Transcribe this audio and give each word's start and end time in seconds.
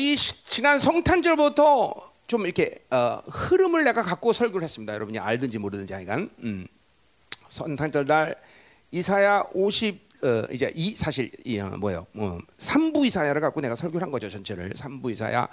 우리 0.00 0.16
시- 0.16 0.42
지난 0.46 0.78
성탄절부터 0.78 1.92
좀 2.26 2.46
이렇게 2.46 2.82
어, 2.90 3.20
흐름을 3.26 3.84
내가 3.84 4.00
갖고 4.02 4.32
설교를 4.32 4.62
했습니다. 4.64 4.94
여러분이 4.94 5.18
알든지 5.18 5.58
모르든지 5.58 5.92
하여간 5.92 6.30
음. 6.38 6.66
성탄절 7.50 8.06
날 8.06 8.34
이사야 8.92 9.42
50 9.52 10.00
어, 10.24 10.44
이제 10.50 10.72
이 10.74 10.94
사실 10.94 11.30
이 11.44 11.58
어, 11.58 11.68
뭐예요? 11.76 12.06
뭐 12.12 12.38
3부 12.56 13.04
이사야를 13.04 13.42
갖고 13.42 13.60
내가 13.60 13.76
설교를 13.76 14.02
한 14.02 14.10
거죠 14.10 14.30
전체를 14.30 14.70
3부 14.72 15.10
이사야 15.12 15.46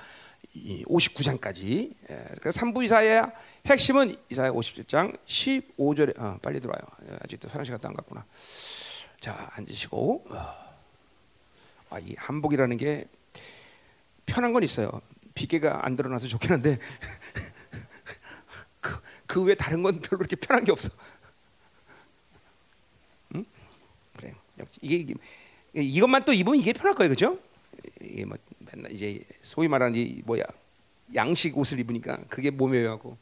이 0.54 0.82
59장까지. 0.86 1.92
예, 2.10 2.26
그래서 2.40 2.62
3부 2.62 2.86
이사야 2.86 3.30
핵심은 3.66 4.16
이사야 4.30 4.52
57장 4.54 5.18
15절에 5.26 6.18
어, 6.22 6.40
빨리 6.42 6.62
들어와요. 6.62 6.82
예, 7.12 7.18
아직도 7.22 7.50
화장실 7.50 7.74
갔다 7.74 7.90
안 7.90 7.94
갔구나. 7.96 8.24
자 9.20 9.52
앉으시고 9.56 10.26
아, 11.90 12.00
이 12.00 12.16
한복이라는 12.18 12.78
게 12.78 13.08
편한 14.28 14.54
건 14.54 14.62
있어요. 14.62 15.02
비계가 15.34 15.86
안 15.86 15.96
드러나서 15.96 16.28
좋긴 16.28 16.52
한데 16.52 16.78
그, 18.82 19.02
그 19.26 19.44
외에 19.44 19.56
다른 19.56 19.82
건 19.82 20.00
별로 20.00 20.20
그렇게 20.20 20.36
편한 20.36 20.64
게 20.64 20.72
없어. 20.72 20.90
응? 23.34 23.44
그래. 24.16 24.36
이게, 24.82 24.98
이게 24.98 25.16
이것만 25.74 26.26
또 26.26 26.34
입으면 26.34 26.60
이게 26.60 26.74
편할 26.74 26.94
거예요, 26.94 27.10
그죠? 27.10 27.40
이게 28.02 28.26
뭐 28.26 28.38
맨날 28.60 28.92
이제 28.92 29.24
소위 29.42 29.68
말하는 29.68 29.96
이 29.96 30.22
뭐야 30.26 30.44
양식 31.16 31.58
옷을 31.58 31.80
입으니까 31.80 32.20
그게 32.30 32.52
몸에 32.52 32.86
하고. 32.86 33.18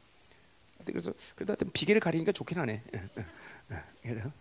그래서 0.85 1.13
그래도 1.35 1.51
하여튼 1.51 1.71
비계를 1.71 1.99
가리니까 1.99 2.31
좋긴 2.31 2.59
하네. 2.59 2.81
그래요. 4.03 4.31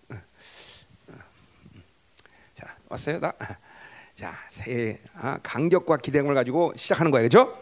자 2.54 2.76
왔어요, 2.88 3.18
나. 3.20 3.32
자, 4.14 4.32
새해 4.48 5.00
아, 5.14 5.38
간격과 5.42 5.96
기대감을 5.96 6.34
가지고 6.34 6.72
시작하는 6.76 7.10
거예요, 7.10 7.28
그렇죠? 7.28 7.60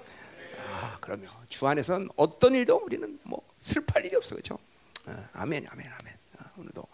아, 0.71 0.99
그러면 1.01 1.31
주 1.49 1.67
안에선 1.67 2.11
어떤 2.17 2.55
일도 2.55 2.83
우리는 2.85 3.19
뭐 3.23 3.41
슬퍼할 3.59 4.05
일이 4.05 4.17
없어, 4.17 4.35
그렇죠? 4.35 4.59
아, 5.07 5.29
아멘, 5.33 5.67
아멘, 5.71 5.87
아멘. 5.87 6.15
아, 6.39 6.51
오늘도 6.59 6.87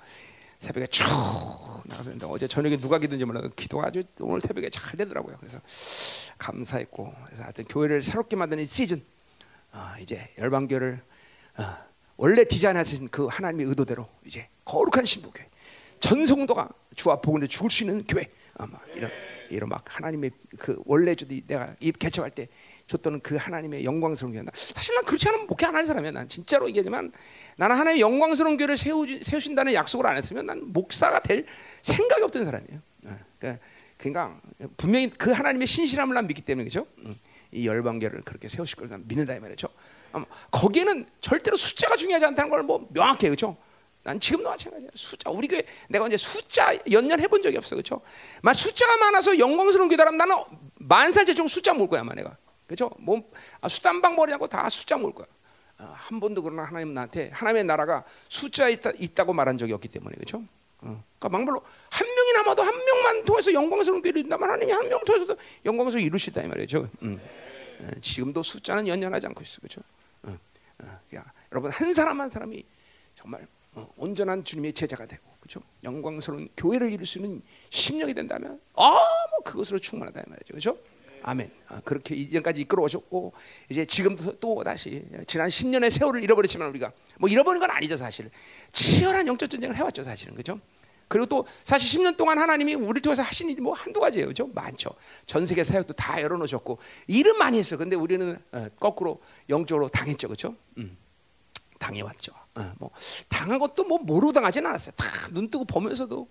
새벽에 0.60 0.86
쭉 0.86 1.04
나가서 1.86 2.12
어제 2.28 2.46
저녁에 2.46 2.76
누가 2.76 2.98
기든지 2.98 3.24
몰라도 3.24 3.48
기도가 3.50 3.88
아주 3.88 4.04
오늘 4.20 4.40
새벽에 4.40 4.70
잘 4.70 4.96
되더라고요. 4.96 5.36
그래서 5.40 5.60
감사했고 6.38 7.12
그래서 7.26 7.42
하여튼 7.42 7.64
교회를 7.64 8.02
새롭게 8.02 8.36
만드는 8.36 8.62
이 8.62 8.66
시즌 8.66 9.02
아, 9.72 9.96
이제 10.00 10.32
열방교를 10.38 11.02
아, 11.56 11.84
원래 12.16 12.44
디자인하신 12.44 13.08
그 13.08 13.26
하나님의 13.26 13.66
의도대로 13.66 14.08
이제 14.24 14.48
거룩한 14.64 15.04
신부교회 15.04 15.48
전성도가 15.98 16.68
주와 16.94 17.20
복음을 17.20 17.48
죽을 17.48 17.70
수 17.70 17.82
있는 17.82 18.04
교회 18.06 18.28
아마 18.54 18.78
이런 18.94 19.10
이런 19.50 19.68
막 19.68 19.84
하나님의 19.86 20.30
그 20.58 20.80
원래 20.84 21.14
주디 21.14 21.44
내가 21.46 21.74
이 21.80 21.92
개척할 21.92 22.30
때 22.30 22.48
줬던 22.86 23.20
그 23.20 23.36
하나님의 23.36 23.84
영광스러운 23.84 24.32
교회. 24.32 24.42
나 24.42 24.50
사실 24.54 24.94
난 24.94 25.04
그렇지 25.04 25.28
않으면 25.28 25.46
목회 25.46 25.66
안 25.66 25.74
하는 25.74 25.86
사람이야. 25.86 26.10
난 26.12 26.28
진짜로 26.28 26.68
얘기하지만 26.68 27.12
나는 27.56 27.76
하나님의 27.76 28.00
영광스러운 28.00 28.56
교회를 28.56 28.76
세우 28.76 29.06
세우신다는 29.06 29.74
약속을 29.74 30.06
안 30.06 30.16
했으면 30.16 30.46
난 30.46 30.62
목사가 30.72 31.20
될 31.20 31.46
생각이 31.82 32.22
없던 32.22 32.44
사람이에요. 32.44 32.80
어, 33.06 33.18
그러니까, 33.38 33.64
그러니까 33.96 34.40
분명히 34.76 35.10
그 35.10 35.30
하나님의 35.32 35.66
신실함을 35.66 36.14
난 36.14 36.26
믿기 36.26 36.42
때문에 36.42 36.64
그죠? 36.64 36.86
음, 36.98 37.16
이 37.52 37.66
열방교를 37.66 38.22
그렇게 38.22 38.48
세우실 38.48 38.76
걸난 38.76 39.04
믿는다 39.06 39.34
이 39.34 39.40
말이죠. 39.40 39.68
거기에는 40.50 41.06
절대로 41.20 41.56
숫자가 41.56 41.96
중요하지 41.96 42.24
않다는 42.26 42.50
걸 42.50 42.62
뭐 42.62 42.88
명확해 42.90 43.28
그죠? 43.28 43.56
난 44.08 44.18
지금도 44.18 44.48
마찬가지야. 44.48 44.88
숫자 44.94 45.28
우리 45.28 45.46
교회 45.46 45.62
내가 45.90 46.06
이제 46.06 46.16
숫자 46.16 46.74
연연 46.90 47.20
해본 47.20 47.42
적이 47.42 47.58
없어, 47.58 47.74
그렇죠? 47.76 48.00
만 48.40 48.54
숫자가 48.54 48.96
많아서 48.96 49.38
영광스러운 49.38 49.90
교회라면 49.90 50.16
나는 50.16 50.36
만 50.76 51.12
살째 51.12 51.34
좀 51.34 51.46
숫자 51.46 51.74
모을 51.74 51.88
거야, 51.88 52.00
아마 52.00 52.14
내가, 52.14 52.34
그렇죠? 52.66 52.90
뭐 52.98 53.20
아, 53.60 53.68
숫단방 53.68 54.16
머리하고 54.16 54.46
다 54.48 54.66
숫자 54.70 54.96
모을 54.96 55.12
거야. 55.12 55.26
어, 55.78 55.92
한 55.94 56.20
번도 56.20 56.40
그러나 56.42 56.62
하나님 56.64 56.94
나한테 56.94 57.28
하나님의 57.34 57.64
나라가 57.64 58.02
숫자에 58.30 58.72
있다, 58.72 58.92
있다고 58.98 59.34
말한 59.34 59.58
적이 59.58 59.74
없기 59.74 59.88
때문에, 59.88 60.14
그렇죠? 60.14 60.38
어. 60.78 61.04
그러니까 61.18 61.28
막말로 61.28 61.62
한 61.90 62.06
명이 62.08 62.32
남아도 62.32 62.62
한 62.62 62.74
명만 62.86 63.24
통해서 63.26 63.52
영광스러운 63.52 64.00
교회를 64.00 64.20
이룬다면 64.20 64.48
하나님이 64.48 64.72
한 64.72 64.88
명 64.88 65.04
통해서도 65.04 65.36
영광스러운 65.66 66.02
이루시다 66.06 66.40
이 66.42 66.46
말이죠. 66.46 66.88
음. 67.02 67.20
어, 67.82 67.88
지금도 68.00 68.42
숫자는 68.42 68.88
연연하지 68.88 69.26
않고 69.26 69.42
있어, 69.42 69.60
그렇죠? 69.60 69.82
어, 70.22 70.34
어, 70.82 70.98
야, 71.14 71.30
여러분 71.52 71.70
한 71.70 71.92
사람 71.92 72.22
한 72.22 72.30
사람이 72.30 72.64
정말 73.14 73.42
어, 73.42 73.57
온전한 73.96 74.44
주님의 74.44 74.72
제자가 74.72 75.06
되고 75.06 75.22
그렇죠? 75.40 75.60
영광스러운 75.84 76.48
교회를 76.56 76.92
이룰 76.92 77.06
수 77.06 77.18
있는 77.18 77.42
심령이 77.70 78.14
된다면 78.14 78.60
아뭐 78.74 79.42
그것으로 79.44 79.78
충만하다 79.78 80.20
이 80.20 80.24
말이죠. 80.26 80.48
그렇죠? 80.52 80.78
아멘. 81.22 81.50
아, 81.68 81.80
그렇게 81.84 82.14
이전까지 82.14 82.60
이끌어 82.62 82.82
오셨고 82.84 83.32
이제 83.68 83.84
지금도 83.84 84.38
또 84.38 84.62
다시 84.62 85.04
지난 85.26 85.48
10년의 85.48 85.90
세월을 85.90 86.22
잃어버렸지만 86.22 86.68
우리가 86.68 86.92
뭐 87.18 87.28
잃어버린 87.28 87.60
건 87.60 87.70
아니죠, 87.70 87.96
사실. 87.96 88.30
치열한 88.72 89.26
영적 89.26 89.50
전쟁을 89.50 89.76
해 89.76 89.82
왔죠, 89.82 90.02
사실은. 90.02 90.34
그렇죠? 90.34 90.60
그리고 91.08 91.26
또 91.26 91.46
사실 91.64 92.00
10년 92.00 92.16
동안 92.16 92.38
하나님이 92.38 92.74
우리를 92.74 93.00
통해서 93.02 93.22
하신 93.22 93.50
일이 93.50 93.60
뭐 93.60 93.72
한두 93.72 93.98
가지예요. 93.98 94.28
그죠? 94.28 94.46
많죠. 94.54 94.90
전 95.26 95.46
세계 95.46 95.64
사역도 95.64 95.94
다 95.94 96.20
열어 96.22 96.36
놓으셨고 96.36 96.78
일은 97.06 97.38
많이 97.38 97.58
했어. 97.58 97.76
근데 97.76 97.96
우리는 97.96 98.38
어, 98.52 98.68
거꾸로 98.78 99.20
영적으로 99.48 99.88
당했죠. 99.88 100.28
그렇죠? 100.28 100.54
음. 100.76 100.96
당해왔죠. 101.78 102.32
어, 102.56 102.72
뭐 102.78 102.90
당한 103.28 103.58
것도 103.58 103.84
뭐 103.84 103.98
모르고 103.98 104.32
당하진 104.32 104.66
않았어요. 104.66 104.92
다 104.96 105.06
눈 105.32 105.50
뜨고 105.50 105.64
보면서도 105.66 106.28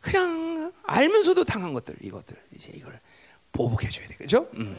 그냥 0.00 0.72
알면서도 0.84 1.44
당한 1.44 1.74
것들 1.74 1.96
이것들 2.00 2.36
이제 2.54 2.70
이걸 2.74 2.98
보복해 3.52 3.88
줘야 3.90 4.06
돼, 4.06 4.14
그죠? 4.16 4.48
음. 4.54 4.74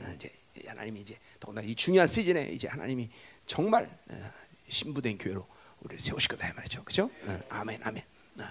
어, 0.00 0.12
이제 0.14 0.30
하나님이 0.66 1.00
이제 1.00 1.18
더구나 1.40 1.62
이 1.62 1.74
중요한 1.74 2.06
시즌에 2.06 2.48
이제 2.52 2.68
하나님이 2.68 3.08
정말 3.46 3.88
어, 4.10 4.30
신부된 4.68 5.16
교회로 5.18 5.46
우리를 5.80 5.98
세우실 6.00 6.28
거다 6.28 6.48
이 6.48 6.52
말이죠, 6.52 6.84
그죠? 6.84 7.10
어, 7.24 7.40
아멘, 7.48 7.80
아멘. 7.82 8.02
어, 8.40 8.44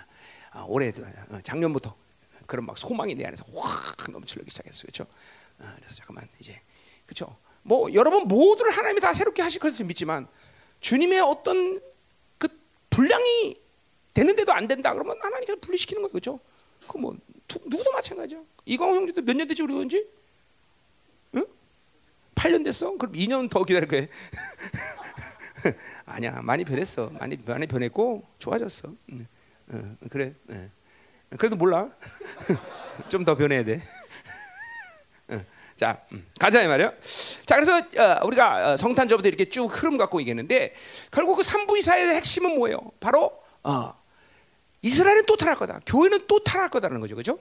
아, 0.51 0.65
올해 0.67 0.89
어, 0.89 1.39
작년부터 1.43 1.95
그런 2.47 2.65
막 2.65 2.77
소망이 2.77 3.13
내 3.15 3.25
안에서 3.25 3.45
확 3.55 4.09
넘치기 4.09 4.43
시작했어요? 4.49 5.05
어, 5.59 5.73
그래서 5.77 5.95
잠깐만 5.95 6.27
이제 6.39 6.59
그죠? 7.05 7.37
뭐 7.61 7.91
여러분 7.93 8.27
모두를 8.27 8.71
하나님이 8.71 8.99
다 9.01 9.13
새롭게 9.13 9.41
하실 9.41 9.59
것을 9.59 9.85
믿지만 9.85 10.27
주님의 10.85 11.19
어떤 11.21 11.81
그 12.37 12.47
분량이 12.91 13.59
되는데도 14.13 14.53
안 14.53 14.67
된다 14.67 14.93
그러면 14.93 15.17
하나님께서 15.19 15.57
분리시키는 15.59 16.03
거예요, 16.03 16.11
그렇죠? 16.11 16.39
그뭐 16.87 17.17
누구도 17.65 17.91
마찬가지야. 17.91 18.39
이광호 18.65 18.93
형제도 18.95 19.19
몇 19.23 19.35
년 19.35 19.47
됐지 19.47 19.63
우리 19.63 19.73
온지? 19.73 20.07
응? 21.37 21.45
8년 22.35 22.63
됐어? 22.63 22.95
그럼 22.97 23.13
2년 23.13 23.49
더 23.49 23.63
기다릴 23.63 23.89
거야. 23.89 24.05
아니야, 26.05 26.39
많이 26.43 26.63
변했어. 26.63 27.09
많이 27.09 27.35
많이 27.43 27.65
변했고 27.65 28.23
좋아졌어. 28.37 28.93
응, 29.09 29.27
응, 29.73 29.97
그래. 30.11 30.35
응. 30.51 30.69
그래도 31.39 31.55
몰라. 31.55 31.89
좀 33.09 33.25
더 33.25 33.35
변해야 33.35 33.63
돼. 33.63 33.81
응. 35.75 35.77
자, 35.77 36.01
음, 36.13 36.25
가자 36.39 36.61
이 36.61 36.67
말이야. 36.67 36.93
자, 37.45 37.55
그래서 37.55 37.77
어, 37.77 38.25
우리가 38.25 38.73
어, 38.73 38.77
성탄절부터 38.77 39.27
이렇게 39.27 39.49
쭉 39.49 39.65
흐름 39.67 39.97
갖고 39.97 40.19
얘기했는데 40.21 40.73
결국 41.11 41.35
그 41.35 41.43
삼부 41.43 41.77
이사의 41.77 42.15
핵심은 42.15 42.55
뭐예요? 42.57 42.79
바로 42.99 43.37
어, 43.63 43.93
이스라엘은 44.81 45.25
또 45.25 45.35
타락할 45.35 45.67
거다. 45.67 45.81
교회는 45.85 46.27
또 46.27 46.43
타락할 46.43 46.69
거다라는 46.69 47.01
거죠, 47.01 47.15
그렇죠? 47.15 47.39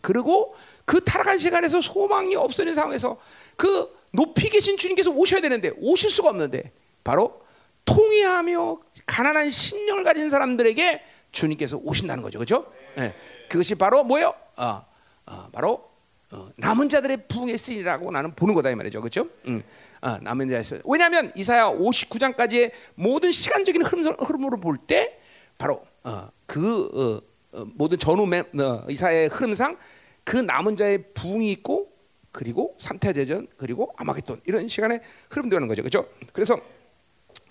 그리고 0.00 0.54
그 0.84 1.02
타락한 1.02 1.38
시간에서 1.38 1.80
소망이 1.80 2.34
없어진 2.36 2.74
상황에서 2.74 3.18
그 3.56 3.94
높이 4.12 4.48
계신 4.48 4.76
주님께서 4.76 5.10
오셔야 5.10 5.40
되는데 5.40 5.72
오실 5.78 6.10
수가 6.10 6.30
없는데 6.30 6.72
바로 7.04 7.42
통회하며 7.84 8.78
가난한 9.04 9.50
심령을 9.50 10.04
가진 10.04 10.28
사람들에게 10.30 11.02
주님께서 11.32 11.76
오신다는 11.82 12.22
거죠, 12.22 12.38
그렇죠? 12.38 12.72
네. 12.96 13.14
그것이 13.48 13.74
바로 13.74 14.02
뭐예요? 14.02 14.34
어, 14.56 14.84
어, 15.26 15.48
바로 15.52 15.95
어, 16.32 16.48
남은 16.56 16.88
자들의 16.88 17.28
부흥의 17.28 17.56
쓰이라고 17.56 18.10
나는 18.10 18.32
보는 18.34 18.54
거다 18.54 18.70
이 18.70 18.74
말이죠, 18.74 19.00
그렇죠? 19.00 19.28
음, 19.46 19.62
어, 20.02 20.18
남은 20.18 20.48
자에서 20.48 20.78
왜냐하면 20.84 21.30
이사야 21.36 21.66
59장까지의 21.70 22.72
모든 22.96 23.30
시간적인 23.30 23.82
흐름, 23.82 24.14
흐름으로 24.18 24.58
볼 24.58 24.78
때 24.86 25.18
바로 25.56 25.84
어, 26.02 26.28
그 26.46 27.22
어, 27.52 27.58
어, 27.58 27.64
모든 27.74 27.98
전후 27.98 28.26
매, 28.26 28.40
어, 28.40 28.84
이사의 28.88 29.28
흐름상 29.28 29.76
그 30.24 30.36
남은 30.36 30.76
자의 30.76 31.04
부흥이 31.14 31.50
있고 31.52 31.92
그리고 32.32 32.74
삼태 32.78 33.12
대전 33.12 33.46
그리고 33.56 33.94
아마겟돈 33.96 34.42
이런 34.46 34.68
시간에 34.68 35.00
흐름되는 35.30 35.68
거죠, 35.68 35.82
그렇죠? 35.82 36.06
그래서 36.32 36.60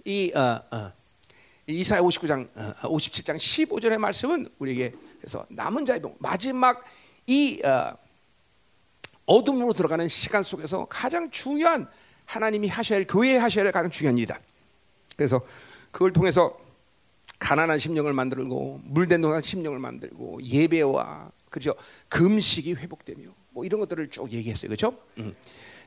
이 0.03 0.31
이사야 1.67 2.01
59장, 2.01 2.47
어, 2.83 2.89
57장 2.89 3.37
15절의 3.37 3.97
말씀은 3.97 4.49
우리에게 4.59 4.93
그래서 5.19 5.45
남은 5.49 5.85
자의 5.85 6.01
병 6.01 6.13
마지막 6.19 6.83
이 7.25 7.59
어, 7.65 7.97
어둠으로 9.25 9.73
들어가는 9.73 10.07
시간 10.07 10.43
속에서 10.43 10.85
가장 10.85 11.29
중요한 11.31 11.87
하나님이 12.25 12.67
하셔야 12.67 12.97
할 12.97 13.07
교회에 13.07 13.37
하셔야 13.37 13.65
할 13.65 13.71
가장 13.71 13.89
중요한 13.89 14.17
일이다. 14.17 14.39
그래서 15.15 15.41
그걸 15.91 16.13
통해서 16.13 16.57
가난한 17.39 17.79
심령을 17.79 18.13
만들고 18.13 18.81
물된 18.83 19.21
동안 19.21 19.41
심령을 19.41 19.79
만들고 19.79 20.41
예배와 20.43 21.31
그죠 21.49 21.75
금식이 22.09 22.73
회복되며 22.73 23.29
뭐 23.51 23.65
이런 23.65 23.79
것들을 23.79 24.09
쭉 24.09 24.31
얘기했어요, 24.31 24.69
그렇죠? 24.69 24.97
음. 25.17 25.35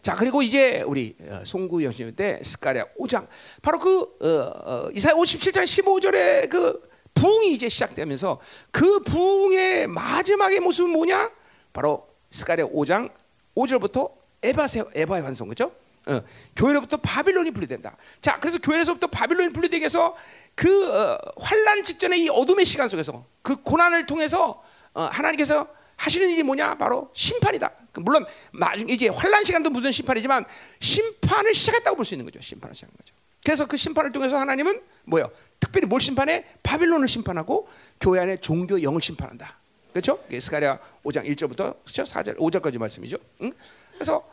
자 0.00 0.14
그리고 0.14 0.42
이제 0.42 0.82
우리 0.82 1.16
어, 1.20 1.42
송구 1.44 1.84
여신 1.84 2.14
때 2.14 2.40
스가랴 2.42 2.86
5장 2.98 3.26
바로 3.60 3.78
그 3.78 4.00
어, 4.20 4.86
어, 4.86 4.90
이사야 4.94 5.14
57장 5.14 5.64
15절에 5.64 6.48
그 6.48 6.80
부흥이 7.14 7.52
이제 7.52 7.68
시작되면서 7.68 8.40
그 8.70 9.00
부흥의 9.00 9.88
마지막의 9.88 10.60
모습은 10.60 10.90
뭐냐? 10.90 11.30
바로 11.72 12.08
스가랴 12.30 12.68
5장 12.68 13.10
5절부터 13.58 14.12
에바세 14.42 14.84
에바의 14.94 15.22
환송 15.24 15.48
그죠? 15.48 15.72
어, 16.06 16.22
교회로부터 16.56 16.96
바빌론이 16.98 17.50
분리된다. 17.50 17.96
자, 18.22 18.36
그래서 18.40 18.58
교회에서부터 18.58 19.08
바빌론이 19.08 19.52
분리되게 19.52 19.84
해서 19.84 20.16
그 20.54 20.88
어, 20.94 21.18
환란 21.38 21.82
직전의 21.82 22.22
이 22.22 22.28
어둠의 22.28 22.64
시간 22.64 22.88
속에서 22.88 23.24
그 23.42 23.62
고난을 23.62 24.06
통해서 24.06 24.62
어, 24.94 25.02
하나님께서 25.02 25.66
하시는 25.96 26.28
일이 26.30 26.42
뭐냐? 26.44 26.76
바로 26.78 27.10
심판이다. 27.12 27.70
그 27.92 28.00
물론 28.00 28.24
나중에 28.54 28.92
이제 28.92 29.08
환란 29.08 29.42
시간도 29.44 29.70
무슨 29.70 29.90
심판이지만 29.92 30.44
심판을 30.80 31.54
시작했다고 31.54 31.96
볼 31.96 32.04
수 32.04 32.14
있는 32.14 32.24
거죠. 32.24 32.40
심판을 32.40 32.74
시작한 32.74 32.96
거죠. 32.96 33.14
그래서 33.44 33.66
그 33.66 33.76
심판을 33.76 34.12
통해서 34.12 34.38
하나님은 34.38 34.80
뭐요? 35.04 35.30
특별히 35.58 35.86
뭘 35.86 36.00
심판해? 36.00 36.44
바빌론을 36.62 37.08
심판하고 37.08 37.68
교회 38.00 38.20
안에 38.20 38.36
종교 38.38 38.80
영을 38.82 39.02
심판한다. 39.02 39.57
그렇죠? 39.92 40.22
스가랴 40.30 40.78
5장 41.04 41.26
1절부터 41.26 41.76
그렇죠? 41.84 42.04
4절 42.04 42.36
5절까지 42.36 42.78
말씀이죠. 42.78 43.16
응? 43.42 43.52
그래서 43.94 44.24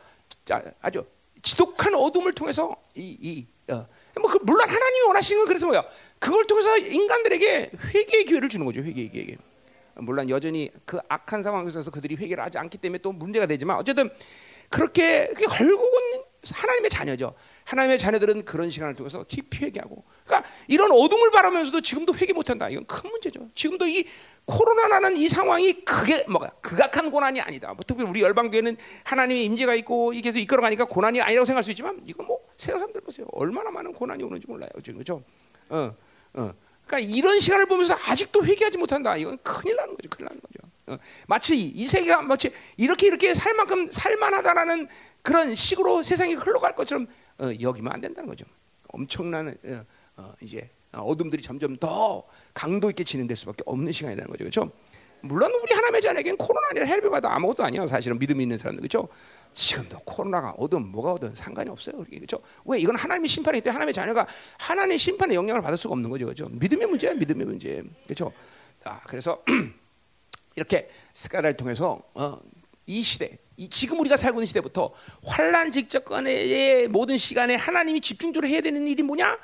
자, 0.44 0.62
아주 0.80 1.04
지독한 1.42 1.94
어둠을 1.94 2.32
통해서 2.32 2.76
이, 2.94 3.16
이 3.20 3.72
어, 3.72 3.86
뭐 4.20 4.30
그, 4.30 4.38
물론 4.42 4.68
하나님이 4.68 5.06
원하시는 5.06 5.40
건 5.40 5.48
그래서 5.48 5.66
뭐야? 5.66 5.84
그걸 6.18 6.46
통해서 6.46 6.76
인간들에게 6.78 7.70
회개의 7.94 8.24
기회를 8.24 8.48
주는 8.48 8.64
거죠. 8.64 8.80
회개의 8.80 9.10
기회. 9.10 9.36
물론 9.94 10.28
여전히 10.28 10.70
그 10.84 10.98
악한 11.08 11.42
상황에서 11.42 11.90
그들이 11.90 12.16
회개를 12.16 12.44
하지 12.44 12.58
않기 12.58 12.78
때문에 12.78 12.98
또 12.98 13.12
문제가 13.12 13.46
되지만 13.46 13.78
어쨌든 13.78 14.10
그렇게 14.68 15.32
결국은 15.34 16.22
하나님의 16.54 16.90
자녀죠. 16.90 17.34
하나님의 17.64 17.98
자녀들은 17.98 18.44
그런 18.44 18.70
시간을 18.70 18.94
통해서 18.94 19.24
깊이 19.24 19.64
회개하고, 19.64 20.04
그러니까 20.24 20.48
이런 20.68 20.92
어둠을 20.92 21.30
바라면서도 21.30 21.80
지금도 21.80 22.14
회개 22.14 22.32
못한다. 22.32 22.68
이건 22.68 22.86
큰 22.86 23.10
문제죠. 23.10 23.48
지금도 23.54 23.86
이 23.86 24.06
코로나라는 24.46 25.16
이 25.16 25.28
상황이 25.28 25.72
그게 25.84 26.24
뭐가 26.28 26.50
극악한 26.60 27.10
고난이 27.10 27.40
아니다. 27.40 27.68
뭐 27.68 27.78
특히 27.86 28.04
우리 28.04 28.22
열방교회는 28.22 28.76
하나님의 29.04 29.44
임재가 29.44 29.74
있고 29.76 30.12
이게 30.12 30.30
서 30.30 30.38
이끌어가니까 30.38 30.84
고난이 30.84 31.20
아니라고 31.20 31.44
생각할 31.44 31.64
수 31.64 31.70
있지만 31.70 32.00
이건 32.06 32.26
뭐 32.26 32.38
세상 32.56 32.78
사람들 32.78 33.00
보세요. 33.00 33.26
얼마나 33.32 33.70
많은 33.70 33.92
고난이 33.92 34.22
오는지 34.22 34.46
몰라요. 34.46 34.70
지금 34.84 34.98
그죠? 34.98 35.22
어, 35.68 35.94
어. 36.34 36.52
그러니까 36.86 37.12
이런 37.12 37.40
시간을 37.40 37.66
보면서 37.66 37.96
아직도 38.06 38.44
회개하지 38.44 38.78
못한다. 38.78 39.16
이건 39.16 39.38
큰일 39.42 39.74
나는 39.76 39.94
거죠. 39.94 40.08
큰일 40.08 40.26
나는 40.26 40.40
거죠. 40.40 40.66
어, 40.88 40.98
마치 41.26 41.56
이 41.56 41.86
세계가 41.86 42.22
마치 42.22 42.52
이렇게 42.76 43.08
이렇게 43.08 43.34
살 43.34 43.54
만큼 43.54 43.90
살만하다라는 43.90 44.86
그런 45.26 45.56
식으로 45.56 46.04
세상이 46.04 46.34
흘러갈 46.34 46.76
것처럼 46.76 47.08
어, 47.38 47.50
여기면 47.60 47.92
안 47.92 48.00
된다는 48.00 48.28
거죠. 48.28 48.46
엄청난 48.86 49.48
어, 49.48 49.84
어, 50.18 50.32
이제 50.40 50.70
어둠들이 50.92 51.42
점점 51.42 51.76
더 51.78 52.22
강도 52.54 52.88
있게 52.90 53.02
진행될 53.02 53.36
수밖에 53.36 53.64
없는 53.66 53.90
시간이라는 53.90 54.30
거죠. 54.30 54.44
그렇죠? 54.44 54.70
물론 55.22 55.50
우리 55.60 55.72
하나님의 55.74 56.00
자녀에겐 56.00 56.36
코로나 56.36 56.68
아니라 56.70 56.86
헬비가 56.86 57.20
아무것도 57.24 57.64
아니야. 57.64 57.88
사실은 57.88 58.20
믿음이 58.20 58.44
있는 58.44 58.56
사람들 58.56 58.82
그렇죠? 58.82 59.08
지금도 59.52 59.98
코로나가 60.04 60.54
오든 60.58 60.86
뭐가 60.86 61.14
오든 61.14 61.34
상관이 61.34 61.70
없어요. 61.70 62.04
그렇죠? 62.04 62.40
왜 62.64 62.78
이건 62.78 62.94
하나님의 62.94 63.28
심판이기 63.28 63.64
때문에 63.64 63.74
하나님의 63.74 63.94
자녀가 63.94 64.28
하나님의 64.58 64.96
심판의 64.96 65.34
영향을 65.34 65.60
받을 65.60 65.76
수가 65.76 65.94
없는 65.94 66.08
거죠. 66.08 66.26
그렇죠? 66.26 66.48
믿음의 66.50 66.86
문제야. 66.86 67.14
믿음의 67.14 67.46
문제. 67.46 67.82
그렇죠? 68.04 68.32
아, 68.84 69.00
그래서 69.02 69.42
이렇게 70.54 70.88
스카라를 71.14 71.56
통해서 71.56 72.00
어, 72.14 72.38
이 72.86 73.02
시대, 73.02 73.36
이 73.36 73.36
지금 73.70 74.00
우리가 74.00 74.16
살고 74.16 74.40
있는 74.40 74.46
시대부터 74.46 74.90
환란 75.24 75.70
직접간의 75.70 76.88
모든 76.88 77.16
시간에 77.16 77.54
하나님이 77.54 78.00
집중적으로 78.00 78.48
해야 78.48 78.60
되는 78.60 78.86
일이 78.86 79.02
뭐냐? 79.02 79.38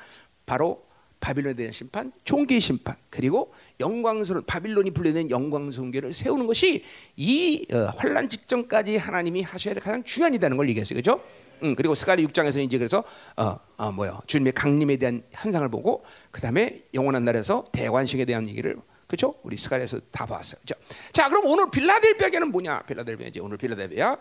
바로 0.45 0.85
바빌론에 1.19 1.55
대한 1.55 1.71
심판, 1.71 2.11
총기의 2.25 2.59
심판, 2.59 2.97
그리고 3.09 3.53
영광스러운 3.79 4.45
바빌론이 4.45 4.91
불리는 4.91 5.31
영광스러운 5.31 5.91
교를 5.91 6.11
세우는 6.11 6.47
것이 6.47 6.83
이 7.15 7.65
어, 7.71 7.91
환란 7.95 8.27
직전까지 8.27 8.97
하나님이 8.97 9.41
하셔야 9.41 9.73
될 9.73 9.81
가장 9.81 10.03
중요한 10.03 10.33
일이라는 10.33 10.57
걸 10.57 10.67
얘기했어요, 10.67 11.01
그렇죠? 11.01 11.21
음, 11.63 11.75
그리고 11.75 11.95
스가리 11.95 12.25
6장에서 12.27 12.61
이제 12.61 12.77
그래서 12.77 13.05
어, 13.37 13.57
어 13.77 13.91
뭐요 13.91 14.19
주님의 14.27 14.51
강림에 14.51 14.97
대한 14.97 15.23
현상을 15.31 15.67
보고 15.69 16.03
그 16.29 16.41
다음에 16.41 16.83
영원한 16.93 17.23
날에서 17.23 17.63
대관식에 17.71 18.25
대한 18.25 18.49
얘기를 18.49 18.75
그렇죠? 19.13 19.35
우리 19.43 19.57
스가랴에서 19.57 19.99
다 20.09 20.25
봤어요. 20.25 20.59
그렇죠? 20.65 20.83
자, 21.11 21.29
그럼 21.29 21.45
오늘 21.45 21.69
빌라델비아는 21.69 22.51
뭐냐? 22.51 22.81
빌라델비아 22.81 23.27
이제 23.27 23.39
오늘 23.39 23.57
빌라델비아. 23.57 24.17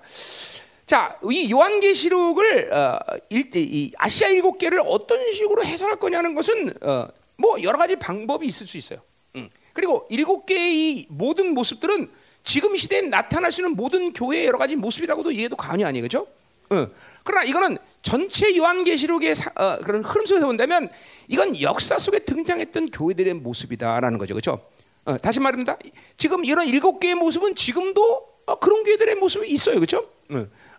자, 0.84 1.18
이 1.30 1.50
요한계시록을 1.50 2.74
어, 2.74 2.98
일, 3.30 3.48
이 3.54 3.90
아시아 3.96 4.28
일곱 4.28 4.58
개를 4.58 4.82
어떤 4.84 5.32
식으로 5.32 5.64
해석할 5.64 5.98
거냐는 5.98 6.34
것은 6.34 6.74
어, 6.82 7.08
뭐 7.36 7.62
여러 7.62 7.78
가지 7.78 7.96
방법이 7.96 8.46
있을 8.46 8.66
수 8.66 8.76
있어요. 8.76 9.00
음. 9.36 9.48
그리고 9.72 10.06
일곱 10.10 10.44
개의 10.44 10.98
이 10.98 11.06
모든 11.08 11.54
모습들은 11.54 12.10
지금 12.44 12.76
시대에 12.76 13.00
나타날 13.00 13.50
수 13.50 13.62
있는 13.62 13.74
모든 13.74 14.12
교회의 14.12 14.44
여러 14.44 14.58
가지 14.58 14.76
모습이라고도 14.76 15.30
이해도 15.30 15.56
과언이 15.56 15.86
아니에요, 15.86 16.06
그렇죠? 16.06 16.26
어. 16.68 16.86
그러나 17.24 17.44
이거는 17.44 17.78
전체 18.02 18.54
요한계시록의 18.54 19.34
사, 19.36 19.50
어, 19.54 19.78
그런 19.78 20.02
흐름 20.04 20.26
속에서 20.26 20.44
본다면 20.44 20.90
이건 21.28 21.58
역사 21.62 21.98
속에 21.98 22.18
등장했던 22.18 22.90
교회들의 22.90 23.32
모습이다라는 23.34 24.18
거죠, 24.18 24.34
그렇죠? 24.34 24.71
어, 25.04 25.18
다시 25.18 25.40
말합니다. 25.40 25.76
지금 26.16 26.44
이런 26.44 26.66
일곱 26.66 27.00
개의 27.00 27.14
모습은 27.14 27.54
지금도 27.54 28.32
어, 28.46 28.58
그런 28.58 28.82
교회들의 28.84 29.16
모습이 29.16 29.48
있어요, 29.48 29.76
그렇죠? 29.76 30.08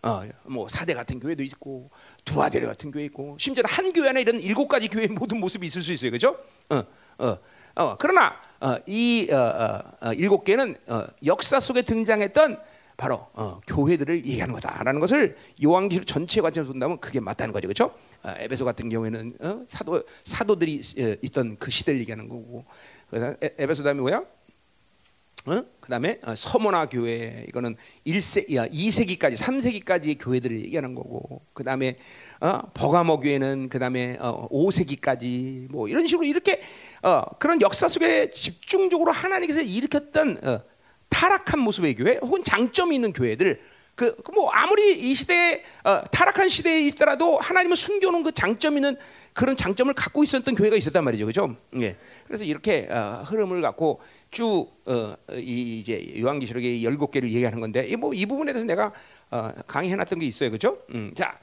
어, 0.01 0.21
뭐 0.43 0.67
사대 0.67 0.93
같은 0.93 1.19
교회도 1.19 1.43
있고 1.43 1.89
두아데르 2.25 2.65
같은 2.67 2.91
교회 2.91 3.05
있고 3.05 3.37
심지어 3.39 3.63
한 3.67 3.93
교회 3.93 4.09
안에 4.09 4.21
이런 4.21 4.39
일곱 4.39 4.67
가지 4.67 4.87
교회의 4.87 5.09
모든 5.09 5.39
모습이 5.39 5.65
있을 5.67 5.81
수 5.81 5.93
있어요, 5.93 6.11
그렇죠? 6.11 6.37
어, 6.69 6.83
어, 7.19 7.37
어, 7.75 7.95
그러나 7.97 8.35
어, 8.59 8.75
이 8.85 9.27
어, 9.31 9.35
어, 9.35 10.07
어, 10.07 10.13
일곱 10.13 10.43
개는 10.43 10.75
어, 10.87 11.05
역사 11.25 11.59
속에 11.59 11.81
등장했던 11.83 12.59
바로 12.97 13.27
어, 13.33 13.59
교회들을 13.67 14.17
얘기하는 14.25 14.53
거다라는 14.53 14.99
것을 14.99 15.37
요한계시록 15.63 16.07
전체 16.07 16.41
관점에서 16.41 16.71
본다면 16.71 16.99
그게 16.99 17.19
맞다는 17.19 17.53
거죠, 17.53 17.67
그렇죠? 17.67 17.93
어, 18.23 18.33
에베소 18.37 18.63
같은 18.63 18.89
경우에는 18.89 19.35
어, 19.41 19.65
사도 19.67 20.03
사도들이 20.23 20.81
있던 21.21 21.57
그 21.57 21.69
시대를 21.69 21.99
얘기하는 22.01 22.29
거고. 22.29 22.65
그다음 23.09 23.35
에베소 23.41 23.83
다음에 23.83 23.99
뭐야? 23.99 24.23
어? 25.45 25.61
그다음에 25.81 26.19
어, 26.23 26.33
서모나 26.33 26.85
교회. 26.85 27.45
이거는 27.49 27.75
1세 28.07 28.47
2세기까지 28.47 29.35
3세기까지의 29.35 30.17
교회들을 30.19 30.63
얘기하는 30.63 30.95
거고. 30.95 31.41
그다음에 31.53 31.97
어, 32.39 32.61
버가모 32.73 33.19
교회는 33.19 33.67
그다음에 33.67 34.17
어, 34.21 34.47
5세기까지 34.49 35.69
뭐 35.69 35.89
이런 35.89 36.07
식으로 36.07 36.25
이렇게 36.25 36.61
어, 37.01 37.23
그런 37.39 37.59
역사 37.59 37.89
속에 37.89 38.29
집중적으로 38.29 39.11
하나님께서 39.11 39.61
일으켰던 39.61 40.37
어, 40.47 40.61
타락한 41.09 41.59
모습의 41.59 41.95
교회 41.95 42.19
혹은 42.21 42.41
장점이 42.41 42.95
있는 42.95 43.11
교회들 43.11 43.61
그 43.95 44.15
뭐 44.33 44.49
아무리 44.49 44.99
이 44.99 45.13
시대에 45.13 45.63
어, 45.83 46.01
타락한 46.11 46.49
시대에 46.49 46.81
있더라도 46.87 47.37
하나님은 47.37 47.75
숨겨놓은 47.75 48.23
그 48.23 48.31
장점 48.31 48.75
있는 48.77 48.97
그런 49.33 49.55
장점을 49.55 49.93
갖고 49.93 50.23
있었던 50.23 50.55
교회가 50.55 50.75
있었단 50.75 51.03
말이죠, 51.03 51.25
그죠? 51.25 51.55
예. 51.79 51.95
그래서 52.27 52.43
이렇게 52.43 52.87
어, 52.89 53.23
흐름을 53.25 53.61
갖고 53.61 54.01
쭉 54.31 54.67
어, 54.85 55.15
이, 55.33 55.79
이제 55.79 56.13
요한계시록의 56.19 56.83
열곱 56.83 57.11
개를 57.11 57.31
얘기하는 57.31 57.59
건데 57.59 57.85
이 57.87 57.95
뭐이 57.95 58.25
뭐, 58.25 58.35
부분에 58.35 58.53
대해서 58.53 58.65
내가 58.65 58.91
어, 59.29 59.51
강의해놨던 59.67 60.19
게 60.19 60.25
있어요, 60.25 60.49
그죠? 60.51 60.79
음, 60.93 61.13
자. 61.15 61.39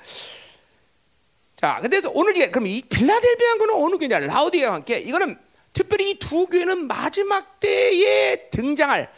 자, 1.56 1.78
근데 1.80 2.00
오늘 2.12 2.34
이게 2.36 2.50
그럼 2.50 2.66
이 2.66 2.82
빌라델비아 2.82 3.56
교는 3.58 3.74
어느 3.74 3.96
교냐? 3.98 4.18
라우디아와 4.18 4.76
함께 4.76 4.98
이거는 4.98 5.36
특별히 5.72 6.10
이 6.12 6.18
두 6.18 6.46
교회는 6.46 6.86
마지막 6.86 7.60
때에 7.60 8.48
등장할 8.50 9.10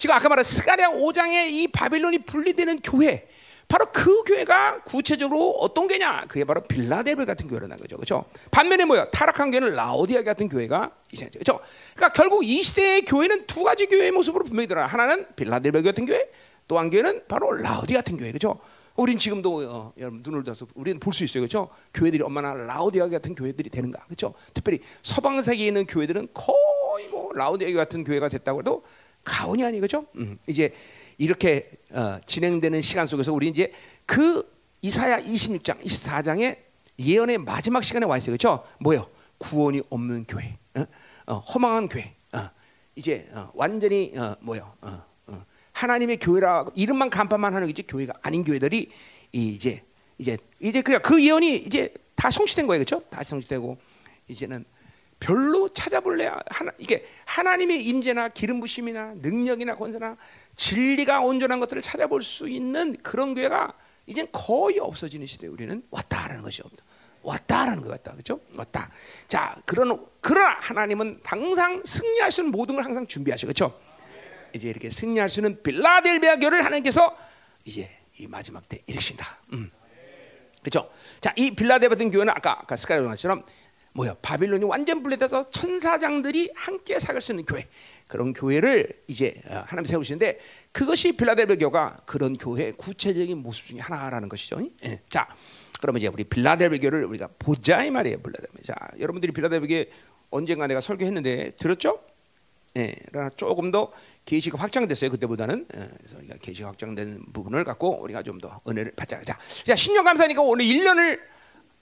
지금 0.00 0.16
아까 0.16 0.30
말한 0.30 0.42
스가랴 0.42 0.92
5장의 0.92 1.50
이 1.50 1.68
바빌론이 1.68 2.20
분리되는 2.24 2.80
교회 2.80 3.28
바로 3.68 3.84
그 3.92 4.24
교회가 4.24 4.82
구체적으로 4.82 5.50
어떤 5.60 5.86
교회냐? 5.88 6.24
그게 6.26 6.42
바로 6.44 6.62
빌라델베 6.62 7.26
같은 7.26 7.46
교회라는 7.46 7.76
거죠. 7.76 7.96
그렇죠? 7.96 8.24
반면에 8.50 8.86
뭐야? 8.86 9.04
타락한 9.10 9.50
교회는 9.50 9.74
라오디아 9.74 10.22
같은 10.22 10.48
교회가 10.48 10.90
있어야죠. 11.12 11.38
그렇죠? 11.38 11.60
그러니까 11.94 12.14
결국 12.14 12.44
이 12.44 12.62
시대의 12.62 13.02
교회는 13.04 13.46
두 13.46 13.62
가지 13.62 13.84
교회의 13.86 14.10
모습으로 14.10 14.44
분명히 14.44 14.66
드러나. 14.66 14.86
하나는 14.86 15.26
빌라델베 15.36 15.82
같은 15.82 16.06
교회, 16.06 16.28
또 16.66 16.78
한 16.78 16.88
교회는 16.88 17.24
바로 17.28 17.52
라오디아 17.52 17.98
같은 17.98 18.16
교회. 18.16 18.28
그렇죠? 18.30 18.58
우린 18.96 19.18
지금도 19.18 19.68
어, 19.70 19.92
여러분 19.98 20.20
눈을 20.24 20.44
떠서 20.44 20.66
우리는 20.74 20.98
볼 20.98 21.12
수 21.12 21.24
있어요. 21.24 21.42
그렇죠? 21.42 21.68
교회들이 21.94 22.22
얼마나 22.22 22.54
라오디아 22.54 23.08
같은 23.08 23.34
교회들이 23.34 23.68
되는가. 23.70 24.04
그렇죠? 24.06 24.32
특별히 24.54 24.80
서방 25.02 25.40
세계에 25.42 25.68
있는 25.68 25.84
교회들은 25.86 26.28
거의 26.34 27.06
뭐 27.10 27.32
라오디아 27.34 27.72
같은 27.76 28.02
교회가 28.02 28.28
됐다고 28.30 28.60
해도 28.60 28.82
가온이 29.24 29.64
아니 29.64 29.80
그죠? 29.80 30.06
음, 30.16 30.38
이제 30.46 30.74
이렇게 31.18 31.70
어, 31.90 32.18
진행되는 32.24 32.80
시간 32.80 33.06
속에서 33.06 33.32
우리 33.32 33.48
이제 33.48 33.72
그 34.06 34.48
이사야 34.82 35.20
26장, 35.20 35.82
24장의 35.84 36.58
예언의 36.98 37.38
마지막 37.38 37.84
시간에 37.84 38.06
와 38.06 38.16
있어요. 38.16 38.32
그렇죠? 38.36 38.64
뭐요? 38.80 39.06
구원이 39.38 39.82
없는 39.90 40.24
교회, 40.26 40.58
어? 40.74 40.84
어, 41.26 41.34
허망한 41.38 41.88
교회. 41.88 42.14
어, 42.32 42.50
이제 42.94 43.28
어, 43.32 43.50
완전히 43.54 44.12
어, 44.16 44.36
뭐요? 44.40 44.72
하나님의 45.72 46.18
교회라 46.18 46.66
이름만 46.74 47.08
간판만 47.08 47.54
하는 47.54 47.66
거지 47.66 47.82
교회가 47.82 48.12
아닌 48.22 48.44
교회들이 48.44 48.90
이제 49.32 49.82
이제 50.18 50.36
이제 50.58 50.82
그냥 50.82 51.00
그 51.02 51.24
예언이 51.24 51.56
이제 51.56 51.94
다 52.14 52.30
성취된 52.30 52.66
거예요, 52.66 52.84
그렇죠? 52.84 53.02
다 53.08 53.22
성취되고 53.22 53.78
이제는 54.28 54.64
별로 55.20 55.68
찾아볼래 55.72 56.32
하나 56.48 56.72
이게 56.78 57.06
하나님의 57.26 57.84
임재나 57.84 58.30
기름 58.30 58.58
부심이나 58.58 59.14
능력이나 59.18 59.76
권세나 59.76 60.16
진리가 60.56 61.20
온전한 61.20 61.60
것들을 61.60 61.82
찾아볼 61.82 62.22
수 62.22 62.48
있는 62.48 62.96
그런 63.02 63.34
교회가 63.34 63.74
이젠 64.06 64.26
거의 64.32 64.78
없어지는 64.80 65.26
시대에 65.26 65.48
우리는 65.48 65.82
왔다라는 65.90 66.42
것이 66.42 66.62
없다. 66.64 66.84
왔다라는 67.22 67.82
거 67.82 67.90
같다, 67.90 68.12
그렇죠? 68.12 68.40
왔다. 68.56 68.90
자, 69.28 69.54
그런 69.66 70.06
그러나 70.22 70.56
하나님은 70.60 71.16
항상 71.22 71.82
승리할 71.84 72.32
수 72.32 72.40
있는 72.40 72.50
모든 72.50 72.74
걸 72.74 72.84
항상 72.84 73.06
준비하셔, 73.06 73.46
그렇죠? 73.46 73.78
이제 74.54 74.70
이렇게 74.70 74.88
승리할 74.88 75.28
수 75.28 75.40
있는 75.40 75.62
빌라델비아 75.62 76.36
교를 76.36 76.64
하나님께서 76.64 77.14
이제 77.66 77.90
이 78.16 78.26
마지막 78.26 78.66
때 78.68 78.82
일으킨다. 78.86 79.38
음. 79.52 79.70
그렇죠? 80.62 80.90
자, 81.20 81.32
이 81.36 81.50
빌라델비아 81.50 82.10
교회는 82.10 82.30
아까 82.30 82.52
아까 82.52 82.74
스카이로나처럼 82.74 83.44
뭐야 83.92 84.14
바빌론이 84.22 84.64
완전 84.64 85.02
분裂돼서 85.02 85.48
천사장들이 85.50 86.50
함께 86.54 86.98
사을 86.98 87.20
쓰는 87.20 87.44
교회 87.44 87.66
그런 88.06 88.32
교회를 88.32 88.88
이제 89.06 89.34
어, 89.48 89.62
하나님 89.66 89.86
세우시는데 89.86 90.38
그것이 90.72 91.12
빌라델비아 91.12 91.56
교가 91.56 92.00
그런 92.06 92.34
교회의 92.34 92.72
구체적인 92.72 93.38
모습 93.38 93.66
중에 93.66 93.80
하나라는 93.80 94.28
것이죠. 94.28 94.60
예. 94.84 95.00
자, 95.08 95.28
그러면 95.80 95.98
이제 95.98 96.08
우리 96.08 96.24
빌라델비아 96.24 96.78
교를 96.80 97.04
우리가 97.04 97.28
보자 97.38 97.84
이 97.84 97.90
말이에요. 97.90 98.18
빌라델비아. 98.18 98.62
자, 98.64 98.74
여러분들이 98.98 99.32
빌라델비아 99.32 99.84
언젠가 100.30 100.66
내가 100.66 100.80
설교했는데 100.80 101.56
들었죠? 101.58 102.00
예, 102.76 102.94
조금 103.36 103.72
더 103.72 103.92
계시가 104.24 104.56
확장됐어요 104.58 105.10
그때보다는. 105.10 105.66
예, 105.74 105.88
그래서 105.98 106.18
우리가 106.18 106.36
계시가 106.40 106.68
확장된 106.68 107.32
부분을 107.32 107.64
갖고 107.64 108.00
우리가 108.02 108.22
좀 108.22 108.40
더 108.40 108.60
은혜를 108.66 108.92
받자. 108.94 109.20
자, 109.22 109.36
자 109.64 109.74
신령 109.74 110.04
감사니까 110.04 110.40
오늘 110.42 110.64
1년을 110.64 111.18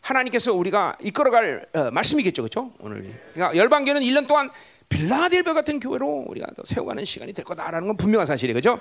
하나님께서 0.01 0.55
우리가 0.55 0.97
이끌어갈 1.03 1.67
어, 1.75 1.91
말씀이겠죠, 1.91 2.43
그렇죠? 2.43 2.73
오늘 2.81 3.15
그러니까 3.35 3.57
열방교는 3.57 4.01
1년 4.03 4.27
동안 4.27 4.51
빌라델비아 4.89 5.53
같은 5.55 5.81
교회로 5.81 6.25
우리가 6.29 6.47
또 6.57 6.65
세워가는 6.65 7.05
시간이 7.05 7.33
될 7.33 7.45
거다라는 7.45 7.89
건 7.89 7.97
분명한 7.97 8.27
사실이에요, 8.27 8.59
그렇죠? 8.59 8.81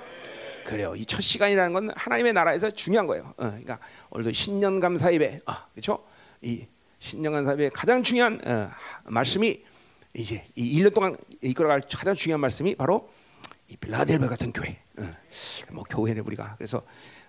그래요. 0.64 0.94
이 0.96 1.04
첫 1.06 1.20
시간이라는 1.22 1.72
건 1.72 1.90
하나님의 1.96 2.32
나라에서 2.34 2.70
중요한 2.70 3.06
거예요. 3.06 3.24
어, 3.36 3.44
그러니까 3.44 3.78
오늘도 4.10 4.32
신년 4.32 4.80
감사 4.80 5.12
예배, 5.12 5.40
어, 5.46 5.52
그렇죠? 5.72 6.04
이 6.42 6.66
신년 6.98 7.32
감사 7.32 7.52
예배 7.52 7.70
가장 7.70 8.02
중요한 8.02 8.40
어, 8.46 8.70
말씀이 9.04 9.62
이제 10.14 10.44
이 10.54 10.78
1년 10.80 10.94
동안 10.94 11.16
이끌어갈 11.42 11.82
가장 11.90 12.14
중요한 12.14 12.40
말씀이 12.40 12.74
바로 12.74 13.10
이 13.68 13.76
빌라델비아 13.76 14.28
같은 14.28 14.52
교회. 14.52 14.78
어, 14.98 15.02
뭐 15.72 15.84
교회는 15.84 16.22
우리가 16.22 16.54
그래서 16.56 16.82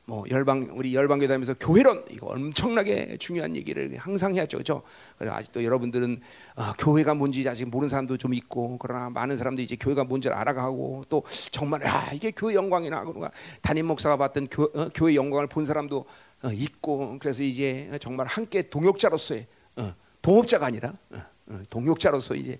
뭐 0.09 0.25
열방 0.27 0.69
우리 0.73 0.95
열방교 0.95 1.27
다니면서 1.27 1.53
교회론 1.59 2.03
이거 2.09 2.27
엄청나게 2.27 3.17
중요한 3.19 3.55
얘기를 3.55 3.95
항상 3.99 4.33
해야죠, 4.33 4.57
그렇죠? 4.57 4.81
그래 5.19 5.29
아직도 5.29 5.63
여러분들은 5.63 6.19
어, 6.55 6.73
교회가 6.79 7.13
뭔지 7.13 7.47
아직 7.47 7.65
모르는 7.65 7.89
사람도 7.89 8.17
좀 8.17 8.33
있고 8.33 8.79
그러나 8.79 9.11
많은 9.11 9.37
사람들이 9.37 9.65
이제 9.65 9.75
교회가 9.79 10.05
뭔지를 10.05 10.35
알아가고 10.35 11.05
또 11.09 11.21
정말 11.51 11.85
아 11.85 12.11
이게 12.11 12.31
교회 12.31 12.55
영광이나 12.55 13.03
그런가 13.03 13.29
담임 13.61 13.85
목사가 13.85 14.17
봤던 14.17 14.47
교, 14.49 14.63
어, 14.73 14.89
교회 14.95 15.13
영광을 15.13 15.45
본 15.45 15.67
사람도 15.67 16.05
어, 16.41 16.49
있고 16.53 17.17
그래서 17.19 17.43
이제 17.43 17.91
정말 18.01 18.25
함께 18.25 18.63
동역자로서의 18.63 19.45
어, 19.75 19.93
동업자가 20.23 20.65
아니라 20.65 20.93
어, 21.11 21.17
어, 21.49 21.59
동역자로서 21.69 22.33
이제 22.33 22.57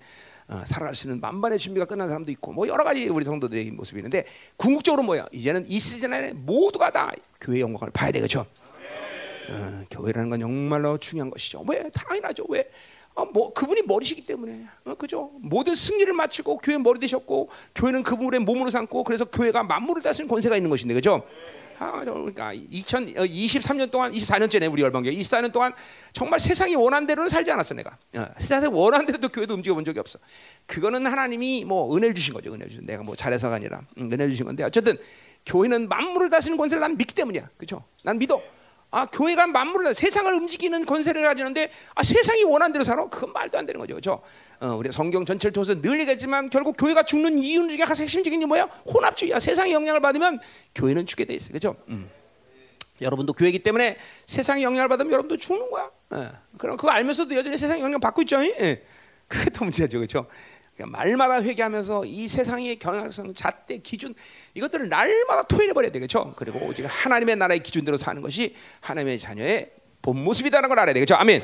어, 0.50 0.62
살아갈 0.66 0.94
수 0.96 1.06
있는 1.06 1.20
만반의 1.20 1.60
준비가 1.60 1.86
끝난 1.86 2.08
사람도 2.08 2.32
있고 2.32 2.52
뭐 2.52 2.66
여러 2.66 2.82
가지 2.82 3.08
우리 3.08 3.24
성도들의 3.24 3.70
모습이 3.70 4.00
있는데 4.00 4.24
궁극적으로 4.56 5.04
뭐야 5.04 5.26
이제는 5.30 5.64
이 5.68 5.78
시즌 5.78 6.12
에 6.12 6.32
모두가 6.32 6.90
다 6.90 7.12
교회 7.40 7.60
영광을 7.60 7.92
봐야 7.92 8.10
되겠죠. 8.10 8.44
어, 9.50 9.84
교회라는 9.90 10.28
건 10.30 10.40
정말로 10.40 10.98
중요한 10.98 11.30
것이죠. 11.30 11.64
왜 11.68 11.88
당연하죠. 11.90 12.46
왜? 12.48 12.68
어, 13.14 13.24
뭐 13.26 13.52
그분이 13.52 13.82
머리시기 13.82 14.26
때문에 14.26 14.66
어, 14.86 14.94
그죠? 14.96 15.30
모든 15.40 15.76
승리를 15.76 16.12
마치고 16.12 16.58
교회 16.58 16.76
머리 16.78 16.98
되셨고 16.98 17.48
교회는 17.76 18.02
그분의 18.02 18.40
몸으로 18.40 18.70
삼고 18.70 19.04
그래서 19.04 19.24
교회가 19.26 19.62
만물을 19.62 20.02
다스리는 20.02 20.28
권세가 20.28 20.56
있는 20.56 20.68
것인데 20.68 20.94
그죠? 20.94 21.22
아, 21.80 22.04
그러니까 22.04 22.54
2023년 22.54 23.90
동안 23.90 24.12
24년째네 24.12 24.70
우리 24.70 24.82
열방교 24.82 25.08
24년 25.08 25.50
동안 25.50 25.72
정말 26.12 26.38
세상이 26.38 26.74
원한 26.74 27.06
대로는 27.06 27.30
살지 27.30 27.50
않았어 27.50 27.74
내가. 27.74 27.96
어, 28.16 28.26
세상이 28.36 28.66
원한 28.66 29.06
대로도 29.06 29.30
교회도 29.30 29.54
움직여 29.54 29.74
본 29.74 29.82
적이 29.82 29.98
없어. 30.00 30.18
그거는 30.66 31.06
하나님이 31.06 31.64
뭐 31.64 31.96
은혜를 31.96 32.14
주신 32.14 32.34
거죠 32.34 32.52
은혜 32.52 32.68
주신. 32.68 32.84
내가 32.84 33.02
뭐 33.02 33.16
잘해서가 33.16 33.56
아니라. 33.56 33.80
음, 33.96 34.12
은혜 34.12 34.28
주신 34.28 34.44
건데 34.44 34.62
어쨌든 34.62 34.98
교회는 35.46 35.88
만물을 35.88 36.28
다스리는 36.28 36.58
권세를 36.58 36.82
난 36.82 36.98
믿기 36.98 37.14
때문이야. 37.14 37.48
그렇죠 37.56 37.82
난 38.04 38.18
믿어 38.18 38.42
아 38.90 39.06
교회가 39.06 39.46
만물을 39.46 39.94
세상을 39.94 40.32
움직이는 40.32 40.84
권세를 40.84 41.22
가지는데 41.22 41.70
아 41.94 42.02
세상이 42.02 42.42
원하는 42.44 42.72
대로 42.72 42.84
살아? 42.84 43.06
그건 43.08 43.32
말도 43.32 43.58
안 43.58 43.66
되는 43.66 43.78
거죠. 43.80 43.94
그렇죠? 43.94 44.22
어, 44.60 44.74
우리 44.74 44.90
성경 44.90 45.24
전체를 45.24 45.52
통해서 45.52 45.80
늘 45.80 46.00
얘기했지만 46.00 46.50
결국 46.50 46.76
교회가 46.76 47.04
죽는 47.04 47.38
이유 47.38 47.68
중에 47.68 47.78
가장 47.78 48.04
핵심적인 48.04 48.40
게 48.40 48.46
뭐야 48.46 48.64
혼합주의야. 48.64 49.38
세상의 49.38 49.72
영향을 49.72 50.00
받으면 50.00 50.40
교회는 50.74 51.06
죽게 51.06 51.24
돼 51.24 51.34
있어 51.34 51.48
그렇죠? 51.48 51.76
음. 51.88 52.10
여러분도 53.00 53.32
교회이기 53.32 53.60
때문에 53.60 53.96
세상의 54.26 54.62
영향을 54.62 54.88
받으면 54.88 55.12
여러분도 55.12 55.36
죽는 55.36 55.70
거야. 55.70 55.90
예. 56.16 56.28
그럼 56.58 56.76
그거 56.76 56.90
알면서도 56.90 57.34
여전히 57.34 57.56
세상의 57.56 57.82
영향 57.82 57.98
받고 58.00 58.22
있죠. 58.22 58.44
예. 58.44 58.82
그게 59.26 59.48
더 59.50 59.64
문제죠. 59.64 59.98
그렇죠 59.98 60.26
그러니까 60.80 60.98
말마다 60.98 61.42
회개하면서 61.42 62.06
이 62.06 62.26
세상의 62.26 62.78
경향성, 62.78 63.34
잣대, 63.34 63.78
기준 63.78 64.14
이것들을 64.54 64.88
날마다 64.88 65.42
토해내 65.42 65.74
버려야 65.74 65.92
되겠죠. 65.92 66.32
그리고 66.36 66.60
오직 66.66 66.84
하나님의 66.86 67.36
나라의 67.36 67.62
기준대로 67.62 67.98
사는 67.98 68.20
것이 68.22 68.54
하나님의 68.80 69.18
자녀의 69.18 69.72
본 70.02 70.24
모습이다라는 70.24 70.70
걸 70.70 70.78
알아야 70.78 70.94
되겠죠. 70.94 71.14
아멘. 71.16 71.42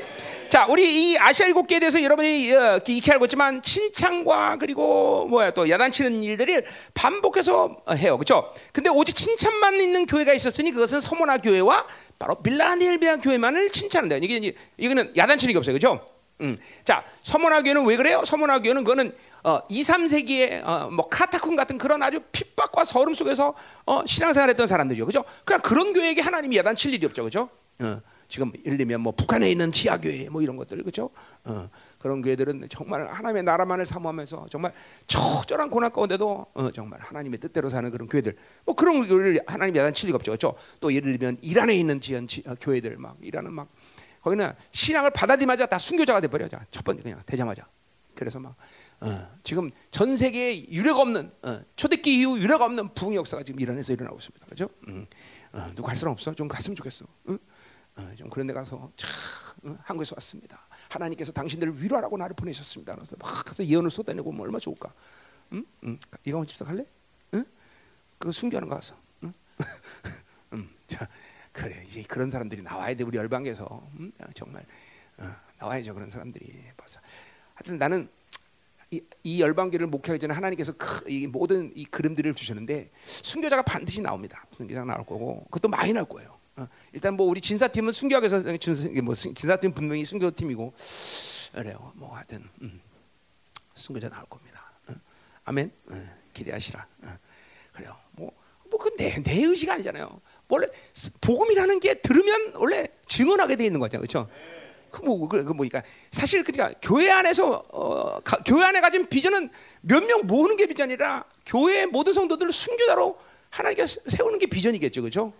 자, 0.49 0.65
우리 0.65 1.11
이 1.11 1.17
아시아 1.19 1.45
일곱 1.45 1.67
개에 1.67 1.79
대해서 1.79 2.01
여러분이 2.01 2.51
어, 2.51 2.79
익히 2.87 3.11
알고 3.11 3.25
있지만 3.25 3.61
칭찬과 3.61 4.57
그리고 4.57 5.27
뭐야 5.27 5.51
또 5.51 5.69
야단치는 5.69 6.23
일들을 6.23 6.65
반복해서 6.95 7.77
해요. 7.95 8.17
그렇죠? 8.17 8.51
근데 8.73 8.89
오직 8.89 9.15
칭찬만 9.15 9.79
있는 9.79 10.07
교회가 10.07 10.33
있었으니 10.33 10.71
그것은 10.71 10.99
서모나 10.99 11.37
교회와 11.37 11.85
바로 12.17 12.33
빌라델비아 12.41 13.17
교회만을 13.17 13.69
칭찬한다. 13.69 14.15
이게 14.17 14.53
이거는 14.77 15.13
야단치는 15.15 15.53
게 15.53 15.57
없어요. 15.59 15.77
그렇죠? 15.77 16.16
음. 16.41 16.57
자, 16.83 17.03
서문화교는 17.23 17.85
왜 17.85 17.97
그래요? 17.97 18.23
서문화교는 18.25 18.83
그거는 18.83 19.11
어, 19.43 19.59
2, 19.69 19.81
3세기에 19.81 20.63
어, 20.63 20.89
뭐 20.91 21.07
카타콤 21.07 21.55
같은 21.55 21.77
그런 21.77 22.03
아주 22.03 22.19
핍박과 22.31 22.83
서름 22.83 23.13
속에서 23.13 23.53
어, 23.85 24.05
신앙생활 24.05 24.49
했던 24.49 24.67
사람들이죠, 24.67 25.05
그죠? 25.05 25.23
그냥 25.45 25.61
그런 25.61 25.93
교회에게 25.93 26.21
하나님이 26.21 26.57
야단칠 26.57 26.93
일이 26.93 27.05
없죠, 27.05 27.23
그죠? 27.23 27.49
어, 27.81 28.01
지금 28.27 28.51
예를 28.65 28.77
들면 28.77 29.01
뭐 29.01 29.13
북한에 29.13 29.49
있는 29.49 29.71
지하 29.71 29.97
교회 29.97 30.27
뭐 30.29 30.41
이런 30.41 30.57
것들, 30.57 30.83
그죠? 30.83 31.09
어, 31.45 31.69
그런 31.97 32.21
교회들은 32.21 32.67
정말 32.69 33.07
하나님의 33.07 33.43
나라만을 33.43 33.85
사모하면서 33.85 34.47
정말 34.49 34.73
적절한 35.07 35.69
고난 35.69 35.91
가운데도 35.91 36.45
어, 36.53 36.71
정말 36.71 36.99
하나님의 36.99 37.39
뜻대로 37.39 37.69
사는 37.69 37.89
그런 37.89 38.07
교회들, 38.07 38.35
뭐 38.65 38.75
그런 38.75 39.07
교회를 39.07 39.39
하나님이 39.47 39.79
야단칠 39.79 40.07
리가 40.07 40.17
없죠, 40.17 40.33
그죠? 40.33 40.55
또 40.81 40.93
예를 40.93 41.17
들면 41.17 41.37
이란에 41.41 41.73
있는 41.73 42.01
지연 42.01 42.27
지, 42.27 42.43
어, 42.45 42.53
교회들 42.59 42.97
막 42.97 43.17
이란은 43.21 43.53
막 43.53 43.69
거기는 44.21 44.53
신앙을 44.71 45.11
받아들이마자 45.11 45.65
다 45.65 45.77
순교자가 45.77 46.21
돼 46.21 46.27
버려. 46.27 46.47
첫 46.71 46.83
번째 46.83 47.03
그냥 47.03 47.21
되자마자. 47.25 47.65
그래서 48.15 48.39
막 48.39 48.55
어, 48.99 49.29
지금 49.43 49.69
전 49.91 50.17
세계에 50.17 50.69
유례가 50.69 51.01
없는 51.01 51.31
어, 51.43 51.61
초대기 51.75 52.19
이후 52.19 52.39
유례가 52.39 52.65
없는 52.65 52.93
부흥 52.95 53.13
역사가 53.15 53.43
지금 53.43 53.59
이란에서 53.59 53.93
일어나고 53.93 54.17
있습니다. 54.17 54.45
그렇죠? 54.45 54.69
음, 54.87 55.05
어, 55.53 55.71
누구 55.75 55.87
할 55.87 55.95
사람 55.95 56.13
없어? 56.13 56.33
좀 56.33 56.47
갔으면 56.47 56.75
좋겠어. 56.75 57.05
응? 57.29 57.37
어, 57.95 58.11
좀 58.15 58.29
그런 58.29 58.47
데 58.47 58.53
가서 58.53 58.91
참 58.95 59.09
응? 59.65 59.77
한국에서 59.83 60.15
왔습니다. 60.17 60.67
하나님께서 60.89 61.31
당신들을 61.31 61.81
위로하라고 61.81 62.17
나를 62.17 62.35
보내셨습니다. 62.35 62.95
그래서 62.95 63.15
막 63.19 63.45
가서 63.45 63.63
예언을 63.63 63.91
쏟아내고 63.91 64.31
뭐 64.31 64.45
얼마 64.45 64.59
좋을까? 64.59 64.91
응? 65.53 65.63
응? 65.83 65.99
이강원 66.25 66.47
집사 66.47 66.65
갈래? 66.65 66.85
응? 67.35 67.45
그거 68.17 68.31
순교하는 68.31 68.67
거 68.67 68.75
가서. 68.75 68.95
응? 69.23 69.33
음, 70.53 70.69
자, 70.87 71.07
그래 71.57 71.83
이제 71.87 72.03
그런 72.03 72.29
사람들이 72.29 72.61
나와야 72.61 72.93
돼 72.93 73.03
우리 73.03 73.17
열방에서. 73.17 73.89
음? 73.99 74.11
정말. 74.35 74.63
어, 75.17 75.35
나와야죠 75.57 75.95
그런 75.95 76.07
사람들이 76.07 76.53
벌써. 76.77 76.99
하여튼 77.55 77.79
나는 77.79 78.07
이, 78.91 79.01
이 79.23 79.41
열방교를 79.41 79.87
목회하기 79.87 80.19
전에 80.19 80.35
하나님께서 80.35 80.73
크, 80.73 81.03
이 81.09 81.25
모든 81.25 81.71
이 81.75 81.83
그림들을 81.85 82.35
주셨는데 82.35 82.91
순교자가 83.05 83.63
반드시 83.63 84.01
나옵니다. 84.01 84.45
순교자가 84.55 84.85
나올 84.85 84.99
거고. 84.99 85.45
그것도 85.45 85.67
많이 85.67 85.91
나올 85.93 86.07
거예요. 86.07 86.37
어, 86.57 86.67
일단 86.93 87.15
뭐 87.15 87.25
우리 87.25 87.41
진사팀은 87.41 87.91
순교학에서 87.91 88.43
뭐 89.03 89.15
진사팀 89.15 89.73
분명히 89.73 90.05
순교팀이고. 90.05 90.73
그래요. 91.53 91.91
뭐 91.95 92.15
하여튼 92.15 92.47
음, 92.61 92.79
순교자 93.73 94.09
나올 94.09 94.27
겁니다. 94.27 94.63
어? 94.89 94.93
아멘. 95.45 95.71
어, 95.89 96.07
기대하시라. 96.33 96.87
어, 97.01 97.17
그래요. 97.73 97.97
뭐 98.11 98.31
뭐그내 98.69 99.23
내 99.23 99.43
의지가 99.43 99.73
아니잖아요 99.73 100.21
원래 100.49 100.67
복음이라는 101.21 101.79
게 101.79 101.95
들으면 101.95 102.53
원래 102.55 102.87
증언하게 103.07 103.55
돼 103.55 103.65
있는 103.65 103.79
거죠, 103.79 103.97
그렇죠? 103.97 104.27
그뭐 104.91 105.27
그, 105.27 105.43
그 105.43 105.51
뭐니까 105.53 105.83
사실 106.11 106.43
그러니까 106.43 106.77
교회 106.81 107.11
안에서 107.11 107.63
어, 107.69 108.19
가, 108.21 108.37
교회 108.45 108.63
안에 108.65 108.79
가진 108.81 109.05
비전은 109.07 109.49
몇 109.81 110.03
명 110.05 110.25
모으는 110.25 110.55
게 110.55 110.65
비전이라 110.65 111.25
교회 111.45 111.85
모든 111.85 112.13
성도들을 112.13 112.51
순교자로 112.53 113.17
하나님께 113.49 113.85
세우는 113.85 114.39
게 114.39 114.45
비전이겠죠, 114.45 115.01
그렇죠? 115.01 115.33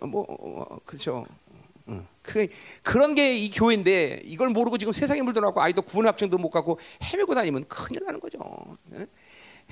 어, 0.00 0.06
뭐 0.06 0.24
어, 0.28 0.78
그렇죠. 0.84 1.26
응. 1.88 2.06
그 2.22 2.46
그런 2.82 3.14
게 3.14 3.34
이 3.36 3.50
교회인데 3.50 4.22
이걸 4.24 4.48
모르고 4.48 4.78
지금 4.78 4.92
세상에 4.92 5.20
물들어가고 5.22 5.60
아이도 5.60 5.82
구원 5.82 6.06
학생도 6.06 6.38
못 6.38 6.48
가고 6.50 6.78
헤매고 7.02 7.34
다니면 7.34 7.64
큰일 7.68 8.04
나는 8.04 8.20
거죠. 8.20 8.38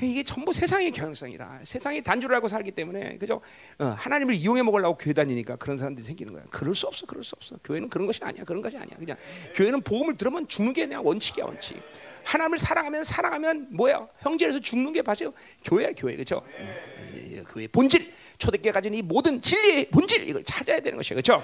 응? 0.02 0.08
이게 0.08 0.22
전부 0.22 0.52
세상의 0.52 0.90
경향성이다. 0.92 1.60
세상이 1.64 2.02
단주를 2.02 2.34
알고 2.36 2.48
살기 2.48 2.70
때문에 2.72 3.18
그죠? 3.18 3.40
어, 3.78 3.84
하나님을 3.98 4.34
이용해 4.34 4.62
먹으려고 4.62 4.96
교회 4.96 5.12
다니니까 5.12 5.56
그런 5.56 5.76
사람들이 5.76 6.06
생기는 6.06 6.32
거야. 6.32 6.44
그럴 6.50 6.74
수 6.74 6.86
없어, 6.86 7.06
그럴 7.06 7.24
수 7.24 7.34
없어. 7.36 7.56
교회는 7.64 7.88
그런 7.88 8.06
것이 8.06 8.20
아니야, 8.22 8.44
그런 8.44 8.62
것이 8.62 8.76
아니야. 8.76 8.96
그냥 8.96 9.16
교회는 9.54 9.82
복음을 9.82 10.16
들으면 10.16 10.46
죽는 10.48 10.72
게 10.72 10.86
그냥 10.86 11.04
원칙이야, 11.04 11.44
원칙. 11.44 11.80
하나님을 12.24 12.58
사랑하면 12.58 13.04
사랑하면 13.04 13.68
뭐야? 13.70 14.06
형제에서 14.20 14.60
죽는 14.60 14.92
게 14.92 15.02
바로 15.02 15.32
교회야, 15.64 15.92
교회 15.96 16.16
그죠? 16.16 16.42
음, 16.58 17.44
교회 17.48 17.66
본질, 17.66 18.12
초대교회 18.38 18.72
가진 18.72 18.94
이 18.94 19.02
모든 19.02 19.40
진리의 19.40 19.88
본질 19.90 20.28
이걸 20.28 20.44
찾아야 20.44 20.80
되는 20.80 20.96
것이야, 20.96 21.16
그죠? 21.16 21.42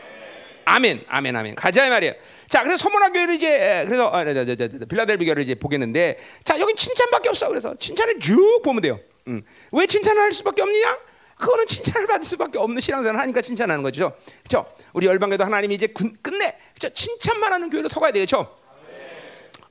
아멘, 0.65 1.05
아멘, 1.09 1.37
아멘. 1.37 1.55
가자 1.55 1.87
이 1.87 1.91
말이에요. 1.91 2.15
자, 2.49 2.63
그래서 2.63 2.83
서문화 2.83 3.11
교회를 3.11 3.35
이제 3.35 3.85
그래서 3.87 4.11
아, 4.13 4.25
저, 4.25 4.45
저, 4.45 4.57
저, 4.57 4.69
빌라델비 4.87 5.25
교회를 5.25 5.43
이제 5.43 5.55
보겠는데, 5.55 6.19
자, 6.45 6.59
여긴 6.59 6.77
칭찬밖에 6.77 7.29
없어. 7.29 7.49
그래서 7.49 7.75
칭찬을 7.75 8.19
쭉 8.19 8.63
보면 8.65 8.83
돼요. 8.83 9.01
음. 9.29 9.43
왜 9.73 9.87
칭찬을 9.87 10.21
할 10.21 10.33
수밖에 10.33 10.63
없느냐? 10.63 10.99
그거는 11.37 11.67
칭찬을 11.67 12.07
받을 12.07 12.25
수밖에 12.25 12.59
없는 12.59 12.81
신앙생활 12.81 13.19
하니까 13.21 13.41
칭찬하는 13.41 13.83
거죠. 13.83 14.17
그렇죠? 14.45 14.73
우리 14.93 15.07
열방교도 15.07 15.45
하나님이 15.45 15.75
이제 15.75 15.89
끝내 15.89 16.57
그렇죠? 16.79 16.95
칭찬만 16.95 17.53
하는 17.53 17.71
교회로 17.71 17.89
서가야 17.89 18.13
되겠죠. 18.13 18.57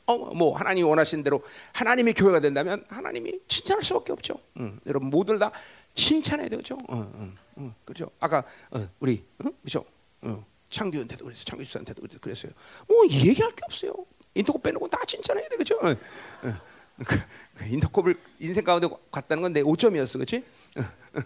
어, 0.05 0.17
뭐 0.17 0.55
하나님이 0.57 0.85
원하신 0.87 1.23
대로 1.23 1.41
하나님의 1.71 2.13
교회가 2.13 2.41
된다면 2.41 2.83
하나님이 2.89 3.39
칭찬할 3.47 3.81
수밖에 3.83 4.11
없죠. 4.11 4.35
음, 4.57 4.79
여러분 4.85 5.09
모두를 5.09 5.39
다 5.39 5.51
칭찬해야 5.95 6.49
되죠. 6.49 6.77
어, 6.89 6.97
어, 6.97 7.33
어, 7.55 7.75
그렇죠. 7.85 8.09
아까 8.19 8.43
어, 8.71 8.85
우리 8.99 9.23
어? 9.39 9.47
그렇죠. 9.61 9.85
어. 10.73 10.75
창규한테도 10.75 11.25
그랬어요. 11.25 11.45
창규 11.45 11.63
씨한테도 11.63 12.01
그랬어요. 12.19 12.51
뭐 12.87 13.05
얘기할 13.05 13.51
게 13.51 13.61
없어요. 13.65 13.93
인터콥 14.35 14.63
빼놓고 14.63 14.87
다 14.87 14.99
칭찬해야 15.05 15.47
돼, 15.49 15.55
그렇죠? 15.55 15.75
어, 15.77 15.91
어. 15.91 16.53
그, 17.05 17.19
그 17.55 17.65
인터콥을 17.65 18.19
인생 18.39 18.63
가운데 18.63 18.87
갔다는 19.11 19.43
건내 19.43 19.61
5점이었어, 19.61 20.13
그렇지? 20.13 20.43
어, 20.77 20.81
어. 20.81 21.21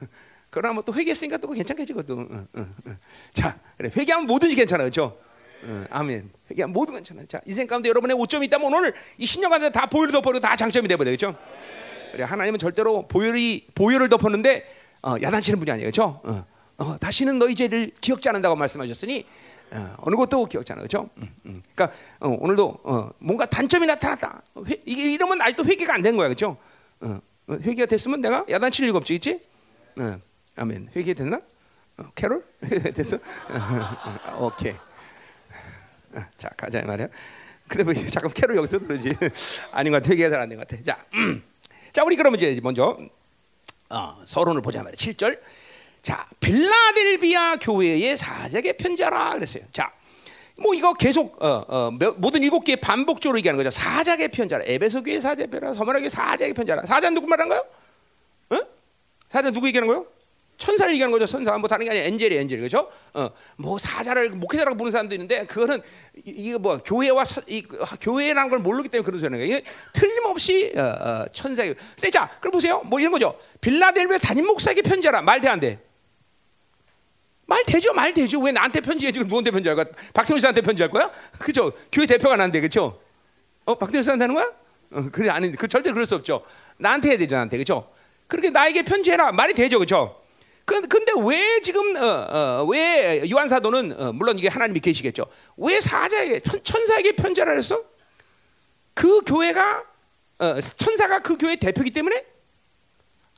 그러나 0.50 0.74
뭐 0.74 0.84
또 0.84 0.94
회개했으니까 0.94 1.38
또 1.38 1.50
괜찮겠지거든. 1.52 2.48
어, 2.54 2.68
자, 3.34 3.60
그래 3.78 3.92
회개하면 3.96 4.28
뭐든지 4.28 4.56
괜찮아, 4.56 4.84
그렇죠? 4.84 5.18
아멘. 5.90 6.30
회개하면 6.52 6.74
모두 6.74 6.94
괜찮아. 6.94 7.24
자, 7.28 7.42
인생 7.46 7.68
가운데 7.68 7.90
여러분의 7.90 8.16
5점이 8.16 8.46
있다면 8.46 8.74
오늘 8.74 8.94
이 9.18 9.26
신년 9.26 9.50
가운데 9.50 9.70
다 9.72 9.86
보혈을 9.88 10.12
덮어도 10.12 10.40
다 10.40 10.56
장점이 10.56 10.88
돼버려, 10.88 11.10
그렇죠? 11.10 11.36
그래 12.12 12.24
하나님은 12.24 12.60
절대로 12.60 13.08
보혈이 13.08 13.68
보혈을 13.76 14.10
덮었는데 14.10 14.66
어, 15.02 15.16
야단치는 15.22 15.60
분이 15.60 15.72
아니에요, 15.72 15.92
그렇죠? 15.92 16.22
어, 16.24 16.46
다시는 17.00 17.40
너희 17.40 17.56
죄를 17.56 17.92
기억지 18.02 18.30
않는다고 18.30 18.56
말씀하셨으니 18.56 19.26
어, 19.72 20.10
느 20.10 20.16
것도 20.16 20.46
기억지 20.46 20.72
않아 20.72 20.82
그렇죠? 20.82 21.10
음, 21.18 21.36
음. 21.46 21.62
그러니까 21.76 21.98
어, 22.20 22.30
오늘도 22.40 22.80
어, 22.84 23.10
뭔가 23.20 23.46
단점이 23.46 23.86
나타났다. 23.86 24.42
회, 24.68 24.82
이게 24.86 25.14
이러면 25.14 25.42
아직도 25.42 25.66
회개가 25.66 25.96
안 25.96 26.02
된 26.04 26.16
거야, 26.16 26.28
그렇죠? 26.28 26.58
회개가 27.50 27.86
됐으면 27.88 28.22
내가 28.22 28.46
야단 28.50 28.72
칠 28.72 28.86
리가 28.88 28.98
없지, 29.00 29.18
그렇지? 29.20 29.42
아멘. 30.56 30.90
회개 30.96 31.14
됐나? 31.14 31.42
캐롤 32.16 32.46
됐어? 32.94 33.18
오케이. 34.40 34.76
자 36.38 36.50
가자 36.56 36.82
말이야. 36.84 37.08
근데 37.68 37.84
뭐 37.84 37.94
잠깐 38.08 38.32
캐롤 38.32 38.56
여기서 38.58 38.80
들으지 38.80 39.12
아닌 39.72 39.92
것 39.92 40.02
같아. 40.02 40.12
회개가 40.14 40.30
잘 40.30 40.40
안 40.42 40.50
된 40.50 40.58
것 40.58 40.68
같아. 40.68 40.82
자, 40.84 41.04
음. 41.16 41.44
자 41.92 42.04
우리 42.04 42.16
그러면 42.16 42.40
이제 42.40 42.60
먼저 42.62 42.98
어, 43.90 44.22
서론을 44.26 44.62
보자 44.62 44.84
말이야. 44.84 44.96
7절. 44.96 45.40
자, 46.08 46.26
빌라델비아 46.40 47.58
교회의 47.58 48.16
사제에게 48.16 48.78
편지하라 48.78 49.34
그랬어요. 49.34 49.64
자, 49.74 49.92
뭐 50.56 50.74
이거 50.74 50.94
계속 50.94 51.44
어, 51.44 51.66
어, 51.68 51.92
모든 52.16 52.44
일곱 52.44 52.64
개 52.64 52.78
반복적으로 52.78 53.38
얘기하는 53.40 53.62
거죠. 53.62 53.70
사자에게 53.70 54.30
편지하라. 54.30 54.64
에베소 54.66 55.04
교회 55.04 55.20
사제 55.20 55.46
편지하라. 55.48 55.74
서머나 55.74 56.00
교회 56.00 56.08
사제에게 56.08 56.54
편지하라. 56.54 56.86
사자 56.86 57.10
누구 57.10 57.28
거요? 57.28 57.62
어? 58.52 58.58
사자 59.28 59.52
누구 59.52 59.68
얘기하는 59.68 59.86
거요? 59.86 60.06
천사를 60.58 60.94
얘기하는 60.94 61.12
거죠. 61.12 61.26
천사 61.26 61.58
뭐 61.58 61.68
다른 61.68 61.84
게 61.84 61.92
아니라 61.92 62.06
엔젤이 62.06 62.38
엔젤 62.38 62.62
그죠? 62.62 62.90
어, 63.14 63.30
뭐 63.58 63.78
사자를 63.78 64.30
목회자라고 64.30 64.78
부르는 64.78 64.92
사람도 64.94 65.14
있는데 65.14 65.46
그거는 65.46 65.82
이거 66.24 66.58
뭐 66.58 66.78
교회와 66.78 67.26
서, 67.26 67.42
이, 67.48 67.64
교회라는 68.00 68.50
걸 68.50 68.60
모르기 68.60 68.88
때문에 68.88 69.06
그런 69.06 69.20
소리는 69.20 69.46
거예요. 69.46 69.62
틀림없이 69.92 70.72
어, 70.74 70.82
어, 70.82 71.26
천사예요. 71.34 71.74
근데 71.96 72.10
자, 72.10 72.30
그럼 72.40 72.54
보세요. 72.54 72.82
뭐 72.86 72.98
이런 73.02 73.12
거죠. 73.12 73.38
빌라델비아 73.60 74.20
담임 74.20 74.48
목사에게 74.48 74.84
편지하라. 74.84 75.22
말돼 75.22 75.50
안 75.50 75.60
돼? 75.60 75.87
말 77.48 77.64
되죠, 77.66 77.94
말 77.94 78.14
되죠. 78.14 78.40
왜 78.42 78.52
나한테 78.52 78.82
편지해? 78.82 79.12
지금 79.12 79.28
누구한테 79.28 79.52
편지할 79.52 79.76
거야? 79.76 79.86
박태훈 80.14 80.40
씨한테 80.40 80.62
편지할 80.62 80.92
거야? 80.92 81.10
그죠? 81.40 81.72
교회 81.92 82.06
대표가 82.06 82.36
난데, 82.36 82.60
그죠? 82.60 83.00
어, 83.66 83.76
박태훈 83.76 84.04
씨한테 84.04 84.24
하는 84.24 84.36
거야? 84.36 84.52
어, 84.92 85.10
그래, 85.12 85.30
아니, 85.30 85.52
그 85.54 85.68
절대 85.68 85.92
그럴 85.92 86.06
수 86.06 86.16
없죠. 86.16 86.44
나한테 86.78 87.10
해야 87.10 87.18
되죠, 87.18 87.36
나한테, 87.36 87.58
그죠? 87.58 87.90
그렇게 88.28 88.50
나에게 88.50 88.84
편지해라. 88.84 89.32
말이 89.32 89.54
되죠, 89.54 89.80
그죠? 89.80 90.22
그, 90.66 90.82
근데 90.82 91.14
왜 91.26 91.62
지금, 91.62 91.96
어, 91.96 92.02
어, 92.04 92.66
왜 92.70 93.24
요한 93.32 93.48
사도는, 93.48 93.96
어, 93.98 94.12
물론 94.12 94.38
이게 94.38 94.50
하나님이 94.50 94.82
계시겠죠. 94.82 95.26
왜 95.56 95.80
사자에게, 95.80 96.42
천, 96.64 96.86
사에게 96.86 97.14
편지하라 97.16 97.54
그랬어? 97.54 97.82
그 98.94 99.22
교회가, 99.22 99.84
어, 100.40 100.60
천사가 100.60 101.20
그 101.20 101.38
교회 101.38 101.56
대표이기 101.56 101.92
때문에? 101.92 102.26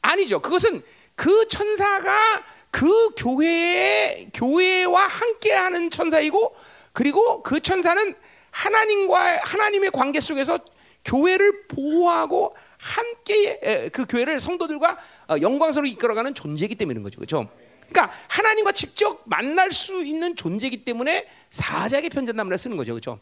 아니죠. 0.02 0.39
그것은 0.39 0.82
그 1.13 1.48
천사가 1.48 2.43
그 2.71 3.10
교회의 3.15 4.29
교회와 4.34 5.08
함께하는 5.08 5.89
천사이고 5.89 6.55
그리고 6.93 7.43
그 7.43 7.60
천사는 7.60 8.15
하나님과 8.51 9.41
하나님의 9.43 9.91
관계 9.91 10.19
속에서 10.19 10.60
교회를 11.05 11.67
보호하고 11.67 12.55
함께 12.77 13.89
그 13.93 14.05
교회를 14.05 14.39
성도들과 14.39 14.97
어, 15.29 15.36
영광스럽게 15.41 15.89
이끌어가는 15.91 16.34
존재이기 16.34 16.75
때문인 16.75 17.03
거죠, 17.03 17.17
그렇죠? 17.17 17.49
그러니까 17.89 18.15
하나님과 18.27 18.71
직접 18.73 19.21
만날 19.25 19.71
수 19.71 20.03
있는 20.03 20.36
존재이기 20.36 20.84
때문에 20.84 21.27
사자에게 21.49 22.10
편지한단 22.10 22.45
말을 22.47 22.58
쓰는 22.58 22.77
거죠, 22.77 22.93
그렇죠? 22.93 23.19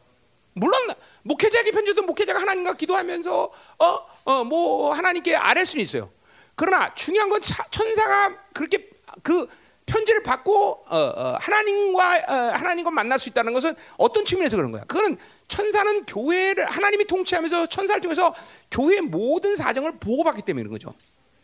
물론 0.54 0.94
목회자에게 1.24 1.72
편지도 1.72 2.02
목회자가 2.04 2.42
하나님과 2.42 2.74
기도하면서 2.74 3.52
어 3.80 4.00
어 4.26 4.44
뭐 4.44 4.92
하나님께 4.94 5.36
아뢰 5.36 5.64
수는 5.64 5.84
있어요. 5.84 6.10
그러나 6.56 6.94
중요한 6.96 7.30
건 7.30 7.40
천사가 7.72 8.36
그렇게 8.54 8.90
그 9.28 9.46
편지를 9.86 10.24
받고 10.24 10.86
어, 10.88 10.98
어, 10.98 11.38
하나님과 11.42 12.24
어, 12.28 12.34
하나님과 12.54 12.92
만날 12.92 13.20
수 13.20 13.28
있다는 13.28 13.52
것은 13.52 13.76
어떤 13.98 14.24
측면에서 14.24 14.56
그런 14.56 14.72
거야? 14.72 14.86
그거는 14.86 15.18
천사는 15.50 16.06
교회를 16.06 16.66
하나님이 16.66 17.06
통치하면서 17.08 17.66
천사를 17.66 18.00
통해서 18.00 18.34
교회의 18.72 19.02
모든 19.02 19.58
사정을 19.58 19.98
보고받기 20.00 20.44
때문에 20.44 20.64
그런 20.64 20.80
거죠. 20.80 20.94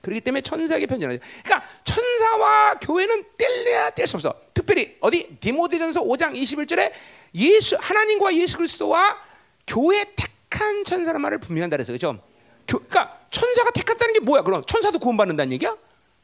그렇기 0.02 0.22
때문에 0.22 0.41
천사에게 0.41 0.86
편지하는 0.86 1.19
거죠. 1.19 1.30
그러니까 1.43 1.67
천사와 1.84 2.76
교회는 2.80 3.26
뗄래야 3.38 3.89
뗄 3.89 4.08
수 4.08 4.15
없어. 4.15 4.34
특별히 4.54 4.96
어디 5.02 5.36
디모데전서 5.41 6.04
5장 6.04 6.34
21절에 6.34 6.91
예수 7.36 7.76
하나님과 7.82 8.34
예수 8.36 8.56
그리스도와 8.58 9.17
교회 9.67 10.06
택한 10.15 10.86
천사란 10.86 11.22
말을 11.22 11.39
분명한다 11.39 11.76
그래서 11.76 11.91
그죠? 11.91 12.17
그러니까 12.65 13.19
천사가 13.30 13.72
택했다는 13.72 14.13
게 14.13 14.19
뭐야? 14.22 14.43
그럼 14.43 14.63
천사도 14.65 15.00
구원받는다는 15.00 15.52
얘기야? 15.52 15.76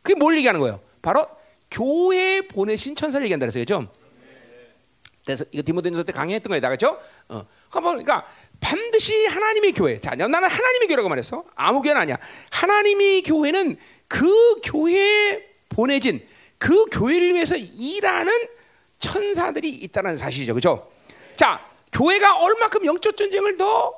그게 0.01 0.17
뭘 0.17 0.37
얘기하는 0.37 0.61
거예요? 0.61 0.79
바로 1.01 1.27
교회에 1.71 2.41
보내신 2.41 2.95
천사를 2.95 3.23
얘기한다 3.25 3.45
그랬어요. 3.45 3.89
그래서 5.25 5.45
이거 5.51 5.61
디모데전서 5.63 6.03
때 6.03 6.11
강의했던 6.11 6.49
거예요. 6.49 6.69
그죠? 6.71 6.99
어. 7.27 7.45
그러니까 7.69 8.25
반드시 8.59 9.27
하나님의 9.27 9.73
교회. 9.73 9.99
자, 9.99 10.15
나는 10.15 10.49
하나님의 10.49 10.87
교회라고 10.87 11.07
말했어. 11.07 11.45
아무 11.55 11.81
교회는 11.81 12.01
아니야. 12.01 12.17
하나님의 12.49 13.21
교회는 13.21 13.77
그 14.07 14.59
교회에 14.63 15.47
보내진 15.69 16.25
그 16.57 16.85
교회를 16.85 17.35
위해서 17.35 17.55
일하는 17.55 18.33
천사들이 18.99 19.69
있다는 19.69 20.15
사실이죠. 20.15 20.55
그죠? 20.55 20.91
자, 21.35 21.63
교회가 21.91 22.39
얼마큼 22.39 22.85
영적 22.85 23.15
전쟁을 23.15 23.57
더 23.57 23.93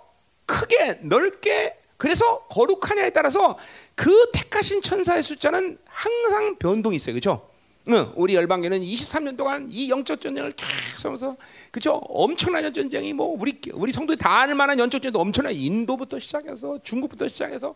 크게 0.45 0.99
넓게 1.01 1.77
그래서 1.97 2.39
거룩하냐에 2.47 3.11
따라서 3.11 3.57
그 3.95 4.31
택하신 4.31 4.81
천사의 4.81 5.23
숫자는 5.23 5.77
항상 5.85 6.57
변동이 6.57 6.97
있어요. 6.97 7.13
그렇죠? 7.13 7.50
응, 7.87 8.11
우리 8.15 8.35
열방교는 8.35 8.81
23년 8.81 9.35
동안 9.35 9.67
이 9.69 9.89
영적 9.89 10.21
전쟁을 10.21 10.53
계속 10.53 11.05
하면서 11.05 11.35
그죠? 11.71 11.93
엄청난 12.09 12.71
전쟁이 12.73 13.11
뭐 13.13 13.35
우리 13.39 13.59
우리 13.73 13.91
성도들이 13.91 14.21
다 14.21 14.41
알 14.41 14.53
만한 14.55 14.77
영적 14.79 15.01
전쟁도 15.01 15.19
엄청난 15.19 15.53
인도부터 15.53 16.19
시작해서 16.19 16.79
중국부터 16.79 17.27
시작해서 17.27 17.73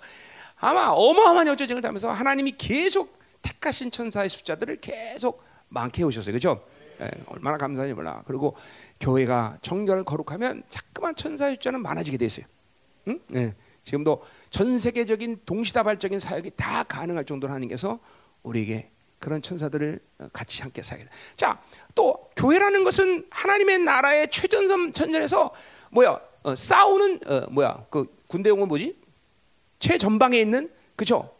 아마 0.57 0.87
어마어마한 0.89 1.47
영적 1.47 1.67
전쟁을 1.67 1.83
하면서 1.85 2.11
하나님이 2.11 2.53
계속 2.57 3.17
택하신 3.41 3.91
천사의 3.91 4.29
숫자들을 4.29 4.77
계속 4.79 5.43
많게 5.69 6.01
해오셨어요. 6.03 6.33
그죠? 6.33 6.63
예, 7.01 7.09
얼마나 7.27 7.57
감사한지 7.57 7.93
몰라. 7.93 8.23
그리고 8.25 8.55
교회가 8.99 9.57
정결 9.61 10.03
거룩하면 10.05 10.63
자꾸만 10.69 11.15
천사의 11.15 11.55
숫자는 11.55 11.81
많아지게 11.81 12.17
돼 12.17 12.25
있어요. 12.25 12.45
응? 13.07 13.19
예, 13.35 13.53
지금도 13.83 14.23
전 14.49 14.77
세계적인 14.79 15.41
동시다발적인 15.45 16.19
사역이 16.19 16.51
다 16.55 16.83
가능할 16.83 17.25
정도로 17.25 17.51
하나님께서 17.51 17.99
우리에게 18.43 18.89
그런 19.25 19.41
천사들을 19.41 19.99
어, 20.19 20.27
같이 20.31 20.61
함께 20.61 20.83
돼. 20.83 21.09
자, 21.35 21.59
또 21.95 22.29
교회라는 22.35 22.83
것은 22.83 23.25
하나님의 23.31 23.79
나라의 23.79 24.29
최전선 24.29 24.93
전전에서 24.93 25.51
뭐야 25.89 26.19
어, 26.43 26.53
싸우는 26.55 27.21
어, 27.25 27.47
뭐야 27.49 27.85
그 27.89 28.05
군대 28.27 28.51
용어 28.51 28.67
뭐지? 28.67 28.95
최전방에 29.79 30.37
있는 30.37 30.71
그죠? 30.95 31.35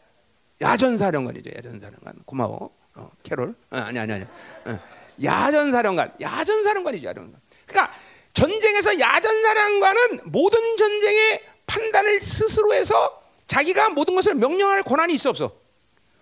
야전사령관이죠. 0.62 1.52
야전사령관. 1.58 2.24
고마워. 2.26 2.72
어, 2.96 3.12
캐롤. 3.22 3.50
어, 3.70 3.78
아니 3.78 4.00
아니 4.00 4.14
아니. 4.14 4.24
어, 4.24 4.80
야전사령관. 5.24 6.16
야전사령관이죠. 6.20 7.08
야전사령관. 7.08 7.42
그러니까 7.68 7.94
전쟁에서 8.34 9.00
야전사령관은 9.00 10.22
모든 10.26 10.76
전쟁의 10.76 11.44
판단을 11.68 12.24
스스로 12.24 12.74
해서 12.74 13.22
자기가 13.46 13.90
모든 13.90 14.16
것을 14.16 14.34
명령할 14.34 14.82
권한이 14.82 15.14
있어 15.14 15.30
없어? 15.30 15.65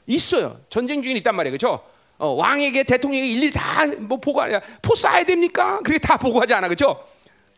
있어요. 0.08 0.60
전쟁 0.70 1.02
중에 1.02 1.14
있단 1.14 1.36
말이에요. 1.36 1.58
그렇죠? 1.58 1.84
어, 2.18 2.30
왕에게 2.30 2.84
대통령에게 2.84 3.32
일일이 3.34 3.52
다 3.52 3.86
뭐 4.00 4.18
보고 4.20 4.42
하냐? 4.42 4.62
포 4.82 4.94
쏴야 4.94 5.26
됩니까? 5.26 5.80
그게 5.84 5.98
다 6.00 6.18
보고하지 6.18 6.54
않아. 6.54 6.68
그렇죠? 6.68 7.04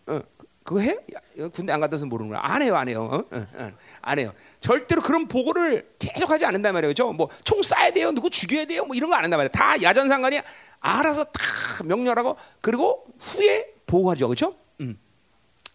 어, 0.08 0.19
그거 0.63 0.79
해? 0.79 0.95
야, 1.39 1.47
군대 1.49 1.71
안 1.73 1.79
갔다 1.79 1.97
서 1.97 2.05
모르는 2.05 2.29
거야. 2.31 2.39
안 2.43 2.62
해요, 2.62 2.75
안 2.75 2.88
해요. 2.88 3.03
어? 3.12 3.36
어, 3.36 3.47
어, 3.55 3.71
안 4.01 4.19
해요. 4.19 4.34
절대로 4.62 5.01
그런 5.01 5.27
보고를 5.27 5.88
계속 5.99 6.29
하지 6.31 6.45
않는단 6.45 6.73
말이에요. 6.73 6.89
그죠? 6.91 7.13
뭐총 7.13 7.62
쏴야 7.62 7.93
돼요. 7.93 8.12
누구 8.12 8.29
죽여야 8.29 8.65
돼요. 8.65 8.86
뭐 8.86 8.95
이런 8.95 9.10
거 9.10 9.15
안 9.15 9.23
한단 9.23 9.38
말이에요. 9.38 9.49
다 9.49 9.81
야전 9.81 10.08
상관이 10.10 10.39
알아서 10.79 11.25
다 11.25 11.41
명령하고 11.84 12.36
그리고 12.62 13.05
후에 13.19 13.67
보고하죠. 13.86 14.27
그렇죠? 14.27 14.55
음. 14.81 14.97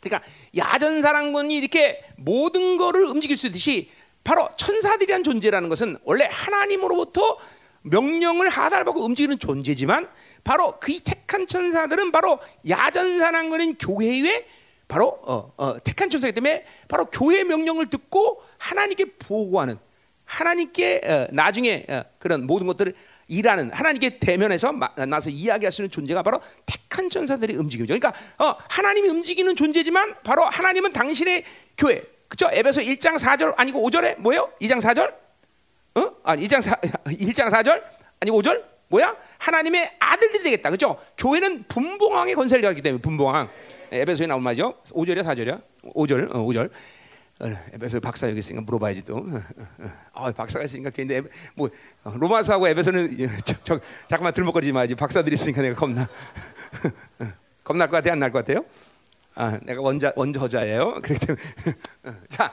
그러니까 0.01 0.27
야전사랑군이 0.57 1.55
이렇게 1.57 2.03
모든 2.17 2.77
거를 2.77 3.05
움직일 3.05 3.37
수 3.37 3.47
있듯이 3.49 3.91
바로 4.25 4.49
천사들이란 4.57 5.25
존재라는 5.25 5.69
것은 5.69 5.97
원래 6.05 6.29
하나님으로부터 6.31 7.39
명령을 7.83 8.49
하달받고 8.49 9.05
움직이는 9.05 9.39
존재지만 9.39 10.09
바로 10.45 10.79
그 10.81 10.99
택한 11.01 11.47
천사들은 11.47 12.13
바로 12.13 12.39
야전사랑군인 12.69 13.77
교회의 13.79 14.47
바로 14.89 15.07
어, 15.23 15.53
어, 15.57 15.79
택한 15.79 16.11
천사이기 16.11 16.35
때문에 16.35 16.65
바로 16.89 17.07
교회 17.07 17.45
명령을 17.45 17.89
듣고 17.89 18.43
하나님께 18.59 19.17
보고하는 19.19 19.79
하나님께 20.25 21.01
어, 21.05 21.27
나중에 21.33 21.87
어, 21.89 22.03
그런 22.19 22.47
모든 22.47 22.67
것들을 22.67 22.95
일하는 23.29 23.71
하나님께 23.71 24.19
대면해서 24.19 24.73
만나서 24.73 25.31
이야기할 25.31 25.71
수 25.71 25.83
있는 25.83 25.91
존재가 25.91 26.23
바로 26.25 26.41
택한 26.67 27.09
천사들의 27.09 27.57
움직임이죠. 27.57 27.99
그러니까 27.99 28.13
어, 28.45 28.57
하나님이 28.69 29.09
움직이는 29.09 29.55
존재지만 29.55 30.17
바로 30.25 30.45
하나님은 30.45 30.93
당신의 30.93 31.45
교회. 31.79 32.03
그죠? 32.31 32.49
에베소 32.51 32.81
1장 32.81 33.19
4절 33.19 33.55
아니고 33.59 33.83
5절에 33.91 34.19
뭐예요? 34.21 34.51
2장 34.63 34.81
4절? 34.81 35.13
어? 35.97 36.13
아니 36.23 36.47
2장 36.47 36.63
4 36.63 36.77
1장 36.77 37.51
4절 37.51 37.83
아니 38.21 38.31
5절? 38.31 38.63
뭐야? 38.89 39.17
하나님의 39.39 39.97
아들들이 40.01 40.43
되겠다. 40.45 40.71
그죠? 40.71 40.97
교회는 41.19 41.65
분봉왕의 41.69 42.35
권세를 42.37 42.63
가기 42.63 42.83
때문에 42.83 43.01
분봉왕. 43.03 43.49
에베소에 43.93 44.27
나온 44.29 44.43
말이죠. 44.43 44.75
5절이야, 44.91 45.23
4절이야? 45.25 45.63
5절. 45.95 46.35
어, 46.35 46.45
5절. 46.45 46.71
에베소 47.73 48.01
박사 48.01 48.29
여기 48.29 48.39
있으니까 48.41 48.63
물어봐야지 48.63 49.03
또. 49.05 49.27
아, 50.13 50.31
박사가 50.33 50.65
있으니까 50.65 50.91
근데 50.91 51.23
뭐 51.55 51.69
로마서하고 52.05 52.69
에베소는 52.69 53.17
저, 53.45 53.55
저, 53.65 53.81
잠깐만 54.09 54.33
들먹거리지 54.33 54.73
마지. 54.73 54.95
박사들이 54.95 55.35
있으니까 55.35 55.63
내가 55.63 55.75
겁나. 55.77 56.09
겁날 57.65 57.89
것 57.89 57.97
같아? 57.97 58.13
안 58.13 58.19
날 58.19 58.31
것 58.33 58.45
같아요? 58.45 58.65
아, 59.35 59.59
내가 59.63 59.81
원자 59.81 60.13
원저자예요. 60.17 61.01
그렇기 61.03 61.27
때문에 61.27 61.43
자, 62.29 62.53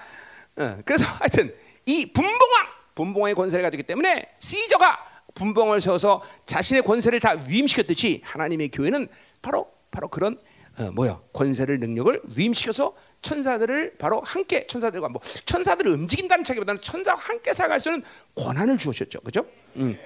어, 0.57 0.77
그래서 0.85 1.05
하여튼 1.05 1.53
이 1.85 2.11
분봉왕, 2.11 2.65
분봉왕의 2.95 3.35
권세를 3.35 3.63
가지기 3.63 3.83
때문에 3.83 4.27
시저가 4.39 4.99
분봉을 5.35 5.81
세워서 5.81 6.23
자신의 6.45 6.83
권세를 6.83 7.19
다 7.19 7.31
위임시켰듯이 7.47 8.21
하나님의 8.23 8.69
교회는 8.69 9.07
바로 9.41 9.71
바로 9.91 10.07
그런 10.07 10.37
어, 10.79 10.91
뭐야 10.91 11.19
권세를 11.33 11.79
능력을 11.79 12.21
위임시켜서 12.35 12.95
천사들을 13.21 13.97
바로 13.97 14.21
함께 14.21 14.65
천사들과 14.67 15.09
뭐 15.09 15.21
천사들을 15.45 15.91
움직인다는 15.91 16.43
차기보다는 16.43 16.79
천사와 16.79 17.17
함께 17.19 17.51
살아갈 17.53 17.79
수 17.79 17.89
있는 17.89 18.03
권한을 18.35 18.77
주셨죠, 18.77 19.19
그렇죠? 19.21 19.47
음. 19.77 19.97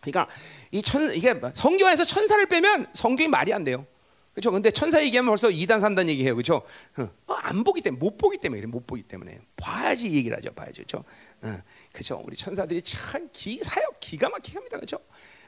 그러니까 0.00 0.28
이 0.70 0.82
천 0.82 1.14
이게 1.14 1.40
성경에서 1.54 2.04
천사를 2.04 2.44
빼면 2.46 2.88
성경이 2.92 3.28
말이 3.28 3.52
안 3.54 3.64
돼요. 3.64 3.86
그렇죠? 4.32 4.50
근데 4.50 4.70
천사 4.70 5.02
얘기하면 5.02 5.28
벌써 5.30 5.48
2단 5.48 5.78
3단 5.80 6.08
얘기해요. 6.08 6.34
그렇죠? 6.34 6.62
어, 6.96 7.34
안 7.34 7.64
보기 7.64 7.82
때문에 7.82 7.98
못 7.98 8.16
보기 8.16 8.38
때문에 8.38 8.64
못 8.66 8.86
보기 8.86 9.02
때문에 9.02 9.40
봐야지 9.56 10.10
얘기를 10.10 10.36
하죠. 10.38 10.52
봐야죠. 10.52 10.76
그렇죠? 10.76 11.04
어, 11.42 11.58
그렇죠? 11.92 12.22
우리 12.24 12.36
천사들이 12.36 12.80
참 12.82 13.28
기, 13.32 13.60
사역 13.62 14.00
기가 14.00 14.28
막히게 14.30 14.56
합니다. 14.58 14.76
그렇죠? 14.78 14.98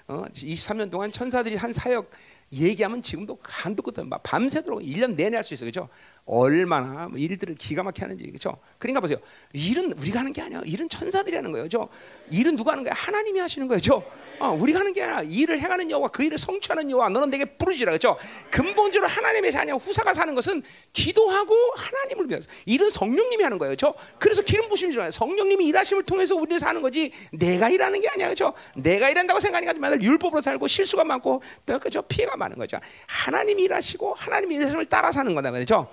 어, 0.06 0.24
23년 0.30 0.90
동안 0.90 1.10
천사들이 1.10 1.56
한 1.56 1.72
사역 1.72 2.10
얘기하면 2.52 3.00
지금도 3.00 3.38
한도 3.42 3.82
끝도 3.82 4.04
막 4.04 4.22
밤새도록 4.22 4.82
1년 4.82 5.14
내내 5.16 5.36
할 5.36 5.44
수 5.44 5.54
있어요. 5.54 5.68
그죠? 5.68 5.88
얼마나 6.26 7.06
뭐 7.08 7.18
일들을 7.18 7.54
기가 7.56 7.82
막히게 7.82 8.04
하는지. 8.04 8.30
그죠? 8.30 8.56
그러니까 8.78 9.00
보세요. 9.00 9.18
일은 9.52 9.92
우리가 9.92 10.20
하는 10.20 10.32
게 10.32 10.40
아니야. 10.40 10.62
일은 10.64 10.88
천사들이 10.88 11.36
하는 11.36 11.52
거예요. 11.52 11.64
그죠? 11.64 11.88
일은 12.30 12.56
누가 12.56 12.72
하는 12.72 12.82
거야? 12.82 12.94
하나님이 12.96 13.40
하시는 13.40 13.68
거죠. 13.68 14.02
어, 14.40 14.50
우리가 14.50 14.80
하는 14.80 14.92
게 14.94 15.02
아니라 15.02 15.22
일을 15.22 15.60
해가는 15.60 15.90
여호와 15.90 16.08
그 16.08 16.24
일을 16.24 16.38
성취하는 16.38 16.90
여호와 16.90 17.10
너는 17.10 17.28
내게 17.28 17.44
부르지라. 17.44 17.92
그죠? 17.92 18.16
근본적으로 18.50 19.06
하나님의 19.06 19.52
자녀 19.52 19.76
후사가 19.76 20.14
사는 20.14 20.34
것은 20.34 20.62
기도하고 20.92 21.54
하나님을 21.76 22.30
위해서. 22.30 22.48
일은 22.64 22.88
성령님이 22.88 23.42
하는 23.42 23.58
거예요. 23.58 23.72
그죠? 23.72 23.94
그래서 24.18 24.42
기름 24.42 24.68
부심이 24.70 24.94
좋아요. 24.94 25.10
성령님이 25.10 25.66
일하심을 25.66 26.04
통해서 26.04 26.34
우리는 26.36 26.58
사는 26.58 26.80
거지 26.80 27.12
내가 27.32 27.68
일하는 27.68 28.00
게 28.00 28.08
아니야. 28.08 28.30
그죠? 28.30 28.54
내가 28.76 29.10
일한다고 29.10 29.40
생각하니까 29.40 29.74
맨날 29.74 30.02
율법으로 30.02 30.40
살고 30.40 30.68
실수가 30.68 31.04
많고 31.04 31.42
그죠? 31.82 32.00
피해가 32.02 32.36
많은 32.36 32.56
거죠. 32.56 32.78
하나님이 33.06 33.64
일하시고 33.64 34.14
하나님이 34.14 34.54
일하심을 34.56 34.86
따라 34.86 35.12
사는 35.12 35.34
거다 35.34 35.50
말이죠. 35.50 35.86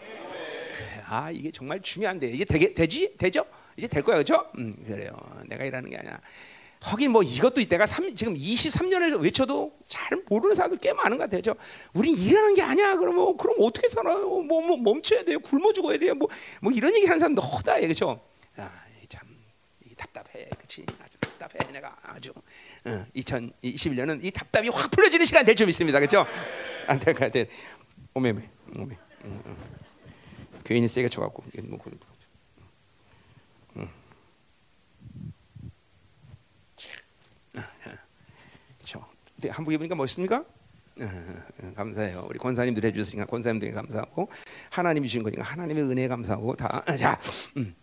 아 1.12 1.30
이게 1.30 1.52
정말 1.52 1.82
중요한데 1.82 2.30
이제 2.30 2.46
되게 2.46 2.74
되지 2.74 3.14
되죠? 3.18 3.46
이제 3.76 3.86
될 3.86 4.02
거야 4.02 4.16
그렇죠? 4.16 4.50
음 4.58 4.72
그래요. 4.88 5.12
내가 5.46 5.66
일하는 5.66 5.90
게 5.90 5.98
아니야. 5.98 6.18
하긴 6.80 7.12
뭐 7.12 7.22
이것도 7.22 7.60
이때가 7.60 7.86
3, 7.86 8.16
지금 8.16 8.34
23년을 8.34 9.22
외쳐도 9.22 9.78
잘 9.84 10.24
모르는 10.30 10.56
사람들 10.56 10.80
꽤 10.80 10.94
많은 10.94 11.18
것 11.18 11.30
같아요. 11.30 11.54
우린 11.94 12.18
일하는 12.18 12.56
게 12.56 12.62
아니야. 12.62 12.96
그러면 12.96 13.36
그럼 13.36 13.58
어떻게 13.60 13.90
살아요? 13.90 14.20
뭐, 14.40 14.62
뭐 14.66 14.78
멈춰야 14.78 15.26
돼요. 15.26 15.40
굶어 15.42 15.74
죽어야 15.74 15.98
돼요. 15.98 16.16
뭐, 16.16 16.30
뭐 16.62 16.72
이런 16.72 16.96
얘기 16.96 17.06
하는 17.06 17.20
사람도 17.20 17.42
허다해. 17.42 17.82
그렇죠? 17.82 18.22
아, 18.56 18.72
참 19.10 19.20
답답해. 19.98 20.50
그렇지? 20.58 20.86
아주 21.04 21.18
답답해. 21.20 21.72
내가 21.74 21.94
아주 22.04 22.32
어, 22.86 23.06
2021년은 23.18 24.24
이 24.24 24.32
답답이 24.32 24.70
확 24.70 24.90
풀려지는 24.92 25.26
시간 25.26 25.44
될 25.44 25.56
줄 25.56 25.68
믿습니다. 25.68 26.00
그렇죠? 26.00 26.26
안될 26.88 27.14
것 27.16 27.32
같아. 27.32 27.48
오메 28.14 28.30
오메. 28.32 28.50
오메. 28.78 28.98
음, 29.26 29.42
음. 29.46 29.81
괜히 30.74 30.88
세게 30.88 31.10
쳐갖고 31.10 31.44
이게 31.48 31.62
뭐 31.62 31.80
음. 33.78 33.88
그렇죠. 38.78 39.06
한복 39.50 39.74
입으니까 39.74 39.96
멋있습니까? 39.96 40.46
감사해요. 41.76 42.28
우리 42.30 42.38
권사님들 42.38 42.84
해주시니까 42.86 43.26
권사님들께 43.26 43.74
감사하고 43.74 44.30
하나님이 44.70 45.08
주신 45.08 45.24
거니까 45.24 45.44
하나님의 45.44 45.84
은혜 45.84 46.08
감사하고 46.08 46.56
다 46.56 46.84
자, 46.98 47.20
음. 47.58 47.74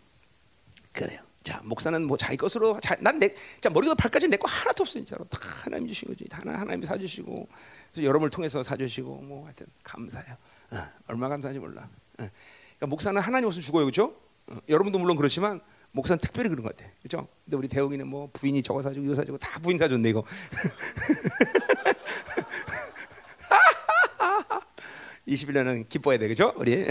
그래요. 0.92 1.20
자 1.42 1.60
목사는 1.64 2.04
뭐 2.04 2.16
자기 2.16 2.36
것으로 2.36 2.78
난내 3.00 3.34
자 3.60 3.70
머리부터 3.70 3.94
발까지 3.94 4.28
내 4.28 4.36
거 4.36 4.46
하나도 4.48 4.82
없어 4.82 4.94
진짜로 4.94 5.24
다 5.24 5.38
하나님 5.64 5.86
주신 5.88 6.08
거지 6.08 6.28
다 6.28 6.42
하나님 6.44 6.82
사주시고 6.82 7.48
그래서 7.92 8.04
여러분을 8.06 8.28
통해서 8.30 8.62
사주시고 8.62 9.22
뭐 9.22 9.46
하여튼 9.46 9.66
감사해요. 9.82 10.36
어, 10.72 10.86
얼마 11.06 11.28
감사한지 11.28 11.58
몰라. 11.58 11.88
어. 12.18 12.28
그러니까 12.78 12.86
목사는 12.86 13.20
하나님 13.20 13.46
없으면 13.48 13.62
죽어요, 13.62 13.84
그렇죠? 13.84 14.14
어, 14.46 14.56
여러분도 14.68 14.98
물론 14.98 15.16
그렇지만 15.16 15.60
목사는 15.90 16.18
특별히 16.20 16.48
그런 16.48 16.62
것 16.64 16.76
같아, 16.76 16.90
그렇죠? 17.02 17.28
근데 17.44 17.56
우리 17.56 17.68
대웅이는 17.68 18.06
뭐 18.06 18.30
부인이 18.32 18.62
저거 18.62 18.82
사주고 18.82 19.04
이거 19.04 19.14
사주고 19.14 19.38
다 19.38 19.58
부인 19.60 19.78
사줬네 19.78 20.08
이거. 20.10 20.24
21년은 25.26 25.88
기뻐야 25.88 26.18
돼, 26.18 26.26
그렇죠? 26.26 26.54
우리 26.56 26.86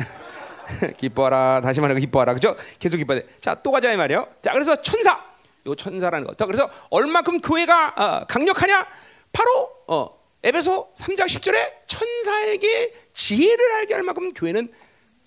기뻐하라 0.98 1.62
다시 1.62 1.80
말해 1.82 2.00
기뻐하라, 2.00 2.34
그렇죠? 2.34 2.56
계속 2.78 2.98
기뻐야 2.98 3.22
돼. 3.22 3.28
자, 3.40 3.56
또 3.56 3.72
가자 3.72 3.92
이 3.92 3.98
말이요. 3.98 4.28
자, 4.42 4.52
그래서 4.54 4.80
천사, 4.82 5.20
요 5.66 5.76
천사라는 5.76 6.28
거. 6.28 6.46
그래서 6.46 6.70
얼마큼 6.90 7.42
교회가 7.42 7.94
어, 7.98 8.26
강력하냐? 8.26 8.88
바로 9.32 9.70
어, 9.88 10.10
에베소 10.44 10.94
3장 10.96 11.26
10절에 11.26 11.88
천사에게 11.88 12.94
지혜를 13.14 13.72
알게 13.76 13.94
할 13.94 14.04
만큼 14.04 14.32
교회는 14.34 14.72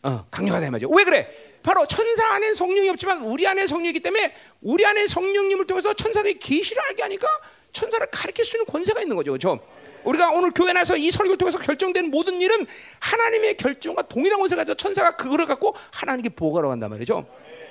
어, 0.02 0.24
강력하다 0.30 0.70
말이죠. 0.70 0.88
왜 0.90 1.04
그래? 1.04 1.30
바로 1.62 1.86
천사 1.86 2.34
안에 2.34 2.54
성령이 2.54 2.88
없지만 2.88 3.22
우리 3.22 3.46
안에 3.46 3.66
성령이기 3.66 4.00
때문에 4.00 4.34
우리 4.62 4.84
안에 4.86 5.06
성령님을 5.06 5.66
통해서 5.66 5.92
천사들이 5.92 6.38
계시를 6.38 6.82
알게 6.82 7.02
하니까 7.02 7.26
천사를 7.72 8.04
가르칠 8.10 8.44
수 8.44 8.56
있는 8.56 8.66
권세가 8.66 9.02
있는 9.02 9.16
거죠. 9.16 9.32
그렇죠? 9.32 9.60
우리가 10.04 10.30
오늘 10.30 10.50
교회 10.52 10.72
나서 10.72 10.96
이 10.96 11.10
설교를 11.10 11.36
통해서 11.36 11.58
결정된 11.58 12.10
모든 12.10 12.40
일은 12.40 12.66
하나님의 13.00 13.56
결정과 13.58 14.02
동일한 14.02 14.38
권세를 14.40 14.62
가지고 14.62 14.76
천사가 14.76 15.16
그거를 15.16 15.44
갖고 15.44 15.74
하나님께 15.92 16.30
보고하러 16.30 16.68
간단 16.70 16.88
말이죠. 16.90 17.26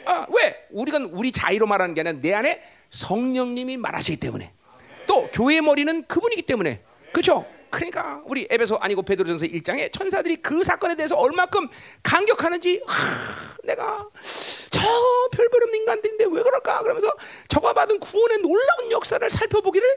아, 0.05 0.27
왜? 0.29 0.67
우리가 0.71 0.99
우리 1.11 1.31
자의로 1.31 1.65
말하는 1.65 1.95
게 1.95 2.01
아니라 2.01 2.19
내 2.21 2.33
안에 2.33 2.61
성령님이 2.91 3.77
말하시기 3.77 4.17
때문에 4.17 4.53
또 5.07 5.27
교회의 5.31 5.61
머리는 5.61 6.05
그분이기 6.05 6.43
때문에 6.43 6.81
그렇죠. 7.11 7.45
그러니까 7.69 8.21
우리 8.25 8.47
에베소 8.49 8.77
아니고 8.77 9.03
베드로전서 9.03 9.45
1장에 9.45 9.91
천사들이 9.91 10.37
그 10.37 10.63
사건에 10.63 10.95
대해서 10.95 11.15
얼마큼 11.15 11.67
강격하는지 12.03 12.83
하, 12.85 13.57
내가 13.63 14.07
저 14.69 14.81
별별 15.31 15.63
없는 15.63 15.79
인간들인데 15.79 16.25
왜 16.25 16.43
그럴까 16.43 16.81
그러면서 16.83 17.11
저가 17.47 17.73
받은 17.73 17.99
구원의 17.99 18.39
놀라운 18.39 18.91
역사를 18.91 19.29
살펴보기를 19.29 19.87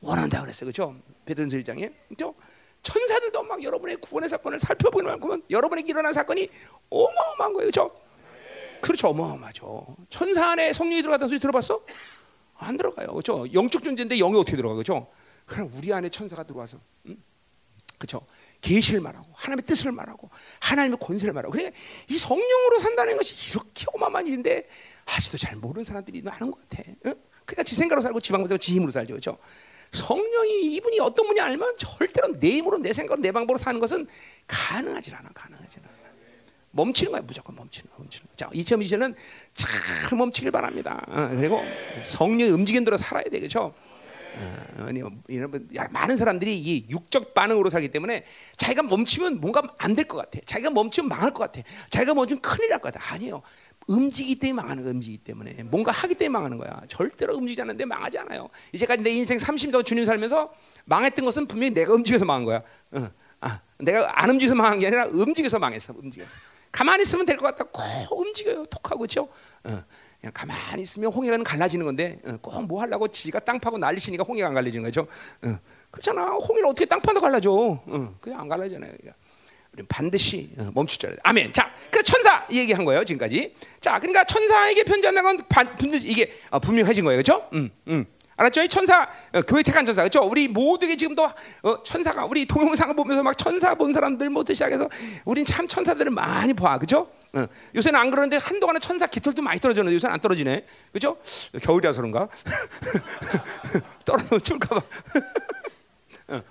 원한다 0.00 0.40
그랬어요. 0.40 0.70
그렇죠? 0.70 0.94
베드로전서 1.24 1.56
1장에. 1.58 1.92
그렇죠? 2.08 2.34
천사들도 2.82 3.42
막 3.42 3.62
여러분의 3.62 3.96
구원의 3.96 4.28
사건을 4.28 4.60
살펴보는 4.60 5.08
만큼은 5.10 5.42
여러분에게 5.50 5.88
일어난 5.90 6.12
사건이 6.12 6.48
어마어마한 6.90 7.52
거예요. 7.52 7.70
그렇죠? 7.70 7.90
그렇죠. 8.80 9.08
어마어마죠. 9.08 9.96
천사 10.08 10.50
안에 10.50 10.72
성령이 10.72 11.02
들어갔다는 11.02 11.28
소리 11.28 11.40
들어봤어? 11.40 11.80
안 12.58 12.76
들어가요. 12.76 13.08
그렇죠? 13.08 13.44
영적 13.52 13.82
존재인데 13.82 14.16
영이 14.16 14.38
어떻게 14.38 14.56
들어가? 14.56 14.74
그렇죠? 14.74 15.08
그럼 15.46 15.70
우리 15.74 15.92
안에 15.92 16.08
천사가 16.10 16.42
들어와서 16.42 16.78
음? 17.06 17.22
그렇죠? 17.98 18.26
계시를 18.60 19.00
말하고 19.00 19.26
하나님의 19.32 19.64
뜻을 19.64 19.92
말하고 19.92 20.28
하나님의 20.60 20.98
권세를 21.00 21.32
말하고 21.32 21.52
그러니까 21.52 21.76
이 22.08 22.18
성령으로 22.18 22.80
산다는 22.80 23.16
것이 23.16 23.34
이렇게 23.50 23.86
어마어마한 23.94 24.26
일인데 24.26 24.68
아직도 25.06 25.38
잘 25.38 25.56
모르는 25.56 25.84
사람들이 25.84 26.20
많은 26.22 26.50
것 26.50 26.68
같아. 26.68 26.82
응? 27.06 27.14
그러니까 27.44 27.62
지 27.62 27.74
생각으로 27.76 28.02
살고 28.02 28.20
지방으로 28.20 28.48
살고 28.48 28.60
지 28.60 28.72
힘으로 28.72 28.90
살죠. 28.90 29.12
그렇죠? 29.14 29.38
성령이 29.92 30.74
이분이 30.74 30.98
어떤 31.00 31.26
분이 31.28 31.40
알면 31.40 31.76
절대로 31.78 32.38
내 32.38 32.56
힘으로 32.56 32.78
내 32.78 32.92
생각으로 32.92 33.22
내 33.22 33.30
방법으로 33.30 33.56
사는 33.56 33.78
것은 33.78 34.06
가능하지 34.46 35.14
않아. 35.14 35.30
가능하지 35.32 35.78
않아. 35.80 35.96
멈추는 36.72 37.12
거야 37.12 37.22
무조건 37.22 37.54
멈추는 37.54 37.88
거야. 37.90 37.98
멈추는 38.00 38.26
거야. 38.26 38.36
자 38.36 38.50
2020년은 38.50 39.14
잘 39.54 40.18
멈추길 40.18 40.50
바랍니다. 40.50 41.02
어, 41.08 41.28
그리고 41.28 41.62
성령의 42.02 42.52
움직임 42.52 42.84
대로 42.84 42.96
살아야 42.98 43.24
돼. 43.24 43.38
그렇죠? 43.38 43.74
어, 44.38 44.86
여러분, 45.30 45.68
많은 45.90 46.16
사람들이 46.16 46.58
이 46.58 46.86
육적 46.90 47.32
반응으로 47.34 47.70
살기 47.70 47.88
때문에 47.88 48.24
자기가 48.56 48.82
멈추면 48.82 49.40
뭔가 49.40 49.62
안 49.78 49.94
될 49.94 50.06
것 50.06 50.16
같아. 50.18 50.38
자기가 50.44 50.70
멈추면 50.70 51.08
망할 51.08 51.32
것 51.32 51.50
같아. 51.50 51.66
자기가 51.90 52.12
멈추면 52.14 52.42
큰일 52.42 52.68
날 52.68 52.78
것 52.80 52.92
같아. 52.92 53.14
아니에요. 53.14 53.40
움직이기 53.88 54.38
때문에 54.40 54.62
망하는 54.62 54.82
거야. 54.82 54.90
움직이기 54.92 55.24
때문에 55.24 55.62
뭔가 55.64 55.92
하기 55.92 56.14
때문에 56.14 56.32
망하는 56.32 56.58
거야. 56.58 56.82
절대로 56.88 57.36
움직이지 57.36 57.60
않는데 57.62 57.84
망하지 57.86 58.18
않아요. 58.18 58.48
이제까지 58.72 59.02
내 59.02 59.10
인생 59.10 59.38
30년 59.38 59.84
주님 59.86 60.04
살면서 60.04 60.52
망했던 60.84 61.24
것은 61.24 61.46
분명히 61.46 61.72
내가 61.72 61.94
움직여서 61.94 62.24
망한 62.24 62.44
거야. 62.44 62.62
어. 62.92 63.10
아, 63.40 63.60
내가 63.78 64.20
안 64.20 64.30
움직여서 64.30 64.54
망한 64.54 64.78
게 64.80 64.86
아니라 64.88 65.06
움직여서 65.06 65.58
망했어. 65.58 65.94
움직여서. 65.96 66.30
가만히 66.72 67.04
있으면 67.04 67.24
될 67.24 67.36
것 67.38 67.46
같다. 67.56 67.64
꼭 67.70 68.18
움직여요. 68.20 68.64
톡하고 68.66 68.98
그렇죠? 68.98 69.28
어. 69.64 69.84
그냥 70.26 70.32
가만히 70.32 70.82
있으면 70.82 71.12
홍해가 71.12 71.42
갈라지는 71.42 71.86
건데 71.86 72.18
어, 72.24 72.36
꼭뭐 72.40 72.80
하려고 72.80 73.06
지가 73.08 73.40
땅 73.40 73.60
파고 73.60 73.78
난리치니까 73.78 74.24
홍해가 74.24 74.48
안 74.48 74.54
갈라지는 74.54 74.84
거죠. 74.84 75.06
어, 75.42 75.58
그렇잖아. 75.90 76.24
홍해를 76.32 76.68
어떻게 76.68 76.84
땅 76.84 77.00
파도 77.00 77.20
갈라져? 77.20 77.52
어, 77.52 78.14
그냥 78.20 78.40
안 78.40 78.48
갈라지잖아요. 78.48 78.92
우리는 79.72 79.86
반드시 79.88 80.50
알아요. 80.56 81.18
아멘. 81.22 81.52
자, 81.52 81.70
그 81.90 82.02
천사 82.02 82.46
얘기한 82.50 82.84
거예요 82.84 83.04
지금까지. 83.04 83.54
자, 83.80 83.98
그러니까 84.00 84.24
천사에게 84.24 84.84
편지한다는 84.84 85.36
건 85.36 85.46
반드시 85.48 86.08
이게 86.08 86.32
분명해진 86.62 87.04
거예요, 87.04 87.22
그렇죠? 87.22 87.48
음, 87.52 87.70
음. 87.88 88.06
알았죠? 88.36 88.62
이 88.62 88.68
천사 88.68 89.08
어, 89.32 89.42
교회 89.42 89.62
택한 89.62 89.86
천사 89.86 90.02
그렇죠? 90.02 90.22
우리 90.22 90.46
모두에게 90.48 90.96
지금도 90.96 91.24
어, 91.24 91.82
천사가 91.82 92.26
우리 92.26 92.46
동영상을 92.46 92.94
보면서 92.94 93.22
막 93.22 93.36
천사 93.36 93.74
본 93.74 93.92
사람들 93.92 94.28
뭐부터 94.30 94.52
시작해서 94.54 94.88
우린 95.24 95.44
참 95.44 95.66
천사들을 95.66 96.10
많이 96.10 96.52
봐, 96.52 96.76
그렇죠? 96.78 97.10
어. 97.32 97.46
요새는 97.74 97.98
안 97.98 98.10
그러는데 98.10 98.36
한동안은 98.36 98.80
천사 98.80 99.06
깃털도 99.06 99.42
많이 99.42 99.58
떨어졌는데 99.60 99.94
요새는 99.94 100.14
안 100.14 100.20
떨어지네, 100.20 100.64
그렇죠? 100.92 101.18
겨울이라서 101.62 102.00
그런가? 102.00 102.28
떨어지면 104.04 104.40
줄까봐. 104.40 104.80
어. 106.28 106.42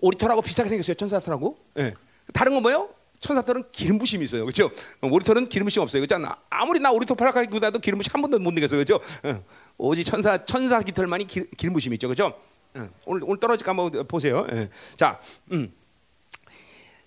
오리털하고 0.00 0.42
비슷하게 0.42 0.68
생겼어요, 0.68 0.94
천사털하고. 0.94 1.58
네. 1.74 1.94
다른 2.32 2.52
건 2.52 2.62
뭐예요? 2.62 2.90
천사들은 3.20 3.64
기름 3.72 3.98
부심이 3.98 4.24
있어요. 4.24 4.44
그렇죠? 4.44 4.70
오리털은 5.00 5.46
기름 5.46 5.66
부심 5.66 5.82
없어요. 5.82 6.04
그렇죠? 6.04 6.22
아무리 6.50 6.80
나 6.80 6.90
오리털 6.90 7.16
파랗게 7.16 7.46
구다도 7.46 7.78
기름 7.78 7.98
부심 7.98 8.12
한 8.14 8.22
번도 8.22 8.38
못 8.38 8.52
느꼈어요. 8.52 8.84
그렇죠? 8.84 9.00
오직 9.78 10.04
천사 10.04 10.42
천사 10.44 10.80
깃털만이 10.80 11.26
기, 11.26 11.44
름 11.62 11.72
부심이 11.72 11.94
있죠. 11.94 12.08
그렇죠? 12.08 12.38
오늘 13.06 13.22
오늘 13.24 13.40
떨어질까 13.40 13.70
한번 13.70 14.06
보세요. 14.06 14.46
자, 14.96 15.18
음. 15.52 15.72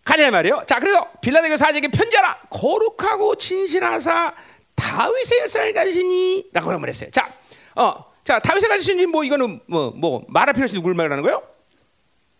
가자 0.04 0.32
말이에요. 0.32 0.63
자, 0.65 0.80
그래서 0.80 1.08
빌라데교 1.22 1.56
사제에게 1.56 1.89
편지하라. 1.89 2.41
거룩하고 2.50 3.36
진실하사 3.36 4.34
다윗의 4.74 5.39
열쇠를 5.41 5.74
가지니라고 5.74 6.80
말했어요. 6.80 7.12
자, 7.12 7.32
어, 7.76 8.06
자 8.24 8.39
다윗의 8.39 8.69
가지시니 8.69 9.06
뭐 9.06 9.24
이거는 9.24 9.60
뭐뭐 9.67 10.26
말할 10.30 10.54
필요 10.54 10.63
없이 10.63 10.76
누굴 10.76 10.93
말하는 10.95 11.22
거예요? 11.24 11.43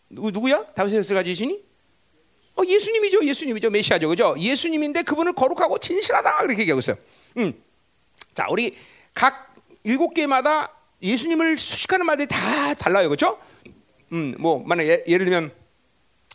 누구 0.10 0.32
누구야? 0.32 0.65
다윗의 0.73 0.97
열쇠를 0.97 1.21
가지시니? 1.21 1.68
어, 2.60 2.65
예수님이죠. 2.65 3.24
예수님이죠. 3.24 3.69
메시아죠. 3.69 4.10
그죠? 4.10 4.36
예수님인데 4.38 5.04
그분을 5.04 5.34
거룩하고 5.34 5.78
진실하다 5.78 6.39
그렇게 6.39 6.62
얘기하고 6.63 6.80
있어요. 6.80 6.98
음. 7.38 7.54
자, 8.34 8.48
우리 8.50 8.76
각 9.13 9.56
일곱 9.84 10.13
개마다 10.13 10.74
예수님을 11.02 11.58
수식하는 11.58 12.06
말들이 12.06 12.28
다 12.28 12.74
달라요. 12.74 13.08
그렇죠? 13.08 13.39
음, 14.12 14.36
뭐 14.38 14.62
만약 14.65 14.86
예, 14.88 15.04
예를 15.08 15.26
들면 15.26 15.52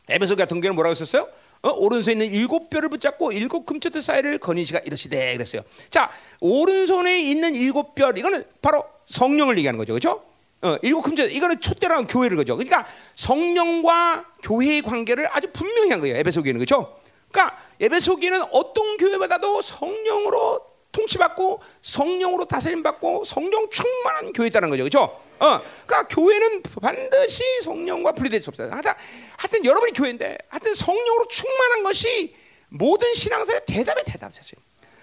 에베소 0.08 0.36
같은 0.36 0.60
경우는 0.60 0.74
뭐라고 0.76 0.92
했었어요? 0.92 1.28
어? 1.62 1.70
오른손에 1.70 2.12
있는 2.12 2.32
일곱 2.32 2.70
뼈를 2.70 2.88
붙잡고 2.88 3.32
일곱 3.32 3.66
금초대 3.66 4.00
사이를 4.00 4.38
거니시가 4.38 4.80
이러시되 4.80 5.32
그랬어요. 5.34 5.62
자, 5.90 6.10
오른손에 6.40 7.20
있는 7.20 7.54
일곱 7.54 7.94
뼈 7.94 8.10
이거는 8.10 8.44
바로 8.62 8.84
성령을 9.06 9.58
얘기하는 9.58 9.76
거죠. 9.78 9.92
그렇죠? 9.92 10.24
어, 10.64 10.78
일곱 10.80 11.02
금제 11.02 11.24
이거는 11.26 11.60
촛대라는 11.60 12.06
교회를 12.06 12.38
그죠. 12.38 12.56
그러니까 12.56 12.86
성령과 13.16 14.24
교회의 14.42 14.80
관계를 14.80 15.28
아주 15.30 15.48
분명히 15.52 15.90
한 15.90 16.00
거예요. 16.00 16.16
에베소 16.16 16.42
교회는 16.42 16.58
그죠. 16.58 16.98
그러니까 17.30 17.58
에베소 17.78 18.16
교회는 18.16 18.44
어떤 18.50 18.96
교회보다도 18.96 19.60
성령으로 19.60 20.64
통치받고 20.90 21.60
성령으로 21.82 22.46
다스림 22.46 22.82
받고 22.82 23.24
성령 23.24 23.68
충만한 23.68 24.32
교회다는 24.32 24.70
거죠. 24.70 24.84
그죠? 24.84 25.20
어, 25.38 25.60
그러니까 25.86 26.08
교회는 26.08 26.62
반드시 26.80 27.42
성령과 27.62 28.12
분리될 28.12 28.40
수 28.40 28.48
없어요. 28.48 28.70
하여튼, 28.70 28.92
하여튼 29.36 29.64
여러분이 29.66 29.92
교회인데 29.92 30.38
하여튼 30.48 30.72
성령으로 30.72 31.26
충만한 31.28 31.82
것이 31.82 32.34
모든 32.70 33.12
신앙생활의 33.12 33.66
대답의 33.66 34.04
대답이었어요. 34.04 34.58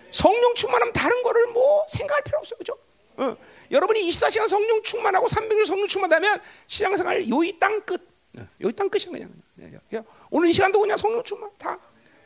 성령 0.10 0.56
충만하면 0.56 0.92
다른 0.92 1.22
거를 1.22 1.48
뭐 1.48 1.86
생각할 1.88 2.24
필요 2.24 2.40
없어요. 2.40 2.58
그죠? 2.58 2.76
어. 3.18 3.38
여러분이 3.72 4.02
24시간 4.10 4.48
성령 4.48 4.82
충만하고 4.84 5.28
300일 5.28 5.66
성령 5.66 5.88
충만하면 5.88 6.40
신앙생활 6.68 7.28
요이 7.30 7.58
땅 7.58 7.82
끝. 7.82 8.08
어, 8.38 8.48
요이 8.64 8.74
땅 8.74 8.90
끝이야 8.90 9.12
그냥. 9.12 9.32
네, 9.56 9.72
오늘 10.30 10.50
이 10.50 10.54
시간도 10.54 10.80
그냥 10.80 10.98
성령 10.98 11.24
충만 11.24 11.50
다. 11.58 11.78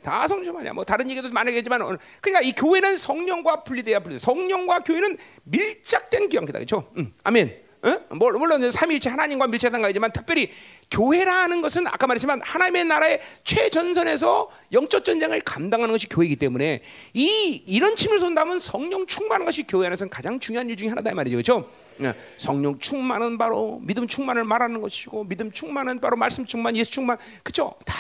다 0.01 0.27
성령 0.27 0.45
충만이야. 0.45 0.73
뭐 0.73 0.83
다른 0.83 1.09
얘기도 1.09 1.29
많이겠지만 1.29 1.81
그러니까 2.21 2.41
이 2.41 2.53
교회는 2.53 2.97
성령과 2.97 3.63
분리돼야 3.63 3.99
분리. 3.99 4.17
성령과 4.19 4.79
교회는 4.79 5.17
밀착된 5.43 6.29
관계다. 6.29 6.59
그렇죠? 6.59 6.91
음, 6.97 7.13
아멘. 7.23 7.64
어? 7.85 8.15
물론 8.15 8.69
삼일체 8.71 9.09
하나님과 9.09 9.47
밀착한 9.47 9.81
거지만 9.81 10.11
특별히 10.11 10.49
교회라는 10.89 11.61
것은 11.61 11.87
아까 11.87 12.07
말했지만 12.07 12.41
하나님의 12.43 12.85
나라의 12.85 13.21
최전선에서 13.43 14.49
영적 14.73 15.03
전쟁을 15.03 15.41
감당하는 15.41 15.93
것이 15.93 16.09
교회이기 16.09 16.35
때문에 16.37 16.81
이 17.13 17.63
이런 17.67 17.95
측면에서 17.95 18.25
본다면 18.25 18.59
성령 18.59 19.05
충만한 19.05 19.45
것이 19.45 19.63
교회 19.63 19.87
안에서는 19.87 20.09
가장 20.09 20.39
중요한 20.39 20.69
일 20.69 20.75
중에 20.75 20.89
하나다 20.89 21.11
이 21.11 21.13
말이죠, 21.13 21.35
그렇죠? 21.35 21.69
예, 22.01 22.13
성령 22.37 22.77
충만은 22.79 23.37
바로 23.37 23.79
믿음 23.83 24.07
충만을 24.07 24.43
말하는 24.43 24.81
것이고 24.81 25.23
믿음 25.25 25.51
충만은 25.51 25.99
바로 25.99 26.17
말씀 26.17 26.45
충만, 26.45 26.75
예수 26.75 26.91
충만, 26.91 27.17
그죠? 27.43 27.73
다 27.85 27.95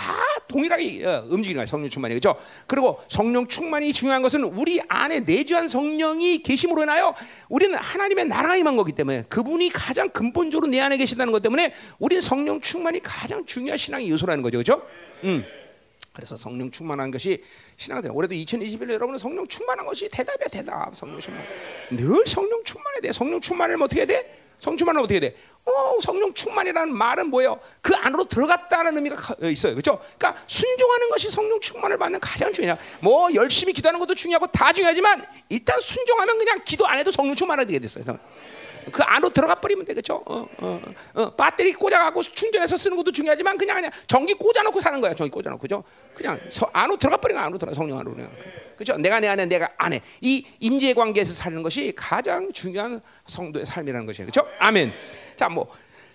동일하게 0.47 1.05
어, 1.05 1.23
움직이는 1.29 1.59
거예요. 1.59 1.65
성령 1.65 1.89
충만이 1.89 2.13
그죠? 2.15 2.35
그리고 2.67 2.99
성령 3.07 3.47
충만이 3.47 3.93
중요한 3.93 4.21
것은 4.21 4.43
우리 4.43 4.81
안에 4.87 5.21
내주한 5.21 5.67
성령이 5.67 6.39
계심으로 6.39 6.83
인하여 6.83 7.15
우리는 7.49 7.77
하나님의 7.77 8.25
나라가 8.25 8.55
임한 8.55 8.75
거기 8.75 8.91
때문에 8.91 9.23
그분이 9.29 9.69
가장 9.69 10.09
근본적으로 10.09 10.69
내 10.69 10.79
안에 10.79 10.97
계신다는 10.97 11.31
것 11.31 11.41
때문에 11.41 11.73
우리는 11.99 12.21
성령 12.21 12.59
충만이 12.61 12.99
가장 13.01 13.45
중요한 13.45 13.77
신앙의 13.77 14.09
요소라는 14.09 14.43
거죠, 14.43 14.57
그죠? 14.57 14.81
음. 15.23 15.45
그래서 16.15 16.37
성령 16.37 16.71
충만한 16.71 17.11
것이 17.11 17.43
신앙생활. 17.75 18.15
올해도 18.15 18.33
2021년 18.35 18.91
여러분은 18.93 19.19
성령 19.19 19.45
충만한 19.47 19.85
것이 19.85 20.07
대답이야 20.09 20.47
대답. 20.47 20.95
성령 20.95 21.19
충만. 21.19 21.43
늘 21.91 22.25
성령 22.25 22.63
충만해야 22.63 23.01
돼. 23.01 23.11
성령 23.11 23.41
충만을 23.41 23.81
어떻게 23.83 24.01
해야 24.01 24.05
돼? 24.07 24.41
성령 24.59 24.77
충만을 24.77 25.01
어떻게 25.01 25.15
해야 25.15 25.19
돼? 25.19 25.35
어, 25.65 25.99
성령 26.01 26.33
충만이라는 26.33 26.95
말은 26.95 27.29
뭐예요? 27.29 27.59
그 27.81 27.93
안으로 27.93 28.23
들어갔다는 28.23 28.95
의미가 28.95 29.35
어, 29.43 29.45
있어요. 29.47 29.73
그렇죠? 29.73 29.99
그러니까 30.17 30.41
순종하는 30.47 31.09
것이 31.09 31.29
성령 31.29 31.59
충만을 31.59 31.97
받는 31.97 32.21
가장 32.21 32.53
중요해요. 32.53 32.77
뭐 33.01 33.33
열심히 33.33 33.73
기도하는 33.73 33.99
것도 33.99 34.15
중요하고 34.15 34.47
다 34.47 34.71
중요하지만 34.71 35.25
일단 35.49 35.79
순종하면 35.81 36.37
그냥 36.37 36.61
기도 36.63 36.87
안 36.87 36.97
해도 36.97 37.11
성령 37.11 37.35
충만하게 37.35 37.77
됐어요. 37.79 38.05
그 38.91 39.03
안으로 39.03 39.31
들어가 39.33 39.55
버리면 39.55 39.85
되겠죠. 39.85 40.21
어, 40.25 40.47
어, 40.57 40.81
어. 41.13 41.29
배터리 41.35 41.73
꽂아갖고 41.73 42.21
충전해서 42.21 42.77
쓰는 42.77 42.97
것도 42.97 43.11
중요하지만 43.11 43.57
그냥 43.57 43.77
그냥 43.77 43.91
전기 44.07 44.33
꽂아놓고 44.33 44.79
사는 44.79 44.99
거야. 45.01 45.13
전기 45.13 45.31
꽂아놓고 45.31 45.61
그죠? 45.61 45.83
그냥 46.13 46.39
서, 46.49 46.69
안으로 46.73 46.97
들어가 46.97 47.17
버리면 47.17 47.43
안으로 47.43 47.57
들어 47.57 47.73
성령 47.73 47.99
안으로 47.99 48.15
그냥. 48.15 48.31
그죠? 48.77 48.97
내가 48.97 49.19
내 49.19 49.27
안에 49.27 49.45
내가 49.45 49.69
안에 49.77 50.01
이 50.21 50.45
인재 50.59 50.93
관계에서 50.93 51.33
사는 51.33 51.61
것이 51.63 51.93
가장 51.95 52.51
중요한 52.51 53.01
성도의 53.25 53.65
삶이라는 53.65 54.05
것이에요. 54.05 54.27
그죠? 54.27 54.47
아멘. 54.59 54.93
자, 55.35 55.49
뭐. 55.49 55.67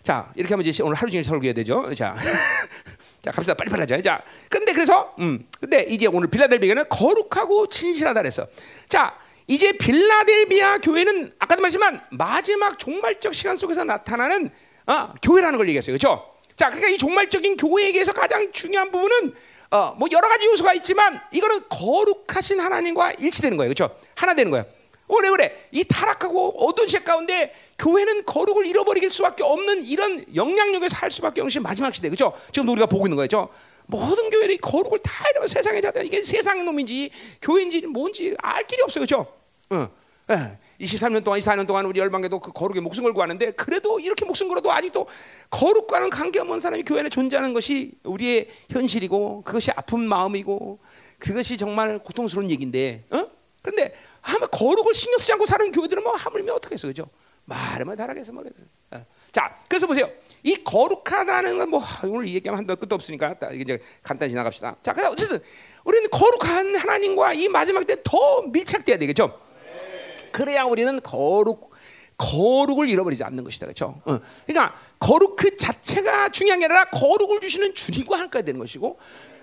자 0.03 0.33
이렇게 0.35 0.55
하면 0.55 0.65
이제 0.67 0.83
오늘 0.83 0.97
하루 0.97 1.11
종일 1.11 1.25
설교해야 1.25 1.53
되죠. 1.53 1.95
자, 1.95 2.15
자 3.21 3.31
갑시다 3.31 3.55
빨리빨리 3.55 3.83
하자. 3.83 4.01
자, 4.01 4.23
근데 4.49 4.73
그래서 4.73 5.15
음, 5.19 5.47
근데 5.61 5.83
이제 5.83 6.07
오늘 6.07 6.29
빌라델비아는 6.29 6.89
거룩하고 6.89 7.69
진실하다 7.69 8.23
그래서 8.23 8.47
자 8.89 9.15
이제 9.47 9.73
빌라델비아 9.73 10.79
교회는 10.79 11.33
아까도 11.39 11.63
말했지만 11.63 12.01
마지막 12.11 12.79
종말적 12.79 13.35
시간 13.35 13.57
속에서 13.57 13.85
나타나는 13.85 14.51
어, 14.87 15.13
교회라는 15.23 15.57
걸 15.57 15.69
얘기했어요. 15.69 15.97
그렇죠? 15.97 16.35
자, 16.57 16.69
그러니까 16.69 16.89
이 16.89 16.99
종말적인 16.99 17.57
교회에게서 17.57 18.13
가장 18.13 18.53
중요한 18.53 18.91
부분은 18.91 19.35
어, 19.71 19.95
뭐 19.99 20.09
여러 20.11 20.29
가지 20.29 20.47
요소가 20.47 20.75
있지만 20.75 21.21
이거는 21.33 21.63
거룩하신 21.69 22.61
하나님과 22.61 23.13
일치되는 23.13 23.57
거예요. 23.57 23.73
그렇죠? 23.73 23.97
하나 24.17 24.35
되는 24.35 24.51
거예요. 24.51 24.67
그래 25.09 25.31
그래 25.31 25.69
이 25.73 25.85
타락하고 25.85 26.67
어두운 26.67 26.87
시 26.87 27.03
가운데 27.03 27.53
교회는 27.79 28.25
거룩을 28.25 28.67
잃어버릴 28.67 29.11
수밖에 29.11 29.43
없는 29.43 29.85
이런 29.85 30.25
영향력에 30.35 30.89
살 30.89 31.11
수밖에 31.11 31.41
없는 31.41 31.63
마지막 31.63 31.95
시대 31.95 32.09
그죠? 32.09 32.33
지금 32.53 32.69
우리가 32.69 32.87
보고 32.87 33.07
있는 33.07 33.17
거죠. 33.17 33.49
모든 33.91 34.31
교회들이 34.31 34.59
거룩을 34.59 34.99
다 35.01 35.25
잃어 35.31 35.47
세상에 35.47 35.81
자다 35.81 36.03
이게 36.03 36.23
세상의 36.23 36.65
놈인지 36.65 37.11
교회인지 37.43 37.87
뭔지 37.87 38.35
알 38.39 38.67
길이 38.67 38.83
없어요 38.83 39.03
그죠? 39.03 39.27
어. 39.71 39.89
예. 40.31 40.59
23년 40.81 41.25
동안 41.25 41.41
24년 41.41 41.67
동안 41.67 41.85
우리 41.87 42.01
열방에도 42.01 42.39
그 42.39 42.53
거룩에 42.53 42.81
목숨 42.81 43.05
걸고 43.05 43.21
하는데 43.21 43.51
그래도 43.51 44.01
이렇게 44.01 44.25
목숨 44.25 44.49
걸어도 44.49 44.73
아직도 44.73 45.07
거룩과는 45.51 46.09
관계없는 46.09 46.61
사람이 46.61 46.85
교회 46.85 47.01
안에 47.01 47.09
존재하는 47.09 47.53
것이 47.53 47.93
우리의 48.05 48.49
현실이고 48.71 49.43
그것이 49.43 49.73
아픈 49.73 50.01
마음이고 50.01 50.79
그것이 51.19 51.59
정말 51.59 51.99
고통스러운 51.99 52.51
얘기인데 52.51 53.05
어? 53.11 53.27
근데 53.61 53.93
하면 54.23 54.49
거룩을 54.51 54.95
신경 54.95 55.19
쓰지 55.19 55.33
않고 55.33 55.45
사는 55.45 55.71
교회들은 55.71 56.03
뭐 56.03 56.15
하물며 56.15 56.55
어떻게 56.55 56.75
해서 56.75 56.87
그죠? 56.87 57.07
말하면 57.45 57.97
다르겠어 57.97 58.33
뭐겠어. 58.33 58.65
어. 58.93 59.05
자, 59.33 59.55
그래서 59.69 59.87
보세요. 59.87 60.09
이 60.43 60.55
거룩하다는 60.65 61.59
건 61.59 61.71
뭐 61.71 61.83
오늘 62.05 62.27
얘기하면 62.29 62.59
한도 62.59 62.77
끝도 62.77 62.95
없으니까 62.95 63.37
이제 63.55 63.79
간단히 64.03 64.31
지나갑시다. 64.31 64.77
자, 64.83 64.93
그래서 64.93 65.11
어쨌든 65.13 65.39
우리는 65.85 66.09
거룩한 66.11 66.75
하나님과 66.77 67.35
이 67.35 67.49
마지막 67.49 67.87
때 67.87 67.97
더 68.03 68.43
밀착돼야 68.43 68.99
되겠죠. 68.99 69.39
그래야 70.33 70.65
우리는 70.65 70.99
거룩 71.03 71.71
거룩을 72.17 72.89
잃어버리지 72.89 73.25
않는 73.25 73.45
것이다, 73.45 73.67
그렇죠? 73.67 74.01
어. 74.05 74.19
그러니까 74.47 74.77
거룩 74.99 75.37
그 75.37 75.57
자체가 75.57 76.29
중요한 76.31 76.59
게 76.61 76.67
아니라 76.67 76.85
거룩을 76.91 77.41
주시는 77.41 77.75
주님과 77.75 78.19
함께 78.19 78.43
되는 78.43 78.61
것이고 78.61 78.99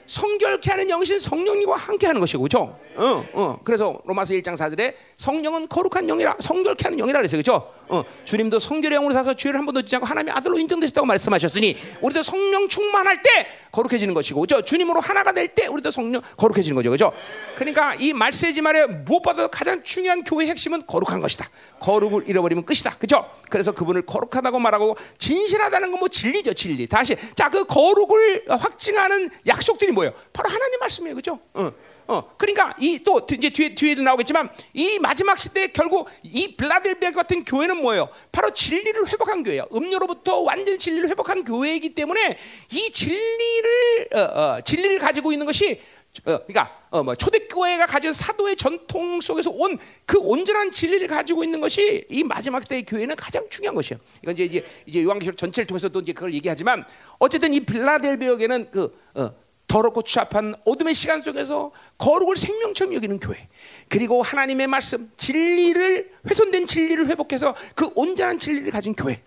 성결케 0.08 0.72
하는 0.72 0.90
영신 0.90 1.20
성령님과 1.20 1.76
함께 1.76 2.08
하는 2.08 2.20
것이고 2.20 2.42
그렇죠? 2.44 2.80
어, 2.96 3.26
어. 3.34 3.60
그래서 3.64 4.00
로마서 4.06 4.34
1장 4.34 4.56
4절에 4.56 4.96
성령은 5.18 5.68
거룩한 5.68 6.08
영이라 6.08 6.38
성결케 6.40 6.86
하는 6.86 6.98
영이라 6.98 7.20
그랬어요. 7.20 7.42
그렇죠? 7.44 7.72
어. 7.90 8.04
주님도 8.26 8.60
성결의 8.60 8.98
영으로 8.98 9.14
사서 9.14 9.34
죄를 9.36 9.58
한 9.60 9.66
번도 9.66 9.82
짓지 9.84 9.96
않고 9.98 10.08
하나님의 10.08 10.34
아들로 10.34 10.58
인정되셨다고 10.60 11.06
말씀하셨으니 11.06 11.78
우리도 12.02 12.22
성령 12.24 12.68
충만할 12.68 13.22
때 13.22 13.48
거룩해지는 13.72 14.14
것이고 14.14 14.40
그렇죠? 14.42 14.64
주님으로 14.64 15.00
하나가 15.00 15.32
될 15.34 15.48
때 15.54 15.68
우리도 15.68 15.92
성령 15.92 16.22
거룩해지는 16.38 16.76
거죠. 16.76 16.90
그렇죠? 16.90 17.14
그러니까 17.56 17.96
이 17.96 18.14
말세지 18.14 18.62
말에 18.62 18.86
무엇보다 18.86 19.48
가장 19.48 19.82
중요한 19.84 20.24
교회의 20.24 20.50
핵심은 20.52 20.86
거룩한 20.88 21.20
것이다. 21.22 21.50
거룩을 21.80 22.28
잃어버리면 22.30 22.66
끝이다. 22.66 22.92
그렇죠? 22.98 23.30
그래서 23.50 23.72
그분을 23.72 24.06
거룩하다고 24.06 24.60
말하고 24.60 24.96
진실하다는 25.18 25.92
건 25.92 25.98
뭐 25.98 26.08
진리죠, 26.08 26.54
진리. 26.54 26.86
다시 26.86 27.16
자, 27.34 27.50
그 27.50 27.66
거룩을 27.66 28.44
확증하는 28.50 29.30
약속들이 29.48 29.92
뭐예요? 29.98 30.14
바로 30.32 30.50
하나님 30.50 30.80
말씀이에요, 30.80 31.16
그죠? 31.16 31.40
어, 31.54 31.72
어. 32.08 32.34
그러니까 32.38 32.74
이 32.80 33.00
또 33.04 33.26
이제 33.32 33.50
뒤에 33.50 33.74
뒤에도 33.76 34.02
나오겠지만 34.02 34.50
이 34.74 35.00
마지막 35.00 35.38
시대 35.40 35.68
결국 35.68 36.10
이 36.24 36.56
블라델비아 36.56 37.12
같은 37.12 37.44
교회는 37.44 37.78
뭐예요? 37.82 38.10
바로 38.32 38.52
진리를 38.54 39.08
회복한 39.08 39.44
교회예요. 39.44 39.66
음료로부터 39.74 40.40
완전 40.40 40.78
진리를 40.78 41.10
회복한 41.10 41.44
교회이기 41.44 41.96
때문에 41.96 42.38
이 42.72 42.92
진리를 42.92 44.10
어, 44.14 44.20
어, 44.20 44.62
진리를 44.62 45.00
가지고 45.00 45.32
있는 45.32 45.46
것이 45.46 45.80
어, 46.26 46.40
그러니까 46.48 46.76
어, 46.90 47.04
뭐 47.04 47.14
초대교회가 47.16 47.86
가진 47.86 48.12
사도의 48.12 48.56
전통 48.56 49.22
속에서 49.22 49.52
온 49.52 49.78
그 50.06 50.18
온전한 50.20 50.72
진리를 50.72 51.06
가지고 51.08 51.44
있는 51.44 51.60
것이 51.62 52.06
이 52.10 52.24
마지막 52.24 52.68
때의 52.68 52.84
교회는 52.86 53.16
가장 53.16 53.46
중요한 53.50 53.76
것이에요. 53.76 54.00
이건 54.24 54.36
이제 54.38 54.64
이제, 54.86 55.04
요한계시록 55.04 55.38
전체를 55.38 55.68
통해서도 55.68 56.00
이제 56.00 56.14
그걸 56.14 56.34
얘기하지만 56.34 56.86
어쨌든 57.20 57.54
이 57.54 57.60
빌라델비아에는 57.60 58.72
그 58.72 58.98
어, 59.16 59.30
더럽고 59.68 60.02
추잡한 60.02 60.56
어둠의 60.66 60.94
시간 60.94 61.22
속에서 61.22 61.72
거룩을 61.98 62.38
생명처럼 62.38 62.94
여기는 62.94 63.20
교회. 63.20 63.48
그리고 63.90 64.22
하나님의 64.22 64.68
말씀, 64.68 65.12
진리를 65.18 66.12
훼손된 66.30 66.68
진리를 66.68 67.08
회복해서 67.08 67.56
그 67.76 67.92
온전한 67.96 68.40
진리를 68.40 68.72
가진 68.72 68.94
교회. 68.96 69.22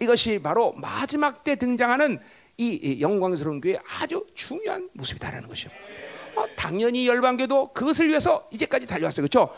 이것이 0.00 0.38
바로 0.42 0.72
마지막 0.72 1.44
때 1.44 1.56
등장하는 1.56 2.20
이 2.58 2.98
영광스러운 3.00 3.60
교회의 3.60 3.80
아주 4.00 4.26
중요한 4.34 4.88
모습이다라는 4.92 5.48
것이요. 5.48 5.70
어, 6.36 6.44
당연히 6.56 7.06
열방교도 7.08 7.72
그것을 7.72 8.08
위해서 8.08 8.46
이제까지 8.50 8.86
달려왔어요. 8.86 9.26
그렇죠? 9.26 9.54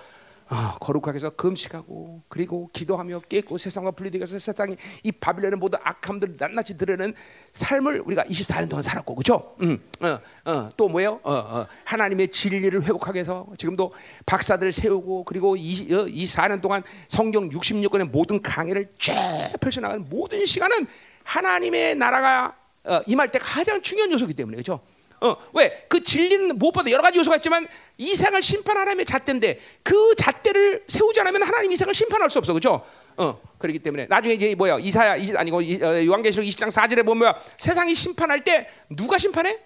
어, 0.48 0.78
거룩하게 0.78 1.16
해서 1.16 1.30
금식하고 1.30 2.22
그리고 2.28 2.70
기도하며 2.72 3.20
깨고 3.28 3.58
세상과 3.58 3.90
분리되게 3.92 4.22
해서 4.22 4.38
세상이 4.38 4.76
이 5.02 5.10
바빌론의 5.10 5.58
모든 5.58 5.80
악함들을 5.82 6.36
낱낱이 6.38 6.78
드러내는 6.78 7.14
삶을 7.52 8.02
우리가 8.06 8.22
24년 8.24 8.68
동안 8.68 8.82
살았고 8.82 9.16
그죠? 9.16 9.56
음, 9.62 9.78
어, 10.00 10.18
어, 10.44 10.70
또 10.76 10.88
뭐예요? 10.88 11.20
어, 11.24 11.32
어, 11.32 11.66
하나님의 11.84 12.30
진리를 12.30 12.80
회복하게 12.84 13.20
해서 13.20 13.46
지금도 13.58 13.92
박사들 14.24 14.70
세우고 14.70 15.24
그리고 15.24 15.56
이, 15.56 15.92
어, 15.92 16.06
이 16.06 16.24
4년 16.26 16.62
동안 16.62 16.84
성경 17.08 17.50
66권의 17.50 18.10
모든 18.10 18.40
강의를 18.40 18.92
쫙 18.98 19.14
펼쳐나가는 19.60 20.06
모든 20.08 20.46
시간은 20.46 20.86
하나님의 21.24 21.96
나라가 21.96 22.54
어, 22.84 23.00
임할 23.08 23.32
때 23.32 23.40
가장 23.40 23.82
중요한 23.82 24.12
요소이기 24.12 24.34
때문에 24.34 24.56
그죠? 24.58 24.80
어, 25.20 25.36
왜? 25.54 25.86
그 25.88 26.02
진리는 26.02 26.58
무엇보다 26.58 26.90
여러 26.90 27.02
가지 27.02 27.18
요소가 27.18 27.36
있지만 27.36 27.66
이생을 27.96 28.42
심판 28.42 28.76
하나님의 28.76 29.06
잣대인데 29.06 29.60
그 29.82 30.14
잣대를 30.16 30.84
세우지 30.86 31.20
않으면 31.20 31.42
하나님 31.42 31.72
이생을 31.72 31.94
심판할 31.94 32.28
수 32.28 32.38
없어. 32.38 32.52
그죠? 32.52 32.84
어, 33.16 33.40
그렇기 33.58 33.78
때문에 33.78 34.06
나중에 34.06 34.34
이제 34.34 34.54
뭐야? 34.54 34.78
이사야 34.78 35.16
이시 35.16 35.36
아니고 35.36 35.62
이, 35.62 35.82
어, 35.82 36.04
요한계시록 36.04 36.46
20장 36.46 36.70
4절에 36.70 37.04
보면 37.04 37.34
세상이 37.58 37.94
심판할 37.94 38.44
때 38.44 38.68
누가 38.90 39.16
심판해? 39.16 39.58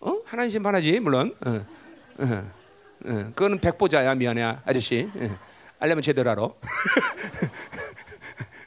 어? 0.00 0.20
하나님 0.26 0.50
심판하지, 0.50 1.00
물론. 1.00 1.34
어, 1.44 1.66
어, 2.18 2.50
어. 3.04 3.32
그거는 3.34 3.58
백보자야. 3.58 4.14
미안해. 4.14 4.58
아저씨. 4.64 5.08
어. 5.14 5.38
알려면 5.80 6.02
제대로 6.02 6.30
알아. 6.30 6.48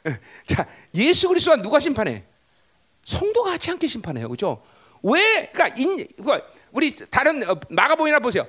자, 0.46 0.66
예수 0.94 1.28
그리스도가 1.28 1.62
누가 1.62 1.78
심판해? 1.78 2.24
성도가 3.04 3.52
같이 3.52 3.70
함께 3.70 3.86
심판해요. 3.86 4.28
그죠? 4.28 4.62
왜? 5.02 5.50
그러니까 5.52 5.80
인, 5.80 6.06
우리 6.72 6.94
다른 7.10 7.48
어, 7.48 7.58
마가복음이나 7.68 8.20
보세요. 8.20 8.46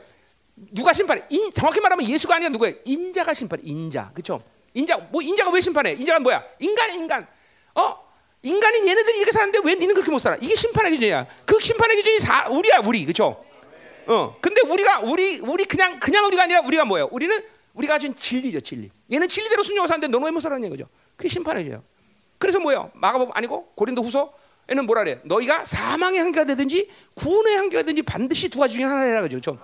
누가 0.55 0.93
심판해? 0.93 1.23
인, 1.29 1.51
정확히 1.51 1.79
말하면 1.79 2.07
예수가 2.07 2.35
아니라 2.35 2.49
누구예요? 2.49 2.75
인자가 2.85 3.33
심판해. 3.33 3.63
인자, 3.65 4.11
그렇죠? 4.13 4.41
인자, 4.73 4.97
뭐 5.11 5.21
인자가 5.21 5.49
왜 5.51 5.61
심판해? 5.61 5.93
인자가 5.93 6.19
뭐야? 6.19 6.43
인간, 6.59 6.93
인간. 6.93 7.27
어? 7.75 8.03
인간인 8.43 8.87
얘네들이 8.87 9.17
이렇게 9.17 9.31
사는데 9.31 9.59
왜 9.63 9.73
니는 9.75 9.93
그렇게 9.95 10.11
못 10.11 10.19
살아? 10.19 10.37
이게 10.41 10.55
심판의 10.55 10.91
기준이야. 10.93 11.25
그 11.45 11.59
심판의 11.59 11.97
기준이 11.97 12.19
사, 12.19 12.47
우리야, 12.49 12.81
우리, 12.85 13.03
그렇죠? 13.05 13.43
어. 14.05 14.35
근데 14.41 14.61
우리가 14.61 14.99
우리 14.99 15.39
우리 15.39 15.63
그냥 15.63 15.97
그냥 15.99 16.25
우리가 16.25 16.43
아니라 16.43 16.59
우리가 16.61 16.83
뭐예요? 16.85 17.07
우리는 17.11 17.35
우리가 17.73 17.93
가진 17.95 18.13
진리죠, 18.13 18.59
진리. 18.59 18.91
얘는 19.11 19.27
진리대로 19.27 19.63
순종해서 19.63 19.91
사는데 19.93 20.07
너는 20.07 20.25
왜 20.25 20.31
못 20.31 20.39
살았냐 20.41 20.67
거죠? 20.69 20.87
그게 21.15 21.29
심판의 21.29 21.63
기준이야. 21.63 21.81
그래서 22.37 22.59
뭐예요? 22.59 22.91
마가복음 22.93 23.31
아니고 23.33 23.67
고린도후서 23.75 24.33
에는 24.69 24.86
뭐라 24.86 25.04
그래? 25.04 25.19
너희가 25.23 25.65
사망의 25.65 26.19
한계가 26.19 26.45
되든지 26.45 26.89
구원의 27.15 27.56
한계가 27.58 27.84
되든지 27.84 28.02
반드시 28.04 28.49
두 28.49 28.60
가지 28.60 28.76
중에 28.76 28.86
하나라 28.86 29.21
그죠? 29.21 29.38
그렇죠? 29.39 29.60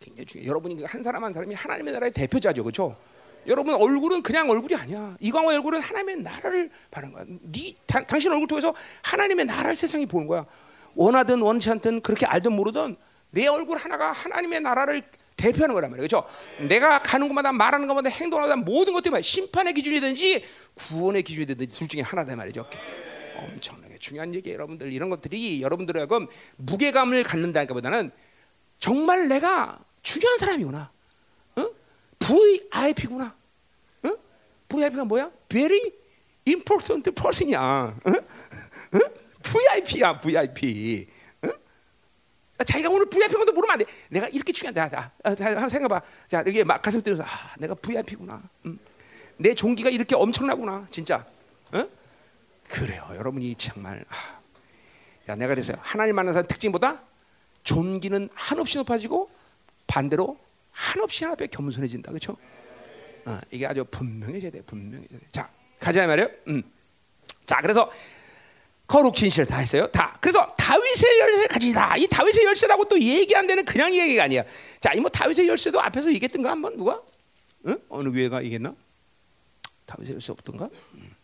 굉장히 0.00 0.26
중요해. 0.26 0.48
여러분이 0.48 0.82
한 0.84 1.02
사람 1.02 1.24
한 1.24 1.32
사람이 1.32 1.54
하나님의 1.54 1.92
나라의 1.92 2.12
대표자죠. 2.12 2.64
그렇죠? 2.64 2.96
여러분 3.46 3.74
얼굴은 3.74 4.22
그냥 4.22 4.50
얼굴이 4.50 4.74
아니야. 4.74 5.16
이광호 5.20 5.50
얼굴은 5.50 5.80
하나님의 5.80 6.16
나라를 6.16 6.70
바는 6.90 7.12
거야. 7.12 7.24
네 7.26 7.74
당, 7.86 8.04
당신 8.06 8.30
얼굴 8.32 8.46
통해서 8.48 8.74
하나님의 9.02 9.46
나라를 9.46 9.76
세상이 9.76 10.06
보는 10.06 10.26
거야. 10.26 10.44
원하든 10.94 11.40
원치 11.40 11.70
않든 11.70 12.02
그렇게 12.02 12.26
알든 12.26 12.52
모르든 12.52 12.96
내 13.30 13.46
얼굴 13.46 13.78
하나가 13.78 14.12
하나님의 14.12 14.60
나라를 14.60 15.02
대표하는 15.36 15.74
거란 15.74 15.90
말이에요. 15.90 16.06
그렇죠? 16.06 16.28
내가 16.68 17.00
가는 17.02 17.26
곳마다 17.26 17.52
말하는 17.52 17.86
것마다 17.86 18.10
행동하는 18.10 18.64
모든 18.64 18.92
것들이 18.92 19.22
심판의 19.22 19.72
기준이든지 19.74 20.44
구원의 20.74 21.22
기준이 21.22 21.46
되든지 21.46 21.74
둘 21.74 21.88
중에 21.88 22.02
하나다 22.02 22.36
말이죠. 22.36 22.66
엄청나게 23.42 23.98
중요한 23.98 24.34
얘기예요, 24.34 24.54
여러분들. 24.54 24.92
이런 24.92 25.10
것들이 25.10 25.62
여러분들의 25.62 26.06
무게감을 26.56 27.22
갖는다기보다는 27.22 28.10
정말 28.78 29.28
내가 29.28 29.78
중요한 30.02 30.38
사람이구나. 30.38 30.90
어? 31.56 31.70
VIP구나. 32.18 33.36
VIP가 34.72 35.04
뭐야? 35.04 35.30
Very 35.48 35.92
important 36.48 37.10
person이야. 37.10 37.94
응? 38.06 38.14
응? 38.94 39.00
VIP야, 39.42 40.18
VIP. 40.18 41.06
응? 41.44 41.52
자기가 42.64 42.88
오늘 42.88 43.06
VIP 43.06 43.34
건도 43.34 43.52
모르면 43.52 43.74
안 43.74 43.78
돼. 43.78 43.84
내가 44.08 44.28
이렇게 44.28 44.52
중요한데, 44.52 44.80
자, 44.80 45.12
자, 45.22 45.34
자, 45.34 45.46
한번 45.46 45.68
생각해봐. 45.68 46.02
자, 46.28 46.40
이렇게 46.40 46.64
막 46.64 46.80
가슴 46.80 47.02
뛰면서, 47.02 47.22
아, 47.22 47.54
내가 47.58 47.74
VIP구나. 47.74 48.42
응? 48.66 48.78
내 49.36 49.54
종기가 49.54 49.90
이렇게 49.90 50.14
엄청나구나, 50.14 50.86
진짜. 50.90 51.24
응? 51.74 51.88
그래요, 52.72 53.06
여러분이 53.14 53.54
정말. 53.56 54.02
아. 54.08 54.40
자, 55.26 55.36
내가 55.36 55.48
그래서 55.54 55.74
하나님 55.80 56.14
만나는 56.16 56.32
사람 56.32 56.46
특징보다 56.48 57.02
존귀는 57.64 58.30
한없이 58.34 58.78
높아지고 58.78 59.30
반대로 59.86 60.38
한없이 60.70 61.24
하나님 61.24 61.34
앞에 61.34 61.46
겸손해진다, 61.48 62.10
그렇죠? 62.10 62.36
어, 63.26 63.38
이게 63.50 63.66
아주 63.66 63.84
분명해져야 63.84 64.50
돼, 64.50 64.62
분명해져야 64.62 65.20
돼. 65.20 65.26
자, 65.30 65.50
가자 65.78 66.06
말이에요. 66.06 66.28
음. 66.48 66.62
자, 67.44 67.60
그래서 67.60 67.90
거룩 68.86 69.14
진실 69.14 69.44
다 69.46 69.58
했어요. 69.58 69.86
다. 69.88 70.16
그래서 70.20 70.46
다윗의 70.56 71.20
열쇠를 71.20 71.48
가지다. 71.48 71.96
이 71.98 72.06
다윗의 72.08 72.44
열쇠라고 72.44 72.86
또 72.86 72.98
얘기 73.00 73.36
안 73.36 73.46
되는 73.46 73.64
그냥 73.64 73.94
얘기가 73.94 74.24
아니야. 74.24 74.44
자, 74.80 74.92
이 74.94 75.00
뭐 75.00 75.08
다윗의 75.10 75.46
열쇠도 75.46 75.80
앞에서 75.80 76.12
얘기했던가 76.12 76.50
한번 76.50 76.76
누가? 76.76 77.00
응? 77.66 77.78
어느 77.88 78.10
교회가 78.10 78.42
얘기했나? 78.44 78.74
다윗의 79.86 80.14
열쇠 80.14 80.32
없던가? 80.32 80.64
음, 80.64 80.70
음, 80.94 81.14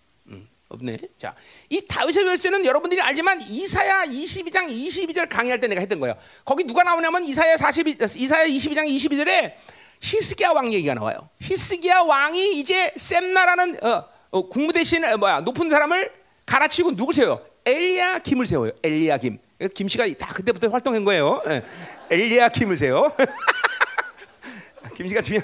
없네. 0.68 0.98
자, 1.16 1.34
이 1.70 1.86
다윗의 1.86 2.26
열쇠는 2.26 2.64
여러분들이 2.64 3.00
알지만 3.00 3.40
이사야 3.40 4.04
22장 4.04 4.68
22절 4.68 5.28
강의할 5.28 5.60
때 5.60 5.66
내가 5.66 5.80
했던 5.80 5.98
거예요. 5.98 6.14
거기 6.44 6.64
누가 6.64 6.82
나오냐면 6.82 7.24
이사야 7.24 7.56
42 7.56 7.96
이사야 8.16 8.46
22장 8.46 8.86
22절에 8.86 9.54
히스기야 10.00 10.50
왕 10.50 10.72
얘기가 10.72 10.94
나와요. 10.94 11.28
히스기야 11.40 12.00
왕이 12.00 12.60
이제 12.60 12.92
셈나라는 12.96 13.84
어, 13.84 14.04
어, 14.30 14.48
국무 14.48 14.72
대신 14.72 15.04
어, 15.04 15.16
뭐야 15.16 15.40
높은 15.40 15.70
사람을 15.70 16.12
갈아치고 16.46 16.96
누구 16.96 17.12
세워요? 17.12 17.44
엘리야 17.64 18.20
김을 18.20 18.46
세워요. 18.46 18.72
엘리야 18.82 19.18
김. 19.18 19.38
김 19.74 19.88
씨가 19.88 20.06
다 20.18 20.32
그때부터 20.32 20.68
활동한 20.68 21.04
거예요. 21.04 21.42
예. 21.48 21.62
엘리야 22.10 22.50
김을 22.50 22.76
세워. 22.76 23.12
김 24.94 25.08
씨가 25.08 25.20
중요. 25.22 25.40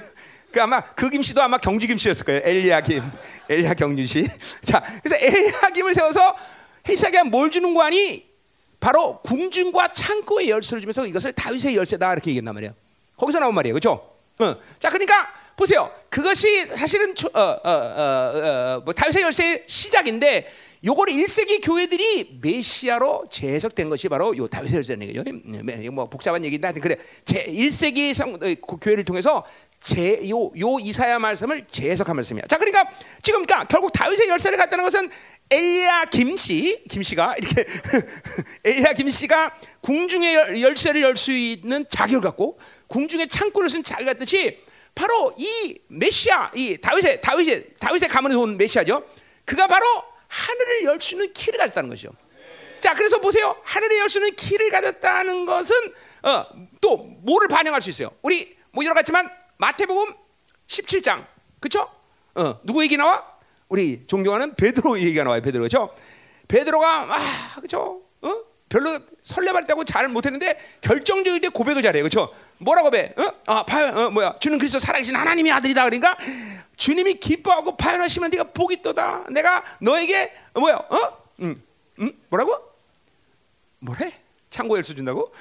그 0.54 0.62
아마 0.62 0.80
그 0.80 1.10
김씨도 1.10 1.42
아마 1.42 1.58
경주 1.58 1.86
김씨였을 1.88 2.24
거예요. 2.24 2.40
엘리야 2.44 2.80
김, 2.80 3.02
엘리야 3.48 3.74
경주 3.74 4.06
씨. 4.06 4.24
자, 4.62 4.80
그래서 5.02 5.16
엘리야 5.20 5.70
김을 5.74 5.92
세워서 5.92 6.36
히스기야 6.86 7.24
뭘 7.24 7.50
주는 7.50 7.74
거 7.74 7.82
아니? 7.82 8.24
바로 8.78 9.20
궁중과 9.22 9.92
창고의 9.92 10.50
열쇠를 10.50 10.80
주면서 10.80 11.06
이것을 11.06 11.32
다윗의 11.32 11.74
열쇠다 11.76 12.12
이렇게 12.12 12.30
얘기했단 12.30 12.54
말이에요. 12.54 12.74
거기서 13.16 13.40
나온 13.40 13.54
말이에요, 13.54 13.74
그렇죠? 13.74 14.14
어. 14.38 14.56
자, 14.78 14.90
그러니까 14.90 15.28
보세요. 15.56 15.90
그것이 16.08 16.66
사실은 16.66 17.14
어, 17.32 17.40
어, 17.40 17.70
어, 17.70 18.82
뭐 18.84 18.94
다윗의 18.94 19.22
열쇠의 19.22 19.64
시작인데 19.66 20.48
요걸 20.84 21.06
1세기 21.08 21.64
교회들이 21.64 22.40
메시아로 22.42 23.24
재해석된 23.30 23.88
것이 23.88 24.08
바로 24.08 24.36
요 24.36 24.46
다윗의. 24.46 24.82
이거 25.82 25.92
뭐 25.92 26.08
복잡한 26.10 26.44
얘기인데 26.44 26.66
하여튼 26.66 26.82
그래. 26.82 26.96
제 27.24 27.46
1세기 27.46 28.12
성, 28.12 28.38
교회를 28.80 29.04
통해서 29.04 29.44
제요 29.80 30.50
요 30.58 30.78
이사야 30.78 31.18
말씀을 31.18 31.66
재해석한 31.66 32.14
말씀이야. 32.16 32.44
자, 32.48 32.58
그러니까 32.58 32.90
지금 33.22 33.46
그러니까 33.46 33.66
결국 33.66 33.92
다윗의 33.92 34.28
열쇠를 34.28 34.58
갖다는 34.58 34.84
것은 34.84 35.08
엘리야 35.50 36.06
김씨, 36.06 36.82
김씨가 36.90 37.36
이렇게 37.38 37.64
엘리야 38.64 38.92
김씨가 38.92 39.54
궁중의 39.80 40.60
열쇠를 40.62 41.00
열 41.02 41.16
수 41.16 41.32
있는 41.32 41.86
자격을 41.88 42.20
갖고 42.20 42.58
궁중의 42.88 43.28
창고를 43.28 43.70
쓴 43.70 43.82
자격 43.82 44.06
같듯이 44.06 44.58
바로 44.94 45.32
이 45.38 45.78
메시아, 45.88 46.50
이 46.54 46.76
다윗의 46.78 47.20
다윗의 47.22 47.66
다윗의 47.80 48.08
가문에서 48.10 48.40
온 48.40 48.56
메시아죠. 48.58 49.02
그가 49.44 49.66
바로 49.66 49.86
하늘을 50.34 50.84
열 50.84 51.00
수 51.00 51.14
있는 51.14 51.32
키를 51.32 51.58
가졌다는 51.60 51.88
것이죠. 51.90 52.10
자, 52.80 52.92
그래서 52.92 53.18
보세요. 53.20 53.56
하늘을 53.64 53.98
열수 53.98 54.18
있는 54.18 54.34
키를 54.34 54.68
가졌다는 54.70 55.46
것은 55.46 55.74
어, 56.22 56.46
또 56.80 56.96
뭐를 56.98 57.48
반영할 57.48 57.80
수 57.80 57.88
있어요. 57.90 58.10
우리 58.22 58.56
뭐 58.72 58.84
여러 58.84 58.94
가지만 58.94 59.30
마태복음 59.56 60.12
17장, 60.66 61.24
그렇죠? 61.60 61.88
어, 62.34 62.60
누구 62.64 62.82
얘기 62.82 62.96
나와? 62.96 63.24
우리 63.68 64.06
존경하는 64.06 64.54
베드로 64.54 64.98
얘기가 65.00 65.24
나와요. 65.24 65.40
베드로 65.40 65.62
그렇죠? 65.62 65.94
베드로가 66.48 67.14
아, 67.14 67.54
그렇죠? 67.56 68.02
어? 68.74 68.78
별로 68.78 68.98
설레발다고 69.22 69.84
잘 69.84 70.08
못했는데 70.08 70.58
결정적일 70.80 71.40
때 71.40 71.48
고백을 71.48 71.80
잘해요, 71.80 72.02
그렇죠? 72.02 72.32
뭐라 72.58 72.82
고백? 72.82 73.16
어? 73.18 73.32
아, 73.46 73.62
바 73.64 74.06
어, 74.06 74.10
뭐야? 74.10 74.34
주는 74.40 74.58
그리스도 74.58 74.80
살아계신 74.80 75.14
하나님의 75.14 75.52
아들이다. 75.52 75.84
그러니까 75.84 76.18
주님이 76.76 77.14
기뻐하고 77.14 77.76
파연하시면 77.76 78.30
네가 78.30 78.44
복이 78.52 78.74
있도다. 78.76 79.26
내가 79.30 79.62
너에게 79.80 80.32
어, 80.54 80.60
뭐야? 80.60 80.74
어? 80.74 81.18
음, 81.40 81.62
음, 82.00 82.12
뭐라고? 82.28 82.58
뭐래? 83.78 84.12
창고 84.50 84.76
열수 84.76 84.94
준다고? 84.96 85.32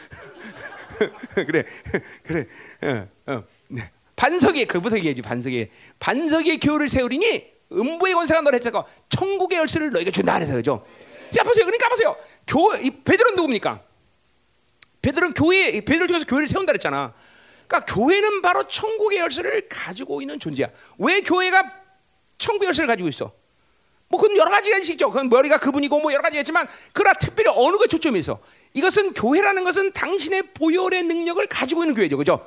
그래, 1.34 1.64
그래. 2.24 2.48
어, 2.84 3.34
어. 3.34 3.44
네. 3.68 3.90
반석에 4.16 4.68
얘기하지 4.98 5.22
반석에 5.24 5.72
반석에 6.00 6.58
교를 6.58 6.88
세우리니 6.88 7.52
음부의 7.72 8.14
권세가 8.14 8.42
너를 8.42 8.60
했다고 8.60 8.86
천국의 9.10 9.58
열쇠를 9.58 9.90
너에게 9.90 10.12
준다 10.12 10.36
그래서 10.36 10.54
그죠? 10.54 10.86
자 11.34 11.44
보세요. 11.44 11.66
그러니까 11.66 11.90
보세요. 11.90 12.16
교 12.48 12.70
베드로는 13.04 13.36
누굽니까? 13.36 13.82
베드로는 15.02 15.34
교회 15.34 15.72
베드로를 15.72 16.08
통해서 16.08 16.26
교회를 16.26 16.48
세운다 16.48 16.72
그랬잖아. 16.72 17.14
그러니까 17.68 17.94
교회는 17.94 18.42
바로 18.42 18.68
천국의 18.68 19.20
열쇠를 19.20 19.68
가지고 19.68 20.22
있는 20.22 20.40
존재야. 20.40 20.68
왜 21.00 21.22
교회가 21.22 21.74
천국의 22.38 22.68
열쇠를 22.68 22.88
가지고 22.88 23.10
있어? 23.10 23.34
뭐 24.08 24.22
그건 24.22 24.38
여러 24.38 24.52
가지가 24.52 24.78
있죠. 24.78 25.10
그건 25.10 25.30
머리가 25.30 25.58
그분이고 25.58 26.00
뭐 26.00 26.14
여러 26.14 26.22
가지가 26.22 26.42
있지만 26.42 26.68
그러나 26.94 27.18
특별히 27.18 27.52
어느 27.56 27.78
게 27.78 27.88
초점이 27.88 28.20
있어. 28.20 28.40
이것은 28.74 29.14
교회라는 29.14 29.64
것은 29.64 29.92
당신의 29.92 30.54
보혈의 30.54 31.04
능력을 31.04 31.46
가지고 31.48 31.84
있는 31.84 31.96
교회죠. 31.96 32.18
그죠? 32.18 32.46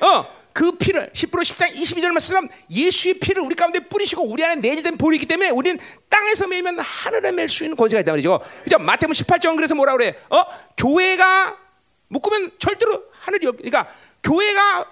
어. 0.00 0.43
그 0.54 0.70
피를 0.78 1.10
10% 1.12 1.30
10장 1.30 1.72
22절 1.74 2.12
말씀 2.12 2.48
예수의 2.70 3.14
피를 3.14 3.42
우리 3.42 3.56
가운데 3.56 3.80
뿌리시고 3.80 4.22
우리 4.22 4.44
안에 4.44 4.54
내재된 4.66 4.96
보이기 4.96 5.24
이 5.24 5.26
때문에 5.26 5.50
우리는 5.50 5.78
땅에서 6.08 6.46
매면 6.46 6.78
하늘에 6.78 7.32
맬 7.32 7.48
수 7.48 7.64
있는 7.64 7.76
권세가 7.76 8.00
있단 8.00 8.12
말이죠. 8.12 8.40
그죠? 8.62 8.78
마태복음 8.78 9.12
18장 9.12 9.56
그래서 9.56 9.74
뭐라 9.74 9.92
그래? 9.96 10.14
어? 10.30 10.42
교회가 10.76 11.58
묶으면 12.06 12.52
절대로 12.60 13.02
하늘이 13.10 13.48
없. 13.48 13.56
그러니까 13.56 13.88
교회가 14.22 14.86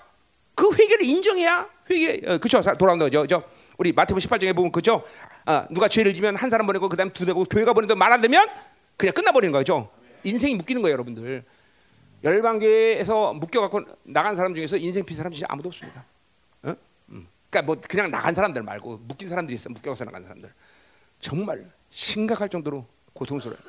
그 0.57 0.75
회개를 0.75 1.07
인정해야 1.07 1.69
회개 1.89 2.21
어, 2.27 2.39
그죠? 2.39 2.61
돌아온다 2.77 3.05
그죠? 3.05 3.23
그죠? 3.23 3.45
우리 3.79 3.93
마태복음 3.93 4.19
18장에 4.21 4.57
보면 4.57 4.73
그죠? 4.73 5.05
아, 5.45 5.67
누가 5.71 5.87
죄를 5.87 6.13
지면 6.13 6.35
한 6.35 6.51
사람 6.51 6.67
보내고 6.67 6.89
그다음 6.89 7.11
두 7.13 7.25
대고 7.25 7.45
교회가 7.45 7.73
보내도 7.73 7.95
말 7.95 8.11
안 8.13 8.21
되면 8.21 8.49
그냥 8.97 9.15
끝나버리는 9.15 9.53
거죠. 9.53 9.91
인생이 10.25 10.57
묶이는 10.57 10.83
거예요, 10.83 10.95
여러분들. 10.95 11.45
열방교회에서 12.25 13.35
묶여갖고 13.35 13.85
나간 14.05 14.37
사람 14.37 14.55
중에서 14.55 14.77
인생 14.77 15.05
핀 15.05 15.17
사람 15.17 15.33
진짜 15.33 15.47
아무도 15.49 15.69
없습니다. 15.69 16.05
어? 16.63 16.75
음. 17.11 17.27
그러니까 17.51 17.67
뭐 17.67 17.77
그냥 17.89 18.11
나간 18.11 18.35
사람들 18.35 18.63
말고 18.63 18.99
묶인 18.99 19.29
사람들이 19.29 19.57
있어 19.57 19.71
묶여서 19.71 20.05
나간 20.05 20.23
사람들 20.23 20.53
정말 21.21 21.71
심각할 21.91 22.49
정도로 22.49 22.87
고통스러워요. 23.13 23.61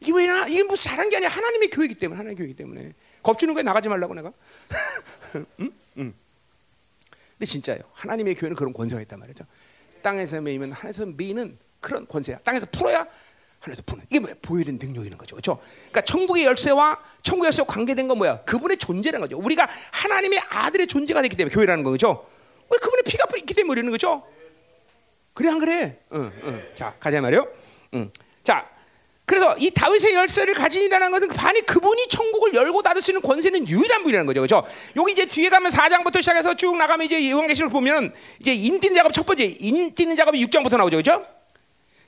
이게 0.00 0.12
왜나 0.12 0.46
이게 0.46 0.62
뭐 0.64 0.76
잘한 0.76 1.08
게 1.08 1.16
아니야 1.16 1.28
하나님의 1.28 1.70
교회이기 1.70 1.94
때문에 1.94 2.16
하나님의 2.16 2.36
교회이기 2.36 2.56
때문에 2.56 2.92
겁주는 3.22 3.54
거에 3.54 3.62
나가지 3.62 3.88
말라고 3.88 4.14
내가. 4.14 4.32
응? 5.60 5.72
응. 5.98 6.14
근데 7.38 7.46
진짜요. 7.46 7.78
하나님의 7.92 8.34
교회는 8.34 8.56
그런 8.56 8.72
권세가 8.72 9.00
있단 9.02 9.18
말이죠. 9.18 9.44
땅에서 10.02 10.40
매이면 10.40 10.72
하늘에서 10.72 11.06
매이는 11.06 11.58
그런 11.80 12.06
권세야. 12.06 12.38
땅에서 12.38 12.66
풀어야 12.66 13.06
하늘에서 13.64 13.82
푸는 13.86 14.04
이게 14.10 14.20
뭐야? 14.20 14.34
보혈의 14.42 14.74
능력이는 14.74 15.16
거죠, 15.16 15.36
그렇죠? 15.36 15.58
그러니까 15.90 16.02
천국의 16.02 16.44
열쇠와 16.44 16.98
천국의 17.22 17.46
열쇠와 17.46 17.66
관계된 17.66 18.08
건 18.08 18.18
뭐야? 18.18 18.42
그분의 18.44 18.76
존재라는 18.76 19.26
거죠. 19.26 19.38
우리가 19.38 19.68
하나님의 19.90 20.40
아들의 20.50 20.86
존재가 20.86 21.22
됐기 21.22 21.36
때문에 21.36 21.54
교회라는 21.54 21.82
거죠. 21.82 22.26
왜 22.70 22.78
그분의 22.78 23.02
피가 23.04 23.24
있기 23.38 23.54
때문에 23.54 23.72
우리는 23.72 23.90
거죠? 23.90 24.22
그래 25.32 25.48
안 25.48 25.58
그래? 25.58 25.98
응, 26.12 26.30
응. 26.44 26.62
자 26.74 26.94
가자 27.00 27.20
말이요. 27.20 27.48
응. 27.94 28.12
자 28.42 28.68
그래서 29.24 29.56
이 29.56 29.70
다윗의 29.70 30.12
열쇠를 30.12 30.52
가진이라는 30.52 31.10
것은 31.10 31.28
반이 31.28 31.62
그분이 31.62 32.08
천국을 32.08 32.52
열고 32.52 32.82
닫을 32.82 33.00
수 33.00 33.10
있는 33.10 33.22
권세는 33.22 33.66
유일한 33.66 34.02
분이라는 34.02 34.26
거죠. 34.26 34.42
그렇죠? 34.42 34.66
여기 34.96 35.12
이제 35.12 35.24
뒤에 35.24 35.48
가면 35.48 35.72
4장부터 35.72 36.20
시작해서 36.20 36.54
쭉 36.54 36.76
나가면 36.76 37.06
이제 37.06 37.30
요한계시록 37.30 37.72
보면 37.72 38.12
이제 38.40 38.52
인뛰는 38.52 38.94
작업 38.94 39.14
첫 39.14 39.24
번째 39.24 39.56
인뛰는 39.58 40.16
작업이 40.16 40.44
6장부터 40.44 40.76
나오죠. 40.76 40.98
그렇죠? 40.98 41.24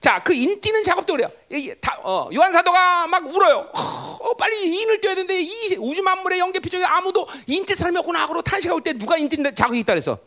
자, 0.00 0.22
그 0.22 0.32
인 0.34 0.60
뛰는 0.60 0.82
작업도 0.84 1.14
그래요. 1.14 1.30
다, 1.80 1.98
어, 2.02 2.28
요한 2.34 2.52
사도가 2.52 3.06
막 3.06 3.26
울어요. 3.26 3.70
어, 3.74 4.34
빨리 4.36 4.80
인을 4.80 5.00
뛰어야 5.00 5.14
되는데 5.14 5.40
이 5.40 5.76
우주 5.78 6.02
만물의 6.02 6.38
영계 6.38 6.60
피조에 6.60 6.84
아무도 6.84 7.26
인뛸 7.48 7.74
사람이 7.74 7.98
없구나 7.98 8.20
하고 8.22 8.40
탄식할 8.42 8.82
때 8.82 8.92
누가 8.92 9.16
인뛴 9.16 9.42
작업이 9.54 9.80
있다 9.80 9.94
그래서 9.94 10.18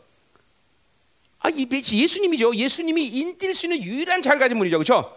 아, 1.38 1.48
이 1.48 1.66
예수님이죠. 1.70 2.54
예수님이 2.54 3.10
인뛸 3.10 3.54
수 3.54 3.66
있는 3.66 3.82
유일한 3.82 4.20
잘 4.20 4.38
가진 4.38 4.58
분이죠. 4.58 4.78
그렇죠? 4.78 5.16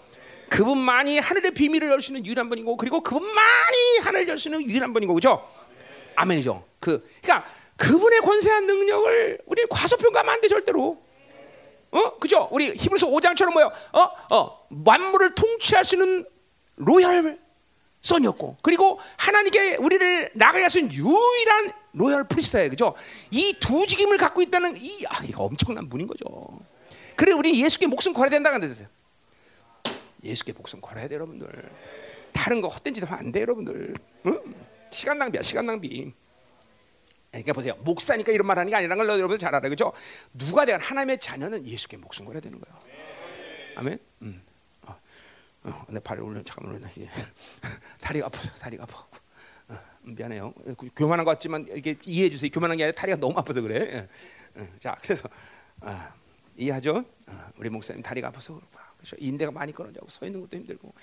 그분만이 0.50 1.20
하늘의 1.20 1.52
비밀을 1.52 1.90
열 1.90 2.00
수 2.00 2.12
있는 2.12 2.26
유일한 2.26 2.48
분이고 2.50 2.78
그리고 2.78 3.02
그분만이 3.02 3.98
하늘을 4.04 4.28
열 4.30 4.38
수 4.38 4.48
있는 4.50 4.64
유일한 4.66 4.94
분이고 4.94 5.14
그렇죠? 5.14 5.46
아멘이죠. 6.16 6.64
그 6.80 7.04
그러니까 7.22 7.50
그분의 7.76 8.22
권세와 8.22 8.68
능력을 8.68 9.40
우리 9.48 9.66
과소평가하면 9.70 10.34
안 10.34 10.42
돼 10.42 10.48
절대로. 10.48 11.02
어, 11.94 12.18
그죠? 12.20 12.48
우리 12.52 12.72
히브리서 12.76 13.08
5장처럼 13.08 13.54
뭐요? 13.54 13.72
어, 13.94 14.36
어, 14.36 14.66
만물을 14.70 15.36
통치할 15.36 15.86
수 15.86 15.96
있는 15.96 16.26
royal 16.76 17.40
son이었고, 18.02 18.58
그리고 18.62 19.00
하나님께 19.18 19.76
우리를 19.78 20.32
나가게 20.36 20.64
하신 20.64 20.92
유일한 20.92 21.72
royal 21.94 22.24
priest예요, 22.28 22.70
그죠? 22.70 22.96
이 23.32 23.54
두 23.60 23.86
직임을 23.86 24.18
갖고 24.18 24.42
있다는 24.42 24.76
이 24.76 25.06
아, 25.08 25.24
이거 25.24 25.44
엄청난 25.44 25.88
분인 25.88 26.08
거죠. 26.08 26.26
그래, 27.16 27.32
우리 27.34 27.64
예수께 27.64 27.88
목숨 27.88 28.12
걸어야 28.14 28.32
된다는 28.32 28.60
데서 28.68 28.84
예수께 30.24 30.54
목숨 30.54 30.82
걸어야 30.82 31.08
돼, 31.08 31.16
여러분들. 31.16 31.48
다른 32.34 32.60
거 32.62 32.68
헛된 32.68 32.94
짓 32.94 33.04
하면 33.04 33.20
안 33.20 33.32
돼, 33.32 33.42
여러분들. 33.42 33.94
응? 34.26 34.40
시간 34.92 35.18
낭비야, 35.20 35.44
시간 35.44 35.66
낭비. 35.68 36.12
그러니까 37.34 37.54
보세요. 37.54 37.76
목사니까 37.80 38.32
이런 38.32 38.46
말 38.46 38.60
하는 38.60 38.70
게 38.70 38.76
아니라는 38.76 39.08
걸 39.08 39.18
여러분들 39.18 39.40
잘 39.40 39.56
알아요. 39.56 39.70
그죠? 39.72 39.92
누가 40.34 40.66
되건 40.66 40.80
하나님의 40.80 41.18
자녀는 41.18 41.66
예수께 41.66 41.98
목숨 41.98 42.26
걸어야 42.26 42.40
되는 42.40 42.60
거예요. 42.60 42.80
아멘. 43.76 43.98
음. 44.22 44.44
어, 44.84 44.96
어, 45.64 45.86
내 45.90 46.00
발을 46.00 46.22
올려 46.22 46.44
잠깐만 46.44 46.76
올려. 46.76 46.88
다리가 48.02 48.28
아파서 48.28 48.54
다리가 48.54 48.84
아파. 48.84 49.00
어, 49.70 49.80
미안해요. 50.04 50.54
교만한 50.96 51.26
것 51.26 51.32
같지만 51.32 51.66
이게 51.72 51.96
이해해 52.06 52.30
주세요. 52.30 52.52
교만한 52.52 52.78
게 52.78 52.84
아니라 52.84 52.96
다리가 52.96 53.20
너무 53.20 53.40
아파서 53.40 53.62
그래. 53.62 53.80
예. 53.80 54.62
예. 54.62 54.70
자, 54.80 54.96
그래서 55.02 55.28
아, 55.82 56.14
이해하죠? 56.56 57.04
어, 57.28 57.50
우리 57.58 57.68
목사님 57.70 58.04
다리가 58.04 58.28
아파서 58.28 58.62
그렇죠. 58.98 59.16
인대가 59.18 59.52
많이 59.52 59.74
끊어져고 59.74 60.08
서 60.08 60.24
있는 60.28 60.40
것도 60.42 60.56
힘들고 60.56 60.94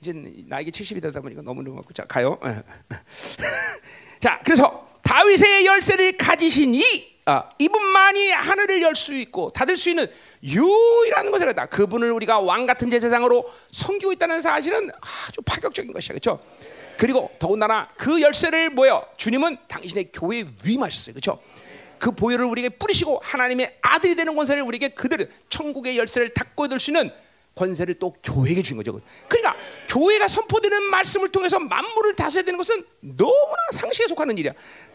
이제 0.00 0.12
나에게 0.12 0.70
70이 0.70 1.02
되다 1.02 1.20
보니까 1.20 1.42
너무 1.42 1.64
너무하고 1.64 1.92
자 1.92 2.04
가요. 2.04 2.38
예. 2.46 2.62
자, 4.20 4.38
그래서 4.44 4.89
다윗의 5.10 5.66
열쇠를 5.66 6.16
가지신 6.16 6.76
이 6.76 7.10
아, 7.26 7.50
이분만이 7.58 8.30
하늘을 8.30 8.80
열 8.80 8.94
수 8.94 9.12
있고 9.12 9.50
닫을 9.50 9.76
수 9.76 9.90
있는 9.90 10.06
유일한 10.44 11.32
것을 11.32 11.48
했다. 11.48 11.66
그분을 11.66 12.12
우리가 12.12 12.38
왕 12.38 12.64
같은 12.64 12.88
제사장으로 12.90 13.44
섬기고 13.72 14.12
있다는 14.12 14.40
사실은 14.40 14.88
아주 15.00 15.42
파격적인 15.42 15.92
것이야, 15.92 16.14
그렇죠? 16.14 16.40
그리고 16.96 17.28
더군다나 17.40 17.88
그 17.96 18.20
열쇠를 18.20 18.70
뭐요? 18.70 19.04
주님은 19.16 19.56
당신의 19.66 20.10
교회에 20.12 20.44
위임하셨어요, 20.64 21.14
그렇죠? 21.14 21.40
그 21.98 22.12
보혈을 22.12 22.44
우리에게 22.44 22.68
뿌리시고 22.68 23.20
하나님의 23.24 23.78
아들이 23.82 24.14
되는 24.14 24.36
권세를 24.36 24.62
우리에게 24.62 24.90
그대로 24.90 25.24
천국의 25.48 25.98
열쇠를 25.98 26.28
닫고 26.34 26.68
들 26.68 26.78
수 26.78 26.90
있는 26.92 27.10
권세를 27.60 27.94
또 27.94 28.14
교회에게 28.22 28.62
준 28.62 28.78
거죠. 28.78 28.98
그러니까 29.28 29.54
교회가 29.86 30.28
선포되는 30.28 30.82
말씀을 30.84 31.28
통해서 31.30 31.58
만물을 31.58 32.16
다스려야 32.16 32.44
되는 32.44 32.56
것은 32.56 32.82
너무나 33.00 33.70
상식에 33.72 34.08
속하는 34.08 34.38
일이야. 34.38 34.52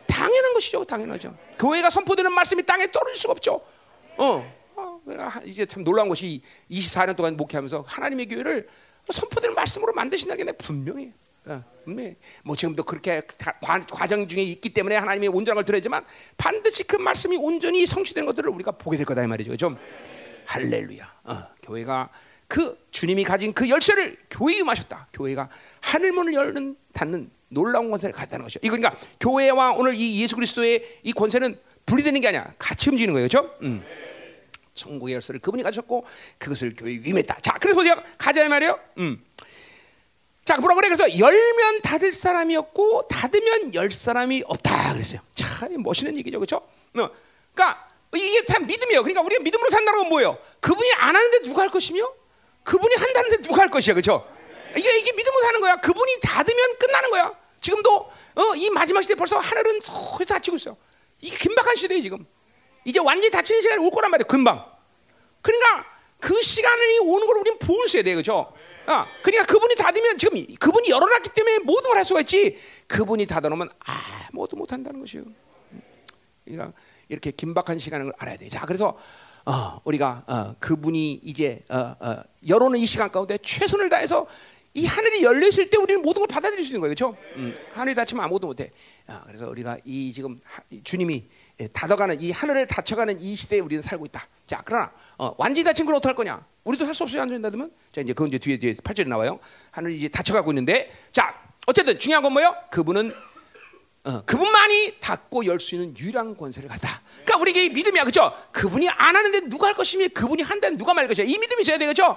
당연한 0.07 0.53
것이죠. 0.55 0.83
당연하죠. 0.83 1.37
교회가 1.59 1.91
선포되는 1.91 2.31
말씀이 2.31 2.63
땅에 2.63 2.91
떨어질 2.91 3.19
수가 3.19 3.33
없죠. 3.33 3.61
어. 4.17 4.55
어 4.75 5.01
이제 5.45 5.65
참 5.67 5.83
놀라운 5.83 6.09
것이 6.09 6.41
24년 6.71 7.15
동안 7.15 7.37
목회하면서 7.37 7.85
하나님의 7.87 8.25
교회를 8.27 8.67
선포되는 9.11 9.53
말씀으로 9.53 9.93
만드신다는 9.93 10.45
게 10.45 10.51
분명해요. 10.53 11.11
어, 11.47 11.63
뭐 12.43 12.55
지금도 12.55 12.81
그렇게 12.83 13.21
과 13.61 14.07
정 14.07 14.27
중에 14.27 14.41
있기 14.41 14.69
때문에 14.73 14.95
하나님의 14.95 15.29
온전한 15.29 15.57
걸 15.57 15.65
들어야지만 15.65 16.03
반드시 16.35 16.83
그 16.83 16.95
말씀이 16.95 17.37
온전히 17.37 17.85
성취된 17.85 18.25
것들을 18.25 18.49
우리가 18.49 18.71
보게 18.71 18.97
될 18.97 19.05
거다 19.05 19.23
이 19.23 19.27
말이죠. 19.27 19.55
좀 19.55 19.77
할렐루야. 20.45 21.13
어, 21.25 21.43
교회가 21.61 22.09
그 22.47 22.77
주님이 22.91 23.23
가진 23.23 23.53
그 23.53 23.69
열쇠를 23.69 24.17
교회에 24.29 24.59
임하셨다. 24.59 25.07
교회가 25.13 25.49
하늘 25.81 26.11
문을 26.11 26.33
열는 26.33 26.77
닫는 26.93 27.31
놀라운 27.49 27.89
권세를 27.89 28.13
갖다는 28.13 28.43
것이죠. 28.43 28.59
이 28.63 28.69
그러니까 28.69 28.95
교회와 29.19 29.71
오늘 29.71 29.95
이 29.95 30.21
예수 30.21 30.35
그리스도의 30.35 30.99
이 31.03 31.13
권세는 31.13 31.57
분리되는 31.85 32.21
게 32.21 32.27
아니야. 32.27 32.53
같이 32.57 32.89
움직이는 32.89 33.13
거예요, 33.13 33.27
그렇죠? 33.27 33.51
음. 33.61 33.83
천국의 34.73 35.15
열쇠를 35.15 35.39
그분이 35.39 35.63
가졌고 35.63 36.05
그것을 36.37 36.75
교회에 36.75 36.99
위임했다. 37.01 37.37
자, 37.41 37.53
그래서 37.59 37.75
보세요. 37.75 37.95
가자 38.17 38.47
말이에요. 38.47 38.79
음. 38.97 39.23
자, 40.43 40.57
뭐라 40.57 40.75
그래? 40.75 40.89
그래서 40.89 41.17
열면 41.17 41.81
닫을 41.81 42.13
사람이었고 42.13 43.07
닫으면 43.07 43.73
열 43.73 43.89
사람이 43.89 44.43
없다 44.45 44.93
그랬어요. 44.93 45.21
참 45.33 45.81
멋있는 45.81 46.17
얘기죠, 46.17 46.39
그렇죠? 46.39 46.57
어. 46.57 47.09
그러니까 47.53 47.87
이게 48.15 48.43
다 48.45 48.59
믿음이에요. 48.59 49.01
그러니까 49.01 49.21
우리가 49.21 49.41
믿음으로 49.41 49.69
산다는 49.69 50.01
건 50.01 50.09
뭐예요? 50.09 50.37
그분이 50.59 50.91
안 50.93 51.15
하는데 51.15 51.41
누가 51.41 51.63
할 51.63 51.69
것이며 51.69 52.07
그분이 52.65 52.95
한다는데 52.95 53.37
누가 53.37 53.61
할 53.61 53.69
것이야, 53.69 53.93
그렇죠? 53.93 54.27
이게 54.77 54.97
이게 54.97 55.13
믿음으로 55.13 55.41
사는 55.43 55.61
거야. 55.61 55.77
그분이 55.77 56.19
닫으면 56.21 56.77
끝나는 56.77 57.09
거야. 57.11 57.33
지금도 57.61 57.95
어, 58.35 58.55
이 58.57 58.69
마지막 58.71 59.01
시대 59.01 59.15
벌써 59.15 59.37
하늘은 59.39 59.79
소위 59.81 60.25
닫히고 60.25 60.57
있어. 60.57 60.75
이게 61.21 61.37
긴박한 61.37 61.75
시대에 61.77 62.01
지금. 62.01 62.25
이제 62.83 62.99
완전히 62.99 63.31
닫히는 63.31 63.61
시간이 63.61 63.81
올 63.81 63.89
거란 63.91 64.11
말이야. 64.11 64.25
금방. 64.27 64.65
그러니까 65.41 65.85
그 66.19 66.41
시간이 66.41 66.99
오는 66.99 67.25
걸 67.25 67.37
우리는 67.37 67.57
있어야 67.87 68.03
돼, 68.03 68.13
그렇죠? 68.13 68.51
아, 68.87 69.07
그러니까 69.23 69.45
그분이 69.51 69.75
닫으면 69.75 70.17
지금 70.17 70.37
그분이 70.59 70.89
열어놨기 70.89 71.29
때문에 71.29 71.59
모든 71.59 71.89
걸 71.89 71.97
할 71.97 72.05
수가 72.05 72.19
있지. 72.21 72.59
그분이 72.87 73.25
닫아놓으면 73.25 73.69
아무것도 73.79 74.57
못 74.57 74.71
한다는 74.73 74.99
것이요. 74.99 75.23
그러니까 76.43 76.77
이렇게 77.07 77.31
긴박한 77.31 77.79
시간을 77.79 78.11
알아야 78.17 78.37
돼. 78.37 78.49
자, 78.49 78.65
그래서 78.65 78.97
어, 79.45 79.79
우리가 79.83 80.23
어, 80.27 80.55
그분이 80.59 81.21
이제 81.23 81.63
어, 81.69 81.95
어, 81.99 82.17
열어놓은 82.47 82.79
이 82.79 82.85
시간 82.85 83.11
가운데 83.11 83.37
최선을 83.41 83.89
다해서 83.89 84.25
이 84.73 84.85
하늘이 84.85 85.23
열려 85.23 85.47
있을 85.47 85.69
때 85.69 85.77
우리는 85.77 86.01
모든 86.01 86.21
걸 86.21 86.27
받아들일 86.27 86.65
수 86.65 86.71
있는 86.71 86.81
거예요, 86.81 86.93
그렇죠? 86.95 87.15
음, 87.37 87.55
하늘이 87.73 87.95
닫히면 87.95 88.25
아무것도 88.25 88.47
못해. 88.47 88.71
아, 89.07 89.23
그래서 89.25 89.47
우리가 89.49 89.77
이 89.85 90.11
지금 90.11 90.41
하, 90.43 90.61
주님이 90.83 91.23
예, 91.61 91.67
닫아가는 91.67 92.19
이 92.19 92.31
하늘을 92.31 92.67
닫혀가는 92.67 93.17
이 93.21 93.35
시대에 93.35 93.59
우리는 93.59 93.81
살고 93.81 94.05
있다. 94.07 94.27
자, 94.45 94.61
그러나 94.65 94.91
어, 95.17 95.33
완전히 95.37 95.63
닫힌 95.63 95.85
걸 95.85 95.95
어떻게 95.95 96.09
할 96.09 96.15
거냐? 96.15 96.45
우리도 96.65 96.85
할 96.85 96.93
수 96.93 97.03
없어요, 97.03 97.21
완전히 97.21 97.41
닫으면. 97.41 97.71
자, 97.93 98.01
이제 98.01 98.11
그건 98.11 98.27
이제 98.27 98.37
뒤에 98.37 98.59
뒤에 98.59 98.73
8절에 98.73 99.07
나와요. 99.07 99.39
하늘이 99.71 99.95
이제 99.97 100.07
닫혀가고 100.09 100.51
있는데, 100.51 100.91
자, 101.13 101.33
어쨌든 101.67 101.97
중요한 101.97 102.21
건 102.23 102.33
뭐예요? 102.33 102.53
그분은 102.71 103.13
어, 104.05 104.21
그분만이 104.25 104.97
닫고 104.99 105.45
열 105.47 105.59
수 105.59 105.73
있는 105.75 105.97
유일한 105.97 106.37
권세를 106.37 106.69
갖다. 106.69 107.01
그러니까 107.23 107.37
우리에게 107.41 107.69
믿음이야, 107.69 108.03
그죠? 108.03 108.31
그분이 108.51 108.87
안 108.89 109.15
하는데 109.15 109.41
누가 109.49 109.67
할 109.67 109.73
것이며 109.73 110.07
그분이 110.13 110.43
한다는 110.43 110.77
누가 110.77 110.93
말 110.93 111.07
것이야. 111.07 111.25
이 111.25 111.37
믿음이 111.39 111.61
있어야 111.61 111.77
돼, 111.79 111.87
그죠? 111.87 112.15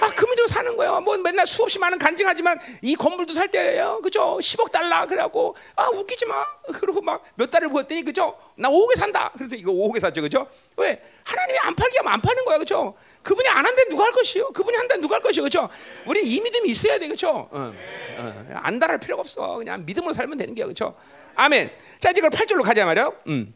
아, 0.00 0.10
그 0.14 0.26
믿음 0.26 0.46
사는 0.46 0.76
거예요. 0.76 1.00
뭐 1.00 1.16
맨날 1.18 1.46
수없이 1.46 1.78
많은 1.80 1.98
간증하지만 1.98 2.58
이 2.82 2.94
건물도 2.94 3.32
살 3.32 3.48
때예요, 3.50 4.00
그죠? 4.02 4.38
10억 4.40 4.70
달러 4.70 5.06
그래갖고 5.06 5.56
아 5.76 5.88
웃기지 5.88 6.26
마. 6.26 6.44
그러고 6.72 7.00
막 7.00 7.24
몇 7.36 7.50
달을 7.50 7.68
보았더니 7.68 8.02
그죠? 8.04 8.36
나 8.56 8.68
5억에 8.68 8.96
산다. 8.96 9.30
그래서 9.36 9.56
이거 9.56 9.72
5억에 9.72 9.98
샀죠, 10.00 10.20
그죠? 10.22 10.46
왜? 10.76 11.00
하나님이 11.24 11.58
안 11.62 11.74
팔게 11.74 11.98
하면 11.98 12.12
안 12.12 12.20
파는 12.20 12.44
거야, 12.44 12.58
그죠? 12.58 12.94
그분이 13.22 13.48
안 13.48 13.64
한데 13.66 13.84
누가 13.88 14.04
할 14.04 14.12
것이요? 14.12 14.50
그분이 14.52 14.76
한다 14.76 14.96
누가 14.98 15.16
할 15.16 15.22
것이요, 15.22 15.42
그죠? 15.44 15.68
우리 16.06 16.22
이 16.22 16.40
믿음이 16.40 16.68
있어야 16.70 16.98
돼, 16.98 17.08
그죠? 17.08 17.48
어, 17.50 17.72
어, 18.18 18.44
안 18.54 18.78
달할 18.78 18.98
필요가 19.00 19.20
없어. 19.20 19.56
그냥 19.56 19.84
믿음으로 19.86 20.12
살면 20.12 20.36
되는 20.38 20.54
게야, 20.54 20.66
그죠? 20.66 20.94
아멘. 21.36 21.70
자 22.00 22.10
이제 22.10 22.20
그걸 22.20 22.38
8절로 22.38 22.62
가자 22.62 22.84
말이야. 22.84 23.10
음. 23.28 23.54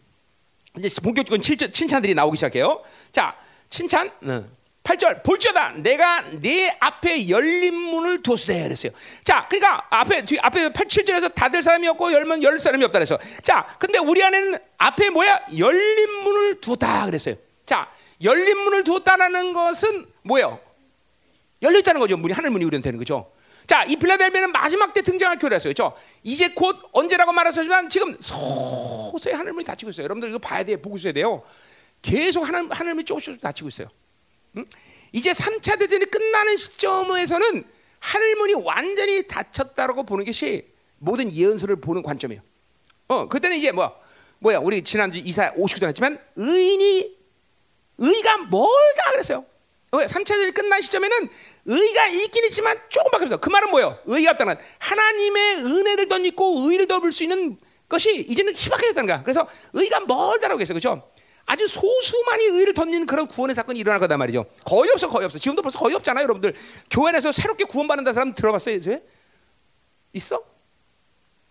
이제 0.78 0.88
본격적인 1.02 1.40
칭찬들이 1.42 2.14
나오기 2.14 2.36
시작해요. 2.36 2.82
자 3.12 3.36
칭찬. 3.70 4.10
음. 4.22 4.58
8절 4.88 5.22
볼지어다 5.22 5.72
내가 5.76 6.22
네 6.40 6.74
앞에 6.80 7.28
열린 7.28 7.74
문을 7.74 8.22
두었으되 8.22 8.62
그랬어요. 8.62 8.92
자, 9.22 9.46
그러니까 9.48 9.86
앞에 9.90 10.24
뒤 10.24 10.38
앞에 10.40 10.72
8, 10.72 10.86
7절에서 10.86 11.34
닫을 11.34 11.60
사람이 11.60 11.86
없고 11.88 12.10
열면 12.12 12.42
열 12.42 12.58
사람이 12.58 12.82
없다 12.86 12.98
그래서. 12.98 13.18
자, 13.42 13.66
근데 13.78 13.98
우리 13.98 14.22
안에는 14.22 14.58
앞에 14.78 15.10
뭐야? 15.10 15.40
열린 15.58 16.10
문을 16.24 16.60
두었다 16.62 17.04
그랬어요. 17.04 17.34
자, 17.66 17.90
열린 18.22 18.58
문을 18.58 18.82
두었다라는 18.84 19.52
것은 19.52 20.06
뭐예요? 20.22 20.58
열려 21.60 21.78
있다는 21.80 22.00
거죠. 22.00 22.16
문이 22.16 22.32
하늘 22.32 22.50
문이 22.50 22.64
우리는 22.64 22.80
되는 22.80 22.98
거죠. 22.98 23.30
자, 23.68 23.84
이 23.84 23.96
빌라델비아는 23.96 24.50
마지막 24.50 24.94
때 24.94 25.02
등장할 25.02 25.38
교회였어요. 25.38 25.74
죠 25.74 25.94
이제 26.22 26.48
곧 26.48 26.78
언제라고 26.90 27.32
말했었지만 27.32 27.90
지금 27.90 28.16
서서히 28.18 29.34
하늘문이 29.34 29.62
닫히고 29.62 29.90
있어요. 29.90 30.04
여러분들 30.04 30.30
이거 30.30 30.38
봐야 30.38 30.64
돼요. 30.64 30.78
보고 30.78 30.96
있어야 30.96 31.12
돼요. 31.12 31.42
계속 32.00 32.48
하늘 32.48 32.70
하늘문이 32.70 33.04
조금씩 33.04 33.38
닫히고 33.42 33.68
있어요. 33.68 33.88
응? 34.56 34.64
이제 35.12 35.32
3차 35.32 35.78
대전이 35.78 36.06
끝나는 36.06 36.56
시점에서는 36.56 37.64
하늘문이 38.00 38.54
완전히 38.54 39.26
닫혔다라고 39.26 40.04
보는 40.04 40.24
것이 40.24 40.66
모든 40.96 41.30
예언서를 41.30 41.76
보는 41.76 42.02
관점이에요. 42.02 42.40
어, 43.08 43.28
그때는 43.28 43.58
이제 43.58 43.70
뭐 43.70 43.94
뭐야? 44.38 44.60
우리 44.60 44.82
지난주 44.82 45.18
이사 45.18 45.52
59장 45.52 45.88
했지만 45.88 46.18
의인이 46.36 47.18
의가 47.98 48.38
멀다 48.38 49.10
그랬어요. 49.12 49.44
3차 49.90 50.26
대전이 50.26 50.52
끝난 50.52 50.80
시점에는 50.80 51.28
의가 51.64 52.06
있긴 52.08 52.44
있지만 52.44 52.78
조금밖에 52.88 53.24
없어. 53.24 53.36
그 53.38 53.48
말은 53.48 53.70
뭐예요? 53.70 53.98
의가 54.06 54.32
없다는 54.32 54.56
하나님의 54.78 55.56
은혜를 55.64 56.08
덧입고 56.08 56.68
의를 56.70 56.86
덮을 56.86 57.12
수 57.12 57.22
있는 57.22 57.58
것이 57.88 58.20
이제는 58.20 58.54
희박해졌다는 58.54 59.06
거야. 59.06 59.22
그래서 59.22 59.46
의가 59.72 60.00
멀다라고 60.00 60.60
했어요. 60.60 60.74
그죠? 60.74 61.10
아주 61.46 61.66
소수만이 61.66 62.44
의를 62.44 62.74
덮는 62.74 63.06
그런 63.06 63.26
구원의 63.26 63.54
사건이 63.54 63.80
일어날 63.80 63.98
거단 63.98 64.18
말이죠. 64.18 64.44
거의 64.66 64.90
없어, 64.90 65.08
거의 65.08 65.24
없어. 65.24 65.38
지금도 65.38 65.62
벌써 65.62 65.78
거의 65.78 65.94
없잖아요, 65.94 66.24
여러분들. 66.24 66.54
교회 66.90 67.08
안에서 67.08 67.32
새롭게 67.32 67.64
구원받는다 67.64 68.12
사람 68.12 68.34
들어봤어요, 68.34 68.74
이제? 68.74 69.02
있어? 70.12 70.42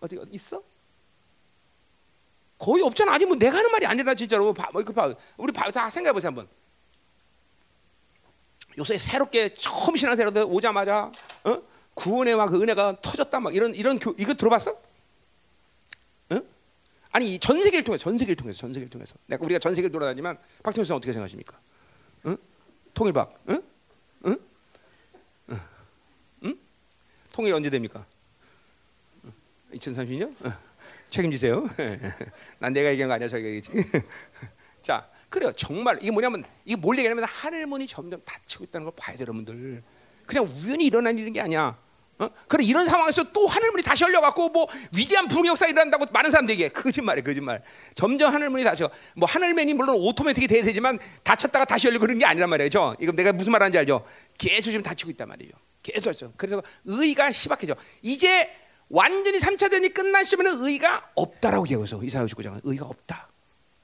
어디 0.00 0.16
있어? 0.30 0.62
거의 2.58 2.82
없잖아. 2.82 3.12
아니 3.12 3.24
뭐 3.24 3.36
내가 3.36 3.58
하는 3.58 3.70
말이 3.72 3.86
아니라 3.86 4.14
진짜로. 4.14 4.52
봐, 4.54 4.68
뭐, 4.72 4.82
봐. 4.84 5.12
우리 5.36 5.52
봐, 5.52 5.70
다 5.70 5.90
생각해 5.90 6.12
보세요 6.12 6.28
한번. 6.28 6.48
요새 8.78 8.96
새롭게 8.96 9.52
처음 9.54 9.96
신앙생활 9.96 10.32
오자마자 10.44 11.10
어? 11.44 11.62
구원의 11.94 12.36
막그 12.36 12.62
은혜가 12.62 12.98
터졌다 13.02 13.40
막 13.40 13.54
이런 13.54 13.74
이런 13.74 13.98
교, 13.98 14.14
이거 14.18 14.32
들어봤어? 14.34 14.70
어? 16.30 16.40
아니 17.10 17.38
전 17.40 17.60
세계를 17.60 17.82
통해서 17.82 18.04
전 18.04 18.16
세계를 18.16 18.36
통해서 18.36 18.60
전 18.60 18.72
세계를 18.72 18.88
통해서 18.88 19.16
내가 19.26 19.44
우리가 19.44 19.58
전 19.58 19.74
세계를 19.74 19.90
돌아다니면 19.90 20.38
박태호 20.62 20.84
씨 20.84 20.92
어떻게 20.92 21.12
생각하십니까? 21.12 21.58
응? 22.26 22.36
통일박, 22.94 23.34
응? 23.48 23.62
응? 24.26 24.36
응? 25.50 25.58
응? 26.44 26.58
통일 27.32 27.54
언제 27.54 27.68
됩니까? 27.68 28.06
2030년? 29.72 30.34
책임지세요. 31.10 31.68
난 32.58 32.72
내가 32.72 32.90
얘기한 32.90 33.08
거 33.08 33.14
아니야, 33.14 33.28
저희가 33.28 33.48
얘기지. 33.48 33.72
자, 34.82 35.08
그래요. 35.28 35.52
정말 35.52 35.98
이게 36.00 36.10
뭐냐면 36.10 36.44
이게 36.64 36.76
뭘 36.76 36.98
얘기하냐면 36.98 37.24
하늘 37.24 37.66
문이 37.66 37.86
점점 37.86 38.20
닫히고 38.24 38.64
있다는 38.64 38.86
걸 38.86 38.94
봐야 38.96 39.16
돼, 39.16 39.22
여러분들. 39.22 39.82
그냥 40.26 40.44
우연히 40.44 40.86
일어난 40.86 41.18
일인 41.18 41.32
게 41.32 41.40
아니야. 41.40 41.78
어? 42.20 42.28
그래 42.48 42.64
이런 42.64 42.86
상황에서 42.86 43.32
또 43.32 43.46
하늘문이 43.46 43.82
다시 43.82 44.02
열려갖고 44.02 44.48
뭐 44.48 44.66
위대한 44.96 45.28
부흥 45.28 45.46
역사 45.46 45.66
일어난다고 45.66 46.06
많은 46.12 46.30
사람들이 46.30 46.54
얘기해. 46.54 46.70
거짓말이야, 46.70 47.22
거짓말. 47.22 47.62
점점 47.94 48.32
하늘문이 48.32 48.64
닫혀. 48.64 48.90
뭐 49.14 49.28
하늘맨이 49.28 49.74
물론 49.74 49.96
오토매틱이 50.00 50.48
돼야 50.48 50.64
되지만 50.64 50.98
닫혔다가 51.22 51.64
다시 51.64 51.86
열리고 51.86 52.02
그런 52.06 52.18
게 52.18 52.26
아니란 52.26 52.50
말이죠. 52.50 52.96
이거 53.00 53.12
내가 53.12 53.32
무슨 53.32 53.52
말하는지 53.52 53.78
알죠? 53.78 54.04
계속 54.36 54.70
지금 54.70 54.82
닫히고 54.82 55.10
있단 55.12 55.28
말이죠. 55.28 55.52
계속 55.82 56.10
닫혀. 56.10 56.32
그래서 56.36 56.62
의가 56.84 57.30
희박해져. 57.30 57.76
이제 58.02 58.50
완전히 58.88 59.38
3차 59.38 59.70
대전이 59.70 59.92
시점에는 60.24 60.66
의가 60.66 61.10
없다라고 61.14 61.66
얘기해서 61.68 62.02
이사야 62.02 62.24
59장은 62.26 62.60
의가 62.64 62.86
없다. 62.86 63.28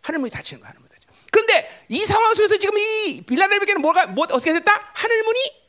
하늘문이 0.01 0.31
닫히는 0.31 0.61
거야. 0.61 0.71
하늘문이 0.71 0.89
닫혀. 0.91 0.94
그런데 1.35 1.69
이 1.89 1.99
상황 2.07 2.33
속에서 2.33 2.57
지금 2.59 2.79
이 2.79 3.21
빌라델비아는 3.27 3.83
뭐가 3.83 4.07
뭐 4.07 4.25
어떻게 4.31 4.53
됐다? 4.53 4.93
하늘 4.95 5.23
문이 5.25 5.65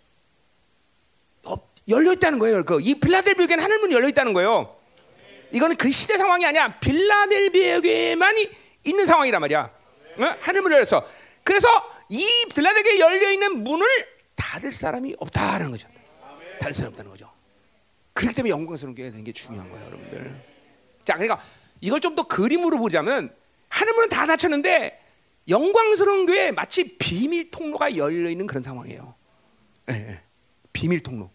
열려 1.89 2.13
있다는 2.13 2.37
거예요. 2.37 2.63
그이 2.63 2.99
빌라델비아에는 2.99 3.59
하늘 3.63 3.79
문이 3.79 3.91
열려 3.95 4.07
있다는 4.09 4.33
거예요. 4.33 4.75
이거는 5.51 5.75
그 5.75 5.91
시대 5.91 6.17
상황이 6.17 6.45
아니야. 6.45 6.79
빌라델비아에만이 6.79 8.49
있는 8.83 9.05
상황이란 9.07 9.41
말이야. 9.41 9.71
어? 10.17 10.35
하늘문 10.39 10.71
열렸어. 10.71 11.03
그래서 11.43 11.67
이 12.09 12.23
빌라델비아에 12.53 12.99
열려 12.99 13.31
있는 13.31 13.63
문을 13.63 13.87
닫을 14.35 14.71
사람이 14.71 15.15
없다는 15.17 15.71
거죠. 15.71 15.87
닫을 16.59 16.73
사람 16.75 16.91
없다는 16.91 17.09
거죠. 17.09 17.31
그렇기 18.13 18.35
때문에 18.35 18.51
영광스러운 18.51 18.93
교회가 18.93 19.11
되는 19.13 19.23
게 19.23 19.31
중요한 19.31 19.67
거예요, 19.71 19.83
여러분들. 19.87 20.43
자, 21.05 21.15
그러니까 21.15 21.41
이걸 21.81 21.99
좀 21.99 22.15
더 22.15 22.21
그림으로 22.23 22.77
보자면 22.77 23.35
하늘문은 23.69 24.09
다 24.09 24.27
닫혔는데 24.27 25.04
영광스러운 25.47 26.25
교회 26.25 26.51
마치 26.51 26.97
비밀 26.97 27.51
통로가 27.51 27.95
열려 27.97 28.29
있는 28.29 28.47
그런 28.47 28.63
상황이에요. 28.63 29.15
예, 29.91 29.93
예. 29.93 30.21
비밀 30.73 31.01
통로. 31.03 31.29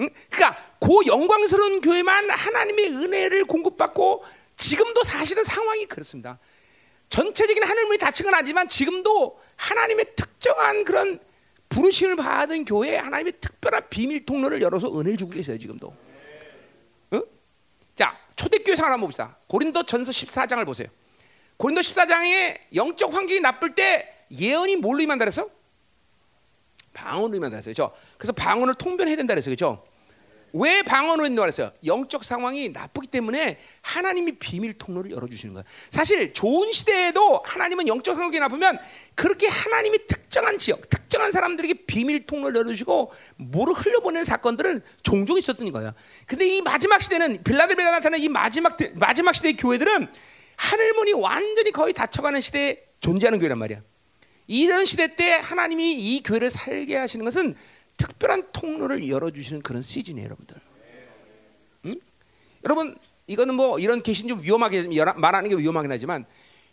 응? 0.00 0.08
그러니까 0.30 0.60
그 0.80 0.88
영광스러운 1.06 1.80
교회만 1.80 2.30
하나님의 2.30 2.88
은혜를 2.90 3.44
공급받고 3.44 4.24
지금도 4.56 5.02
사실은 5.04 5.44
상황이 5.44 5.86
그렇습니다. 5.86 6.38
전체적인 7.08 7.62
하늘문이 7.62 7.98
닫힌 7.98 8.24
건 8.24 8.34
아니지만 8.34 8.68
지금도 8.68 9.40
하나님의 9.56 10.16
특정한 10.16 10.84
그런 10.84 11.20
부르심을 11.68 12.16
받은 12.16 12.64
교회에 12.64 12.96
하나님의 12.98 13.34
특별한 13.40 13.88
비밀 13.90 14.24
통로를 14.24 14.62
열어서 14.62 14.88
은혜를 14.88 15.16
주고 15.16 15.32
계세요 15.32 15.58
지금도. 15.58 15.94
응? 17.14 17.22
자 17.94 18.16
초대교회 18.36 18.76
상을 18.76 18.90
한번 18.90 19.08
봅시다. 19.08 19.36
고린도 19.48 19.84
전서 19.84 20.12
14장을 20.12 20.64
보세요. 20.64 20.88
고린도 21.56 21.80
14장에 21.80 22.58
영적 22.74 23.14
환경이 23.14 23.40
나쁠 23.40 23.74
때 23.74 24.12
예언이 24.30 24.76
뭘로 24.76 25.02
임한다 25.02 25.24
그랬어? 25.24 25.48
방언으로 26.92 27.36
임한다 27.36 27.60
그랬어요. 27.60 27.92
그래서 28.18 28.32
방언을 28.32 28.74
통변해야 28.74 29.16
된다 29.16 29.34
그랬어요. 29.34 29.54
그렇죠? 29.54 29.84
왜 30.56 30.82
방언으로 30.82 31.24
했노 31.26 31.42
그랬어요? 31.42 31.72
영적 31.84 32.22
상황이 32.22 32.68
나쁘기 32.68 33.08
때문에 33.08 33.58
하나님이 33.82 34.38
비밀 34.38 34.72
통로를 34.74 35.10
열어 35.10 35.26
주시는 35.26 35.52
거예요. 35.52 35.64
사실 35.90 36.32
좋은 36.32 36.72
시대에도 36.72 37.42
하나님은 37.44 37.88
영적 37.88 38.14
상황이 38.14 38.38
나쁘면 38.38 38.78
그렇게 39.16 39.48
하나님이 39.48 40.06
특정한 40.06 40.56
지역, 40.56 40.88
특정한 40.88 41.32
사람들에게 41.32 41.86
비밀 41.86 42.24
통로를 42.24 42.60
열어 42.60 42.68
주시고 42.70 43.12
뭐를 43.36 43.74
흘려보내는 43.74 44.24
사건들은 44.24 44.82
종종 45.02 45.38
있었던 45.38 45.72
거예요. 45.72 45.92
근데 46.24 46.46
이 46.46 46.62
마지막 46.62 47.02
시대는 47.02 47.42
빌라델비아 47.42 47.90
나타나는 47.90 48.20
이 48.20 48.28
마지막 48.28 48.76
마지막 48.94 49.34
시대의 49.34 49.56
교회들은 49.56 50.08
하늘문이 50.64 51.12
완전히 51.12 51.70
거의 51.70 51.92
닫혀가는 51.92 52.40
시대에 52.40 52.82
존재하는 53.00 53.38
교회란 53.38 53.58
말이야. 53.58 53.82
이런 54.46 54.86
시대 54.86 55.14
때 55.14 55.32
하나님이 55.32 55.92
이 55.92 56.22
교회를 56.22 56.50
살게 56.50 56.96
하시는 56.96 57.24
것은 57.24 57.54
특별한 57.96 58.48
통로를 58.52 59.08
열어주시는 59.08 59.62
그런 59.62 59.82
시즌이에요, 59.82 60.26
여러분들. 60.26 60.56
응? 61.86 62.00
여러분 62.64 62.96
이거는 63.26 63.54
뭐 63.54 63.78
이런 63.78 64.02
계신 64.02 64.26
좀 64.26 64.42
위험하게 64.42 64.88
말하는 65.16 65.50
게 65.50 65.56
위험하긴 65.56 65.92
하지만 65.92 66.24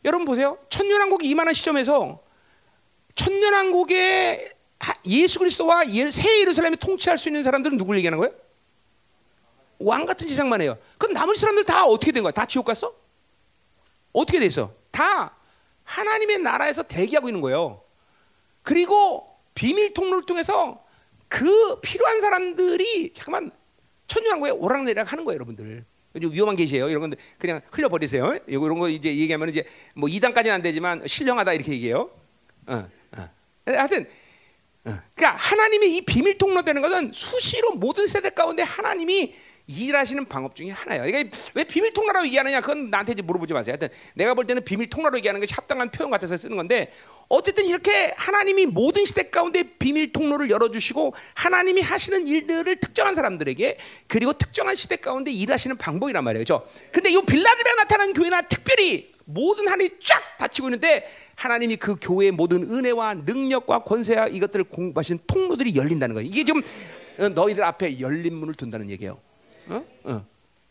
여러분 0.05 0.25
보세요. 0.25 0.57
천년왕국이 0.69 1.27
임하는 1.29 1.53
시점에서 1.53 2.23
천년왕국에 3.15 4.53
예수 5.05 5.39
그리스도와 5.39 5.83
새 6.11 6.39
예루살렘을 6.41 6.77
통치할 6.77 7.17
수 7.17 7.29
있는 7.29 7.43
사람들은 7.43 7.77
누굴 7.77 7.97
얘기하는 7.97 8.17
거예요? 8.17 8.33
왕 9.79 10.05
같은 10.05 10.27
지상만 10.27 10.61
해요. 10.61 10.77
그럼 10.97 11.13
나머지 11.13 11.41
사람들 11.41 11.65
다 11.65 11.85
어떻게 11.85 12.11
된 12.11 12.23
거야? 12.23 12.31
다 12.31 12.45
지옥 12.45 12.65
갔어? 12.65 13.00
어떻게 14.13 14.39
됐어? 14.39 14.73
다 14.91 15.35
하나님의 15.83 16.39
나라에서 16.39 16.83
대기하고 16.83 17.29
있는 17.29 17.41
거예요. 17.41 17.81
그리고 18.63 19.37
비밀 19.53 19.93
통로를 19.93 20.25
통해서 20.25 20.83
그 21.27 21.79
필요한 21.81 22.21
사람들이 22.21 23.13
잠깐만 23.13 23.51
천년왕국에 24.07 24.51
오락내락 24.51 25.11
하는 25.11 25.23
거예요, 25.25 25.35
여러분들. 25.35 25.85
위험한 26.13 26.57
계시예요. 26.57 26.89
이런 26.89 27.01
건 27.01 27.13
그냥 27.37 27.61
흘려 27.71 27.87
버리세요. 27.87 28.37
이런 28.47 28.79
거 28.79 28.89
이제 28.89 29.15
얘기하면 29.15 29.49
이제 29.49 29.63
뭐 29.95 30.09
2단까지는 30.09 30.49
안 30.49 30.61
되지만 30.61 31.07
신령하다 31.07 31.53
이렇게 31.53 31.71
얘기해요. 31.71 32.09
어, 32.67 32.89
어. 33.17 33.29
하여튼 33.65 34.09
어. 34.83 34.97
그러니까 35.15 35.37
하나님의 35.37 35.95
이 35.95 36.01
비밀 36.01 36.37
통로 36.37 36.63
되는 36.63 36.81
것은 36.81 37.11
수시로 37.13 37.71
모든 37.75 38.07
세대 38.07 38.29
가운데 38.31 38.63
하나님이 38.63 39.33
일하시는 39.71 40.25
방법 40.25 40.55
중에 40.55 40.69
하나예요. 40.69 41.03
그러니까 41.03 41.37
왜 41.53 41.63
비밀 41.63 41.93
통로라고 41.93 42.25
얘기하느냐? 42.27 42.61
그건 42.61 42.89
나한테 42.89 43.13
이제 43.13 43.21
물어보지 43.21 43.53
마세요. 43.53 43.75
하여튼 43.79 43.95
내가 44.15 44.33
볼 44.33 44.45
때는 44.45 44.63
비밀 44.63 44.89
통로로 44.89 45.17
얘기하는 45.17 45.39
것이 45.39 45.53
합당한 45.53 45.89
표현 45.89 46.11
같아서 46.11 46.35
쓰는 46.37 46.57
건데 46.57 46.91
어쨌든 47.29 47.65
이렇게 47.65 48.13
하나님이 48.17 48.65
모든 48.65 49.05
시대 49.05 49.29
가운데 49.29 49.63
비밀 49.63 50.11
통로를 50.11 50.49
열어주시고 50.49 51.13
하나님이 51.33 51.81
하시는 51.81 52.27
일들을 52.27 52.75
특정한 52.77 53.15
사람들에게 53.15 53.77
그리고 54.07 54.33
특정한 54.33 54.75
시대 54.75 54.97
가운데 54.97 55.31
일하시는 55.31 55.77
방법이란 55.77 56.23
말이에요. 56.23 56.43
그렇죠? 56.43 56.67
근데 56.91 57.09
이 57.09 57.21
빌라델비아 57.25 57.75
나타나는 57.75 58.13
교회나 58.13 58.41
특별히 58.43 59.11
모든 59.25 59.67
하늘이 59.69 59.97
쫙 60.03 60.37
닫히고 60.37 60.67
있는데 60.67 61.05
하나님이 61.35 61.77
그 61.77 61.95
교회의 62.01 62.31
모든 62.31 62.63
은혜와 62.63 63.13
능력과 63.13 63.83
권세와 63.83 64.27
이것들을 64.27 64.65
공부하신 64.65 65.19
통로들이 65.25 65.75
열린다는 65.75 66.15
거예요. 66.15 66.29
이게 66.29 66.43
지금 66.43 66.61
너희들 67.33 67.63
앞에 67.63 67.99
열린 67.99 68.33
문을 68.35 68.55
둔다는 68.55 68.89
얘기예요. 68.89 69.19
어? 69.67 69.85
어. 70.03 70.25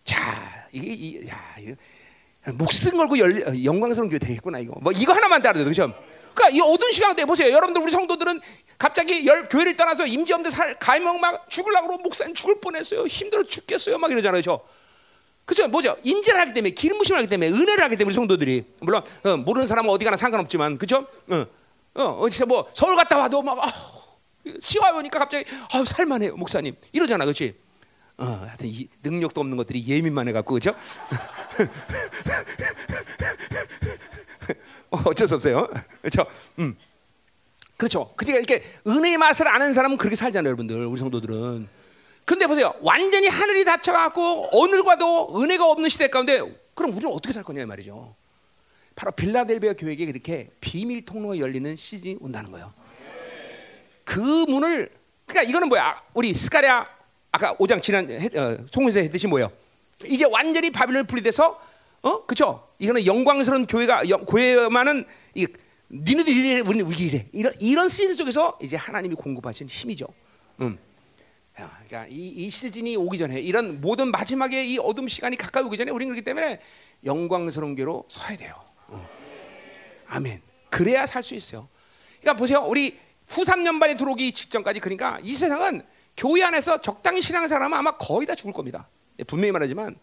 자, 0.05 0.67
이게 0.73 0.93
이, 0.93 1.29
야, 1.29 1.37
이거, 1.59 1.75
목숨 2.55 2.97
걸고 2.97 3.19
열, 3.19 3.49
어, 3.49 3.65
영광스러운 3.65 4.09
교회 4.09 4.19
되겠구나 4.19 4.59
이거. 4.59 4.75
뭐 4.81 4.93
이거 4.93 5.13
하나만 5.13 5.43
따라도 5.43 5.65
그죠? 5.65 5.93
그러니까 6.35 6.57
이 6.57 6.61
어두운 6.61 6.93
시간 6.93 7.15
때 7.15 7.25
보세요. 7.25 7.51
여러분들 7.51 7.83
우리 7.83 7.91
성도들은 7.91 8.41
갑자기 8.79 9.27
열, 9.27 9.49
교회를 9.49 9.77
떠나서 9.77 10.07
임지 10.07 10.33
없는 10.33 10.51
살 10.51 10.79
가명 10.79 11.21
막 11.21 11.49
죽으려고 11.51 11.99
목사님 11.99 12.35
죽을 12.35 12.61
뻔했어요. 12.61 13.07
힘들어 13.07 13.43
죽겠어요. 13.43 13.99
막 13.99 14.11
이러잖아요. 14.11 14.43
저. 14.43 14.61
그죠? 15.45 15.67
뭐죠? 15.67 15.97
인지를 16.05 16.39
하기 16.41 16.55
때문에 16.55 16.71
기름 16.71 16.99
부심을 16.99 17.19
하기 17.19 17.29
때문에 17.29 17.51
은혜를 17.51 17.83
하기 17.85 17.97
때문에 17.97 18.05
우리 18.07 18.15
성도들이 18.15 18.65
물론 18.81 19.03
어, 19.25 19.37
모르는 19.37 19.67
사람은 19.67 19.91
어디 19.91 20.05
가나 20.05 20.17
상관없지만 20.17 20.79
그죠? 20.79 21.07
어, 21.29 21.47
어, 21.95 22.03
어뭐 22.03 22.71
서울 22.73 22.95
갔다 22.95 23.19
와도 23.19 23.43
막 23.43 23.59
아, 23.59 23.73
시와 24.61 24.93
오니까 24.93 25.19
갑자기 25.19 25.45
아, 25.73 25.85
살만해요 25.85 26.37
목사님 26.37 26.77
이러잖아, 26.93 27.25
그렇지? 27.25 27.55
어, 28.21 28.45
하여튼 28.47 28.69
이 28.69 28.87
능력도 29.03 29.41
없는 29.41 29.57
것들이 29.57 29.83
예민만 29.87 30.29
해갖고 30.29 30.55
그죠? 30.55 30.75
어, 34.91 35.01
어쩔 35.07 35.27
수 35.27 35.37
없어요. 35.37 35.69
그렇죠? 36.03 36.27
음. 36.59 36.77
그렇죠. 37.79 38.13
그러니까 38.17 38.39
이렇게 38.41 38.63
은혜의 38.87 39.17
맛을 39.17 39.49
아는 39.49 39.73
사람은 39.73 39.97
그렇게 39.97 40.17
살잖아요, 40.17 40.49
여러분들. 40.49 40.85
우리 40.85 40.99
성도들은. 40.99 41.67
근데 42.27 42.47
보세요. 42.47 42.75
완전히 42.83 43.27
하늘이 43.29 43.65
닫혀갖고 43.65 44.51
오늘과도 44.53 45.41
은혜가 45.41 45.65
없는 45.65 45.89
시대 45.89 46.09
가운데 46.09 46.41
그럼 46.75 46.93
우리는 46.93 47.11
어떻게 47.11 47.33
살 47.33 47.43
거냐 47.43 47.65
말이죠. 47.65 48.15
바로 48.95 49.13
빌라델비아 49.13 49.73
교회에 49.73 49.97
그렇게 49.97 50.51
비밀 50.61 51.07
통로가 51.07 51.39
열리는 51.39 51.75
시즌이 51.75 52.19
온다는 52.21 52.51
거예요. 52.51 52.71
그 54.05 54.21
문을 54.21 54.91
그러니까 55.25 55.49
이거는 55.49 55.71
뭐야? 55.71 56.03
우리 56.13 56.35
스가랴 56.35 57.00
아까 57.33 57.55
5장 57.57 57.83
지난 57.83 58.09
어, 58.11 58.57
송문세 58.71 59.01
했듯이 59.05 59.27
뭐예요? 59.27 59.51
이제 60.05 60.25
완전히 60.25 60.71
바빌론 60.71 61.07
분리돼서 61.07 61.61
어 62.03 62.25
그죠? 62.27 62.69
이거는 62.79 63.05
영광스러운 63.05 63.67
교회가 63.67 64.09
영, 64.09 64.25
교회만은 64.25 65.05
이 65.35 65.47
니네들 65.93 66.33
이래, 66.33 66.61
우리는 66.61 66.87
우리 66.87 66.97
이래. 67.07 67.27
이런 67.33 67.53
이런 67.61 67.89
시즌 67.89 68.15
속에서 68.15 68.59
이제 68.63 68.77
하나님이 68.77 69.15
공급하신 69.17 69.69
힘이죠. 69.69 70.07
음. 70.61 70.79
야, 71.61 71.79
그러니까 71.87 72.07
이, 72.11 72.29
이 72.29 72.51
시즌이 72.51 72.97
오기 72.97 73.19
전에 73.19 73.41
이런 73.41 73.81
모든 73.81 74.11
마지막에 74.11 74.65
이 74.65 74.79
어둠 74.79 75.09
시간이 75.09 75.37
가까이 75.37 75.63
오기 75.65 75.77
전에 75.77 75.91
우리는 75.91 76.13
그렇기 76.15 76.25
때문에 76.25 76.61
영광스러운 77.05 77.75
교로 77.75 78.05
서야 78.09 78.37
돼요. 78.37 78.55
어. 78.89 79.07
아멘. 80.07 80.41
그래야 80.71 81.05
살 81.07 81.23
수 81.23 81.35
있어요. 81.35 81.69
그러니까 82.21 82.39
보세요. 82.39 82.65
우리 82.67 82.99
후 83.29 83.43
3년 83.43 83.79
반에 83.79 83.95
들어오기 83.95 84.33
직전까지 84.33 84.81
그러니까 84.81 85.19
이 85.23 85.35
세상은 85.35 85.83
교회 86.17 86.43
안에서 86.43 86.79
적당히 86.79 87.23
신앙생활하면 87.23 87.79
아마 87.79 87.97
거의 87.97 88.27
다 88.27 88.35
죽을 88.35 88.53
겁니다. 88.53 88.89
예, 89.19 89.25
분명히 89.25 89.53
말하지만 89.53 89.97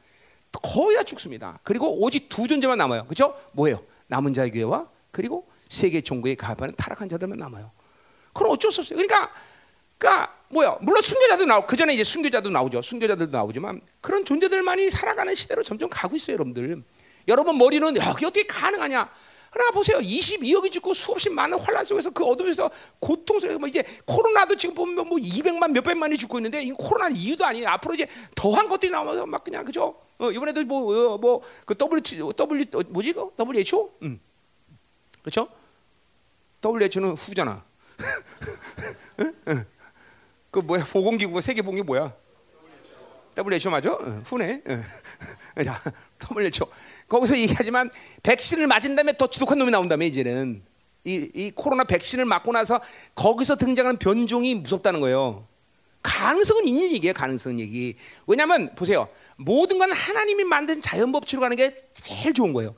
거의 0.52 0.96
다 0.96 1.04
죽습니다. 1.04 1.60
그리고 1.64 2.02
오직 2.02 2.30
두 2.30 2.48
존재만 2.48 2.78
남아요. 2.78 3.04
그렇죠? 3.04 3.36
뭐예요? 3.52 3.84
남은 4.08 4.34
자의 4.34 4.52
교회와 4.52 4.88
그리고 5.12 5.50
세계 5.70 6.02
종교에 6.02 6.36
가입하는 6.36 6.76
타락한 6.76 7.10
자들만 7.10 7.38
남아요. 7.38 7.72
그럼 8.34 8.52
어쩔 8.52 8.72
수 8.72 8.82
없어요. 8.82 8.98
그러니까 8.98 9.32
그러니까 9.98 10.34
뭐야? 10.50 10.78
물론 10.82 11.02
순교자도 11.02 11.46
나오. 11.46 11.66
그 11.66 11.76
전에 11.76 11.94
이제 11.94 12.04
순교자도 12.04 12.50
나오죠. 12.50 12.82
순교자들도 12.82 13.32
나오지만 13.32 13.82
그런 14.00 14.24
존재들만이 14.24 14.90
살아가는 14.90 15.34
시대로 15.36 15.64
점점 15.64 15.90
가고 15.90 16.16
있어요, 16.16 16.36
여러분들. 16.36 16.84
여러분 17.28 17.58
머리는 17.58 17.98
야, 17.98 18.14
그게 18.14 18.26
어떻게 18.26 18.48
가능하냐? 18.48 19.10
하나 19.52 19.72
보세요. 19.72 20.00
22억이 20.00 20.72
죽고 20.72 20.94
수없이 20.94 21.30
많은 21.30 21.58
환란 21.60 21.86
속에서 21.86 22.10
그 22.10 22.24
어둠에서 22.24 22.70
고통 23.00 23.40
속에서 23.40 23.60
뭐 23.60 23.68
이제 23.68 23.84
코로나도 24.06 24.56
지금 24.56 24.76
보면 24.76 25.08
뭐 25.08 25.18
200만 25.18 25.72
몇백만이 25.72 26.18
죽고 26.18 26.40
있는데 26.40 26.64
이 26.64 26.72
코로나는 26.72 27.16
이유도 27.16 27.46
아니에요. 27.46 27.68
앞으로 27.70 27.94
이제 27.96 28.08
더한 28.36 28.68
것들이 28.68 28.92
나와서 28.92 29.26
막 29.26 29.44
그냥 29.44 29.64
그죠? 29.64 29.96
어, 30.18 30.32
이번에도 30.32 30.64
뭐 30.64 31.18
뭐그 31.18 31.76
W 31.78 32.34
W 32.34 32.66
어, 32.74 32.82
뭐지 32.90 33.14
그 33.14 33.32
WHO? 33.38 33.92
음. 34.04 34.20
그렇죠? 35.22 35.48
WHO는 36.64 37.16
후잖아. 37.16 37.64
응? 39.20 39.34
응. 39.48 39.66
그 40.52 40.60
뭐야 40.60 40.86
보건기구가 40.86 41.42
세계 41.42 41.62
보건기 41.62 41.84
뭐야? 41.84 42.14
WHO 43.38 43.70
맞아? 43.70 43.98
응, 44.02 44.24
후네. 44.26 44.64
응. 44.68 44.84
자, 45.64 45.80
WHO. 46.20 46.68
거기서 47.08 47.38
얘기하지만 47.38 47.90
백신을 48.24 48.68
맞은 48.68 48.96
다음에 48.96 49.14
더 49.18 49.28
지독한 49.28 49.58
놈이 49.58 49.72
나온다며 49.72 50.06
이제는 50.06 50.64
이, 51.06 51.30
이 51.34 51.52
코로나 51.56 51.84
백신을 51.86 52.26
맞고 52.26 52.52
나서 52.52 52.82
거기서 53.16 53.56
등장하는 53.56 53.98
변종이 53.98 54.56
무섭다는 54.56 55.00
거예요. 55.00 55.48
가능성은 56.04 56.68
있는 56.68 56.92
얘기예요. 56.92 57.14
가능성 57.14 57.60
얘기. 57.60 57.96
왜냐하면 58.28 58.74
보세요. 58.76 59.10
모든 59.36 59.78
건 59.78 59.92
하나님이 59.92 60.44
만든 60.44 60.82
자연 60.82 61.12
법칙으로 61.12 61.42
가는 61.42 61.56
게 61.58 61.70
제일 61.94 62.34
좋은 62.34 62.54
거예요. 62.54 62.76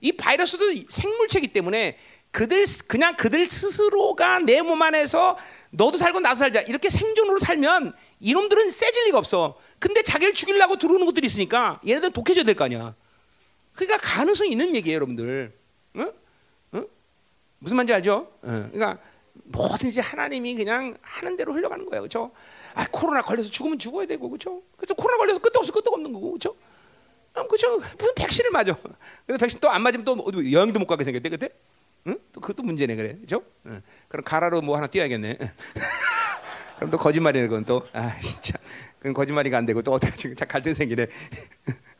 이 0.00 0.12
바이러스도 0.12 0.64
생물체이기 0.88 1.48
때문에 1.48 1.96
그들 2.32 2.64
그냥 2.88 3.14
그들 3.16 3.46
스스로가 3.46 4.40
내 4.40 4.62
몸 4.62 4.80
안에서 4.80 5.36
너도 5.70 5.98
살고 5.98 6.20
나도 6.20 6.36
살자 6.36 6.60
이렇게 6.62 6.88
생존으로 6.88 7.38
살면 7.38 7.94
이놈들은 8.20 8.70
세질 8.70 9.04
리가 9.06 9.18
없어. 9.18 9.56
근데 9.78 10.02
자기를 10.02 10.32
죽이려고 10.34 10.76
들어오는 10.76 11.04
것들이 11.06 11.26
있으니까 11.26 11.80
얘네들은 11.86 12.12
독해져야 12.12 12.44
될 12.44 12.54
거 12.54 12.64
아니야. 12.64 12.94
그러니까 13.74 13.96
가능성이 13.98 14.50
있는 14.52 14.74
얘기예요, 14.74 14.96
여러분들. 14.96 15.52
응? 15.96 16.12
응? 16.74 16.86
무슨 17.58 17.76
말인지 17.76 17.92
알죠? 17.94 18.30
응. 18.44 18.70
그러니까 18.72 19.02
뭐든지 19.44 20.00
하나님이 20.00 20.54
그냥 20.56 20.96
하는 21.00 21.36
대로 21.36 21.54
흘러가는 21.54 21.84
거예요, 21.86 22.02
그렇죠? 22.02 22.32
아 22.74 22.86
코로나 22.90 23.22
걸려서 23.22 23.50
죽으면 23.50 23.78
죽어야 23.78 24.06
되고, 24.06 24.28
그렇죠? 24.28 24.62
그래서 24.76 24.94
코로나 24.94 25.18
걸려서 25.18 25.40
끝도 25.40 25.58
없어, 25.60 25.72
끝도 25.72 25.90
없는 25.92 26.12
거고, 26.12 26.32
그렇죠? 26.32 26.54
그렇죠? 27.32 27.78
무슨 27.98 28.14
백신을 28.14 28.50
맞아? 28.50 28.76
근데 29.26 29.38
백신 29.38 29.58
또 29.60 29.68
안 29.70 29.82
맞으면 29.82 30.04
또 30.04 30.52
여행도 30.52 30.78
못 30.78 30.86
가게 30.86 31.02
생겼대, 31.04 31.28
그때? 31.30 31.48
응? 32.06 32.18
또 32.32 32.40
그것도 32.40 32.62
문제네, 32.62 32.94
그래, 32.96 33.14
그렇죠? 33.16 33.42
응. 33.66 33.80
그럼 34.08 34.24
가라로 34.24 34.60
뭐 34.60 34.76
하나 34.76 34.86
띄어야겠네. 34.86 35.38
그럼 36.76 36.90
또 36.90 36.98
거짓말이네, 36.98 37.46
그건 37.46 37.64
또. 37.64 37.86
아 37.92 38.18
진짜, 38.20 38.58
그건 38.98 39.14
거짓말이가 39.14 39.56
안 39.56 39.64
되고 39.66 39.80
또 39.82 39.92
어떻게 39.92 40.12
지금 40.14 40.36
갈등 40.36 40.72
생기네. 40.74 41.06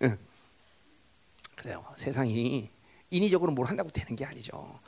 그래요. 1.63 1.85
세상이 1.97 2.69
인위적으로 3.11 3.53
뭘 3.53 3.69
한다고 3.69 3.89
되는 3.89 4.17
게 4.17 4.25
아니죠. 4.25 4.81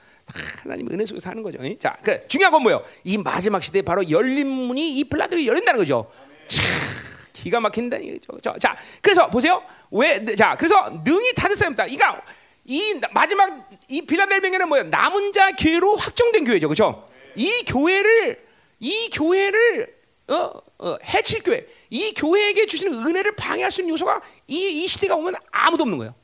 하나님 0.62 0.91
은혜 0.91 1.07
속에서 1.07 1.31
하는 1.31 1.43
거죠. 1.43 1.59
자, 1.79 1.97
그래 2.03 2.27
중요한 2.27 2.53
건 2.53 2.62
뭐예요? 2.62 2.83
이 3.05 3.16
마지막 3.16 3.62
시대에 3.62 3.83
바로 3.83 4.09
열린 4.11 4.49
문이 4.49 4.99
이 4.99 5.05
플라톤이 5.05 5.47
열린다는 5.47 5.79
거죠. 5.79 6.11
참 6.49 6.64
기가 7.33 7.61
막힌다는 7.61 8.18
거죠. 8.27 8.55
자, 8.59 8.77
그래서 9.01 9.29
보세요. 9.31 9.62
왜? 9.93 10.25
자, 10.35 10.57
그래서 10.57 10.91
능이 11.05 11.35
다들 11.35 11.57
사람다. 11.57 11.85
그러니까 11.85 12.22
이 12.64 13.01
마지막 13.12 13.70
이 13.89 14.03
빌라델뱅에는 14.03 14.68
뭐예요? 14.68 14.89
남은 14.89 15.33
자 15.33 15.53
교회로 15.53 15.97
확정된 15.97 16.45
교회죠, 16.45 16.66
그렇죠? 16.66 17.09
이 17.37 17.62
교회를 17.66 18.45
이 18.81 19.11
교회를 19.12 19.95
어, 20.27 20.51
어, 20.79 20.97
해칠 21.05 21.43
교회, 21.43 21.66
이 21.91 22.14
교회에게 22.14 22.66
주시는 22.66 23.07
은혜를 23.07 23.37
방해할 23.37 23.70
수 23.70 23.83
있는 23.83 23.93
요소가 23.93 24.22
이, 24.49 24.83
이 24.83 24.89
시대가 24.89 25.14
오면 25.16 25.35
아무도 25.53 25.83
없는 25.83 25.99
거예요. 25.99 26.14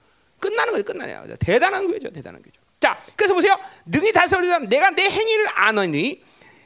끝나는 0.41 0.72
거예요. 0.72 0.84
끝나냐. 0.84 1.24
대단한 1.38 1.86
교회죠. 1.86 2.11
대단한 2.11 2.43
교회죠. 2.43 2.61
자, 2.80 3.01
그래서 3.14 3.34
보세요. 3.34 3.59
능히 3.86 4.12
달성하려 4.12 4.61
내가 4.68 4.91
내 4.91 5.09
행위를 5.09 5.49
아느니 5.55 6.22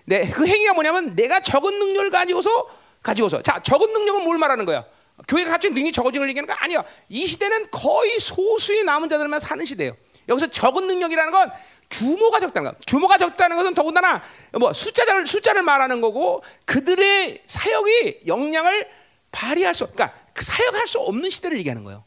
네, 0.06 0.28
그 0.30 0.46
행위가 0.46 0.74
뭐냐면 0.74 1.16
내가 1.16 1.40
적은 1.40 1.78
능력을 1.78 2.10
가지고서 2.10 2.68
가지고서 3.02 3.42
자, 3.42 3.60
적은 3.62 3.92
능력은 3.92 4.22
뭘 4.22 4.38
말하는 4.38 4.64
거야? 4.64 4.84
교회가 5.28 5.50
갑자기 5.50 5.74
능력이 5.74 5.92
적어진 5.92 6.20
걸 6.20 6.28
얘기하는 6.28 6.46
거 6.46 6.54
아니야. 6.54 6.84
이 7.08 7.26
시대는 7.26 7.66
거의 7.70 8.18
소수의 8.18 8.84
남은 8.84 9.08
자들만 9.08 9.40
사는 9.40 9.64
시대예요. 9.64 9.96
여기서 10.28 10.46
적은 10.48 10.86
능력이라는 10.86 11.30
건 11.30 11.50
규모가 11.90 12.40
적다는 12.40 12.70
거. 12.70 12.76
규모가 12.86 13.18
적다는 13.18 13.56
것은 13.56 13.74
더군다나 13.74 14.22
뭐 14.58 14.72
숫자를 14.72 15.26
숫자를 15.26 15.62
말하는 15.62 16.00
거고 16.00 16.42
그들의 16.64 17.42
사역이 17.46 18.20
역량을 18.26 18.88
발휘할 19.30 19.74
수, 19.74 19.86
그러니까 19.86 20.16
그 20.32 20.44
사역할 20.44 20.86
수 20.86 20.98
없는 20.98 21.30
시대를 21.30 21.58
얘기하는 21.58 21.84
거예요. 21.84 22.04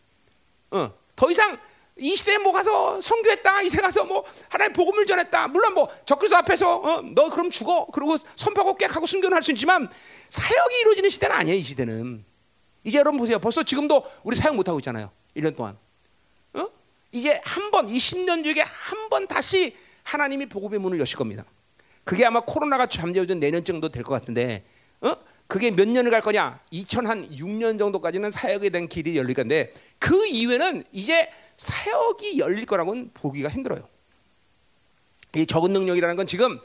어. 0.71 0.93
더 1.17 1.29
이상 1.29 1.57
이 1.97 2.15
시대에 2.15 2.37
뭐 2.37 2.53
가서 2.53 3.01
선교했다, 3.01 3.63
이 3.63 3.69
시대 3.69 3.81
가서 3.81 4.05
뭐 4.05 4.23
하나님 4.49 4.71
복음을 4.73 5.05
전했다. 5.07 5.47
물론 5.47 5.73
뭐 5.73 5.89
적그리스도 6.05 6.37
앞에서 6.37 6.75
어, 6.77 7.01
너 7.01 7.29
그럼 7.29 7.49
죽어. 7.49 7.87
그리고 7.91 8.15
선포하고 8.35 8.75
깨하고 8.77 9.05
순교는 9.07 9.35
할 9.35 9.41
수 9.41 9.51
있지만 9.51 9.89
사역이 10.29 10.79
이루어지는 10.81 11.09
시대는 11.09 11.35
아니에요. 11.35 11.57
이 11.57 11.63
시대는. 11.63 12.23
이제 12.83 12.99
여러분 12.99 13.19
보세요. 13.19 13.39
벌써 13.39 13.63
지금도 13.63 14.05
우리 14.23 14.35
사역 14.35 14.55
못 14.55 14.67
하고 14.69 14.79
있잖아요. 14.79 15.11
1년 15.35 15.55
동안. 15.57 15.75
어? 16.53 16.67
이제 17.11 17.41
한 17.43 17.71
번, 17.71 17.89
이 17.89 17.97
10년 17.97 18.43
중에 18.43 18.61
한 18.61 19.09
번 19.09 19.27
다시 19.27 19.75
하나님이 20.03 20.45
복음의 20.47 20.79
문을 20.79 20.99
여실 20.99 21.17
겁니다. 21.17 21.43
그게 22.03 22.25
아마 22.25 22.41
코로나가 22.41 22.85
잠재워진 22.85 23.39
내년 23.39 23.63
정도 23.63 23.89
될 23.89 24.03
것 24.03 24.13
같은데, 24.13 24.63
어? 25.01 25.15
그게 25.47 25.71
몇 25.71 25.87
년을 25.87 26.11
갈 26.11 26.21
거냐? 26.21 26.59
2006년 26.73 27.79
정도까지는 27.79 28.31
사역에 28.31 28.69
대한 28.69 28.87
길이 28.87 29.17
열릴 29.17 29.33
건데 29.33 29.73
그 29.97 30.25
이후에는 30.27 30.83
이제 30.91 31.29
사역이 31.55 32.37
열릴 32.37 32.65
거라고는 32.65 33.11
보기가 33.13 33.49
힘들어요. 33.49 33.87
이 35.35 35.45
적은 35.45 35.71
능력이라는 35.71 36.15
건 36.15 36.27
지금 36.27 36.59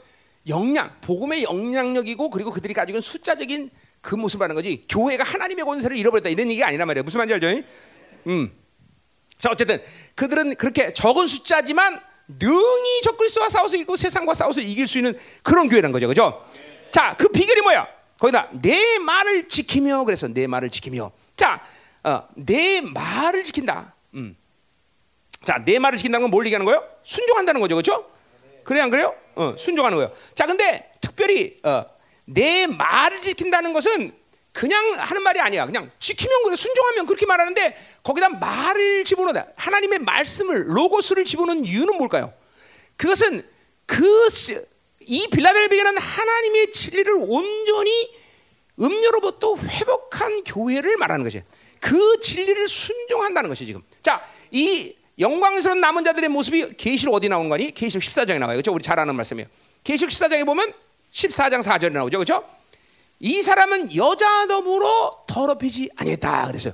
역량, 0.47 0.95
복음의 1.01 1.43
역량력이고 1.43 2.29
그리고 2.29 2.51
그들이 2.51 2.73
가지고 2.73 2.97
있는 2.97 3.01
숫자적인 3.01 3.69
그 4.01 4.15
모습을 4.15 4.43
하는 4.43 4.55
거지. 4.55 4.85
교회가 4.89 5.23
하나님의 5.23 5.63
권세를 5.63 5.95
잃어버렸다 5.95 6.29
이런 6.29 6.51
얘기가 6.51 6.67
아니란 6.67 6.87
말이에요. 6.87 7.03
무슨 7.03 7.19
말인지 7.19 7.45
알죠? 7.45 7.67
음. 8.27 8.51
자 9.37 9.49
어쨌든 9.49 9.81
그들은 10.15 10.55
그렇게 10.55 10.91
적은 10.91 11.27
숫자지만 11.27 12.01
능히 12.27 13.01
적그리스도와 13.03 13.49
싸워서 13.49 13.75
이기고 13.75 13.95
세상과 13.95 14.33
싸워서 14.33 14.61
이길 14.61 14.87
수 14.87 14.97
있는 14.97 15.17
그런 15.41 15.69
교회란 15.69 15.91
거죠, 15.91 16.07
그죠? 16.07 16.45
자, 16.91 17.15
그 17.17 17.27
비결이 17.27 17.61
뭐야? 17.61 17.87
거기다 18.19 18.49
내 18.61 18.97
말을 18.99 19.47
지키며 19.49 20.03
그래서 20.05 20.27
내 20.27 20.47
말을 20.47 20.69
지키며 20.69 21.11
자, 21.35 21.61
어, 22.03 22.27
내 22.35 22.81
말을 22.81 23.43
지킨다. 23.43 23.93
음. 24.13 24.35
자, 25.45 25.61
내 25.65 25.79
말을 25.79 25.97
지킨다는 25.97 26.25
건 26.25 26.31
뭘 26.31 26.45
얘기하는 26.45 26.65
거예요? 26.65 26.83
순종한다는 27.03 27.59
거죠, 27.59 27.75
그렇죠? 27.75 28.09
그래 28.63 28.79
안 28.81 28.89
그래요? 28.89 29.13
어, 29.35 29.55
순종하는 29.57 29.97
거예요. 29.97 30.13
자, 30.35 30.45
근데 30.45 30.91
특별히 31.01 31.59
어, 31.63 31.85
내 32.25 32.65
말을 32.67 33.21
지킨다는 33.21 33.73
것은 33.73 34.13
그냥 34.53 34.95
하는 34.99 35.23
말이 35.23 35.39
아니야. 35.41 35.65
그냥 35.65 35.89
지키면 35.99 36.43
그래, 36.43 36.55
순종하면 36.55 37.07
그렇게 37.07 37.25
말하는데 37.25 37.75
거기다 38.03 38.29
말을 38.29 39.03
집어넣다. 39.03 39.47
하나님의 39.55 39.99
말씀을 39.99 40.77
로고스를 40.77 41.25
집어넣는 41.25 41.65
이유는 41.65 41.97
뭘까요? 41.97 42.31
그것은 42.95 43.45
그 43.85 44.29
이 45.07 45.27
빌라델비아는 45.27 45.97
하나님의 45.97 46.71
진리를 46.71 47.13
온전히 47.17 48.09
음료로부터 48.79 49.55
회복한 49.55 50.43
교회를 50.43 50.97
말하는 50.97 51.23
것이 51.23 51.43
그 51.79 52.19
진리를 52.19 52.67
순종한다는 52.67 53.49
것이 53.49 53.65
지금. 53.65 53.81
자, 54.01 54.23
이 54.51 54.95
영광스러운 55.19 55.79
남은 55.79 56.03
자들의 56.03 56.29
모습이 56.29 56.75
계시록 56.77 57.13
어디 57.13 57.29
나오는 57.29 57.49
거니? 57.49 57.71
계시록 57.71 58.03
14장에 58.03 58.39
나와요. 58.39 58.55
그렇죠? 58.55 58.71
우리 58.73 58.81
잘 58.81 58.99
아는 58.99 59.15
말씀이에요. 59.15 59.47
계시록 59.83 60.11
14장에 60.11 60.45
보면 60.45 60.73
14장 61.11 61.61
4절에 61.61 61.91
나오죠. 61.91 62.17
그렇죠? 62.17 62.43
이 63.19 63.41
사람은 63.41 63.95
여자 63.95 64.47
덤으로 64.47 65.25
더럽히지 65.27 65.89
아니했다 65.95 66.47
그랬어요. 66.47 66.73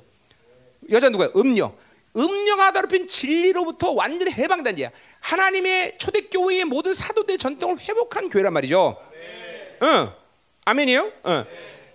여자 0.89 1.09
누구야? 1.09 1.29
음녀. 1.35 1.73
음녀가 2.15 2.71
더럽힌 2.73 3.07
진리로부터 3.07 3.91
완전히 3.91 4.31
해방된 4.31 4.77
자야. 4.77 4.89
하나님의 5.19 5.97
초대교회의 5.97 6.65
모든 6.65 6.93
사도들 6.93 7.37
전통을 7.37 7.79
회복한 7.79 8.29
교회란 8.29 8.53
말이죠. 8.53 8.97
응. 9.83 10.11
아멘이요? 10.65 11.11
응. 11.27 11.45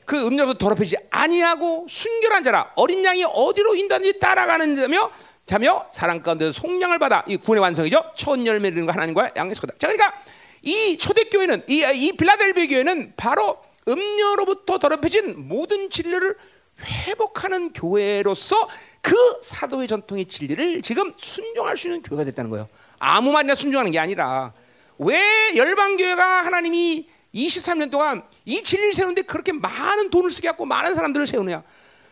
그 0.04 0.26
음료도 0.26 0.54
더럽히지 0.54 0.96
아니하고 1.10 1.86
순결한 1.88 2.42
자라 2.42 2.70
어린 2.76 3.04
양이 3.04 3.24
어디로 3.24 3.74
인도하는지 3.74 4.18
따라가는 4.18 4.76
자며 4.76 5.10
자며 5.46 5.86
사랑 5.90 6.22
가운데 6.22 6.52
속량을 6.52 6.98
받아 6.98 7.24
이 7.26 7.36
구원의 7.36 7.62
완성이죠. 7.62 8.12
첫 8.14 8.44
열매를 8.44 8.76
이는 8.76 8.86
거 8.86 8.92
하나님과 8.92 9.32
양의 9.36 9.54
소다. 9.54 9.74
자 9.78 9.88
그러니까 9.88 10.14
이 10.62 10.96
초대교회는 10.98 11.64
이, 11.68 11.84
이 11.94 12.12
빌라델비 12.12 12.68
교회는 12.68 13.14
바로 13.16 13.58
음료로부터 13.86 14.78
더럽혀진 14.78 15.48
모든 15.48 15.90
진리를 15.90 16.36
회복하는 16.80 17.72
교회로서 17.72 18.68
그 19.00 19.14
사도의 19.42 19.88
전통의 19.88 20.26
진리를 20.26 20.82
지금 20.82 21.12
순종할 21.16 21.76
수 21.76 21.88
있는 21.88 22.02
교회가 22.02 22.24
됐다는 22.24 22.50
거예요. 22.50 22.68
아무 22.98 23.32
말이나 23.32 23.54
순종하는 23.54 23.90
게 23.90 23.98
아니라 23.98 24.52
왜 24.98 25.22
열방 25.56 25.96
교회가 25.96 26.44
하나님이 26.44 27.08
23년 27.34 27.90
동안 27.90 28.22
이 28.44 28.62
진리를 28.62 28.92
세우는데 28.92 29.22
그렇게 29.22 29.52
많은 29.52 30.10
돈을 30.10 30.30
쓰게 30.30 30.48
하고 30.48 30.64
많은 30.64 30.94
사람들을 30.94 31.26
세우느냐? 31.26 31.62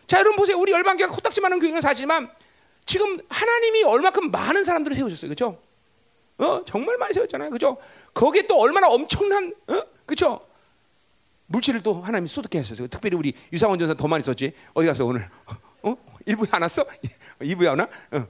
자, 0.05 0.19
여러분 0.19 0.35
보세요. 0.35 0.57
우리 0.57 0.71
열방 0.71 0.97
교회가 0.97 1.13
코딱지 1.13 1.41
많은 1.41 1.59
교회는 1.59 1.81
사실지만 1.81 2.29
지금 2.85 3.19
하나님이 3.29 3.83
얼마큼 3.83 4.31
많은 4.31 4.63
사람들을 4.63 4.95
세우셨어요. 4.95 5.29
그렇죠? 5.29 5.59
어, 6.37 6.63
정말 6.65 6.97
많이 6.97 7.13
세웠잖아요. 7.13 7.49
그죠? 7.51 7.77
거기에 8.13 8.47
또 8.47 8.59
얼마나 8.59 8.87
엄청난, 8.87 9.53
어? 9.67 9.81
그죠? 10.05 10.41
물질을 11.47 11.81
또 11.81 12.01
하나님이 12.01 12.27
쏟게 12.27 12.59
하셨어요. 12.59 12.87
특별히 12.87 13.17
우리 13.17 13.33
유상원 13.51 13.77
전사 13.77 13.93
더 13.93 14.07
많이 14.07 14.23
썼지. 14.23 14.53
어디 14.73 14.87
가서 14.87 15.05
오늘, 15.05 15.27
어? 15.81 15.95
1부에 16.25 16.53
안 16.53 16.61
왔어? 16.61 16.85
2부에 17.39 17.67
안 17.67 17.79
와? 17.79 17.87
어. 18.11 18.27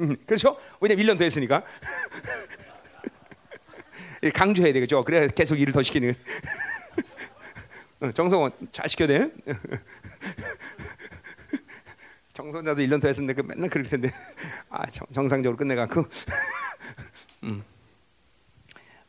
음, 0.00 0.16
그렇죠? 0.26 0.56
왜냐면 0.80 1.04
1년 1.04 1.18
더 1.18 1.24
했으니까. 1.24 1.62
강조해야 4.34 4.72
되겠죠. 4.72 5.04
그래야 5.04 5.26
계속 5.28 5.58
일을 5.58 5.72
더 5.72 5.82
시키는. 5.82 6.14
어, 8.00 8.12
정성원 8.12 8.52
잘 8.70 8.88
시켜야 8.88 9.08
돼. 9.08 9.30
정선자도 12.32 12.80
1년 12.82 13.00
더 13.00 13.08
했는데 13.08 13.34
그 13.34 13.42
맨날 13.42 13.68
그럴 13.68 13.84
텐데. 13.84 14.08
아, 14.70 14.88
정, 14.90 15.06
상적으로 15.12 15.56
끝내갖고. 15.56 16.06
음. 17.44 17.62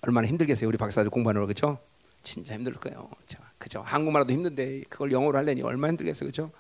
얼마나 0.02 0.28
힘들겠어요. 0.28 0.68
우리 0.68 0.78
박사들 0.78 1.10
공부하는 1.10 1.42
거 1.42 1.48
그렇죠? 1.48 1.80
진짜 2.24 2.56
힘들 2.56 2.74
거예요. 2.74 3.10
그죠? 3.58 3.82
한국말도 3.82 4.34
힘든데 4.34 4.84
그걸 4.90 5.12
영어로 5.12 5.38
하려니 5.38 5.62
얼마나 5.62 5.92
힘들겠어요. 5.92 6.30
그죠? 6.30 6.52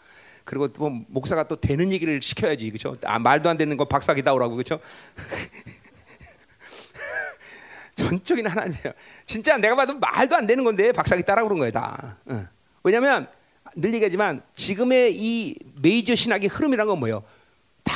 그리고 0.45 0.68
또 0.68 0.89
목사가 0.89 1.47
또 1.47 1.55
되는 1.55 1.91
얘기를 1.91 2.22
시켜야지. 2.22 2.70
그죠? 2.72 2.95
아, 3.03 3.18
말도 3.18 3.49
안 3.49 3.57
되는 3.57 3.76
거 3.78 3.86
박사기 3.86 4.24
다 4.24 4.34
오라고. 4.34 4.55
그죠? 4.55 4.80
전적인 7.95 8.47
하나님이에요. 8.47 8.93
진짜 9.26 9.57
내가 9.57 9.76
봐도 9.76 9.97
말도 9.97 10.36
안 10.36 10.47
되는 10.47 10.64
건데 10.64 10.91
박사기 10.91 11.24
따라 11.24 11.43
그런 11.43 11.59
거예요, 11.59 11.72
다. 11.72 12.18
응. 12.30 12.47
왜냐면 12.84 13.30
늘 13.76 13.93
얘기하지만 13.93 14.43
지금의 14.53 15.16
이 15.16 15.55
메이저 15.82 16.16
신학의 16.16 16.49
흐름이란 16.49 16.88
건 16.88 16.99
뭐예요? 16.99 17.24
다 17.84 17.95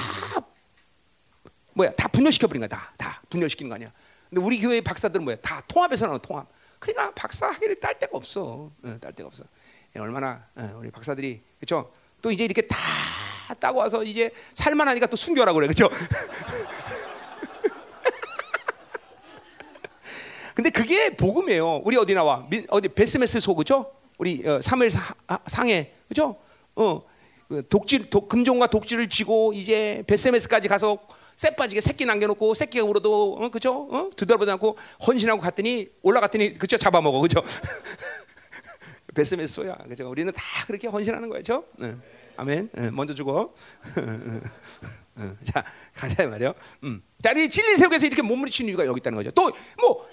뭐야? 1.74 1.92
다 1.92 2.08
분열시켜 2.08 2.48
버린 2.48 2.62
거야, 2.62 2.68
다. 2.68 2.94
다 2.98 3.22
분열시키는 3.30 3.70
거 3.70 3.76
아니야. 3.76 3.92
근데 4.30 4.42
우리 4.42 4.60
교회 4.60 4.82
박사들은 4.82 5.24
뭐야? 5.24 5.38
다 5.38 5.62
통합해서 5.68 6.08
나온 6.08 6.20
통합. 6.22 6.48
그러니까 6.80 7.12
박사 7.14 7.48
학위를 7.48 7.78
딸 7.78 7.98
데가 7.98 8.16
없어. 8.18 8.72
응, 8.86 9.00
딸 9.00 9.14
데가 9.14 9.28
없어. 9.28 9.44
예, 9.96 10.00
얼마나 10.00 10.46
응, 10.58 10.76
우리 10.80 10.92
박사들이 10.92 11.42
그렇죠? 11.60 11.92
또 12.22 12.32
이제 12.32 12.44
이렇게 12.46 12.62
다 12.68 12.78
따고 13.60 13.80
와서 13.80 14.04
이제 14.04 14.32
살만하니까 14.54 15.08
또 15.08 15.16
순교하라고 15.16 15.56
그래, 15.60 15.68
그렇죠? 15.68 15.90
근데 20.54 20.70
그게 20.72 21.16
복음이에요. 21.16 21.82
우리 21.86 21.98
어디 21.98 22.14
나와? 22.16 22.48
어디 22.70 22.88
베스메스 22.90 23.40
소 23.40 23.56
그죠? 23.56 23.92
우리 24.18 24.42
어, 24.46 24.60
3일 24.60 24.90
상해 25.46 25.94
그죠? 26.08 26.36
어그 26.74 27.68
독질 27.70 28.10
독, 28.10 28.28
금종과 28.28 28.68
독질을 28.68 29.08
쥐고 29.08 29.54
이제 29.54 30.04
베스메스까지 30.08 30.68
가서 30.68 30.98
쎄 31.38 31.52
빠지게 31.52 31.82
새끼 31.82 32.04
남겨놓고 32.06 32.56
새끼가 32.56 32.84
울어도 32.84 33.38
어, 33.40 33.50
그죠? 33.50 33.88
어? 33.92 34.10
두달보지 34.16 34.50
않고 34.52 34.76
헌신하고 35.06 35.40
갔더니 35.40 35.88
올라갔더니 36.02 36.58
그죠? 36.58 36.78
잡아먹어 36.78 37.20
그죠? 37.20 37.44
베스메스야 39.14 39.76
그죠? 39.88 40.10
우리는 40.10 40.34
다 40.34 40.42
그렇게 40.66 40.88
헌신하는 40.88 41.30
거죠. 41.30 41.64
네. 41.78 41.96
아멘. 42.38 42.70
네, 42.74 42.92
먼저 42.92 43.14
죽어. 43.14 43.54
자 45.44 45.64
가자 45.96 46.28
말이요. 46.28 46.54
음. 46.84 47.04
자, 47.24 47.32
이 47.32 47.50
진리 47.50 47.78
세계에서 47.78 48.06
이렇게 48.08 48.22
몸부림치는 48.22 48.70
이유가 48.70 48.86
여기 48.86 49.00
있다는 49.00 49.18
거죠. 49.18 49.32
또 49.32 49.52
뭐 49.80 50.08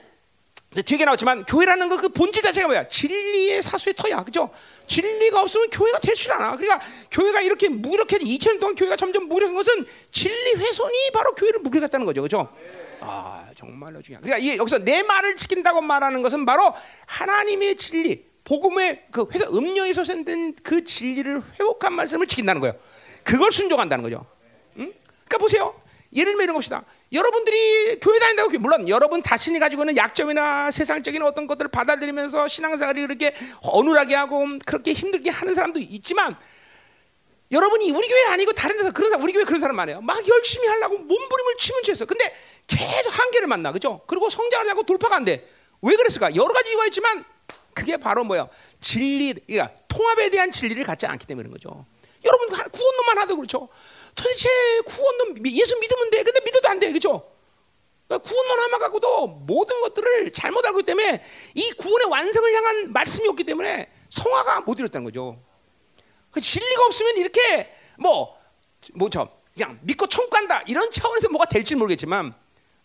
뒤에 0.82 1.04
나왔지만 1.04 1.44
교회라는 1.44 1.88
거그 1.88 2.08
본질 2.10 2.42
자체가 2.42 2.66
뭐야? 2.66 2.88
진리의 2.88 3.62
사수의 3.62 3.94
터야, 3.96 4.24
그죠? 4.24 4.50
진리가 4.86 5.40
없으면 5.40 5.70
교회가 5.70 5.98
될 6.00 6.14
줄 6.14 6.32
않아. 6.32 6.56
그러니까 6.56 6.84
교회가 7.10 7.40
이렇게 7.42 7.68
무력해 7.68 8.18
2천 8.18 8.48
년 8.50 8.60
동안 8.60 8.74
교회가 8.74 8.96
점점 8.96 9.28
무력한 9.28 9.54
것은 9.54 9.86
진리 10.10 10.54
훼손이 10.54 11.10
바로 11.12 11.32
교회를 11.34 11.60
무력했다는 11.60 12.06
거죠, 12.06 12.22
그죠? 12.22 12.48
아 13.00 13.46
정말로 13.54 14.00
중요한. 14.00 14.22
그러니까 14.22 14.38
이게 14.44 14.56
여기서 14.56 14.78
내 14.78 15.02
말을 15.02 15.36
지킨다고 15.36 15.80
말하는 15.80 16.22
것은 16.22 16.44
바로 16.46 16.72
하나님의 17.06 17.76
진리, 17.76 18.24
복음의 18.44 19.06
그 19.10 19.26
회사 19.32 19.46
음료에서 19.46 20.04
생된 20.04 20.54
그 20.62 20.84
진리를 20.84 21.42
회복한 21.60 21.92
말씀을 21.92 22.26
지킨다는 22.26 22.60
거예요. 22.60 22.74
그걸 23.22 23.50
순종한다는 23.52 24.02
거죠. 24.02 24.26
응? 24.78 24.92
그러니까 25.26 25.38
보세요. 25.38 25.80
예를 26.14 26.32
들면 26.32 26.44
이런 26.44 26.54
것이다. 26.56 26.84
여러분들이 27.14 28.00
교회 28.00 28.18
다닌다고 28.18 28.50
물론 28.58 28.88
여러분 28.88 29.22
자신이 29.22 29.60
가지고 29.60 29.82
있는 29.82 29.96
약점이나 29.96 30.72
세상적인 30.72 31.22
어떤 31.22 31.46
것들을 31.46 31.70
받아들이면서 31.70 32.48
신앙생활이 32.48 33.00
그렇게 33.02 33.34
어눌하게 33.62 34.16
하고 34.16 34.44
그렇게 34.66 34.92
힘들게 34.92 35.30
하는 35.30 35.54
사람도 35.54 35.78
있지만 35.78 36.36
여러분이 37.52 37.92
우리 37.92 38.08
교회 38.08 38.24
아니고 38.26 38.52
다른 38.52 38.76
데서 38.76 38.90
그런 38.90 39.10
사람 39.10 39.22
우리 39.22 39.32
교회 39.32 39.44
그런 39.44 39.60
사람 39.60 39.76
많아요. 39.76 40.00
막 40.00 40.26
열심히 40.26 40.66
하려고 40.66 40.98
몸부림을 40.98 41.56
치면 41.56 41.82
치어 41.84 42.04
근데 42.04 42.34
계속 42.66 43.16
한계를 43.16 43.46
만나. 43.46 43.70
그죠? 43.70 44.00
그리고 44.08 44.28
성장을 44.28 44.68
하고 44.68 44.82
돌파가 44.82 45.16
안 45.16 45.24
돼. 45.24 45.48
왜 45.82 45.94
그랬을까? 45.94 46.34
여러 46.34 46.48
가지 46.48 46.70
이유가 46.70 46.86
있지만 46.86 47.24
그게 47.74 47.96
바로 47.96 48.24
뭐야? 48.24 48.48
진리, 48.80 49.34
그러니까 49.46 49.72
통합에 49.86 50.30
대한 50.30 50.50
진리를 50.50 50.82
갖지 50.84 51.06
않기 51.06 51.26
때문인 51.26 51.52
거죠. 51.52 51.86
여러분 52.24 52.48
구원론만 52.48 53.18
하도 53.18 53.36
그렇죠. 53.36 53.68
도대체 54.14 54.48
구원은 54.86 55.46
예수 55.46 55.78
믿으면 55.78 56.10
돼. 56.10 56.22
근데 56.22 56.40
믿어도 56.44 56.68
안 56.68 56.78
돼. 56.78 56.92
그죠? 56.92 57.30
그러니까 58.06 58.28
구원론 58.28 58.58
하나 58.60 58.78
갖고도 58.78 59.26
모든 59.26 59.80
것들을 59.80 60.32
잘못 60.32 60.64
알고 60.64 60.80
있기 60.80 60.86
때문에 60.86 61.22
이 61.54 61.72
구원의 61.72 62.08
완성을 62.08 62.54
향한 62.54 62.92
말씀이 62.92 63.26
없기 63.28 63.44
때문에 63.44 63.90
성화가 64.10 64.60
못 64.62 64.78
이뤘다는 64.78 65.04
거죠. 65.04 65.40
그 66.30 66.40
진리가 66.40 66.84
없으면 66.86 67.16
이렇게 67.16 67.74
뭐, 67.96 68.36
뭐, 68.94 69.08
저, 69.08 69.28
그냥 69.54 69.78
믿고 69.82 70.06
천국 70.06 70.30
간다. 70.30 70.62
이런 70.66 70.90
차원에서 70.90 71.28
뭐가 71.28 71.46
될지 71.46 71.74
모르겠지만, 71.76 72.34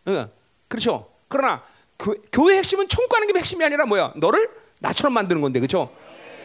어, 0.05 0.29
그렇죠. 0.67 1.11
그러나 1.27 1.63
교, 1.97 2.15
교회 2.31 2.57
핵심은 2.57 2.87
천국 2.87 3.09
가는 3.09 3.27
게 3.27 3.37
핵심이 3.37 3.63
아니라 3.63 3.85
뭐야? 3.85 4.13
너를 4.15 4.49
나처럼 4.79 5.13
만드는 5.13 5.41
건데, 5.41 5.59
그렇죠? 5.59 5.91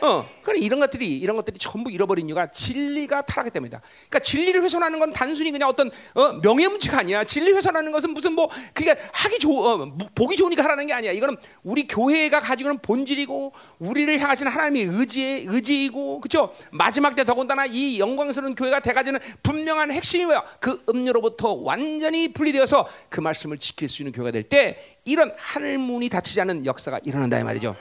어, 0.01 0.29
그래 0.43 0.59
이런 0.61 0.79
것들이 0.79 1.19
이런 1.19 1.37
것들이 1.37 1.59
전부 1.59 1.91
잃어버린 1.91 2.29
이유가 2.29 2.47
진리가 2.47 3.23
타락했기 3.23 3.55
때문이다. 3.55 3.81
그러니까 3.81 4.19
진리를 4.21 4.63
훼손하는 4.63 4.99
건 4.99 5.11
단순히 5.13 5.51
그냥 5.51 5.69
어떤 5.69 5.91
어, 6.15 6.33
명예 6.43 6.69
문제가 6.69 6.99
아니야. 6.99 7.25
진리 7.25 7.53
훼손하는 7.53 7.91
것은 7.93 8.11
무슨 8.11 8.33
뭐 8.35 8.49
그게 8.73 8.97
하기 9.13 9.39
좋 9.39 9.65
어, 9.65 9.97
보기 10.15 10.37
좋으니까 10.37 10.63
하라는 10.65 10.87
게 10.87 10.93
아니야. 10.93 11.13
이거는 11.13 11.37
우리 11.63 11.87
교회가 11.87 12.41
가지고 12.41 12.71
있는 12.71 12.83
본질이고 12.83 13.53
우리를 13.79 14.21
향하시는 14.21 14.51
하나님의 14.51 14.85
의지의 14.99 15.45
의지이고 15.49 16.21
그렇죠? 16.21 16.55
마지막 16.71 17.17
때 17.17 17.25
더군다나 17.25 17.67
이 17.67 17.99
영광스러운 17.99 18.55
교회가 18.55 18.81
돼가지는 18.81 19.19
분명한 19.43 19.91
핵심이 19.93 20.25
뭐야? 20.27 20.45
그 20.61 20.83
음료로부터 20.89 21.53
완전히 21.53 22.33
분리되어서 22.33 22.87
그 23.09 23.21
말씀을 23.21 23.59
지킬 23.59 23.89
수 23.89 24.03
있는 24.03 24.13
교회가 24.13 24.31
될 24.31 24.45
때 24.45 24.79
이런 25.07 25.33
하늘 25.39 25.79
문이 25.79 26.09
닫히지 26.09 26.41
않는 26.43 26.67
역사가 26.67 27.01
일어난다 27.05 27.39
이 27.39 27.45
말이죠. 27.45 27.75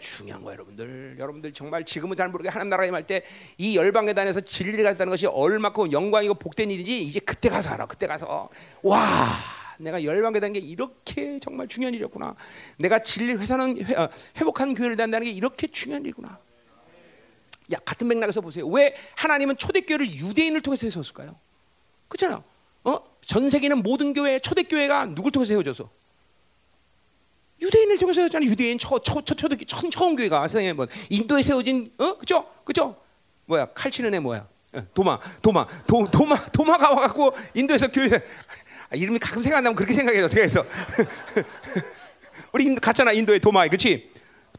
중요한 0.00 0.42
거예요, 0.42 0.54
여러분들. 0.54 1.16
여러분들 1.18 1.52
정말 1.52 1.84
지금은 1.84 2.16
잘 2.16 2.28
모르게 2.28 2.48
하나님 2.48 2.70
나라에 2.70 2.88
임할 2.88 3.06
때이 3.06 3.76
열방에 3.76 4.12
다녀서 4.14 4.40
진리를 4.40 4.82
갖다는 4.82 5.10
것이 5.10 5.26
얼마큼 5.26 5.92
영광이고 5.92 6.34
복된 6.34 6.70
일인지 6.70 7.00
이제 7.02 7.20
그때 7.20 7.48
가서 7.48 7.70
알아. 7.70 7.86
그때 7.86 8.06
가서 8.06 8.48
와. 8.82 9.38
내가 9.78 10.02
열방에 10.02 10.40
다는 10.40 10.52
게 10.52 10.58
이렇게 10.58 11.38
정말 11.38 11.68
중요한 11.68 11.94
일이었구나. 11.94 12.34
내가 12.78 12.98
진리 12.98 13.34
회사는 13.34 13.82
회, 13.84 13.94
어, 13.94 14.08
회복한 14.36 14.74
교회를 14.74 14.96
단다는 14.96 15.24
게 15.24 15.30
이렇게 15.30 15.66
중요한 15.66 16.02
일이구나. 16.02 16.38
야 17.72 17.78
같은 17.84 18.08
맥락에서 18.08 18.40
보세요. 18.40 18.66
왜 18.66 18.94
하나님은 19.16 19.56
초대교회를 19.56 20.10
유대인을 20.10 20.60
통해서 20.60 20.90
세웠을까요? 20.90 21.38
그렇잖아요. 22.08 22.42
어? 22.84 22.98
전 23.22 23.48
세계는 23.48 23.82
모든 23.82 24.12
교회 24.12 24.38
초대교회가 24.38 25.06
누굴 25.14 25.30
통해서 25.30 25.50
세워져서 25.50 25.90
유대인을 27.60 27.98
통해서 27.98 28.22
였잖아요. 28.22 28.48
유대인 28.48 28.78
초대 28.78 29.56
처음 29.90 30.16
교회가 30.16 30.48
세상에 30.48 30.72
뭐 30.72 30.86
인도에 31.08 31.42
세워진 31.42 31.92
어 31.98 32.16
그죠 32.16 32.46
그죠 32.64 32.96
뭐야 33.46 33.66
칼 33.74 33.90
치는 33.90 34.14
애 34.14 34.20
뭐야 34.20 34.46
어, 34.72 34.82
도마, 34.94 35.18
도마, 35.42 35.66
도, 35.86 36.08
도마, 36.08 36.36
도마가 36.52 36.90
와갖고 36.90 37.34
인도에서 37.54 37.88
교회 37.88 38.08
아, 38.88 38.94
이름이 38.96 39.18
가끔 39.18 39.42
생각 39.42 39.58
안 39.58 39.64
나면 39.64 39.76
그렇게 39.76 39.94
생각해요. 39.94 40.26
어떻게 40.26 40.42
해서 40.42 40.64
우리 42.52 42.64
인도 42.64 42.80
갔잖아 42.80 43.12
인도에 43.12 43.38
도마, 43.38 43.66
그렇지? 43.66 44.10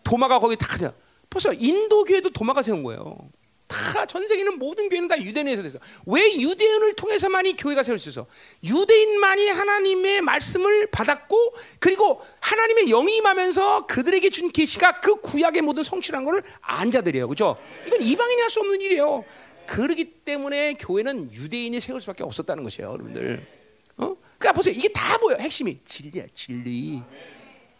도마가 0.03 0.39
거기 0.39 0.55
다 0.55 0.67
가자. 0.67 0.93
벌써 1.29 1.53
인도 1.53 2.03
교회도 2.03 2.31
도마가 2.31 2.61
세운 2.61 2.83
거예요. 2.83 3.17
다 3.71 4.05
전 4.05 4.27
세계 4.27 4.41
있는 4.41 4.59
모든 4.59 4.89
교회는 4.89 5.07
다 5.07 5.19
유대인에서 5.21 5.63
돼서 5.63 5.79
왜 6.05 6.33
유대인을 6.35 6.93
통해서만이 6.95 7.55
교회가 7.55 7.83
세울 7.83 7.97
수 7.99 8.09
있어? 8.09 8.27
유대인만이 8.63 9.47
하나님의 9.49 10.21
말씀을 10.21 10.87
받았고 10.87 11.55
그리고 11.79 12.21
하나님의 12.41 12.85
영이 12.87 13.17
임하면서 13.17 13.87
그들에게 13.87 14.29
준 14.29 14.51
계시가 14.51 14.99
그 14.99 15.21
구약의 15.21 15.61
모든 15.61 15.83
성취란 15.83 16.23
것을 16.25 16.43
안 16.61 16.91
자들이에요, 16.91 17.27
그렇죠? 17.27 17.57
이건 17.87 18.01
이방인이 18.01 18.41
할 18.41 18.49
수 18.51 18.59
없는 18.59 18.81
일이에요. 18.81 19.23
그러기 19.67 20.03
때문에 20.25 20.73
교회는 20.73 21.31
유대인이 21.31 21.79
세울 21.79 22.01
수밖에 22.01 22.23
없었다는 22.23 22.63
것이에요, 22.63 22.89
여러분들. 22.89 23.47
어? 23.97 24.15
그러니까 24.37 24.51
보세요, 24.53 24.73
이게 24.77 24.89
다 24.89 25.17
뭐야? 25.19 25.37
핵심이 25.37 25.79
진리야, 25.85 26.25
진리. 26.35 27.01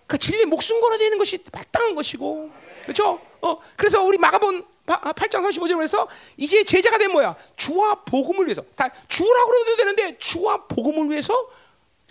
그 0.07 0.17
진리 0.17 0.45
목숨 0.45 0.79
걸어야 0.79 0.97
되는 0.97 1.17
것이 1.17 1.39
마땅한 1.51 1.95
것이고, 1.95 2.49
그렇죠? 2.83 3.19
어, 3.41 3.57
그래서 3.75 4.01
우리 4.03 4.17
마가본 4.17 4.63
8장 4.86 5.45
35절에 5.47 5.88
서 5.88 6.07
이제 6.38 6.63
제자가 6.63 6.97
된 6.97 7.11
뭐야? 7.11 7.36
주와 7.55 7.95
복음을 8.03 8.45
위해서. 8.45 8.63
다 8.75 8.89
주라고 9.07 9.51
그러도 9.51 9.75
되는데 9.77 10.17
주와 10.17 10.65
복음을 10.67 11.09
위해서 11.09 11.47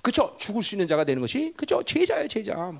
그렇죠? 0.02 0.34
죽을 0.38 0.62
수 0.62 0.74
있는 0.74 0.86
자가 0.86 1.04
되는 1.04 1.20
것이 1.20 1.52
그렇죠? 1.56 1.82
제자예요, 1.82 2.28
제자. 2.28 2.72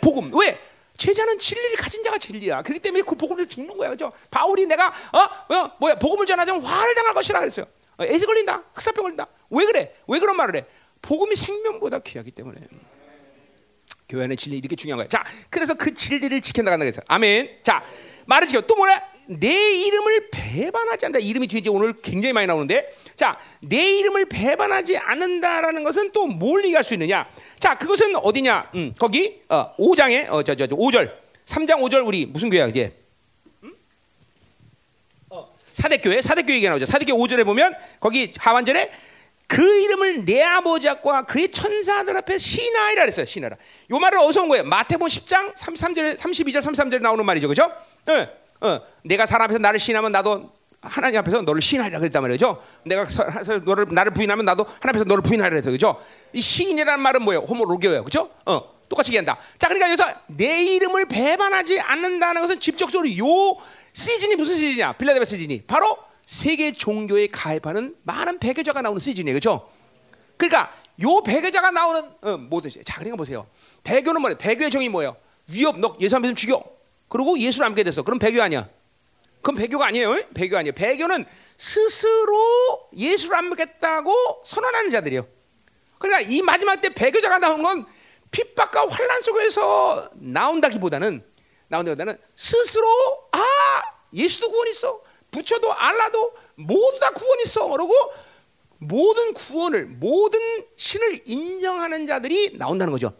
복음. 0.00 0.30
왜? 0.38 0.60
제자는 0.96 1.38
진리를 1.38 1.76
가진 1.76 2.02
자가 2.02 2.18
진리야. 2.18 2.62
그렇기 2.62 2.80
때문에 2.80 3.02
그 3.02 3.14
복음을 3.14 3.46
죽는 3.46 3.76
거야. 3.76 3.90
그죠? 3.90 4.10
바울이 4.30 4.66
내가 4.66 4.88
어? 4.88 5.54
어? 5.54 5.70
뭐야? 5.78 5.96
복음을 5.96 6.26
전하자면 6.26 6.62
화를 6.62 6.94
당할 6.94 7.12
것이라 7.12 7.38
그랬어요. 7.40 7.66
어, 7.98 8.04
애지 8.04 8.26
걸린다. 8.26 8.62
흑사병 8.74 9.02
걸린다. 9.02 9.26
왜 9.50 9.64
그래? 9.66 9.94
왜 10.08 10.18
그런 10.18 10.36
말을 10.36 10.56
해? 10.56 10.64
복음이 11.02 11.36
생명보다 11.36 12.00
귀하기 12.00 12.30
때문에. 12.32 12.60
교회는 14.08 14.36
진리 14.36 14.58
이렇게 14.58 14.76
중요한 14.76 14.98
거야. 14.98 15.08
자, 15.08 15.24
그래서 15.50 15.74
그 15.74 15.92
진리를 15.92 16.40
지켜 16.40 16.62
나간다 16.62 16.84
그래서 16.84 17.02
아멘. 17.06 17.60
자, 17.62 17.84
말을 18.26 18.48
지켜. 18.48 18.60
또 18.62 18.74
뭐래? 18.76 19.00
내 19.28 19.52
이름을 19.74 20.28
배반하지 20.30 21.06
않는다. 21.06 21.18
이름이 21.24 21.46
이제 21.50 21.68
오늘 21.68 21.94
굉장히 22.00 22.32
많이 22.32 22.46
나오는데, 22.46 22.88
자, 23.16 23.38
내 23.60 23.92
이름을 23.98 24.26
배반하지 24.26 24.96
않는다라는 24.96 25.82
것은 25.84 26.12
또 26.12 26.26
뭘 26.26 26.64
얘기할 26.64 26.84
수 26.84 26.94
있느냐? 26.94 27.28
자, 27.58 27.76
그것은 27.78 28.14
어디냐? 28.16 28.70
음, 28.74 28.94
거기 28.98 29.40
어, 29.48 29.74
5장에 29.76 30.30
어, 30.30 30.42
저, 30.42 30.54
저, 30.54 30.66
저 30.66 30.76
5절, 30.76 31.12
3장 31.46 31.80
5절 31.80 32.06
우리 32.06 32.26
무슨 32.26 32.50
교회야 32.50 32.66
이게? 32.66 32.92
음? 33.62 33.72
어, 35.30 35.48
사대교회, 35.72 36.20
사대교회 36.22 36.56
얘기 36.56 36.66
나오죠. 36.68 36.84
사대교회 36.86 37.16
5절에 37.18 37.44
보면 37.44 37.74
거기 38.00 38.30
하반절에 38.36 38.90
그 39.48 39.62
이름을 39.80 40.24
내 40.24 40.42
아버지와 40.42 41.22
그의 41.26 41.50
천사들 41.50 42.16
앞에 42.16 42.36
신하이라 42.36 43.02
그랬어요. 43.02 43.26
신하라. 43.26 43.56
요 43.90 43.98
말을 43.98 44.18
어디서 44.18 44.42
온 44.42 44.48
거예요? 44.48 44.64
마태복음 44.64 45.06
10장 45.06 45.54
33절, 45.54 46.16
32절, 46.16 46.58
33절에 46.60 47.00
나오는 47.00 47.24
말이죠. 47.24 47.46
그죠? 47.48 47.72
네. 48.04 48.28
어, 48.60 48.80
내가 49.04 49.26
사람 49.26 49.44
앞에서 49.44 49.58
나를 49.58 49.78
신하면 49.78 50.12
나도 50.12 50.52
하나님 50.80 51.18
앞에서 51.18 51.42
너를 51.42 51.60
신하리라 51.60 51.98
그랬단 51.98 52.22
말이죠. 52.22 52.62
내가 52.84 53.06
너를 53.64 53.86
나를 53.90 54.12
부인하면 54.12 54.44
나도 54.44 54.64
하나님 54.64 54.88
앞에서 54.90 55.04
너를 55.04 55.22
부인하리라 55.22 55.50
그랬어. 55.50 55.70
그죠? 55.70 56.00
이 56.32 56.40
시인이라는 56.40 57.00
말은 57.00 57.22
뭐예요? 57.22 57.40
호모로교예요. 57.40 58.04
그죠? 58.04 58.30
어. 58.44 58.76
똑같이 58.88 59.10
얘기한다. 59.10 59.36
자, 59.58 59.66
그러니까 59.66 59.88
여기서 59.88 60.04
내 60.28 60.62
이름을 60.62 61.06
배반하지 61.06 61.80
않는다는 61.80 62.40
것은 62.40 62.60
직접적으로 62.60 63.08
요 63.18 63.56
시즌이 63.92 64.36
무슨 64.36 64.54
시즌이야? 64.54 64.92
빌라델비아 64.92 65.24
시즌이 65.24 65.62
바로 65.66 65.98
세계 66.24 66.72
종교에 66.72 67.26
가입하는 67.26 67.96
많은 68.04 68.38
배교자가 68.38 68.82
나오는 68.82 69.00
시즌이에요. 69.00 69.34
그렇죠? 69.34 69.68
그러니까 70.36 70.72
요 71.02 71.20
배교자가 71.22 71.72
나오는 71.72 72.10
어, 72.20 72.36
모든 72.36 72.70
시. 72.70 72.82
자, 72.84 72.94
그러니까 72.94 73.16
보세요. 73.16 73.46
배교는 73.82 74.20
뭐예요? 74.20 74.38
배교의 74.38 74.70
정의 74.70 74.88
뭐예요? 74.88 75.16
위협, 75.48 75.78
너 75.80 75.96
예수 76.00 76.16
안 76.16 76.22
믿으면 76.22 76.36
죽여. 76.36 76.62
그리고 77.08 77.38
예수를 77.38 77.66
안 77.66 77.72
믿게 77.72 77.84
됐어. 77.84 78.02
그럼 78.02 78.18
배교 78.18 78.42
아니야. 78.42 78.68
그럼 79.42 79.56
배교가 79.56 79.86
아니에요. 79.86 80.28
배교 80.34 80.56
아니에요. 80.56 80.72
배교는 80.74 81.24
스스로 81.56 82.88
예수를 82.96 83.36
안 83.36 83.48
믿겠다고 83.48 84.42
선언하는 84.44 84.90
자들이에요. 84.90 85.26
그러니까 85.98 86.28
이 86.28 86.42
마지막 86.42 86.80
때 86.80 86.92
배교자가 86.92 87.38
나온 87.38 87.62
건 87.62 87.86
핍박과 88.30 88.88
환란 88.88 89.20
속에서 89.22 90.10
나온다기보다는 90.14 91.24
나온다기보다는 91.68 92.18
스스로 92.34 92.86
아 93.32 93.42
예수도 94.12 94.50
구원 94.50 94.68
있어. 94.68 95.00
부처도 95.30 95.72
알라도 95.72 96.32
모두 96.56 96.98
다 96.98 97.10
구원 97.10 97.40
있어. 97.40 97.68
그러고 97.68 97.94
모든 98.78 99.32
구원을 99.32 99.86
모든 99.86 100.40
신을 100.76 101.20
인정하는 101.24 102.06
자들이 102.06 102.58
나온다는 102.58 102.92
거죠. 102.92 103.14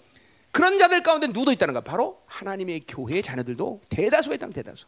그런 0.57 0.79
자들 0.79 1.03
가운데 1.03 1.27
누도 1.27 1.53
있다는 1.53 1.75
거 1.75 1.83
바로 1.83 2.23
하나님의 2.25 2.85
교회의 2.89 3.23
자녀들도 3.23 3.83
대다수가 3.91 4.37
있다는 4.37 4.55
대다수. 4.55 4.87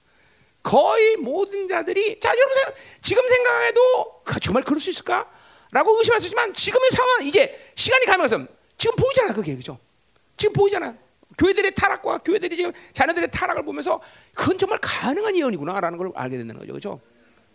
거의 0.62 1.18
모든 1.18 1.68
자들이 1.68 2.18
자 2.20 2.30
여러분 2.30 2.74
지금 3.02 3.28
생각해도 3.28 4.22
정말 4.40 4.62
그럴 4.62 4.80
수 4.80 4.88
있을까? 4.88 5.30
라고 5.70 5.98
의심할 5.98 6.22
수 6.22 6.28
있지만 6.28 6.54
지금의 6.54 6.90
상황 6.90 7.22
이제 7.26 7.54
시간이 7.74 8.06
가면서 8.06 8.46
지금 8.78 8.96
보이잖아 8.96 9.34
그게 9.34 9.54
그죠? 9.56 9.78
지금 10.38 10.54
보이잖아. 10.54 10.96
교회들의 11.36 11.74
타락과 11.74 12.16
교회들이 12.24 12.56
지금 12.56 12.72
자녀들의 12.94 13.30
타락을 13.30 13.62
보면서 13.62 14.00
그건 14.34 14.56
정말 14.56 14.78
가능한 14.80 15.36
예언이구나라는 15.36 15.98
걸 15.98 16.12
알게 16.14 16.38
된다는 16.38 16.62
거죠, 16.62 16.72
그렇죠? 16.72 17.00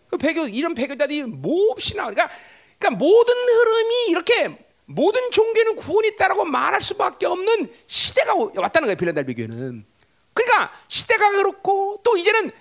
그 0.07 0.18
배교 0.18 0.47
이런 0.47 0.76
배교자들이 0.76 1.24
몹시 1.24 1.95
나. 1.95 2.03
그러니까 2.11 2.30
그러니까 2.78 3.03
모든 3.03 3.34
흐름이 3.34 4.05
이렇게 4.09 4.66
모든 4.86 5.31
종교는 5.31 5.75
구원이 5.75 6.09
있다라고 6.09 6.45
말할 6.45 6.81
수밖에 6.81 7.25
없는 7.25 7.71
시대가 7.88 8.36
왔다는 8.36 8.88
거예요, 8.88 8.97
빌라델비 8.97 9.34
교회는. 9.36 9.86
그러니까 10.34 10.71
시대가 10.88 11.29
그렇고 11.31 12.01
또 12.03 12.17
이제는 12.17 12.51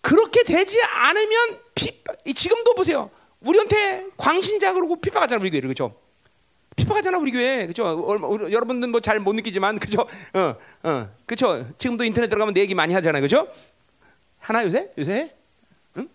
그렇게 0.00 0.42
되지 0.44 0.80
않으면 0.82 1.58
피, 1.74 2.02
지금도 2.34 2.74
보세요. 2.74 3.10
우리한테 3.40 4.06
광신자 4.16 4.72
그러고 4.74 5.00
핍박하잖아 5.00 5.40
우리 5.40 5.50
교회 5.50 5.60
그렇죠? 5.60 5.96
핍박하잖아 6.76 7.18
우리 7.18 7.32
교회 7.32 7.66
그죠? 7.66 7.84
여러분들 8.50 8.88
뭐 8.88 9.00
잘 9.00 9.18
못 9.20 9.34
느끼지만 9.34 9.78
그죠? 9.78 10.06
어, 10.34 10.54
어, 10.88 11.08
그죠? 11.26 11.66
지금도 11.78 12.04
인터넷 12.04 12.28
들어가면 12.28 12.54
내 12.54 12.60
얘기 12.60 12.74
많이 12.74 12.94
하잖아요, 12.94 13.20
그죠? 13.22 13.48
하나 14.38 14.64
요새 14.64 14.92
요새 14.98 15.34
응? 15.96 16.08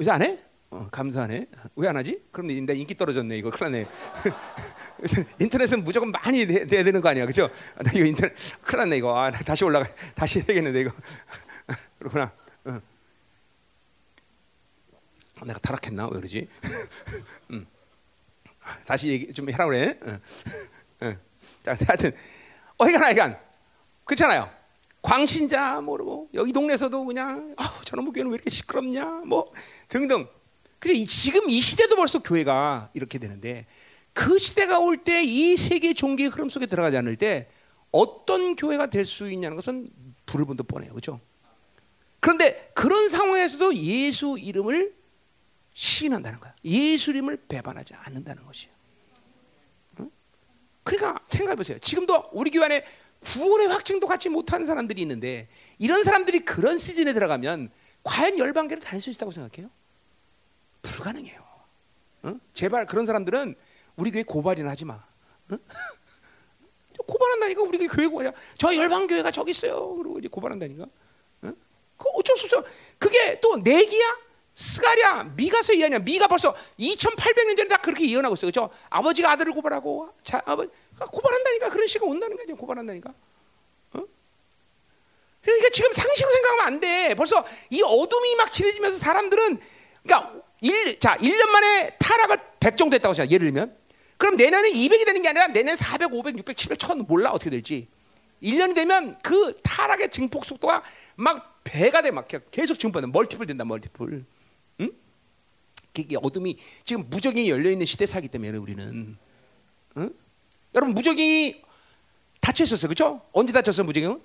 요새 0.00 0.10
안 0.10 0.22
해? 0.22 0.38
어, 0.70 0.88
감사하네. 0.90 1.46
왜 1.76 1.88
안 1.88 1.96
하지? 1.96 2.22
그럼 2.30 2.46
내 2.46 2.74
인기 2.74 2.94
떨어졌네. 2.96 3.36
이거 3.36 3.50
큰일 3.50 3.72
났네. 3.72 3.86
인터넷은 5.40 5.82
무조건 5.82 6.12
많이 6.12 6.46
돼, 6.46 6.60
야 6.62 6.66
되는 6.84 7.00
거 7.00 7.08
아니야, 7.08 7.26
그죠? 7.26 7.50
나 7.82 7.90
이거 7.92 8.04
인터넷 8.04 8.32
큰일 8.62 8.78
났네 8.80 8.96
이거. 8.98 9.18
아, 9.18 9.30
다시 9.32 9.64
올라가, 9.64 9.88
다시 10.14 10.38
해야겠는데 10.38 10.82
이거. 10.82 10.92
그렇구나. 11.98 12.32
어. 12.66 12.80
내가 15.44 15.58
타락했나? 15.58 16.06
왜 16.06 16.16
그러지? 16.18 16.48
음. 17.50 17.66
다시 18.86 19.08
얘기 19.08 19.32
좀 19.32 19.50
해라 19.50 19.66
그래. 19.66 19.98
어. 20.02 20.20
어. 21.06 21.16
자, 21.64 21.76
하여튼 21.88 22.12
어이간 22.78 23.02
어이간 23.04 23.38
그렇잖아요. 24.04 24.48
광신자 25.02 25.80
모르고 25.80 26.28
여기 26.34 26.52
동네에서도 26.52 27.04
그냥 27.06 27.54
아, 27.58 27.80
저놈 27.84 28.12
교회는 28.12 28.30
왜 28.30 28.34
이렇게 28.36 28.50
시끄럽냐 28.50 29.04
뭐 29.26 29.50
등등. 29.88 30.28
그래 30.80 31.04
지금 31.04 31.48
이 31.50 31.60
시대도 31.60 31.94
벌써 31.94 32.20
교회가 32.22 32.90
이렇게 32.94 33.18
되는데 33.18 33.66
그 34.12 34.38
시대가 34.38 34.78
올 34.80 35.04
때 35.04 35.22
이 35.22 35.56
세계 35.56 35.92
종교의 35.94 36.30
흐름 36.30 36.48
속에 36.48 36.66
들어가지 36.66 36.96
않을 36.96 37.16
때 37.16 37.48
어떤 37.92 38.56
교회가 38.56 38.86
될 38.86 39.04
수 39.04 39.30
있냐는 39.30 39.56
것은 39.56 39.88
불을 40.26 40.46
본듯 40.46 40.66
뻔해요, 40.66 40.90
그렇죠? 40.92 41.20
그런데 42.20 42.70
그런 42.74 43.08
상황에서도 43.08 43.74
예수 43.76 44.36
이름을 44.38 44.94
시인한다는 45.72 46.40
거야. 46.40 46.54
예수 46.64 47.10
이름을 47.10 47.44
배반하지 47.48 47.94
않는다는 47.94 48.44
것이에요. 48.44 48.74
응? 50.00 50.10
그러니까 50.82 51.20
생각해 51.28 51.56
보세요. 51.56 51.78
지금도 51.78 52.30
우리 52.32 52.50
교회 52.50 52.64
안에 52.66 52.84
구원의 53.20 53.68
확증도 53.68 54.06
갖지 54.06 54.28
못하는 54.28 54.66
사람들이 54.66 55.00
있는데 55.02 55.48
이런 55.78 56.04
사람들이 56.04 56.40
그런 56.40 56.78
시즌에 56.78 57.12
들어가면 57.12 57.70
과연 58.02 58.38
열방계를 58.38 58.82
다닐 58.82 59.00
수 59.00 59.10
있다고 59.10 59.30
생각해요? 59.32 59.70
불가능해요. 60.82 61.40
응? 62.26 62.40
제발 62.52 62.86
그런 62.86 63.06
사람들은 63.06 63.54
우리 63.96 64.10
교회 64.10 64.22
고발이나 64.22 64.70
하지 64.70 64.84
마. 64.84 65.02
응? 65.52 65.58
고발한다니까 67.06 67.62
우리 67.62 67.86
교회 67.88 68.06
고발이야. 68.06 68.32
저 68.58 68.74
열방 68.74 69.06
교회가 69.06 69.30
저기 69.30 69.50
있어요. 69.50 69.94
그리고 69.96 70.18
이제 70.18 70.28
고발한다니까. 70.28 70.86
응? 71.44 71.56
그 71.96 72.08
어쩔 72.14 72.36
수 72.36 72.44
없어. 72.44 72.64
그게 72.98 73.40
또 73.40 73.56
내기야? 73.56 74.30
스가랴, 74.54 75.24
미가서 75.36 75.72
이해하냐? 75.72 76.00
미가 76.00 76.26
벌써 76.26 76.54
2,800년 76.78 77.56
전에 77.56 77.68
다 77.68 77.78
그렇게 77.78 78.10
예언하고 78.10 78.34
있어요. 78.34 78.48
그죠? 78.48 78.70
아버지가 78.90 79.30
아들을 79.30 79.52
고발하고 79.54 80.10
자, 80.22 80.42
아버지 80.44 80.70
고발한다니까 80.98 81.70
그런 81.70 81.86
시가 81.86 82.04
온다는 82.04 82.36
거죠. 82.36 82.56
고발한다니까. 82.56 83.10
어? 83.94 84.04
그러니까 85.42 85.68
지금 85.70 85.92
상식으로 85.92 86.32
생각하면 86.32 86.66
안 86.66 86.80
돼. 86.80 87.14
벌써 87.14 87.44
이 87.70 87.80
어둠이 87.82 88.34
막 88.36 88.50
칠해지면서 88.50 88.98
사람들은 88.98 89.60
그러니까 90.02 90.42
일, 90.60 90.98
자, 91.00 91.16
1년 91.16 91.46
만에 91.48 91.96
타락을 91.98 92.38
100 92.60 92.76
정도 92.76 92.94
했다고 92.94 93.14
생각. 93.14 93.30
예를 93.32 93.46
들면 93.46 93.76
그럼 94.16 94.36
내년에 94.36 94.70
200이 94.70 95.06
되는 95.06 95.22
게 95.22 95.28
아니라 95.30 95.46
내년 95.48 95.74
400, 95.76 96.12
500, 96.12 96.38
600, 96.38 96.56
700, 96.56 96.78
1000 96.78 96.98
몰라 97.08 97.30
어떻게 97.30 97.50
될지. 97.50 97.88
1년이 98.42 98.74
되면 98.74 99.16
그 99.22 99.58
타락의 99.62 100.10
증폭 100.10 100.44
속도가 100.44 100.82
막 101.16 101.60
배가 101.64 102.02
돼 102.02 102.10
막 102.10 102.26
계속 102.50 102.78
증폭돼 102.78 103.06
multiple 103.06 103.46
된다 103.46 103.64
multiple. 103.64 104.24
응? 104.80 104.90
이게 105.96 106.16
어둠이 106.22 106.56
지금 106.84 107.08
무저갱이 107.08 107.50
열려 107.50 107.70
있는 107.70 107.84
시대 107.86 108.06
살기 108.06 108.28
때문에 108.28 108.56
우리는 108.58 109.16
응? 109.96 110.14
여러분 110.74 110.94
무저갱이 110.94 111.62
닫혀 112.40 112.64
있었어요. 112.64 112.88
그렇죠? 112.88 113.22
언제 113.32 113.52
닫혔어 113.52 113.84
무저갱은? 113.84 114.20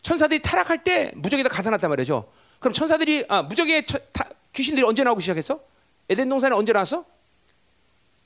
천사들이 0.00 0.40
타락할 0.40 0.82
때 0.84 1.12
무적에다 1.16 1.48
가사놨단 1.48 1.90
말이죠. 1.90 2.30
그럼 2.60 2.72
천사들이 2.72 3.24
아, 3.28 3.42
무적의 3.42 3.84
처, 3.84 3.98
타, 4.12 4.28
귀신들이 4.52 4.84
언제 4.86 5.04
나오기 5.04 5.20
시작했어? 5.22 5.60
에덴 6.08 6.28
동산에 6.28 6.54
언제 6.54 6.72
나왔어? 6.72 7.04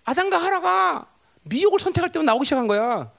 아담과 0.04 0.38
하라가 0.38 1.06
미혹을 1.42 1.78
선택할 1.78 2.10
때만 2.10 2.26
나오기 2.26 2.44
시작한 2.44 2.66
거야. 2.66 3.10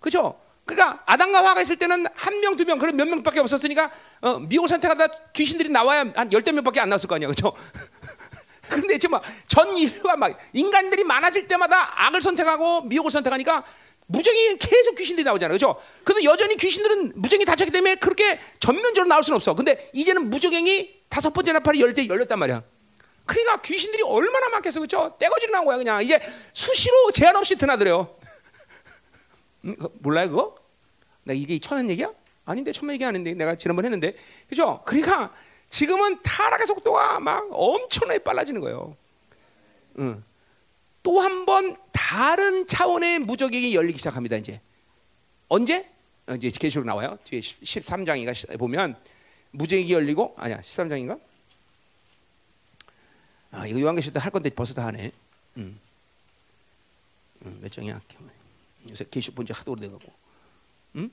그죠? 0.00 0.38
그러니까 0.64 1.02
아담과 1.06 1.44
하가 1.44 1.60
있을 1.60 1.76
때는 1.76 2.06
한 2.14 2.40
명, 2.40 2.56
두 2.56 2.64
명, 2.64 2.78
그런 2.78 2.96
몇 2.96 3.06
명밖에 3.08 3.40
없었으니까 3.40 3.90
어, 4.20 4.38
미혹을 4.38 4.68
선택하다 4.68 5.06
귀신들이 5.32 5.68
나와야 5.68 6.04
한 6.14 6.32
열댓 6.32 6.52
명밖에 6.52 6.80
안 6.80 6.88
나왔을 6.88 7.08
거 7.08 7.16
아니야. 7.16 7.28
그죠? 7.28 7.52
근데 8.70 8.96
지금 8.98 9.18
전 9.48 9.76
인류가 9.76 10.16
막 10.16 10.38
인간들이 10.52 11.02
많아질 11.02 11.48
때마다 11.48 12.06
악을 12.06 12.20
선택하고 12.20 12.82
미혹을 12.82 13.10
선택하니까 13.10 13.64
무정이 14.10 14.56
계속 14.58 14.94
귀신들이 14.96 15.24
나오잖아요. 15.24 15.54
그죠? 15.54 15.76
근데 16.04 16.24
여전히 16.24 16.56
귀신들은 16.56 17.12
무정이 17.14 17.44
닫혔기 17.44 17.70
때문에 17.70 17.94
그렇게 17.96 18.40
전면적으로 18.58 19.08
나올 19.08 19.22
수는 19.22 19.36
없어. 19.36 19.54
근데 19.54 19.88
이제는 19.92 20.30
무정행이 20.30 21.02
다섯 21.08 21.32
번째 21.32 21.52
나팔이 21.52 21.80
열 21.80 21.94
때 21.94 22.06
열렸단 22.08 22.38
말이야. 22.38 22.62
그러니까 23.24 23.60
귀신들이 23.62 24.02
얼마나 24.02 24.48
많겠어. 24.48 24.80
그죠? 24.80 25.16
떼거지로 25.18 25.52
나온 25.52 25.64
거야. 25.66 25.76
그냥 25.76 26.02
이제 26.02 26.20
수시로 26.52 27.12
제한 27.12 27.36
없이 27.36 27.54
드나들어요. 27.56 28.16
음, 29.66 29.76
몰라요, 30.00 30.28
그거? 30.30 30.54
나 31.22 31.32
이게 31.32 31.58
천원 31.60 31.88
얘기야? 31.90 32.10
아닌데 32.44 32.72
천원 32.72 32.94
얘기 32.94 33.04
아닌데 33.04 33.32
내가 33.34 33.54
지난번 33.54 33.84
했는데. 33.84 34.16
그죠? 34.48 34.82
그러니까 34.84 35.32
지금은 35.68 36.20
타락의 36.22 36.66
속도가 36.66 37.20
막 37.20 37.46
엄청나게 37.52 38.18
빨라지는 38.20 38.60
거예요. 38.60 38.96
응. 40.00 40.24
또 41.02 41.20
한 41.20 41.46
번 41.46 41.76
다른 41.92 42.66
차원의 42.66 43.20
무적이 43.20 43.74
열리기 43.74 43.98
시작합니다. 43.98 44.36
이제 44.36 44.60
언제? 45.48 45.88
어, 46.26 46.34
이제 46.34 46.50
계시록 46.50 46.84
나와요. 46.86 47.18
뒤에 47.24 47.40
13장인가 47.40 48.58
보면 48.58 48.96
무적이 49.52 49.92
열리고 49.92 50.34
아니야 50.36 50.60
13장인가? 50.60 51.20
아 53.52 53.66
이거 53.66 53.80
요한계시록 53.80 54.14
때할 54.14 54.30
건데 54.30 54.50
벌써 54.50 54.74
다 54.74 54.86
하네. 54.86 55.10
음. 55.56 55.80
음, 57.46 57.58
몇 57.62 57.72
장이야? 57.72 58.00
요새 58.90 59.04
계시록 59.10 59.36
본지 59.36 59.52
하도 59.52 59.72
오래돼가고. 59.72 60.12
음? 60.96 61.10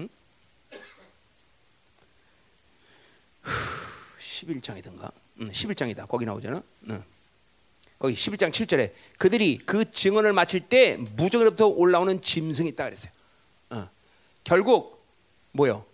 음? 0.00 0.08
11장이든가. 4.18 5.12
음, 5.42 5.50
11장이다. 5.50 6.08
거기 6.08 6.24
나오잖아. 6.24 6.62
음. 6.88 7.02
거기 7.98 8.14
11장 8.14 8.50
7절에 8.50 8.92
그들이 9.18 9.58
그 9.58 9.90
증언을 9.90 10.32
마칠 10.32 10.60
때 10.60 10.96
무적으로부터 11.16 11.66
올라오는 11.66 12.20
짐승이 12.20 12.70
있다 12.70 12.84
그랬어요. 12.84 13.12
어. 13.70 13.88
결국 14.44 15.04
뭐요? 15.52 15.84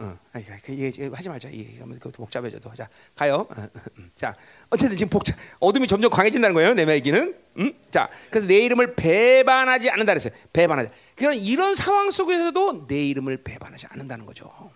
어, 0.00 0.16
아니, 0.32 0.44
그 0.62 0.74
얘기 0.74 1.02
하지 1.06 1.28
말자. 1.28 1.48
이게 1.48 1.76
그것도 1.78 2.22
복잡해져도 2.22 2.70
하자. 2.70 2.88
가요. 3.16 3.46
어, 3.50 3.54
어, 3.56 3.68
음. 3.98 4.10
자, 4.14 4.36
어쨌든 4.70 4.96
지금 4.96 5.10
복잡, 5.10 5.36
어둠이 5.58 5.88
점점 5.88 6.10
강해진다는 6.10 6.54
거예요. 6.54 6.74
내 6.74 6.86
얘기는. 6.86 7.36
음? 7.58 7.74
자, 7.90 8.08
그래서 8.30 8.46
내 8.46 8.58
이름을 8.58 8.94
배반하지 8.94 9.90
않는다 9.90 10.12
그랬어요. 10.12 10.32
배반하지. 10.52 10.90
그런 11.16 11.34
이런 11.34 11.74
상황 11.74 12.12
속에서도 12.12 12.86
내 12.86 13.06
이름을 13.06 13.42
배반하지 13.42 13.86
않는다는 13.88 14.24
거죠. 14.24 14.70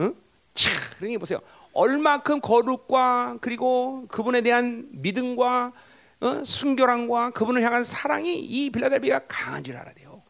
응? 0.00 0.14
차, 0.54 0.70
그러니 0.96 1.18
보세요. 1.18 1.40
얼마큼 1.72 2.40
거룩과 2.40 3.38
그리고 3.40 4.06
그분에 4.08 4.42
대한 4.42 4.88
믿음과 4.90 5.72
어? 6.20 6.44
순결함과 6.44 7.30
그분을 7.30 7.62
향한 7.62 7.82
사랑이 7.82 8.38
이 8.38 8.70
빌라델비가 8.70 9.22
강한 9.26 9.64
줄 9.64 9.76
알아야 9.76 9.92
돼요. 9.94 10.22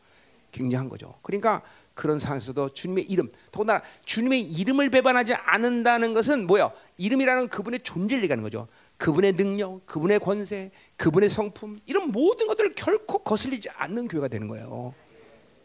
굉장한 0.50 0.88
거죠. 0.88 1.18
그러니까 1.22 1.62
그런 1.94 2.18
상황에서도 2.18 2.70
주님의 2.70 3.04
이름, 3.04 3.28
더군다나 3.50 3.82
주님의 4.04 4.42
이름을 4.42 4.90
배반하지 4.90 5.34
않는다는 5.34 6.14
것은 6.14 6.46
뭐야? 6.46 6.70
이름이라는 6.96 7.48
그분의 7.48 7.80
존재를 7.80 8.22
얘기하는 8.24 8.42
거죠. 8.42 8.68
그분의 8.96 9.34
능력, 9.34 9.84
그분의 9.86 10.20
권세, 10.20 10.70
그분의 10.96 11.28
성품 11.28 11.80
이런 11.86 12.10
모든 12.10 12.46
것들을 12.46 12.74
결코 12.74 13.18
거슬리지 13.18 13.68
않는 13.70 14.08
교회가 14.08 14.28
되는 14.28 14.48
거예요. 14.48 14.94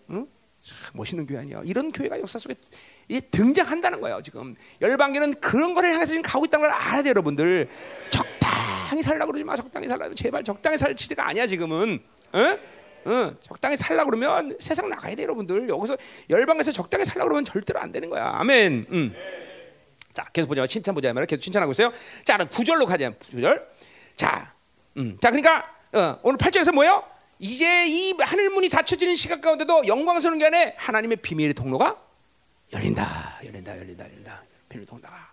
응? 0.10 0.28
멋있는 0.94 1.26
교회 1.26 1.40
아니야. 1.40 1.62
이런 1.66 1.92
교회가 1.92 2.20
역사 2.20 2.40
속에 2.40 2.56
등장한다는 3.32 4.02
거예요. 4.02 4.22
지금 4.24 4.56
열방계는 4.82 5.36
그런 5.40 5.74
거를 5.74 5.94
향해서 5.94 6.10
지금 6.12 6.22
가고 6.22 6.46
있다는 6.46 6.68
걸 6.68 6.76
알아야 6.76 7.04
돼요, 7.04 7.12
여러분들. 7.12 7.70
적당히 8.10 9.02
살라 9.02 9.26
그러지 9.26 9.44
마. 9.44 9.56
적당히 9.56 9.88
살라. 9.88 10.10
제발 10.16 10.44
적당히 10.44 10.78
살 10.78 10.96
시대가 10.98 11.28
아니야 11.28 11.48
지금은. 11.48 12.00
어? 12.34 12.40
어, 13.10 13.34
적당히 13.42 13.78
살라 13.78 14.04
그러면 14.06 14.56
세상 14.60 14.90
나가야 14.90 15.16
돼, 15.16 15.24
여러분들. 15.24 15.70
여기서 15.70 15.98
열방에서 16.30 16.72
적당히 16.72 17.06
살라 17.06 17.24
그러면 17.24 17.46
절대로 17.46 17.80
안 17.80 17.92
되는 17.92 18.10
거야. 18.10 18.34
아멘. 18.36 18.86
음. 18.92 19.14
자, 20.14 20.26
계속 20.34 20.48
보자. 20.48 20.66
칭찬 20.68 20.96
보자. 20.96 21.14
계속 21.14 21.42
칭찬하고 21.42 21.72
있어요. 21.72 21.92
자, 22.26 22.38
구절로 22.38 22.86
가자. 22.86 23.12
구절. 23.32 23.68
자, 24.16 24.54
음. 24.98 25.18
자, 25.22 25.30
그러니까 25.30 25.64
어, 25.94 26.20
오늘 26.24 26.38
8절에서 26.38 26.74
뭐예요? 26.74 27.04
이제 27.40 27.86
이 27.88 28.14
하늘 28.20 28.50
문이 28.50 28.70
닫혀지는 28.70 29.16
시각 29.16 29.42
가운데도 29.42 29.88
영광스러운 29.88 30.40
게 30.40 30.46
안에 30.48 30.76
하나님의 30.78 31.18
비밀의 31.18 31.54
통로가 31.54 31.96
열린다, 32.74 33.40
열린다, 33.46 33.78
열린다, 33.78 34.06
열린다. 34.06 34.44
비밀 34.70 34.86
통로가 34.86 35.32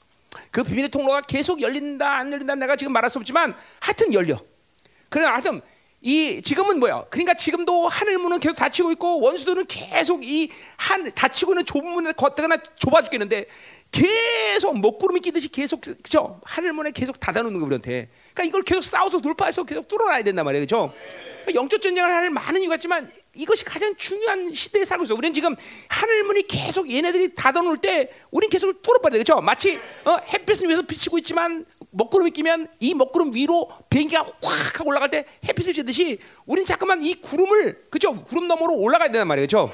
그 0.51 0.63
비밀의 0.63 0.91
통로가 0.91 1.23
계속 1.23 1.61
열린다, 1.61 2.19
안 2.19 2.33
열린다 2.33 2.55
내가 2.57 2.77
지금 2.77 2.93
말할 2.93 3.11
수 3.11 3.19
없지만 3.19 3.57
하여튼 3.81 4.13
열려. 4.13 4.39
그래 5.09 5.25
하여튼 5.25 5.61
이 6.03 6.43
지금은 6.43 6.79
뭐야? 6.81 7.07
그러니까 7.09 7.33
지금도 7.33 7.89
하늘 7.89 8.19
문은 8.19 8.39
계속 8.39 8.55
닫히고 8.57 8.93
있고 8.93 9.21
원수들은 9.21 9.67
계속 9.67 10.23
이 10.25 10.51
한 10.77 11.11
닫히고 11.15 11.53
있는 11.53 11.65
좁은 11.65 11.89
문을 11.91 12.13
걷다가 12.13 12.59
좁아 12.77 13.01
죽겠는데 13.03 13.47
계속 13.91 14.79
먹구름이 14.79 15.21
끼듯이 15.21 15.49
계속 15.49 15.81
그죠? 15.81 16.41
하늘 16.45 16.75
문에 16.75 16.91
계속 16.91 17.19
닫아놓는 17.19 17.59
거 17.59 17.65
우리한테. 17.65 18.11
그러니까 18.35 18.45
이걸 18.45 18.63
계속 18.65 18.83
싸워서 18.85 19.21
돌파해서 19.21 19.65
계속 19.65 19.89
뚫어놔야 19.89 20.23
된단 20.25 20.45
말이에요, 20.45 20.65
그죠? 20.65 20.93
영적 21.53 21.83
전쟁을 21.83 22.11
하는 22.11 22.33
많은 22.33 22.61
이유가 22.61 22.77
있지만 22.77 23.11
이것이 23.35 23.65
가장 23.65 23.95
중요한 23.97 24.53
시대에 24.55 24.85
살고 24.85 25.05
있어. 25.05 25.15
우리는 25.15 25.35
지금 25.35 25.55
하늘 25.89 26.23
문이 26.25 26.47
계속 26.47 26.91
얘네들이 26.91 27.35
닫아놓을 27.35 27.79
때 27.79 28.11
우리는 28.31 28.49
계속 28.49 28.81
뚫어버려야 28.83 29.13
돼, 29.13 29.19
그죠? 29.19 29.41
마치 29.41 29.79
어, 30.05 30.19
햇빛은 30.33 30.69
위에서 30.69 30.83
비치고 30.83 31.19
있지만 31.19 31.67
먹구름이 31.91 32.31
끼면 32.31 32.69
이 32.81 32.95
먹구름 32.95 33.35
위로 33.35 33.69
비행기가 33.91 34.25
확 34.43 34.81
하고 34.81 34.91
올라갈 34.91 35.11
때 35.11 35.27
햇빛을 35.47 35.73
쬐듯이 35.73 36.19
우린 36.47 36.65
자꾸만 36.65 37.03
이 37.03 37.15
구름을 37.15 37.87
그죠 37.91 38.15
구름 38.25 38.49
너머로 38.49 38.75
올라가야 38.75 39.09
된단 39.09 39.29
말이에요, 39.29 39.47
그죠? 39.47 39.73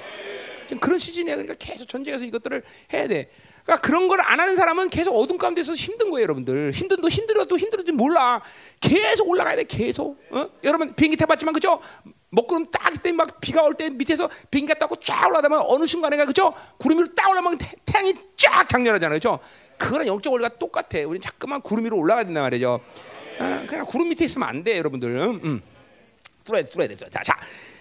지금 0.67 0.81
그런 0.81 0.99
시즌이야. 0.99 1.35
그러니까 1.35 1.55
계속 1.59 1.89
전쟁에서 1.89 2.25
이것들을 2.25 2.63
해야 2.93 3.09
돼. 3.09 3.29
그러니까 3.65 3.77
그런 3.87 4.09
걸 4.09 4.21
안 4.21 4.39
하는 4.39 4.55
사람은 4.55 4.91
계속 4.91 5.17
어둠 5.17 5.39
가운데서 5.39 5.75
힘든 5.75 6.11
거예요, 6.11 6.23
여러분들. 6.25 6.71
힘든도 6.73 7.09
힘들어도 7.09 7.59
힘들어도 7.59 7.93
몰라. 7.95 8.41
계속 8.81 9.29
올라가야 9.29 9.57
돼, 9.57 9.65
계속. 9.65 10.19
어? 10.31 10.47
여러분 10.63 10.95
비행기 10.95 11.17
타봤지만 11.17 11.53
그죠? 11.55 11.81
먹구름 12.31 12.71
딱 12.71 12.93
있을 12.95 13.13
막 13.13 13.41
비가 13.41 13.63
올 13.63 13.75
때 13.75 13.91
밑에서 13.91 14.29
비행기가 14.51 14.79
타고 14.79 14.95
쫙 14.97 15.27
올라가면 15.29 15.63
어느 15.67 15.85
순간에 15.87 16.17
그죠? 16.25 16.53
구름 16.79 16.99
위로 16.99 17.09
딱 17.15 17.29
올라가면 17.31 17.59
태양이 17.85 18.15
쫙 18.37 18.69
장렬하잖아요, 18.69 19.17
그죠? 19.19 19.41
그거랑 19.79 20.07
영적 20.07 20.33
원리가 20.33 20.51
똑같아. 20.59 20.99
우리는 21.01 21.21
자꾸만 21.21 21.61
구름 21.63 21.87
위로 21.87 21.97
올라가야 21.99 22.25
된단 22.25 22.45
말이죠. 22.45 22.81
아, 23.41 23.65
그냥 23.67 23.85
구름 23.87 24.11
밑에 24.11 24.27
있으면 24.27 24.49
안 24.49 24.63
돼, 24.63 24.77
여러분들. 24.79 25.09
음, 25.19 25.41
음. 25.43 25.63
뚫어야 26.45 26.63
돼, 26.63 26.69
뚫어야 26.69 26.89
돼. 26.89 26.97
자, 26.97 27.09
자. 27.25 27.37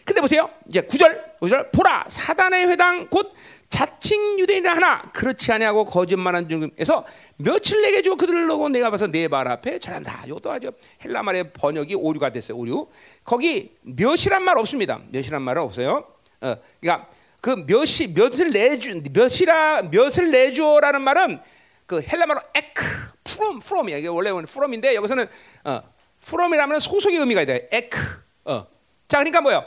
근데 0.06 0.22
보세요. 0.22 0.50
이제 0.68 0.82
구절, 0.82 1.36
구절 1.40 1.70
보라 1.72 2.06
사단의 2.08 2.68
회당 2.70 3.08
곧 3.10 3.30
자칭 3.70 4.40
유대인이라 4.40 4.76
하나 4.76 5.02
그렇지 5.14 5.52
아니하고 5.52 5.86
거짓말한 5.86 6.50
중에서 6.50 7.06
몇을 7.38 7.82
네게 7.82 8.02
주고 8.02 8.16
그들을 8.18 8.48
놓고 8.48 8.70
내가 8.70 8.90
봐서 8.90 9.08
네 9.08 9.28
발 9.28 9.48
앞에 9.48 9.78
절한다. 9.78 10.24
이것도 10.26 10.52
아주 10.52 10.72
헬라 11.06 11.22
말의 11.22 11.54
번역이 11.54 11.94
오류가 11.96 12.32
됐어요. 12.32 12.58
오류. 12.58 12.88
거기 13.24 13.76
몇이란 13.84 14.44
말 14.44 14.58
없습니다. 14.58 15.00
몇이란 15.10 15.42
말은 15.44 15.62
없어요. 15.62 16.04
어, 16.42 16.56
그러니까 16.82 17.08
그 17.42 17.64
몇이 17.68 18.14
몇을 18.16 18.52
내주 18.52 19.02
몇이라 19.12 19.84
몇을 19.84 20.32
내주라는 20.32 21.02
말은 21.02 21.40
그 21.86 22.02
헬라말로 22.02 22.42
ἐκ 22.56 22.84
from 23.24 23.60
from이야 23.60 23.98
이게 23.98 24.08
원래는 24.08 24.46
from인데 24.46 24.96
여기서는 24.96 25.28
어, 25.64 25.82
from이라면 26.26 26.80
소속의 26.80 27.18
의미가 27.20 27.44
있다. 27.44 27.54
ἐκ. 27.72 27.98
어. 28.46 28.68
자 29.08 29.18
그러니까 29.20 29.42
뭐요? 29.42 29.64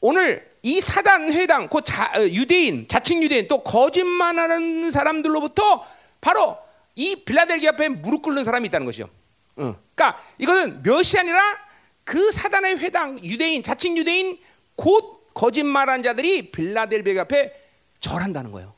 오늘 0.00 0.51
이 0.62 0.80
사단 0.80 1.32
회당, 1.32 1.68
그 1.68 1.82
자, 1.82 2.12
어, 2.16 2.20
유대인, 2.20 2.86
자칭 2.86 3.22
유대인 3.22 3.48
또 3.48 3.62
거짓말하는 3.64 4.90
사람들로부터 4.90 5.84
바로 6.20 6.56
이 6.94 7.24
빌라델기 7.24 7.68
앞에 7.68 7.88
무릎 7.88 8.22
꿇는 8.22 8.44
사람이 8.44 8.68
있다는 8.68 8.84
것이죠. 8.86 9.08
어. 9.56 9.74
그러니까 9.94 10.22
이거는 10.38 10.82
몇이 10.82 11.18
아니라 11.18 11.58
그 12.04 12.30
사단의 12.30 12.78
회당 12.78 13.22
유대인 13.24 13.62
자칭 13.62 13.96
유대인 13.96 14.38
곧 14.76 15.32
거짓말한 15.34 16.02
자들이 16.02 16.52
빌라델비 16.52 17.18
앞에 17.18 17.52
절한다는 17.98 18.52
거예요. 18.52 18.74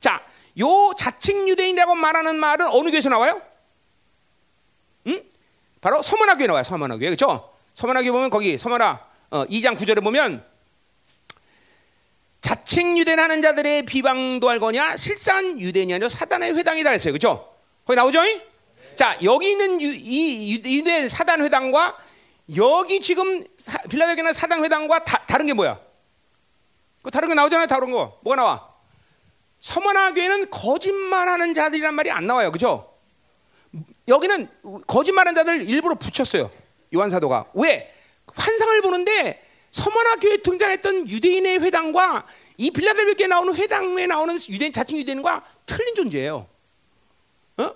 자, 0.00 0.22
요 0.60 0.92
자칭 0.96 1.48
유대인이라고 1.48 1.94
말하는 1.94 2.36
말은 2.36 2.68
어느 2.68 2.90
교회에서 2.90 3.08
나와요? 3.08 3.40
응? 5.06 5.22
바로 5.80 6.02
서문화 6.02 6.36
교회 6.36 6.46
나와요. 6.46 6.64
서문화 6.64 6.96
교회 6.96 7.06
그렇죠? 7.06 7.54
서문화 7.74 8.02
교회 8.02 8.10
보면 8.10 8.30
거기 8.30 8.58
서문화 8.58 9.07
어, 9.30 9.44
2장 9.46 9.76
9절에 9.76 10.02
보면 10.02 10.44
자칭 12.40 12.96
유대하는 12.96 13.42
자들의 13.42 13.84
비방도 13.84 14.48
알거냐 14.48 14.96
실상 14.96 15.60
유대인이 15.60 15.92
아니라 15.92 16.08
사단의 16.08 16.56
회당이다 16.56 16.90
했어요. 16.90 17.12
그렇죠? 17.12 17.54
거기 17.84 17.96
나오죠? 17.96 18.20
자, 18.96 19.18
여기 19.22 19.50
있는 19.50 19.80
유, 19.82 19.92
이 19.92 20.60
유대 20.64 21.08
사단 21.08 21.42
회당과 21.42 21.96
여기 22.56 23.00
지금 23.00 23.44
빌라델기는 23.90 24.32
사단 24.32 24.64
회당과 24.64 25.04
다, 25.04 25.18
다른 25.26 25.46
게 25.46 25.52
뭐야? 25.52 25.78
그 27.02 27.10
다른 27.10 27.28
게 27.28 27.34
나오잖아요. 27.34 27.66
다른 27.66 27.90
거. 27.90 28.18
뭐가 28.22 28.36
나와? 28.36 28.68
서머나 29.60 30.14
교회는 30.14 30.50
거짓말하는 30.50 31.52
자들이란 31.52 31.94
말이 31.94 32.10
안 32.10 32.26
나와요. 32.26 32.50
그죠? 32.50 32.94
여기는 34.06 34.48
거짓말하는 34.86 35.34
자들 35.34 35.68
일부러 35.68 35.94
붙였어요. 35.96 36.50
요한 36.94 37.10
사도가. 37.10 37.50
왜? 37.54 37.92
환상을 38.38 38.80
보는데 38.82 39.44
서머나 39.70 40.16
교회 40.16 40.38
등장했던 40.38 41.08
유대인의 41.08 41.60
회당과 41.60 42.26
이 42.56 42.70
빌라델비아에 42.70 43.28
나오는 43.28 43.54
회당에 43.54 44.06
나오는 44.06 44.38
유대인 44.48 44.72
자칭 44.72 44.96
유대인과 44.98 45.44
틀린 45.66 45.94
존재예요. 45.94 46.48
어? 47.58 47.74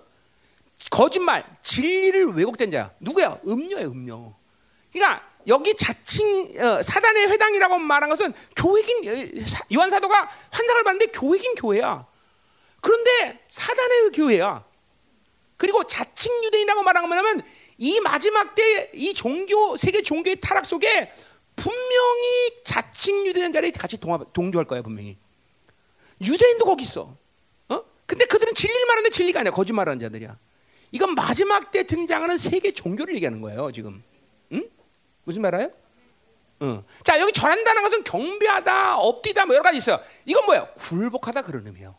거짓말, 0.90 1.44
진리를 1.62 2.34
왜곡된 2.34 2.70
자. 2.70 2.92
누구야? 3.00 3.38
음녀예요, 3.46 3.88
음녀. 3.88 4.32
그러니까 4.92 5.22
여기 5.46 5.74
자칭 5.76 6.54
어, 6.58 6.82
사단의 6.82 7.28
회당이라고 7.28 7.78
말한 7.78 8.08
것은 8.10 8.32
교회긴 8.56 9.08
어, 9.08 9.44
요한 9.74 9.90
사도가 9.90 10.30
환상을 10.50 10.84
봤는데 10.84 11.06
교회긴 11.06 11.54
교회야. 11.56 12.06
그런데 12.80 13.44
사단의 13.48 14.10
교회야. 14.12 14.64
그리고 15.56 15.84
자칭 15.84 16.44
유대인이라고 16.44 16.82
말한 16.82 17.08
거면 17.08 17.42
이 17.82 17.98
마지막 17.98 18.54
때 18.54 18.90
이 18.94 19.12
종교 19.12 19.76
세계 19.76 20.02
종교의 20.02 20.36
타락 20.40 20.64
속에 20.64 21.10
분명히 21.56 22.62
자칭 22.64 23.26
유대인 23.26 23.52
자리 23.52 23.72
같이 23.72 23.96
동합, 23.96 24.32
동조할 24.32 24.66
거야 24.66 24.82
분명히. 24.82 25.18
유대인도 26.20 26.64
거기 26.64 26.84
있어. 26.84 27.16
어? 27.68 27.82
근데 28.06 28.24
그들은 28.26 28.54
진리를 28.54 28.86
말하는데 28.86 29.10
진리가 29.10 29.40
아니야 29.40 29.50
거짓말하는 29.50 29.98
자들이야. 29.98 30.38
이건 30.92 31.14
마지막 31.16 31.72
때 31.72 31.82
등장하는 31.82 32.38
세계 32.38 32.72
종교를 32.72 33.16
얘기하는 33.16 33.40
거예요 33.40 33.72
지금. 33.72 34.04
응? 34.52 34.70
무슨 35.24 35.42
말 35.42 35.52
알아요? 35.56 35.70
어. 36.60 36.84
자 37.02 37.18
여기 37.18 37.32
절한다는 37.32 37.82
것은 37.82 38.04
경배하다, 38.04 38.98
업디다 38.98 39.44
뭐 39.46 39.56
여러 39.56 39.64
가지 39.64 39.78
있어요. 39.78 40.00
이건 40.24 40.44
뭐예요? 40.46 40.68
굴복하다 40.76 41.42
그런 41.42 41.66
의미예요. 41.66 41.96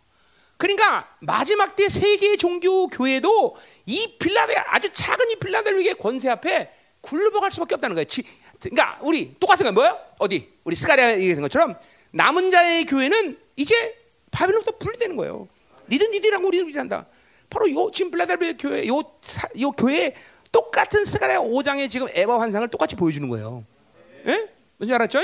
그러니까 0.63 1.09
마지막 1.19 1.75
때 1.75 1.89
세계 1.89 2.37
종교 2.37 2.87
교회도 2.87 3.57
이 3.85 4.15
빌라델 4.17 4.59
아주 4.65 4.89
작은 4.93 5.31
이 5.31 5.35
빌라델비아의 5.35 5.95
권세 5.95 6.29
앞에 6.29 6.71
굴복할 7.01 7.51
수밖에 7.51 7.75
없다는 7.75 7.95
거예요. 7.95 8.05
지, 8.05 8.23
그러니까 8.61 8.97
우리 9.01 9.35
똑같은 9.41 9.65
거 9.65 9.73
뭐야? 9.73 9.97
어디? 10.19 10.53
우리 10.63 10.77
스가랴 10.77 11.19
얘기한 11.19 11.41
것처럼 11.41 11.77
남은 12.11 12.49
자의 12.49 12.85
교회는 12.85 13.37
이제 13.57 13.75
바빌론부터 14.31 14.77
분리되는 14.77 15.17
거예요. 15.17 15.49
니들 15.89 16.11
니들이랑 16.11 16.45
우리 16.45 16.61
우리한다. 16.61 17.07
바로 17.49 17.69
요 17.69 17.91
지금 17.91 18.09
빌라델비아 18.11 18.53
교회 18.57 18.87
요, 18.87 19.01
요 19.59 19.71
교회 19.71 20.15
똑같은 20.53 21.03
스가랴 21.03 21.41
5장의 21.41 21.89
지금 21.89 22.07
에바 22.09 22.39
환상을 22.39 22.65
똑같이 22.69 22.95
보여주는 22.95 23.27
거예요. 23.27 23.65
예? 24.27 24.49
무슨 24.77 24.93
알았죠? 24.93 25.19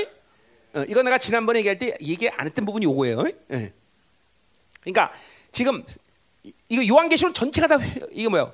어, 0.73 0.83
이거 0.89 1.01
내가 1.01 1.17
지난번에 1.17 1.59
얘기할 1.59 1.79
때 1.79 1.95
얘기 2.01 2.27
안 2.27 2.45
했던 2.45 2.65
부분이 2.65 2.83
요거예요. 2.83 3.23
예. 3.53 3.71
그러니까 4.81 5.11
지금 5.51 5.83
이거 6.69 6.87
요한계시록 6.87 7.33
전체가 7.33 7.67
다 7.67 7.79
이거 8.11 8.29
뭐야? 8.29 8.51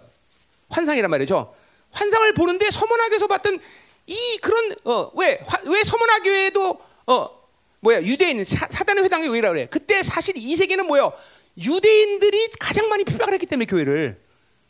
환상이란 0.70 1.10
말이죠. 1.10 1.54
환상을 1.92 2.34
보는데 2.34 2.70
서문학에서 2.72 3.28
봤던 3.28 3.60
이 4.08 4.38
그런 4.42 4.76
어왜왜 4.84 5.84
서문학 5.86 6.24
교회도 6.24 6.80
어 7.08 7.30
뭐야 7.80 8.02
유대인 8.02 8.44
사, 8.44 8.68
단의 8.68 9.04
회당이 9.04 9.28
왜라 9.28 9.52
그래? 9.52 9.68
그때 9.70 10.04
사실 10.04 10.36
이 10.38 10.56
세계는 10.56 10.88
뭐요? 10.88 11.14
유대인들이 11.58 12.50
가장 12.60 12.90
많이 12.90 13.04
피박을 13.04 13.34
했기 13.34 13.46
때문에 13.46 13.66
교회를 13.66 14.22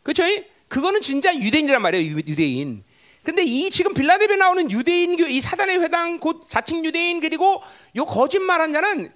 그렇죠? 0.04 0.24
그거는 0.68 1.02
진짜 1.02 1.34
유대인이란 1.34 1.82
말이에요. 1.82 2.18
유대인. 2.18 2.84
근데 3.24 3.44
이 3.44 3.72
지금 3.72 3.94
빌라델비에 3.94 4.38
나오는 4.38 4.70
유대인 4.70 5.18
이 5.18 5.42
사단의 5.42 5.82
회당 5.82 6.20
곧 6.20 6.46
자칭 6.48 6.86
유대인 6.86 7.20
그리고 7.20 7.62
요 7.96 8.06
거짓말한 8.06 8.72
자는 8.72 9.12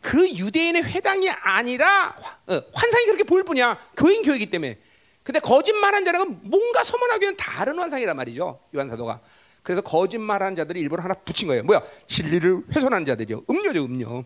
그 0.00 0.28
유대인의 0.28 0.84
회당이 0.84 1.28
아니라 1.30 2.16
어, 2.46 2.60
환상이 2.72 3.04
그렇게 3.06 3.24
보일 3.24 3.44
뿐이야. 3.44 3.78
교인 3.96 4.22
교회이기 4.22 4.50
때문에. 4.50 4.78
근데 5.22 5.38
거짓말한 5.38 6.04
자는 6.04 6.40
뭔가 6.42 6.82
서문하기는 6.82 7.36
다른 7.36 7.78
환상이란 7.78 8.16
말이죠. 8.16 8.60
요한 8.74 8.88
사도가. 8.88 9.20
그래서 9.62 9.82
거짓말한 9.82 10.56
자들이 10.56 10.80
일부러 10.80 11.02
하나 11.02 11.14
붙인 11.14 11.48
거예요. 11.48 11.62
뭐야? 11.64 11.82
진리를 12.06 12.62
훼손하는 12.74 13.04
자들이요. 13.04 13.44
음료죠, 13.48 13.84
음료. 13.84 14.24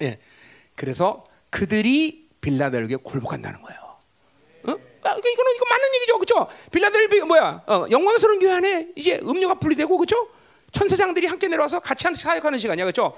예. 0.00 0.18
그래서 0.74 1.24
그들이 1.50 2.28
빌라델비에 2.40 2.96
굴복한다는 2.96 3.60
거예요. 3.62 3.80
어? 3.80 3.96
그러니까 4.62 5.10
이거는 5.10 5.52
이거 5.56 5.66
맞는 5.68 5.94
얘기죠, 5.94 6.18
그렇죠? 6.18 6.48
빌라델비 6.72 7.20
뭐야? 7.20 7.62
어, 7.66 7.86
영광스러운 7.90 8.40
교회 8.40 8.54
안에 8.54 8.88
이제 8.96 9.20
음료가 9.22 9.54
분리되고, 9.54 9.96
그렇죠? 9.98 10.28
천사장들이 10.72 11.26
함께 11.26 11.46
내려와서 11.48 11.78
같이 11.80 12.06
한 12.06 12.14
사역하는 12.14 12.58
시간이야, 12.58 12.86
그렇죠? 12.86 13.14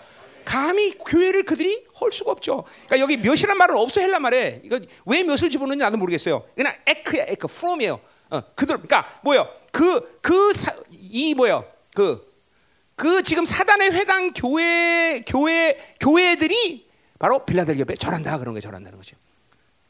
감히 0.46 0.96
교회를 0.96 1.42
그들이 1.42 1.84
헐 2.00 2.10
수가 2.10 2.30
없죠. 2.30 2.64
그러니까 2.86 3.00
여기 3.00 3.18
몇이란 3.18 3.58
말은 3.58 3.76
없어 3.76 4.00
헬라 4.00 4.18
말에 4.20 4.62
이거 4.64 4.80
왜 5.04 5.22
몇을 5.22 5.50
집어넣는지 5.50 5.82
나도 5.84 5.98
모르겠어요. 5.98 6.44
그냥 6.54 6.74
에크야, 6.86 7.24
에크, 7.28 7.46
from이에요. 7.50 8.00
어, 8.30 8.40
그들, 8.54 8.76
그러니까 8.76 9.20
뭐요? 9.22 9.48
그 9.70 10.00
그 10.22 10.52
이 10.90 11.34
뭐요? 11.34 11.64
그그 11.94 13.22
지금 13.22 13.44
사단의 13.44 13.92
회당 13.92 14.32
교회 14.32 15.22
교회 15.26 15.78
교회들이 16.00 16.86
바로 17.18 17.44
빌라델비아에 17.44 17.96
절한다 17.98 18.38
그런 18.38 18.54
게 18.54 18.60
절한다는 18.60 18.98
거죠. 18.98 19.16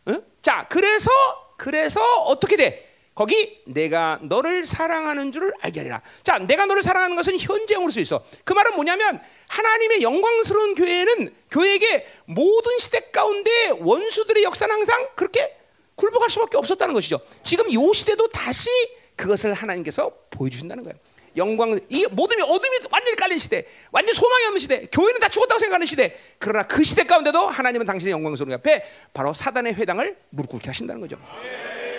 어? 0.07 0.15
자, 0.43 0.67
그래서 0.69 1.11
그래서 1.57 2.01
어떻게 2.23 2.57
돼? 2.57 2.86
거기 3.17 3.63
내가 3.65 4.19
너를 4.21 4.67
사랑하는 4.67 5.33
줄을 5.33 5.51
알게 5.63 5.81
하리라. 5.81 6.03
자, 6.23 6.39
내가 6.39 6.67
너를 6.67 6.83
사랑하는 6.83 7.17
것은 7.17 7.39
현재형으로 7.39 7.91
수 7.91 7.99
있어. 8.01 8.23
그 8.45 8.53
말은 8.53 8.75
뭐냐면 8.75 9.19
하나님의 9.49 10.03
영광스러운 10.03 10.75
교회는 10.75 11.35
교회에게 11.51 12.07
모든 12.27 12.79
시대 12.79 13.01
가운데 13.11 13.71
원수들의 13.81 14.45
역사는 14.45 14.73
항상 14.73 15.09
그렇게 15.17 15.57
굴복할 15.95 16.29
수밖에 16.29 16.59
없었다는 16.59 16.93
것이죠. 16.93 17.19
지금 17.43 17.65
이 17.71 17.95
시대도 17.95 18.29
다시 18.29 18.69
그것을 19.17 19.55
하나님께서 19.55 20.13
보여주신다는 20.31 20.85
거예요. 20.85 20.99
영광 21.39 21.81
이 21.89 22.07
모든 22.11 22.43
어둠이 22.43 22.79
완전히 22.91 23.17
깔린 23.17 23.39
시대, 23.39 23.65
완전 23.93 24.15
소망이 24.15 24.45
없는 24.45 24.59
시대, 24.59 24.87
교회는 24.93 25.21
다 25.21 25.29
죽었다고 25.31 25.59
생각하는 25.59 25.87
시대. 25.87 26.15
그러나 26.39 26.67
그 26.67 26.85
시대 26.85 27.05
가운데도 27.05 27.49
하나님은 27.49 27.87
당신의 27.87 28.13
영광스러운 28.13 28.53
앞에 28.55 28.85
바로 29.15 29.33
사단의 29.33 29.75
회당을 29.75 30.19
무릎 30.29 30.51
꿇게 30.51 30.69
하신다는 30.69 31.01
거죠. 31.01 31.19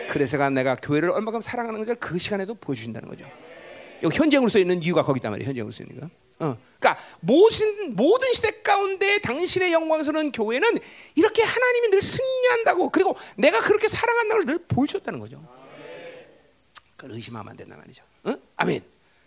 그래서 0.09 0.49
내가 0.49 0.75
교회를 0.75 1.09
얼마큼 1.09 1.41
사랑하는 1.41 1.79
것을 1.79 1.95
그 1.95 2.17
시간에도 2.17 2.53
보여주신다는 2.55 3.07
거죠. 3.09 3.25
현재으로 4.13 4.47
써 4.47 4.59
있는 4.59 4.81
이유가 4.83 5.03
거기 5.03 5.17
있단 5.19 5.31
말이에요. 5.31 5.47
현재으로 5.47 5.71
써 5.71 5.83
있는 5.83 5.99
거. 5.99 6.09
어. 6.39 6.57
그러니까 6.79 7.03
모든 7.19 7.95
모든 7.95 8.31
시대 8.33 8.61
가운데 8.61 9.17
당신의 9.19 9.73
영광스러운 9.73 10.31
교회는 10.31 10.77
이렇게 11.15 11.41
하나님이 11.41 11.89
늘 11.89 12.01
승리한다고 12.01 12.89
그리고 12.91 13.15
내가 13.37 13.59
그렇게 13.61 13.87
사랑한다는 13.87 14.45
걸 14.45 14.53
늘 14.55 14.63
보여줬다는 14.67 15.19
거죠. 15.19 15.43
그걸 16.95 17.11
의심하면 17.15 17.51
안 17.51 17.57
된다 17.57 17.75
말이죠. 17.75 18.03
어? 18.23 18.35
아멘. 18.55 18.81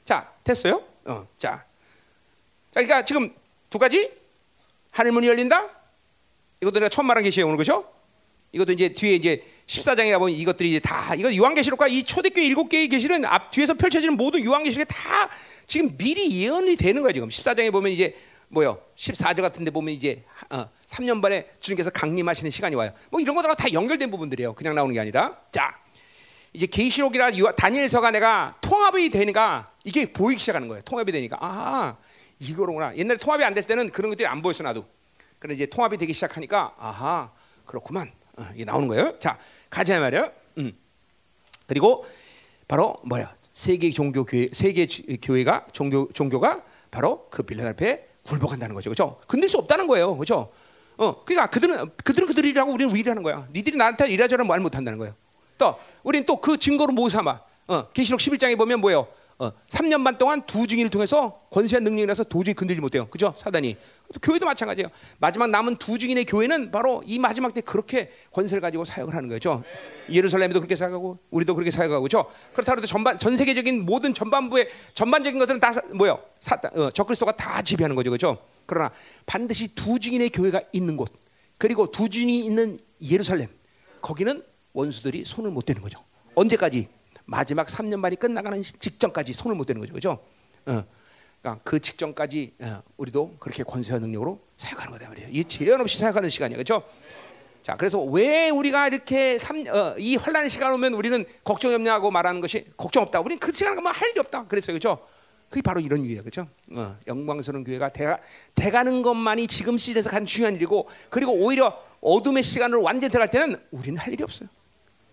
자, 0.05 0.33
됐어요? 0.45 0.85
어, 1.05 1.27
자. 1.37 1.65
자, 2.73 2.75
그러니까 2.75 3.05
지금 3.05 3.35
두 3.69 3.79
가지 3.79 4.13
하늘 4.93 5.13
문이 5.13 5.27
열린다. 5.27 5.69
이것도 6.61 6.75
내가 6.75 6.89
처음 6.89 7.07
말한 7.07 7.25
계시에 7.25 7.43
오는 7.43 7.57
거죠. 7.57 7.93
이것도 8.53 8.73
이제 8.73 8.89
뒤에 8.89 9.15
이제 9.15 9.43
14장에 9.67 10.11
가보면 10.13 10.35
이것들이 10.35 10.71
이제 10.71 10.81
다 10.81 11.15
이거 11.15 11.35
요한계시록과 11.35 11.89
이 11.89 12.03
초대교회 12.03 12.45
일곱 12.45 12.69
개의 12.69 12.89
계시는 12.89 13.25
앞 13.25 13.51
뒤에서 13.51 13.75
펼쳐지는 13.75 14.17
모든 14.17 14.45
요한계시록에 14.45 14.85
다 14.85 15.31
지금 15.67 15.97
미리 15.97 16.43
예언이 16.43 16.77
되는 16.77 17.03
거야 17.03 17.13
지금 17.13 17.29
14장에 17.29 17.71
보면 17.71 17.93
이제 17.93 18.17
뭐요 18.49 18.81
14절 18.97 19.43
같은데 19.43 19.71
보면 19.71 19.95
이제 19.95 20.25
어, 20.51 20.69
3년 20.87 21.23
반에 21.23 21.47
주님께서 21.61 21.91
강림하시는 21.91 22.51
시간이 22.51 22.75
와요. 22.75 22.93
뭐 23.11 23.21
이런 23.21 23.37
것들과 23.37 23.55
다 23.55 23.73
연결된 23.73 24.11
부분들이에요. 24.11 24.55
그냥 24.55 24.75
나오는 24.75 24.93
게 24.93 24.99
아니라 24.99 25.37
자 25.53 25.77
이제 26.53 26.67
계시록이라 26.67 27.31
다니엘서가 27.57 28.11
내가 28.11 28.55
통합이 28.61 29.11
되니까 29.11 29.71
이게 29.85 30.13
보이기 30.13 30.41
시작하는 30.41 30.67
거예요. 30.67 30.83
통합이 30.83 31.13
되니까 31.13 31.39
아 31.41 31.97
이거로구나. 32.41 32.97
옛날에 32.97 33.17
통합이 33.19 33.45
안 33.45 33.55
됐을 33.55 33.69
때는 33.69 33.91
그런 33.91 34.11
것들이 34.11 34.27
안 34.27 34.43
보였어 34.43 34.65
나도. 34.65 34.85
그런데 35.39 35.55
이제 35.55 35.67
통합이 35.67 35.97
되기 35.97 36.13
시작하니까 36.13 36.75
아하 36.77 37.31
그렇구만. 37.65 38.11
어, 38.37 38.47
이게 38.55 38.65
나오는 38.65 38.89
거예요. 38.89 39.19
자, 39.19 39.39
가자 39.69 39.99
말이야. 39.99 40.31
음. 40.59 40.73
그리고 41.67 42.05
바로 42.69 42.97
뭐야? 43.05 43.35
세계 43.53 43.91
종교 43.91 44.25
교회, 44.25 44.49
세계 44.53 44.87
교회가 44.87 45.67
종교 45.73 46.11
종교가 46.13 46.63
바로 46.91 47.27
그 47.31 47.43
빌라델피아에 47.43 48.07
굴복한다는 48.25 48.75
거죠. 48.75 48.91
그렇죠? 48.91 49.21
건들 49.27 49.49
수 49.49 49.59
없다는 49.59 49.87
거예요. 49.87 50.17
그렇죠? 50.17 50.53
어, 50.97 51.25
그러니까 51.25 51.49
그들은 51.49 51.91
그들은 52.05 52.27
그들이라고 52.29 52.73
우리는 52.73 52.93
우리라는 52.93 53.23
거야. 53.23 53.47
니들이 53.53 53.77
나한테 53.77 54.09
이라저라 54.11 54.45
말 54.45 54.61
못한다는 54.61 54.99
거예요. 54.99 55.15
또 55.59 55.77
우리는 56.03 56.25
또 56.27 56.37
그 56.41 56.57
증거로 56.57 56.93
뭐 56.93 57.09
삼아? 57.11 57.41
어, 57.69 57.89
계시록 57.91 58.21
11장에 58.21 58.57
보면 58.57 58.81
뭐예요? 58.81 59.07
어, 59.41 59.51
3년 59.69 60.05
반 60.05 60.19
동안 60.19 60.43
두 60.43 60.67
증인을 60.67 60.91
통해서 60.91 61.39
권세한 61.51 61.83
능력이라서 61.85 62.25
도저히 62.25 62.53
건들지 62.53 62.79
못해요. 62.83 63.07
그죠? 63.09 63.33
사단이. 63.39 63.75
교회도 64.21 64.45
마찬가지예요. 64.45 64.89
마지막 65.19 65.49
남은 65.49 65.77
두 65.77 65.97
증인의 65.97 66.27
교회는 66.27 66.71
바로 66.71 67.03
이 67.07 67.19
마지막 67.19 67.55
때 67.55 67.63
그렇게 67.63 68.11
권세를 68.33 68.61
가지고 68.61 68.85
사역을 68.85 69.15
하는 69.15 69.31
거죠. 69.31 69.65
예루살렘도 70.13 70.61
그렇게 70.61 70.77
사역하고 70.77 71.19
우리도 71.31 71.55
그렇게 71.55 71.71
사역하고 71.71 72.03
그죠? 72.03 72.27
그렇다 72.53 72.75
해도 72.75 72.87
전반 72.87 73.17
전 73.17 73.35
세계적인 73.35 73.87
모든 73.87 74.13
전반부의 74.13 74.69
전반적인 74.93 75.39
것들은 75.39 75.59
다 75.59 75.73
뭐요? 75.95 76.23
사, 76.39 76.61
어, 76.75 76.91
적그리스도가 76.91 77.33
다 77.33 77.63
지배하는 77.63 77.97
거죠. 77.97 78.11
그죠? 78.11 78.37
그러나 78.67 78.91
반드시 79.25 79.75
두 79.75 79.99
증인의 79.99 80.29
교회가 80.31 80.61
있는 80.73 80.99
곳 80.99 81.11
그리고 81.57 81.91
두 81.91 82.11
증인이 82.11 82.45
있는 82.45 82.77
예루살렘 83.01 83.49
거기는 84.03 84.43
원수들이 84.75 85.25
손을 85.25 85.51
못 85.51 85.65
대는 85.65 85.81
거죠. 85.81 86.05
언제까지? 86.35 87.00
마지막 87.31 87.69
3년 87.69 88.03
반이 88.03 88.17
끝나가는 88.17 88.61
직전까지 88.61 89.33
손을 89.33 89.57
못 89.57 89.65
대는 89.65 89.81
거죠. 89.81 89.93
그죠? 89.95 90.19
어. 90.67 90.85
그러니까 91.41 91.63
그 91.63 91.79
직전까지 91.79 92.55
어, 92.61 92.83
우리도 92.97 93.37
그렇게 93.39 93.63
권세와 93.63 94.01
능력으로 94.01 94.41
사역하는 94.57 94.93
거다 94.93 95.09
말이에요. 95.09 95.29
이 95.31 95.45
제한 95.45 95.81
없이 95.81 95.97
사역하는 95.99 96.29
시간이에요. 96.29 96.57
그렇죠? 96.57 96.83
자, 97.63 97.77
그래서 97.77 98.01
왜 98.01 98.51
우리가 98.51 98.89
이렇게 98.89 99.39
삼, 99.39 99.65
어, 99.69 99.95
이 99.97 100.17
환란의 100.17 100.51
시간 100.51 100.73
오면 100.73 100.93
우리는 100.95 101.25
걱정이 101.45 101.73
없냐고 101.77 102.11
말하는 102.11 102.41
것이 102.41 102.67
걱정 102.77 103.05
없다. 103.05 103.21
우리는 103.21 103.39
그 103.39 103.53
시간 103.53 103.77
가면 103.77 103.95
할 103.95 104.11
일이 104.11 104.19
없다. 104.19 104.49
그랬어요. 104.49 104.77
그렇죠? 104.77 105.07
그게 105.49 105.63
바로 105.63 105.79
이런 105.81 106.05
이유예요. 106.05 106.23
그렇죠? 106.23 106.49
어, 106.75 106.97
영광스러운 107.07 107.63
교회가 107.63 107.91
돼가, 107.91 108.19
돼가는 108.57 109.03
것만이 109.03 109.47
지금 109.47 109.79
시대에서 109.79 110.11
가장 110.11 110.27
중요한 110.27 110.57
일이고 110.57 110.89
그리고 111.11 111.33
오히려 111.33 111.81
어둠의 112.01 112.43
시간을 112.43 112.79
완전히 112.79 113.13
들어갈 113.13 113.29
때는 113.29 113.57
우리는 113.71 113.99
할 113.99 114.13
일이 114.13 114.25
없어요. 114.25 114.49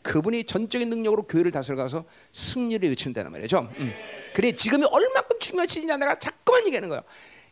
그분이 0.08 0.46
전적인 0.46 0.90
능력으로 0.90 1.24
교회를 1.24 1.52
다스려가서 1.52 2.06
승리를 2.32 2.88
외친다는 2.88 3.30
말이죠. 3.30 3.70
음. 3.78 3.94
그래 4.34 4.54
지금이 4.54 4.86
얼마큼 4.86 5.38
중요한 5.40 5.68
시즌이냐 5.68 5.98
내가 5.98 6.18
자꾸만 6.18 6.66
얘기하는 6.68 6.88
거예요. 6.88 7.04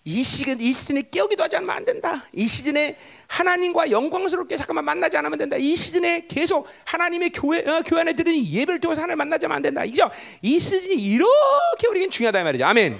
이 0.06 0.24
시즌 0.24 0.62
이 0.62 0.72
시즌에 0.72 1.02
깨우기도 1.12 1.44
하지 1.44 1.58
않으면 1.58 1.76
안 1.76 1.84
된다. 1.84 2.26
이 2.32 2.48
시즌에 2.48 2.96
하나님과 3.28 3.92
영광스럽게 3.92 4.56
잠깐만 4.56 4.86
만나지 4.86 5.18
않으면 5.18 5.38
된다. 5.38 5.58
이 5.58 5.76
시즌에 5.76 6.28
계속 6.30 6.66
하나님의 6.86 7.32
교회 7.32 7.60
어, 7.68 7.82
교회 7.86 8.02
안에 8.02 8.14
들은 8.14 8.34
예배를 8.46 8.80
통해서 8.80 9.02
하나님 9.02 9.18
만나지 9.18 9.46
않으면 9.48 9.56
안 9.58 9.62
된다. 9.62 9.84
이죠? 9.84 10.10
이 10.42 10.58
시즌이 10.58 10.96
이렇게 11.04 11.88
우리에겐 11.90 12.10
중요하다 12.10 12.42
말이죠. 12.44 12.64
아멘. 12.66 12.98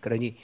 그러니 0.00 0.36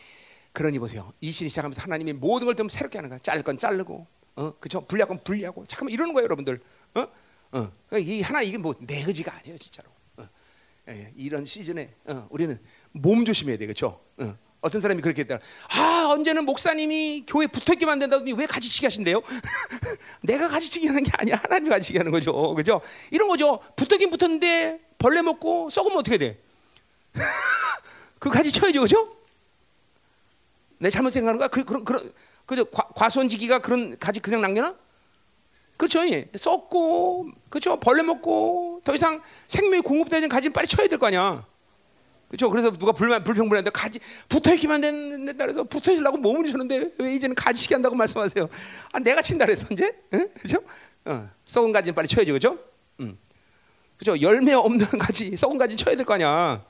그러니 0.52 0.78
보세요. 0.80 1.12
이 1.20 1.30
시즌 1.30 1.48
시작하면서 1.48 1.80
하나님이 1.82 2.14
모든 2.14 2.46
걸 2.46 2.54
좀 2.56 2.68
새롭게 2.68 2.98
하는 2.98 3.08
거야. 3.08 3.20
자를 3.20 3.44
건 3.44 3.56
자르고, 3.58 4.06
어, 4.34 4.52
그죠? 4.58 4.80
분리할 4.86 5.06
건 5.06 5.20
분리하고. 5.22 5.64
잠깐만 5.66 5.92
이러는 5.92 6.14
거예요, 6.14 6.24
여러분들. 6.24 6.58
어? 6.94 7.06
어, 7.52 7.70
그러니까 7.88 8.12
이 8.12 8.20
하나 8.20 8.42
이게 8.42 8.58
뭐 8.58 8.74
내 8.80 9.02
의지가 9.02 9.34
아니에요, 9.34 9.56
진짜로. 9.58 9.88
어, 10.16 10.28
예, 10.88 11.12
이런 11.16 11.44
시즌에 11.44 11.94
어, 12.06 12.26
우리는 12.30 12.58
몸 12.92 13.24
조심해야 13.24 13.56
돼, 13.58 13.66
그렇죠? 13.66 14.00
어, 14.18 14.36
어떤 14.60 14.80
사람이 14.80 15.00
그렇게 15.02 15.22
했다. 15.22 15.38
아 15.70 16.08
언제는 16.12 16.44
목사님이 16.44 17.24
교회 17.26 17.46
붙어있게 17.46 17.86
만든다더니 17.86 18.32
왜 18.32 18.46
가지치기 18.46 18.86
하신대요? 18.86 19.22
내가 20.22 20.48
가지치기 20.48 20.86
하는 20.88 21.02
게 21.02 21.10
아니야, 21.14 21.36
하나님이 21.42 21.70
가지치기 21.70 21.98
하는 21.98 22.10
거죠, 22.10 22.54
그죠? 22.54 22.80
이런 23.10 23.28
거죠. 23.28 23.60
붙었긴 23.76 24.10
붙었는데 24.10 24.80
벌레 24.98 25.22
먹고 25.22 25.70
썩으면 25.70 25.98
어떻게 25.98 26.18
돼? 26.18 26.38
그 28.18 28.30
가지 28.30 28.50
쳐야죠, 28.50 28.80
그죠? 28.82 29.16
내 30.78 30.90
잘못 30.90 31.10
생각하는 31.10 31.38
거야? 31.38 31.48
그 31.48 31.64
그런 31.64 31.84
그런 31.84 32.12
그죠? 32.46 32.64
과손지기가 32.64 33.60
그런 33.60 33.98
가지 33.98 34.20
그냥 34.20 34.40
남겨놔? 34.40 34.74
그렇죠? 35.78 36.06
예. 36.10 36.28
썩고, 36.36 37.28
그렇죠? 37.48 37.78
벌레 37.80 38.02
먹고 38.02 38.82
더 38.84 38.94
이상 38.94 39.22
생명이 39.48 39.80
공급되는 39.82 40.28
가지 40.28 40.50
빨리 40.50 40.66
쳐야 40.66 40.86
될 40.88 40.98
거 40.98 41.06
아니야. 41.06 41.46
그렇죠? 42.28 42.50
그래서 42.50 42.70
누가 42.76 42.92
불만 42.92 43.24
불평불한데 43.24 43.70
가지 43.70 44.00
붙어 44.28 44.52
있기만 44.54 44.82
된다 44.82 45.32
그래서 45.46 45.64
붙어 45.64 45.92
있으려고 45.92 46.18
몸을 46.18 46.46
주는데 46.46 46.90
왜 46.98 47.14
이제는 47.14 47.34
가지시게 47.34 47.74
한다고 47.74 47.94
말씀하세요? 47.94 48.48
아 48.92 48.98
내가 48.98 49.22
친다 49.22 49.46
그래서 49.46 49.66
이제, 49.70 49.90
응? 50.12 50.28
그렇죠? 50.34 50.58
어, 51.06 51.30
썩은 51.46 51.72
가지는 51.72 51.94
빨리 51.94 52.06
쳐야지, 52.06 52.30
그렇죠? 52.32 52.58
음. 53.00 53.16
그렇죠? 53.96 54.20
열매 54.20 54.52
없는 54.52 54.84
가지, 54.98 55.34
썩은 55.36 55.56
가지 55.56 55.74
쳐야 55.76 55.96
될 55.96 56.04
거 56.04 56.14
아니야. 56.14 56.62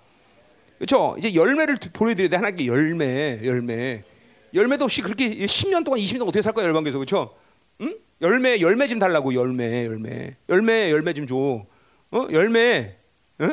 그렇죠? 0.76 1.16
이제 1.18 1.34
열매를 1.34 1.76
보내드려야 1.92 2.28
돼 2.28 2.36
하나님께 2.36 2.66
열매, 2.66 3.40
열매, 3.42 4.04
열매도 4.54 4.84
없이 4.84 5.02
그렇게 5.02 5.28
10년 5.28 5.84
동안, 5.84 5.98
20년 5.98 6.18
동안 6.18 6.28
어떻게 6.28 6.42
살 6.42 6.52
거야 6.52 6.66
열방에서, 6.66 6.98
그렇죠? 6.98 7.34
응? 8.20 8.26
열매 8.26 8.60
열매 8.60 8.86
좀 8.86 8.98
달라고 8.98 9.34
열매 9.34 9.86
열매 9.86 10.36
열매 10.48 10.90
열매 10.90 11.12
좀 11.12 11.26
줘. 11.26 11.36
어 11.36 12.28
열매. 12.32 12.98
어? 13.40 13.48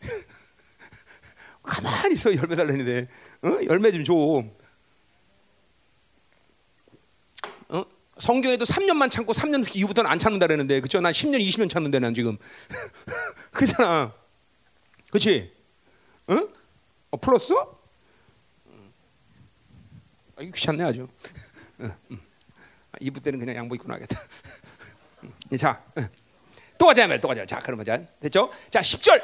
가만히 1.62 2.14
있어 2.14 2.34
열매 2.34 2.56
달라는데 2.56 3.08
어? 3.42 3.58
열매 3.64 3.92
좀 3.92 4.04
줘. 4.04 4.14
어? 7.68 7.84
성경에도 8.18 8.64
3년만 8.64 9.10
참고 9.10 9.32
3년 9.32 9.64
이후부터는 9.76 10.10
안 10.10 10.18
참는다 10.18 10.46
그러는데 10.46 10.80
그죠? 10.80 11.00
난 11.00 11.12
10년 11.12 11.40
20년 11.40 11.70
참는데 11.70 12.00
난 12.00 12.12
지금 12.14 12.36
그잖아. 13.52 14.12
그렇지? 15.10 15.52
어? 16.26 16.34
어 17.12 17.16
플러스? 17.16 17.52
아, 17.54 17.66
이거 20.42 20.52
귀찮네 20.52 20.84
아주. 20.84 21.08
어, 21.78 21.96
음. 22.10 22.20
이부 23.00 23.20
때는 23.20 23.38
그냥 23.38 23.56
양복 23.56 23.76
입고 23.76 23.88
나겠다. 23.88 24.20
자, 25.58 25.82
또 26.78 26.86
가자 26.86 27.06
말또 27.06 27.28
가자. 27.28 27.44
자, 27.44 27.58
그러면 27.58 27.84
자, 27.84 28.00
됐죠? 28.20 28.50
자, 28.70 28.80
10절. 28.80 29.22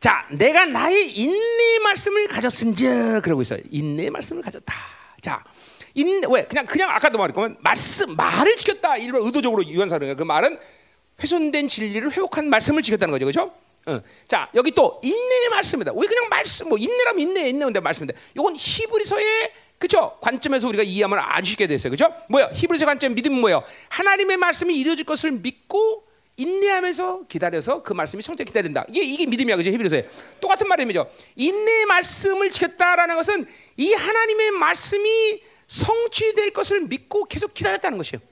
자, 0.00 0.26
내가 0.30 0.66
나의 0.66 1.10
인내 1.10 1.78
말씀을 1.82 2.28
가졌은즉 2.28 3.22
그러고 3.22 3.42
있어요. 3.42 3.60
인내 3.70 4.10
말씀을 4.10 4.42
가졌다. 4.42 4.74
자, 5.20 5.42
인내 5.94 6.26
왜 6.30 6.44
그냥 6.44 6.66
그냥 6.66 6.90
아까도 6.90 7.18
말했지만 7.18 7.56
말씀 7.60 8.14
말을 8.14 8.56
지켰다. 8.56 8.96
일반 8.98 9.22
의도적으로 9.22 9.64
유한사는 9.64 10.16
그 10.16 10.22
말은 10.22 10.58
훼손된 11.22 11.68
진리를 11.68 12.10
회복한 12.12 12.50
말씀을 12.50 12.82
지켰다는 12.82 13.12
거죠. 13.12 13.24
그렇죠? 13.24 13.54
어. 13.86 14.00
자 14.26 14.50
여기 14.54 14.72
또 14.72 15.00
인내의 15.02 15.48
말씀이다. 15.50 15.92
왜 15.94 16.06
그냥 16.06 16.28
말씀 16.28 16.68
뭐 16.68 16.78
인내라면 16.78 17.20
인내 17.20 17.48
인내인데 17.48 17.80
말씀인데 17.80 18.14
이건 18.34 18.56
히브리서의 18.56 19.52
그죠? 19.84 20.16
관점에서 20.22 20.66
우리가 20.68 20.82
이해하면 20.82 21.18
아주 21.20 21.50
쉽게 21.50 21.66
됐어요. 21.66 21.90
그죠? 21.90 22.10
뭐야? 22.30 22.48
히브리서 22.54 22.86
관점 22.86 23.14
믿음은 23.14 23.38
뭐예요? 23.38 23.62
하나님의 23.90 24.38
말씀이 24.38 24.74
이루어질 24.74 25.04
것을 25.04 25.30
믿고 25.32 26.08
인내하면서 26.38 27.26
기다려서 27.28 27.82
그 27.82 27.92
말씀이 27.92 28.22
성취 28.22 28.46
기다린다. 28.46 28.86
이게 28.88 29.02
이게 29.02 29.26
믿음이야. 29.26 29.58
그죠? 29.58 29.70
히브리서에. 29.70 30.08
똑같은 30.40 30.68
말이죠. 30.68 31.10
인내의 31.36 31.84
말씀을 31.84 32.50
지켰다라는 32.50 33.14
것은 33.16 33.46
이 33.76 33.92
하나님의 33.92 34.52
말씀이 34.52 35.42
성취될 35.66 36.54
것을 36.54 36.80
믿고 36.80 37.24
계속 37.24 37.52
기다렸다는 37.52 37.98
것이에요. 37.98 38.22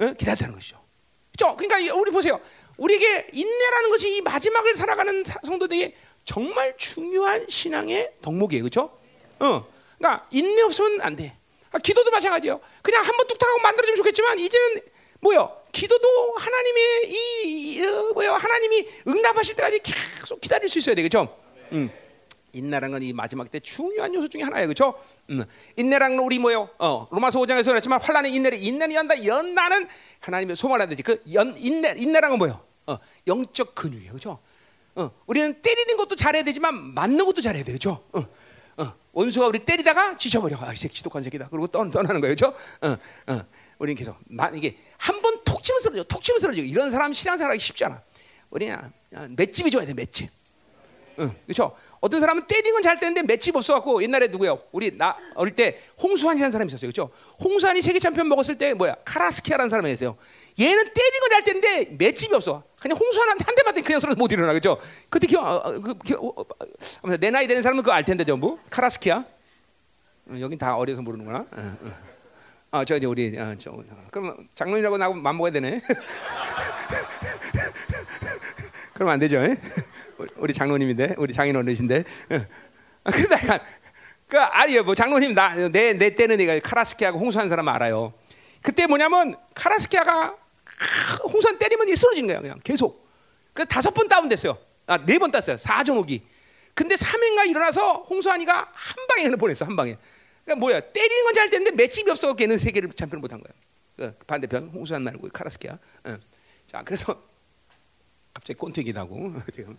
어? 0.00 0.12
기다렸다는 0.14 0.56
것이죠. 0.56 0.82
그죠? 1.30 1.56
그러니까 1.56 1.94
우리 1.94 2.10
보세요. 2.10 2.40
우리에게 2.78 3.28
인내라는 3.32 3.90
것이 3.90 4.16
이 4.16 4.20
마지막을 4.22 4.74
살아가는 4.74 5.22
성도들에게 5.44 5.94
정말 6.24 6.76
중요한 6.76 7.46
신앙의 7.48 8.14
덕목이에요. 8.22 8.64
그렇죠? 8.64 8.98
어. 9.38 9.72
그러니까 10.02 10.26
인내 10.32 10.62
없으면 10.62 11.00
안 11.00 11.14
돼. 11.14 11.36
그러니까 11.68 11.78
기도도 11.78 12.10
마찬가지예요. 12.10 12.60
그냥 12.82 13.04
한번 13.04 13.24
뚝딱하고 13.28 13.60
만들어주면 13.60 13.96
좋겠지만 13.98 14.38
이제는 14.40 14.80
뭐요? 15.20 15.56
기도도 15.70 16.34
하나님의 16.36 17.08
이, 17.08 17.74
이 17.76 17.86
어, 17.86 18.10
뭐요? 18.12 18.32
하나님이 18.32 18.88
응답하실 19.06 19.54
때까지 19.54 19.78
계속 19.78 20.40
기다릴 20.40 20.68
수 20.68 20.80
있어야 20.80 20.96
되겠죠. 20.96 21.28
음. 21.70 21.90
인내라는 22.54 22.90
건 22.90 23.02
이 23.02 23.12
마지막 23.14 23.50
때 23.50 23.60
중요한 23.60 24.12
요소 24.14 24.28
중에 24.28 24.42
하나예요, 24.42 24.66
그렇죠? 24.66 24.94
음. 25.30 25.44
인내라는 25.76 26.16
건 26.16 26.26
우리 26.26 26.38
뭐요? 26.40 26.68
어, 26.78 27.06
로마서 27.10 27.38
5장에서 27.38 27.66
그랬지만 27.66 28.00
환란의 28.00 28.34
인내를 28.34 28.58
인내는 28.60 28.94
연다, 28.94 29.24
연다는 29.24 29.88
하나님의 30.20 30.56
소망을 30.56 30.82
하듯이 30.82 31.02
그 31.02 31.22
연, 31.32 31.54
인내 31.56 31.94
인내라는 31.96 32.30
건 32.30 32.38
뭐요? 32.38 32.60
어, 32.88 32.98
영적 33.28 33.74
근육이에요, 33.76 34.10
그렇죠? 34.10 34.40
어, 34.96 35.10
우리는 35.26 35.62
때리는 35.62 35.96
것도 35.96 36.16
잘해야 36.16 36.42
되지만 36.42 36.92
맞는 36.92 37.24
것도 37.24 37.40
잘해야 37.40 37.62
되죠. 37.62 38.04
어. 38.12 38.22
어, 38.76 38.94
원수가 39.12 39.46
우리 39.48 39.58
때리다가 39.58 40.16
지쳐버려. 40.16 40.56
아, 40.60 40.72
이 40.72 40.76
새끼 40.76 40.94
지독한 40.96 41.22
새끼다. 41.22 41.48
그리고 41.50 41.66
떠, 41.66 41.88
떠나는 41.90 42.20
거예요, 42.20 42.34
그렇죠? 42.34 42.56
어, 42.80 42.96
어. 43.32 43.44
우리는 43.78 43.96
계속 43.96 44.16
이게 44.54 44.78
한 44.96 45.20
번 45.20 45.42
톡 45.44 45.62
치면 45.62 45.80
쓰러져, 45.80 46.02
톡 46.04 46.22
치면 46.22 46.40
쓰러져. 46.40 46.62
이런 46.62 46.90
사람 46.90 47.12
신앙생활하기 47.12 47.60
쉽지 47.60 47.84
않아. 47.84 48.00
우리는 48.50 48.76
맷집이 49.36 49.70
좋아야 49.70 49.86
돼, 49.86 49.92
맷집. 49.94 50.30
어, 51.18 51.30
그렇죠? 51.46 51.76
어떤 52.02 52.18
사람은 52.20 52.42
때리는 52.48 52.72
건잘 52.72 52.98
되는데 52.98 53.22
맷집 53.22 53.54
없어갖고 53.54 54.02
옛날에 54.02 54.26
누구야? 54.26 54.56
우리 54.72 54.96
나 54.98 55.16
어릴 55.36 55.54
때 55.54 55.78
홍수환이라는 56.02 56.50
사람이 56.50 56.68
있었어요, 56.68 56.90
그렇죠? 56.90 57.10
홍수환이 57.40 57.80
세계 57.80 58.00
챔피언 58.00 58.28
먹었을 58.28 58.58
때 58.58 58.74
뭐야? 58.74 58.96
카라스키아라는 59.04 59.70
사람이 59.70 59.92
있어요. 59.92 60.16
얘는 60.58 60.84
때리는 60.92 61.20
건잘 61.20 61.44
되는데 61.44 61.84
맷집이 61.96 62.34
없어. 62.34 62.64
그냥 62.80 62.98
홍수환한테 62.98 63.44
한 63.46 63.54
대 63.54 63.62
맞으면 63.62 63.84
그냥 63.84 64.00
서로 64.00 64.14
못 64.16 64.32
일어나, 64.32 64.48
그렇죠? 64.48 64.80
그때 65.08 65.28
기억, 65.28 65.44
어, 65.44 65.56
어, 65.58 65.80
그, 65.80 65.94
기억, 66.04 66.24
어, 66.24 66.34
어, 66.42 67.16
내 67.20 67.30
나이 67.30 67.46
되는 67.46 67.62
사람은 67.62 67.84
그거 67.84 67.92
알 67.92 68.04
텐데 68.04 68.24
전부 68.24 68.58
카라스키아. 68.68 69.18
어, 69.18 70.34
여긴 70.40 70.58
다 70.58 70.74
어려서 70.76 71.02
모르는구나. 71.02 71.38
어, 71.38 71.76
어. 71.82 71.92
아, 72.72 72.84
저 72.84 72.96
이제 72.96 73.06
우리 73.06 73.38
아, 73.38 73.54
저 73.56 73.70
그럼 74.10 74.48
장로님하고 74.56 74.98
나하고 74.98 75.14
맘 75.14 75.36
먹어야 75.36 75.52
되네. 75.52 75.80
그럼 78.94 79.08
안 79.10 79.20
되죠. 79.20 79.38
에? 79.38 79.56
우리 80.36 80.52
장로님인데, 80.52 81.14
우리 81.18 81.32
장인 81.32 81.56
어르신데. 81.56 82.04
근데 83.04 83.34
약간 83.34 83.60
그 84.28 84.38
아니 84.38 84.78
뭐 84.80 84.94
장로님 84.94 85.34
나 85.34 85.54
내 85.54 85.92
내 85.94 86.14
때는 86.14 86.36
내가 86.38 86.58
카라스키하고 86.60 87.18
홍수한 87.18 87.48
사람 87.48 87.68
알아요. 87.68 88.14
그때 88.62 88.86
뭐냐면 88.86 89.36
카라스키아가 89.54 90.36
홍수한 91.24 91.58
때리면 91.58 91.94
쓰러지는 91.94 92.28
거야 92.28 92.40
그냥 92.40 92.60
계속. 92.64 93.06
그 93.52 93.66
다섯 93.66 93.90
번 93.92 94.08
다운됐어요. 94.08 94.56
아 94.86 94.98
네 95.04 95.18
번 95.18 95.30
땄어요. 95.30 95.58
사전 95.58 95.98
오기. 95.98 96.22
근데 96.74 96.94
3회인가 96.94 97.46
일어나서 97.48 98.04
홍수환이가 98.08 98.54
한 98.72 99.06
방에 99.08 99.24
그냥 99.24 99.38
보냈어 99.38 99.64
한 99.66 99.76
방에. 99.76 99.96
그러니까 100.44 100.60
뭐야 100.60 100.80
때리는 100.80 101.24
건잘 101.24 101.50
되는데 101.50 101.70
맷집이 101.72 102.10
없어 102.10 102.34
걔는 102.34 102.56
세계를 102.58 102.90
챔피언 102.92 103.20
못한 103.20 103.40
거야. 103.42 103.52
그 103.96 104.16
반대편 104.26 104.70
홍수환 104.72 105.02
말고 105.02 105.28
카라스키아. 105.28 105.76
응. 106.06 106.18
자 106.66 106.82
그래서 106.84 107.20
갑자기 108.32 108.58
꼰대기 108.58 108.92
나고 108.92 109.32
지금. 109.52 109.76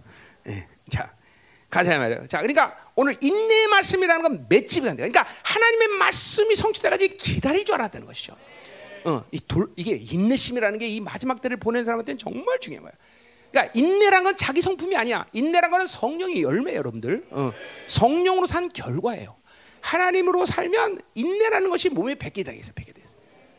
예. 0.48 0.68
자 0.90 1.14
가자 1.70 1.98
말이에요. 1.98 2.28
자 2.28 2.38
그러니까 2.40 2.78
오늘 2.96 3.16
인내 3.22 3.68
말씀이라는 3.68 4.22
건 4.22 4.46
맷집이 4.50 4.88
안 4.88 4.96
돼. 4.96 5.08
그러니까 5.10 5.26
하나님의 5.44 5.88
말씀이 6.00 6.56
성취되까지 6.56 7.18
기다릴 7.18 7.66
줄 7.66 7.76
알았다는 7.76 8.06
것이죠. 8.06 8.36
어, 9.06 9.26
이 9.32 9.40
돌, 9.48 9.70
이게 9.76 9.96
인내심이라는 9.96 10.80
게 10.80 10.88
이 10.88 11.02
마지막 11.02 11.42
때를 11.42 11.58
보낸 11.58 11.84
사람한테는 11.84 12.18
정말 12.18 12.60
중요한 12.60 12.84
거야. 12.84 12.94
그러니까 13.52 13.72
인내란 13.76 14.24
건 14.24 14.36
자기 14.38 14.62
성품이 14.62 14.96
아니야. 14.96 15.26
인내란 15.34 15.70
거는 15.72 15.88
성령의 15.88 16.42
열매 16.42 16.76
여러분들. 16.76 17.26
어, 17.32 17.52
성령으로 17.88 18.48
산 18.48 18.70
결과예요. 18.70 19.36
하나님으로 19.82 20.46
살면 20.46 21.02
인내라는 21.16 21.70
것이 21.70 21.90
몸에 21.90 22.16
배게 22.16 22.44
되겠어, 22.44 22.72
배게 22.74 22.94
돼 22.94 23.02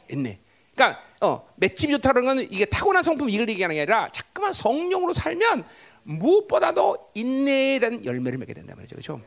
인내. 0.08 0.38
그러니까 0.74 1.02
어, 1.24 1.48
맷집이 1.56 1.92
좋다는 1.94 2.24
건 2.24 2.38
이게 2.40 2.66
타고난 2.66 3.02
성품 3.02 3.30
이걸 3.30 3.48
얘기하는 3.48 3.74
게 3.74 3.80
아니라 3.80 4.10
자꾸만 4.12 4.52
성령으로 4.52 5.14
살면 5.14 5.64
무엇보다도 6.02 7.12
인내에 7.14 7.78
대한 7.78 8.04
열매를 8.04 8.38
맺게 8.38 8.52
된다 8.52 8.74
말이죠, 8.76 8.96
그렇죠? 8.96 9.20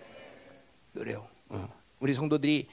그래요. 0.94 1.28
어. 1.49 1.68
우리 1.99 2.14
성도들이 2.14 2.68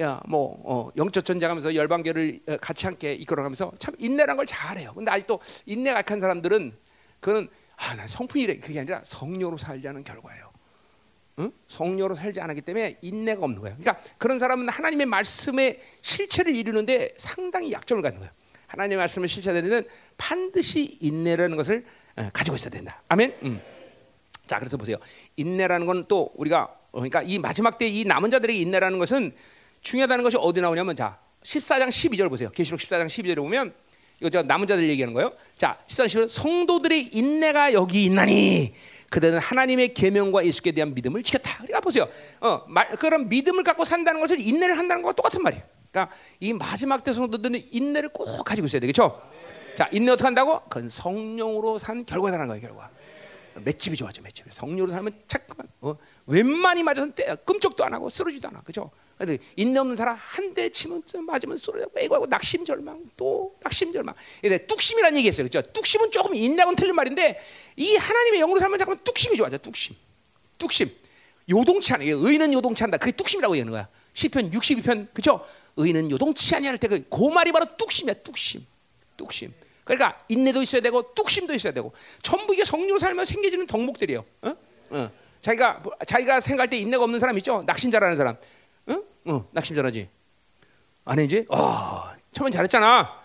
야 0.00 0.20
뭐 0.26 0.60
어, 0.64 0.90
영적 0.96 1.24
전쟁하면서 1.24 1.76
열방교를 1.76 2.40
어, 2.48 2.56
같이 2.56 2.86
함께 2.86 3.12
이끌어가면서 3.14 3.72
참 3.78 3.94
인내란 3.98 4.36
걸 4.36 4.44
잘해요. 4.44 4.92
근데 4.92 5.10
아직도 5.12 5.38
인내가 5.66 5.98
약한 6.00 6.18
사람들은 6.18 6.76
그는 7.20 7.48
아 7.76 7.94
난 7.94 8.08
성품이래 8.08 8.58
그게 8.58 8.80
아니라 8.80 9.02
성령으로 9.04 9.56
살자는 9.56 10.02
결과예요. 10.02 10.50
응? 11.40 11.50
성령으로 11.68 12.16
살지 12.16 12.40
않았기 12.40 12.62
때문에 12.62 12.98
인내가 13.02 13.44
없는 13.44 13.60
거예요. 13.60 13.76
그러니까 13.78 14.04
그런 14.18 14.38
사람은 14.40 14.68
하나님의 14.68 15.06
말씀의 15.06 15.80
실체를 16.02 16.54
이루는데 16.56 17.14
상당히 17.16 17.70
약점을 17.70 18.02
갖는 18.02 18.18
거예요. 18.18 18.32
하나님의 18.74 18.98
말씀을 18.98 19.28
실체되는 19.28 19.86
반드시 20.18 20.98
인내라는 21.00 21.56
것을 21.56 21.84
어, 22.16 22.28
가지고 22.32 22.56
있어야 22.56 22.70
된다. 22.70 23.02
아멘. 23.08 23.34
음. 23.42 23.60
자, 24.46 24.58
그래서 24.58 24.76
보세요. 24.76 24.96
인내라는 25.36 25.86
건 25.86 26.04
또 26.08 26.30
우리가 26.34 26.74
그러니까 26.92 27.22
이 27.22 27.38
마지막 27.38 27.78
때 27.78 27.88
이 27.88 28.04
남은 28.04 28.30
자들에게 28.30 28.58
인내라는 28.60 28.98
것은 28.98 29.32
중요하다는 29.80 30.22
것이 30.24 30.36
어디 30.38 30.60
나오냐면 30.60 30.94
자, 30.96 31.18
14장 31.42 31.88
12절 31.88 32.28
보세요. 32.28 32.50
계시록 32.50 32.80
14장 32.80 33.06
12절에 33.06 33.36
보면 33.36 33.72
이거 34.20 34.30
저 34.30 34.42
남은 34.42 34.66
자들 34.66 34.88
얘기하는 34.90 35.14
거예요. 35.14 35.32
자, 35.56 35.78
14장 35.86 36.06
12절 36.06 36.28
성도들의 36.28 37.08
인내가 37.14 37.72
여기 37.72 38.04
있나니 38.04 38.74
그들은 39.10 39.38
하나님의 39.38 39.94
계명과 39.94 40.44
예수께 40.44 40.72
대한 40.72 40.92
믿음을 40.94 41.22
지켰다. 41.22 41.58
그러니까 41.58 41.80
보세요. 41.80 42.08
어, 42.40 42.64
말, 42.68 42.88
그런 42.90 43.28
믿음을 43.28 43.62
갖고 43.62 43.84
산다는 43.84 44.20
것을 44.20 44.40
인내를 44.40 44.76
한다는 44.78 45.02
것과 45.02 45.14
똑같은 45.14 45.42
말이에요. 45.42 45.62
그러니까 45.94 46.10
이 46.40 46.52
마지막 46.52 47.04
때 47.04 47.12
성도들은 47.12 47.68
인내를 47.70 48.08
꼭 48.08 48.42
가지고 48.44 48.66
있어야 48.66 48.80
되겠죠. 48.80 49.22
자, 49.76 49.88
인내 49.92 50.10
어떻게 50.10 50.24
한다고? 50.26 50.60
그건 50.68 50.88
성령으로 50.88 51.78
산 51.78 52.04
결과라는 52.04 52.48
거예요, 52.48 52.60
결과. 52.60 52.90
맷집이 53.54 53.96
좋아져, 53.96 54.20
맷집이. 54.22 54.50
성령으로 54.52 54.90
살면 54.90 55.22
잠깐만, 55.28 55.68
어, 55.80 55.96
웬만히 56.26 56.82
맞아서 56.82 57.08
때 57.14 57.36
끔찍도 57.44 57.84
안 57.84 57.94
하고 57.94 58.10
쓰러지도 58.10 58.48
않아, 58.48 58.62
그죠? 58.62 58.90
근데 59.16 59.38
인내 59.54 59.78
없는 59.78 59.94
사람 59.94 60.16
한 60.18 60.52
대 60.54 60.68
치면 60.68 61.04
맞으면 61.24 61.56
쏘려고 61.56 61.92
애고하고 61.96 62.26
낙심 62.26 62.64
절망 62.64 63.04
또 63.16 63.54
낙심 63.62 63.92
절망. 63.92 64.14
근데 64.42 64.58
뚝심이라는 64.66 65.16
얘기했어요, 65.18 65.44
그죠? 65.46 65.62
뚝심은 65.62 66.10
조금 66.10 66.34
인내하고는 66.34 66.74
틀린 66.74 66.96
말인데 66.96 67.38
이 67.76 67.94
하나님의 67.94 68.40
영으로 68.40 68.58
살면 68.58 68.78
잠깐 68.80 68.98
뚝심이 69.04 69.36
좋아져, 69.36 69.58
뚝심, 69.58 69.94
뚝심. 70.58 70.90
요동치 71.50 71.92
않아. 71.92 72.04
의는 72.04 72.52
요동치 72.54 72.82
않다. 72.84 72.96
그게 72.96 73.12
뚝심이라고 73.12 73.54
얘기하는 73.56 73.70
거야. 73.70 73.88
시편 74.14 74.50
62편, 74.50 75.08
그죠? 75.12 75.44
의는 75.76 76.10
요동치 76.10 76.54
아니할 76.54 76.78
때그 76.78 77.08
그 77.08 77.28
말이 77.28 77.52
바로 77.52 77.66
뚝심이야, 77.76 78.14
뚝심, 78.22 78.64
뚝심. 79.16 79.52
그러니까 79.84 80.18
인내도 80.28 80.62
있어야 80.62 80.80
되고 80.80 81.14
뚝심도 81.14 81.54
있어야 81.54 81.72
되고 81.72 81.92
전부 82.22 82.54
이게 82.54 82.64
성령으로 82.64 82.98
살면 82.98 83.26
생겨지는 83.26 83.66
덕목들이에요. 83.66 84.24
어? 84.42 84.54
어. 84.90 85.10
자기가 85.40 85.82
자기가 86.06 86.40
생각할 86.40 86.70
때 86.70 86.78
인내가 86.78 87.04
없는 87.04 87.20
사람 87.20 87.36
있죠? 87.38 87.62
낙심자라는 87.66 88.16
사람. 88.16 88.36
응? 88.88 89.02
어, 89.26 89.46
낙심 89.52 89.76
잘하지. 89.76 90.08
안 91.04 91.18
해, 91.18 91.24
이제? 91.24 91.44
어, 91.50 92.02
처음엔 92.32 92.50
잘했잖아. 92.50 93.22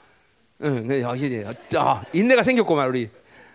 응, 0.64 1.06
어, 1.06 1.16
이제, 1.16 1.46
어, 1.78 2.02
인내가 2.12 2.44
생겼구만, 2.44 2.90
우리 2.90 3.10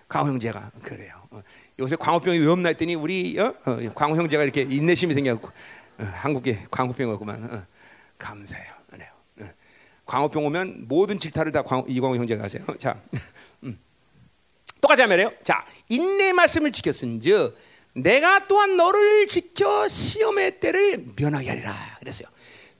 광호 0.08 0.28
형제가. 0.28 0.70
그래요. 0.82 1.12
어, 1.30 1.42
요새 1.78 1.96
광호병이 1.96 2.38
왜 2.38 2.46
없나 2.46 2.70
했더니 2.70 2.94
우리 2.94 3.38
어? 3.38 3.54
어, 3.66 3.78
광호 3.94 4.16
형제가 4.16 4.42
이렇게 4.42 4.62
인내심이 4.62 5.12
생겼고, 5.12 5.48
어, 5.48 6.04
한국에 6.14 6.64
광호병 6.70 7.10
왔구만. 7.10 7.44
어, 7.44 7.66
감사해요. 8.16 8.73
어. 10.04 10.10
광호병 10.10 10.46
오면 10.46 10.84
모든 10.88 11.18
질타를 11.18 11.52
다 11.52 11.62
광, 11.62 11.84
이광호 11.88 12.16
형제가 12.16 12.44
하세요. 12.44 12.64
자, 12.78 13.00
음. 13.62 13.78
똑같이 14.80 15.02
하면요. 15.02 15.32
자, 15.42 15.64
인내 15.88 16.32
말씀을 16.32 16.72
지켰은즉 16.72 17.56
내가 17.94 18.46
또한 18.48 18.76
너를 18.76 19.26
지켜 19.26 19.88
시험의 19.88 20.60
때를 20.60 21.04
면하게 21.16 21.48
하리라 21.48 21.74
그랬어요. 22.00 22.28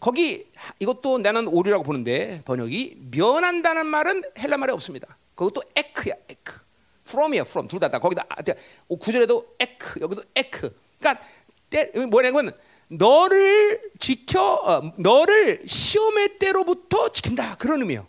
거기 0.01 0.47
이것도 0.81 1.19
나는 1.19 1.49
오류라고 1.49 1.83
보는데 1.83 2.43
번역이 2.45 3.09
면한다는 3.11 3.87
말은 3.87 4.23
헬라 4.39 4.59
말에 4.59 4.73
없습니다. 4.73 5.17
그것도 5.35 5.63
에크야 5.75 6.15
에크. 6.29 6.65
from이야 7.07 7.43
from 7.43 7.69
둘 7.69 7.79
다다 7.81 7.99
거기다 7.99 8.25
아, 8.29 8.43
구절에도 8.89 9.57
에크 9.59 10.01
여기도 10.01 10.23
에크. 10.35 10.77
그러니까 10.99 11.25
때, 11.71 11.91
뭐냐면 12.11 12.53
너를 12.89 13.81
지켜 13.99 14.55
어, 14.55 14.93
너를 14.99 15.63
시험의 15.67 16.39
때로부터 16.39 17.11
지킨다 17.11 17.57
그런 17.57 17.81
의미예요. 17.81 18.07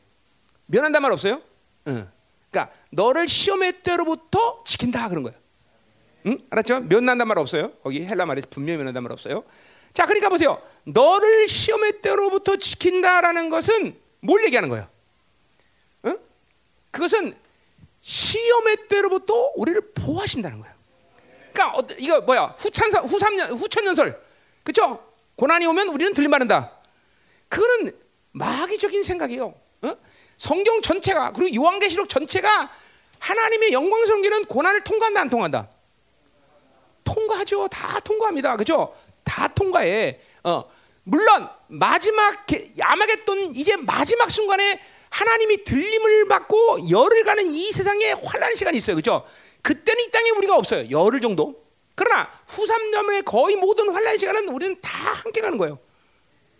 면한다는 0.68 1.02
말 1.04 1.12
없어요? 1.12 1.42
응. 1.88 2.10
그러니까 2.50 2.74
너를 2.92 3.28
시험의 3.28 3.84
때로부터 3.84 4.64
지킨다 4.66 5.10
그런 5.10 5.24
거예요. 5.24 5.38
응? 6.28 6.38
알았죠? 6.50 6.82
면난단 6.82 7.28
말 7.28 7.38
없어요. 7.38 7.72
거기 7.84 8.04
헬라 8.06 8.26
말에 8.26 8.42
분명히 8.50 8.78
면난단 8.78 9.04
말 9.04 9.12
없어요. 9.12 9.44
자, 9.94 10.06
그러니까 10.06 10.30
보세요. 10.30 10.62
너를 10.84 11.48
시험의 11.48 12.02
때로부터 12.02 12.58
지킨다라는 12.58 13.50
것은 13.50 13.98
뭘 14.20 14.44
얘기하는 14.46 14.70
거예요? 14.70 14.88
응? 16.06 16.18
그것은 16.92 17.36
시험의 18.02 18.88
때로부터 18.88 19.52
우리를 19.56 19.80
보호하신다는 19.94 20.60
거예요. 20.60 20.76
그러니까 21.54 21.78
어, 21.80 21.88
이거 21.98 22.22
뭐야? 22.22 22.56
후찬사 22.58 23.00
후삼년 23.02 23.52
후천년설. 23.52 24.25
그렇죠? 24.66 25.00
고난이 25.36 25.66
오면 25.68 25.90
우리는 25.90 26.14
들림받는다. 26.14 26.72
그거는 27.48 27.92
마귀적인 28.32 29.04
생각이에요. 29.04 29.54
어? 29.84 29.98
성경 30.38 30.82
전체가 30.82 31.32
그리고 31.32 31.56
요한계시록 31.56 32.10
전체가 32.10 32.72
하나님의 33.20 33.72
영광성기는 33.72 34.46
고난을 34.46 34.82
통과한다 34.82 35.22
안 35.22 35.30
통한다? 35.30 35.70
통과하죠. 37.04 37.68
다 37.68 38.00
통과합니다. 38.00 38.58
그죠? 38.58 38.94
다 39.24 39.48
통과해. 39.48 40.20
어, 40.44 40.66
물론 41.04 41.48
마지막 41.68 42.46
야마겟돈 42.78 43.54
이제 43.54 43.76
마지막 43.76 44.32
순간에 44.32 44.82
하나님이 45.10 45.64
들림을 45.64 46.28
받고 46.28 46.90
열을 46.90 47.24
가는 47.24 47.54
이 47.54 47.72
세상에 47.72 48.14
환란 48.14 48.56
시간이 48.56 48.78
있어요. 48.80 48.96
그죠? 48.96 49.26
그때는 49.62 50.04
이 50.04 50.12
땅에 50.12 50.32
우리가 50.32 50.56
없어요. 50.56 50.90
열흘 50.90 51.22
정도. 51.22 51.65
그러나 51.96 52.30
후 52.48 52.66
3년의 52.66 53.24
거의 53.26 53.56
모든 53.56 53.90
환란 53.92 54.18
시간은 54.18 54.50
우리는 54.50 54.80
다 54.82 55.14
함께 55.14 55.42
가는 55.42 55.58
거예요. 55.58 55.80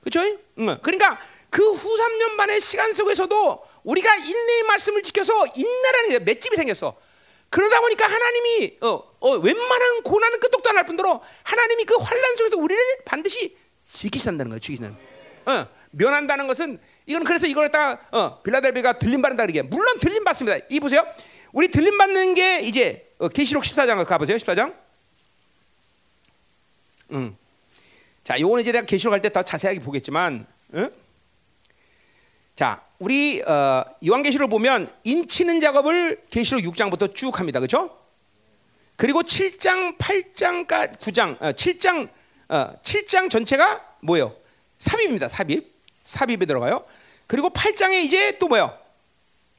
그렇죠? 0.02 0.22
응. 0.60 0.78
그러니까 0.82 1.20
그후 1.50 1.98
3년 1.98 2.32
만의 2.34 2.62
시간 2.62 2.94
속에서도 2.94 3.64
우리가 3.84 4.16
인내의 4.16 4.64
말씀을 4.64 5.04
지켜서 5.04 5.46
인내라는 5.56 6.10
게 6.10 6.20
맷집이 6.20 6.56
생겼어. 6.56 6.96
그러다 7.50 7.80
보니까 7.82 8.06
하나님이 8.08 8.78
어, 8.82 9.02
어, 9.20 9.32
웬만한 9.38 10.04
고난은 10.04 10.40
끄떡도 10.40 10.70
안 10.70 10.78
할 10.78 10.86
뿐더러 10.86 11.22
하나님이 11.44 11.86
그 11.86 11.96
환란 11.96 12.36
속에서 12.36 12.58
우리를 12.58 12.82
반드시 13.06 13.56
지키신다는 13.88 14.50
거예요. 14.50 14.60
지키시는. 14.60 14.96
어, 15.46 15.68
면한다는 15.92 16.48
것은 16.48 16.80
이건 17.06 17.24
그래서 17.24 17.48
이걸 17.48 17.72
다 17.72 18.00
어, 18.12 18.42
빌라델비가 18.44 19.00
들림 19.00 19.22
받는다 19.22 19.44
그러게. 19.44 19.62
물론 19.62 20.00
들림 20.00 20.24
받습니다. 20.24 20.66
이 20.70 20.80
보세요. 20.80 21.06
우리 21.54 21.70
들림 21.72 21.98
받는 21.98 22.34
게 22.34 22.60
이제 22.60 23.10
어, 23.20 23.30
계시록 23.30 23.64
14장 23.64 24.06
가 24.06 24.18
보세요. 24.18 24.36
14장. 24.38 24.85
음. 27.12 27.38
자, 28.24 28.40
요거는 28.40 28.62
이제 28.62 28.72
내가 28.72 28.86
계시록 28.86 29.14
할때 29.14 29.30
더 29.30 29.44
자세하게 29.44 29.80
보겠지만, 29.80 30.46
응? 30.74 30.90
자, 32.56 32.84
우리 33.00 33.42
어, 33.42 33.84
요한계시록 34.06 34.50
보면 34.50 34.90
인치는 35.04 35.60
작업을 35.60 36.24
계시록 36.30 36.64
6장부터 36.64 37.14
쭉 37.14 37.38
합니다. 37.40 37.60
그렇죠? 37.60 37.98
그리고 38.96 39.22
7장, 39.22 39.98
8장까 39.98 40.98
9장, 41.00 41.42
어, 41.42 41.52
7장 41.52 42.10
어, 42.48 42.74
7장 42.82 43.30
전체가 43.30 43.84
뭐예요? 44.02 44.36
삽입입니다. 44.78 45.28
삽입. 45.28 45.74
삽입에 46.04 46.46
들어가요. 46.46 46.86
그리고 47.28 47.50
8장에 47.50 48.04
이제 48.04 48.38
또 48.38 48.48
뭐예요? 48.48 48.78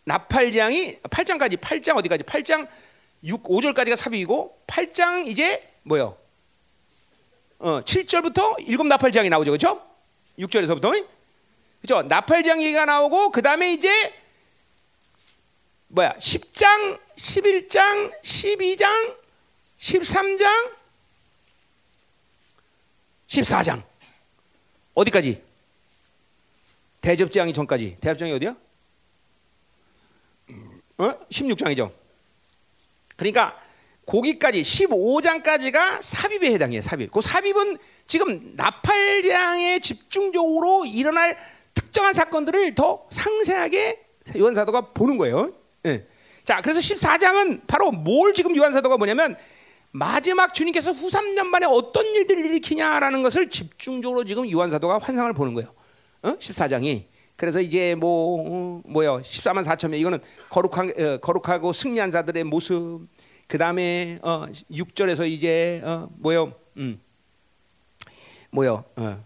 나팔장이 0.05 1.01
8장까지 1.03 1.57
8장 1.59 1.97
어디까지? 1.97 2.23
8장 2.23 2.69
6 3.25 3.43
5절까지가 3.43 3.97
삽입이고 3.97 4.63
8장 4.67 5.27
이제 5.27 5.69
뭐예요? 5.83 6.17
어, 7.59 7.81
7절부터 7.83 8.57
일곱 8.69 8.87
나팔장이 8.87 9.29
나오죠. 9.29 9.51
그렇죠? 9.53 9.83
6절에서부터. 10.39 11.07
그죠? 11.81 12.03
나팔장 12.03 12.63
얘기가 12.63 12.85
나오고 12.85 13.31
그다음에 13.31 13.73
이제 13.73 14.15
뭐야? 15.89 16.15
10장, 16.15 16.99
11장, 17.15 18.13
12장, 18.23 19.17
13장, 19.79 20.73
14장. 23.29 23.83
어디까지? 24.95 25.43
대접장이 27.01 27.53
전까지. 27.53 27.99
대접장이 28.01 28.33
어디야? 28.33 28.57
어? 30.99 31.27
16장이죠. 31.31 31.93
그러니까 33.17 33.66
거기까지 34.07 34.63
15장까지가 34.63 36.01
삽입에 36.01 36.53
해당해요. 36.53 36.81
삽입. 36.81 37.11
그 37.11 37.21
삽입은 37.21 37.77
지금 38.07 38.41
나팔장에 38.55 39.81
집중적으로 39.81 40.87
일어날 40.87 41.37
특정한 41.75 42.15
사건들을 42.15 42.75
더 42.75 43.05
상세하게 43.11 44.07
요한 44.39 44.55
사도가 44.55 44.93
보는 44.93 45.19
거예요. 45.19 45.53
예. 45.87 46.07
자, 46.45 46.61
그래서 46.63 46.79
14장은 46.79 47.63
바로 47.67 47.91
뭘 47.91 48.33
지금 48.33 48.57
요한 48.57 48.73
사도가 48.73 48.97
뭐냐면 48.97 49.37
마지막 49.91 50.55
주님께서 50.55 50.93
후 50.93 51.09
3년 51.09 51.47
만에 51.47 51.67
어떤 51.67 52.07
일들을 52.07 52.47
일으키냐라는 52.47 53.23
것을 53.23 53.51
집중적으로 53.51 54.25
지금 54.25 54.49
요한 54.51 54.71
사도가 54.71 54.99
환상을 54.99 55.33
보는 55.33 55.55
거예요. 55.55 55.73
어? 56.23 56.37
14장이. 56.39 57.05
그래서 57.35 57.61
이제 57.61 57.95
뭐 57.95 58.45
어, 58.49 58.83
뭐요? 58.87 59.21
14만 59.21 59.65
4천 59.65 59.89
명 59.91 60.01
이거는 60.01 60.21
거룩한 60.51 60.93
어, 60.97 61.17
거룩하고 61.19 61.73
승리한 61.73 62.11
자들의 62.11 62.45
모습. 62.45 63.07
그 63.47 63.59
다음에 63.59 64.19
어 64.23 64.47
6절에서 64.71 65.31
이제 65.31 65.81
어 65.85 66.09
뭐요? 66.17 66.53
음. 66.77 67.01
뭐요? 68.51 68.85
어. 68.97 69.25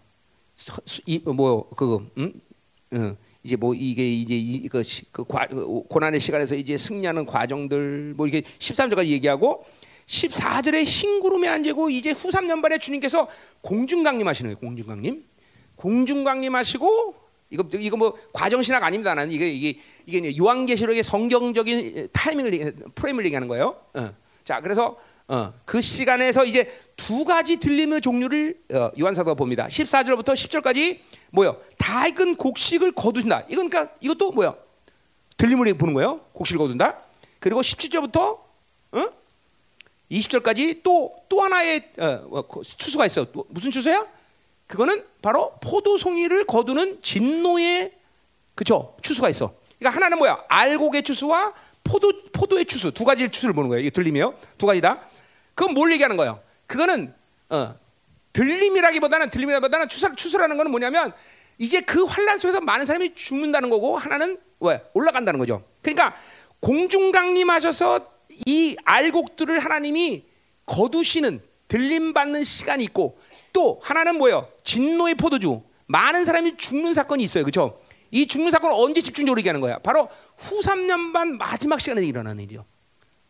이 1.05 1.19
뭐요? 1.19 1.63
그거 1.75 2.05
음? 2.17 2.33
어. 2.93 3.15
이제 3.43 3.55
뭐 3.55 3.73
이게 3.73 4.07
이제 4.07 4.35
이거 4.35 4.83
그, 5.11 5.23
그 5.23 5.83
고난의 5.89 6.19
시간에서 6.19 6.55
이제 6.55 6.77
승리하는 6.77 7.25
과정들 7.25 8.13
뭐 8.15 8.27
이게 8.27 8.41
13절까지 8.59 9.07
얘기하고 9.07 9.65
14절에 10.05 10.83
흰 10.85 11.19
구름에 11.21 11.47
앉고 11.47 11.89
이제 11.89 12.11
후 12.11 12.29
3년 12.29 12.61
반에 12.61 12.77
주님께서 12.77 13.27
공중 13.61 14.03
강림 14.03 14.27
하시는 14.27 14.49
거예요. 14.49 14.59
공중 14.59 14.85
강림. 14.85 15.23
공중 15.75 16.23
강림 16.23 16.53
하시고 16.53 17.15
이거 17.51 17.63
이거 17.77 17.97
뭐 17.97 18.17
과정 18.33 18.63
신학 18.63 18.83
아닙니다. 18.83 19.13
나는 19.13 19.31
이게 19.31 19.49
이게 19.49 19.79
이게 20.05 20.37
요한계시록의 20.37 21.03
성경적인 21.03 22.07
타이밍을 22.11 22.75
프레임을 22.95 23.25
얘기하는 23.25 23.47
거예요. 23.47 23.75
어. 23.93 24.13
자, 24.43 24.59
그래서 24.61 24.97
어, 25.27 25.53
그 25.65 25.81
시간에서 25.81 26.45
이제 26.45 26.71
두 26.97 27.23
가지 27.23 27.57
들림의 27.57 28.01
종류를 28.01 28.57
어, 28.73 28.91
요한 28.99 29.13
사도가 29.13 29.35
봅니다. 29.35 29.67
14절부터 29.67 30.33
10절까지 30.33 30.99
뭐요? 31.31 31.61
다 31.77 32.07
익은 32.07 32.35
곡식을 32.35 32.93
거두신다. 32.93 33.45
이건 33.49 33.69
그러니까 33.69 33.93
이것도 34.01 34.31
뭐야? 34.31 34.55
들림을 35.37 35.73
보는 35.75 35.93
거예요. 35.93 36.21
곡식을 36.33 36.57
거둔다. 36.57 36.97
그리고 37.39 37.61
17절부터 37.61 38.17
어? 38.93 39.09
20절까지 40.09 40.83
또 40.83 41.21
또 41.31 41.41
하나의 41.41 41.89
어, 41.97 42.27
어 42.29 42.61
추수가 42.61 43.05
있어. 43.05 43.25
무슨 43.47 43.71
추수야? 43.71 44.05
그거는 44.71 45.03
바로 45.21 45.51
포도송이를 45.61 46.45
거두는 46.45 47.01
진노의 47.01 47.91
그쵸 48.55 48.95
추수가 49.01 49.27
있어. 49.27 49.53
그러니까 49.77 49.97
하나는 49.97 50.17
뭐야? 50.17 50.45
알곡의 50.47 51.03
추수와 51.03 51.53
포도 51.83 52.13
포도의 52.31 52.63
추수 52.63 52.93
두 52.93 53.03
가지 53.03 53.29
추수를 53.29 53.53
보는 53.53 53.67
거예요. 53.67 53.81
이게 53.81 53.89
들림이요. 53.89 54.33
두 54.57 54.65
가지다. 54.65 55.01
그건 55.55 55.73
뭘 55.73 55.91
얘기하는 55.91 56.15
거예요? 56.15 56.39
그거는 56.67 57.13
어, 57.49 57.75
들림이라기보다는 58.31 59.29
들림이라기보다는 59.29 59.89
추수, 59.89 60.15
추수라는 60.15 60.55
거는 60.55 60.71
뭐냐면 60.71 61.11
이제 61.57 61.81
그 61.81 62.05
환란 62.05 62.39
속에서 62.39 62.61
많은 62.61 62.85
사람이 62.85 63.13
죽는다는 63.13 63.69
거고 63.69 63.97
하나는 63.97 64.39
왜 64.61 64.81
올라간다는 64.93 65.37
거죠. 65.37 65.65
그러니까 65.81 66.15
공중 66.61 67.11
강림하셔서 67.11 68.09
이 68.45 68.77
알곡들을 68.85 69.59
하나님이 69.59 70.23
거두시는 70.65 71.41
들림 71.71 72.13
받는 72.13 72.43
시간이 72.43 72.83
있고 72.83 73.17
또 73.53 73.79
하나는 73.81 74.17
뭐예요? 74.17 74.49
진노의 74.65 75.15
포도주. 75.15 75.61
많은 75.87 76.25
사람이 76.25 76.57
죽는 76.57 76.93
사건이 76.93 77.23
있어요. 77.23 77.45
그렇죠? 77.45 77.77
이 78.11 78.27
죽는 78.27 78.51
사건은 78.51 78.75
언제 78.75 78.99
집중적으로 78.99 79.39
얘기하는 79.39 79.61
거야? 79.61 79.79
바로 79.79 80.09
후 80.37 80.59
3년 80.59 81.13
반 81.13 81.37
마지막 81.37 81.79
시간에 81.79 82.05
일어나는 82.05 82.43
일이요. 82.43 82.65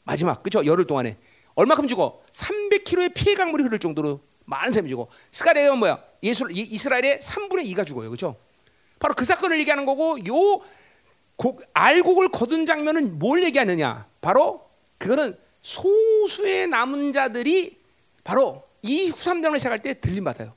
마지막. 0.04 0.42
그렇죠? 0.42 0.66
열흘 0.66 0.88
동안에 0.88 1.18
얼마큼 1.54 1.88
죽어? 1.88 2.24
300km의 2.32 3.14
피해 3.14 3.36
강물이 3.36 3.64
흐를 3.64 3.78
정도로 3.78 4.22
많은 4.46 4.74
사람이 4.74 4.90
죽어. 4.90 5.08
스가랴는 5.30 5.78
뭐야? 5.78 6.04
예수 6.24 6.48
이스라엘의 6.50 7.20
3분의 7.20 7.72
2가 7.76 7.86
죽어요. 7.86 8.10
그렇죠? 8.10 8.38
바로 8.98 9.14
그 9.14 9.24
사건을 9.24 9.60
얘기하는 9.60 9.86
거고 9.86 10.18
요 10.26 10.62
곡, 11.36 11.62
알곡을 11.74 12.30
거둔 12.30 12.66
장면은 12.66 13.20
뭘 13.20 13.44
얘기하느냐? 13.44 14.08
바로 14.20 14.68
그거는 14.98 15.38
소수의 15.62 16.68
남은 16.70 17.12
자들이 17.12 17.81
바로 18.24 18.64
이 18.82 19.10
후삼장을 19.10 19.60
시작할 19.60 19.82
때 19.82 20.00
들림 20.00 20.24
받아요. 20.24 20.54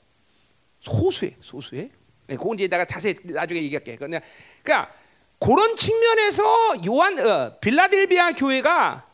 소수의 0.81 1.35
소수의. 1.41 1.89
네, 2.27 2.35
그건 2.35 2.55
이제 2.55 2.67
내가 2.67 2.85
자세히 2.85 3.13
나중에 3.23 3.61
얘기할게. 3.63 3.95
그냥 3.97 4.21
그러니까 4.63 4.91
그런 5.39 5.75
측면에서 5.75 6.43
요한 6.87 7.19
어, 7.19 7.57
빌라델비아 7.59 8.31
교회가 8.33 9.05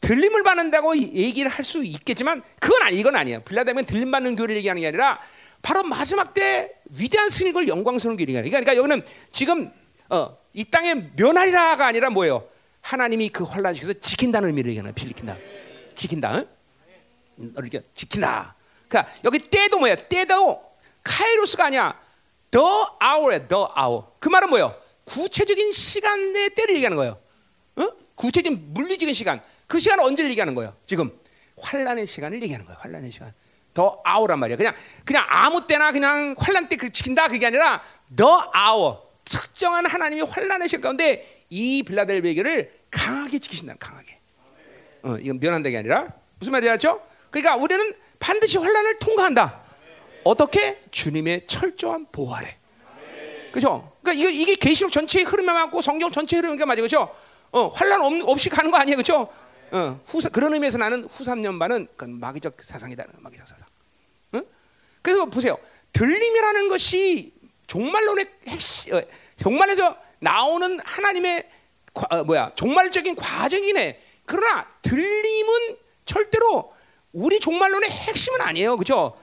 들림을 0.00 0.42
받는다고 0.42 0.96
얘기를 0.96 1.50
할 1.50 1.64
수 1.64 1.84
있겠지만 1.84 2.42
그건 2.60 2.82
아니 2.82 2.96
이건 2.96 3.16
아니에요. 3.16 3.40
빌라델비아 3.40 3.82
들림 3.82 4.10
받는 4.10 4.36
교회를 4.36 4.56
얘기하는 4.56 4.80
게 4.80 4.88
아니라 4.88 5.20
바로 5.60 5.82
마지막 5.82 6.34
때 6.34 6.72
위대한 6.96 7.28
승리를 7.30 7.68
영광스러운 7.68 8.16
교회를 8.16 8.34
얘기하는 8.34 8.50
그러니까 8.50 8.76
여기는 8.76 9.04
지금 9.32 9.70
어, 10.08 10.38
이 10.54 10.64
땅에 10.64 10.94
면하리라가 11.16 11.86
아니라 11.86 12.10
뭐예요? 12.10 12.48
하나님이 12.80 13.28
그 13.30 13.44
환란 13.44 13.74
중에서 13.74 13.92
지킨다는 13.98 14.48
의미를 14.48 14.70
얘기하는 14.70 14.94
빌리킨다. 14.94 15.36
지킨다. 15.94 16.36
응? 16.36 16.46
이렇게 17.38 17.82
지킨다. 17.94 18.54
그러니까 18.88 19.12
여기 19.24 19.38
때도 19.38 19.78
뭐야? 19.78 19.94
때도 19.96 20.62
카이로스가 21.02 21.66
아니야. 21.66 21.98
the 22.50 22.66
hour에 23.02 23.46
the 23.46 23.64
hour. 23.78 24.04
그 24.18 24.28
말은 24.28 24.48
뭐예요? 24.50 24.74
구체적인 25.04 25.72
시간 25.72 26.32
내 26.32 26.48
때를 26.50 26.74
얘기하는 26.76 26.96
거예요. 26.96 27.18
어? 27.76 27.88
구체적인 28.14 28.74
물리적인 28.74 29.14
시간. 29.14 29.40
그 29.66 29.78
시간을 29.78 30.04
언제를 30.04 30.30
얘기하는 30.30 30.54
거예요? 30.54 30.74
지금 30.86 31.10
환란의 31.58 32.06
시간을 32.06 32.42
얘기하는 32.42 32.66
거예요. 32.66 32.78
환란의 32.80 33.10
시간. 33.12 33.32
더 33.74 34.00
아우란 34.04 34.38
말이야. 34.40 34.56
그냥 34.56 34.74
그냥 35.04 35.24
아무 35.28 35.66
때나 35.66 35.92
그냥 35.92 36.34
환란 36.38 36.68
때 36.68 36.76
그 36.76 36.90
지킨다 36.90 37.28
그게 37.28 37.46
아니라 37.46 37.82
더 38.16 38.50
아우 38.52 38.98
특정한 39.24 39.86
하나님의 39.86 40.26
환란의 40.26 40.68
시간 40.68 40.82
가운데 40.82 41.44
이 41.50 41.82
빌라델베기를 41.82 42.72
강하게 42.90 43.38
지키신다. 43.38 43.74
강하게. 43.78 44.18
어, 45.02 45.16
이건 45.20 45.38
면한다게 45.38 45.76
아니라 45.78 46.08
무슨 46.38 46.52
말이야, 46.52 46.76
죠 46.78 47.02
그러니까 47.30 47.56
우리는 47.56 47.94
반드시 48.18 48.58
환란을 48.58 48.98
통과한다. 48.98 49.62
어떻게? 50.24 50.82
주님의 50.90 51.46
철저한 51.46 52.06
보호 52.12 52.34
아래. 52.34 52.56
그죠? 53.52 53.92
그러니까 54.02 54.28
이게, 54.30 54.54
계시록 54.54 54.92
전체의 54.92 55.24
흐름에 55.24 55.52
맞고 55.52 55.80
성경 55.80 56.10
전체의 56.10 56.42
흐름이 56.42 56.64
맞아요. 56.64 56.82
그죠? 56.82 57.14
어, 57.50 57.68
환란 57.68 58.02
없 58.02 58.46
이 58.46 58.48
가는 58.50 58.70
거 58.70 58.76
아니에요. 58.76 58.96
그죠? 58.96 59.28
어, 59.70 60.00
후, 60.06 60.20
그런 60.32 60.52
의미에서 60.54 60.78
나는 60.78 61.04
후 61.04 61.24
3년 61.24 61.58
반은 61.58 61.88
마귀적 61.98 62.56
사상이다. 62.62 63.04
마귀적 63.18 63.46
사상. 63.46 63.66
어? 64.32 64.40
그래서 65.02 65.26
보세요. 65.26 65.56
들림이라는 65.92 66.68
것이 66.68 67.32
종말론의 67.66 68.26
핵심, 68.48 68.94
어, 68.94 69.02
종말에서 69.42 69.96
나오는 70.20 70.80
하나님의 70.84 71.48
과, 71.94 72.06
어, 72.10 72.24
뭐야 72.24 72.52
종말적인 72.54 73.14
과정이네. 73.16 74.00
그러나 74.26 74.66
들림은 74.82 75.76
절대로 76.04 76.72
우리 77.12 77.40
종말론의 77.40 77.90
핵심은 77.90 78.40
아니에요. 78.40 78.76
그죠? 78.76 79.14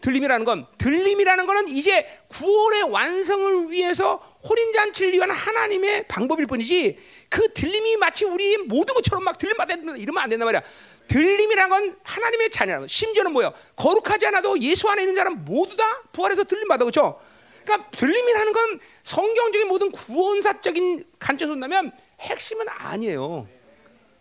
들림이라는 0.00 0.44
건 0.44 0.66
들림이라는 0.76 1.46
거는 1.46 1.68
이제 1.68 2.06
구원의 2.28 2.82
완성을 2.82 3.70
위해서 3.70 4.16
혼인 4.46 4.72
잔치를 4.74 5.14
위한 5.14 5.30
하나님의 5.30 6.06
방법일 6.08 6.46
뿐이지 6.46 6.98
그 7.30 7.54
들림이 7.54 7.96
마치 7.96 8.26
우리 8.26 8.58
모든 8.58 8.94
것처럼 8.94 9.24
막 9.24 9.38
들림 9.38 9.56
받아 9.56 9.72
이러면 9.74 10.22
안 10.22 10.28
된단 10.28 10.44
말이야. 10.46 10.62
들림이라는 11.08 11.70
건 11.70 11.96
하나님의 12.02 12.50
자녀라는 12.50 12.86
심지어는 12.88 13.32
뭐야? 13.32 13.52
거룩하지 13.76 14.26
않아도 14.26 14.58
예수 14.60 14.88
안에 14.88 15.02
있는 15.02 15.14
자는 15.14 15.44
모두 15.44 15.74
다 15.74 16.02
부활해서 16.12 16.44
들림 16.44 16.68
받아 16.68 16.84
그렇죠? 16.84 17.18
그러니까 17.64 17.90
들림이라는 17.92 18.52
건 18.52 18.80
성경적인 19.04 19.68
모든 19.68 19.90
구원사적인 19.90 21.04
관점에서 21.18 21.54
본다면 21.54 21.92
핵심은 22.20 22.66
아니에요. 22.68 23.48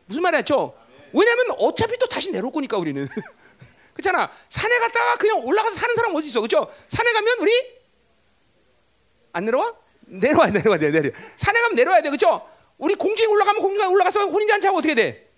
무슨 0.05 0.21
말이죠? 0.21 0.82
왜냐하면 1.13 1.55
어차피 1.59 1.97
또 1.97 2.07
다시 2.07 2.31
내려올 2.31 2.51
거니까 2.51 2.77
우리는 2.77 3.07
그렇잖아. 3.93 4.29
산에 4.49 4.79
갔다가 4.79 5.15
그냥 5.15 5.39
올라가서 5.45 5.75
사는 5.75 5.95
사람 5.95 6.15
어디 6.15 6.27
있어, 6.27 6.41
그렇죠? 6.41 6.67
산에 6.87 7.13
가면 7.13 7.37
우리 7.39 7.51
안 9.33 9.45
내려와? 9.45 9.73
내려와, 10.05 10.47
내려와, 10.47 10.77
내려, 10.77 10.91
내려. 11.01 11.11
산에 11.35 11.59
가면 11.61 11.75
내려와야 11.75 12.01
돼, 12.01 12.09
그렇죠? 12.09 12.47
우리 12.77 12.95
공중에 12.95 13.27
올라가면 13.27 13.61
공중에 13.61 13.85
올라가서 13.85 14.25
혼인잔치하고 14.27 14.79
어떻게 14.79 14.95
돼? 14.95 15.29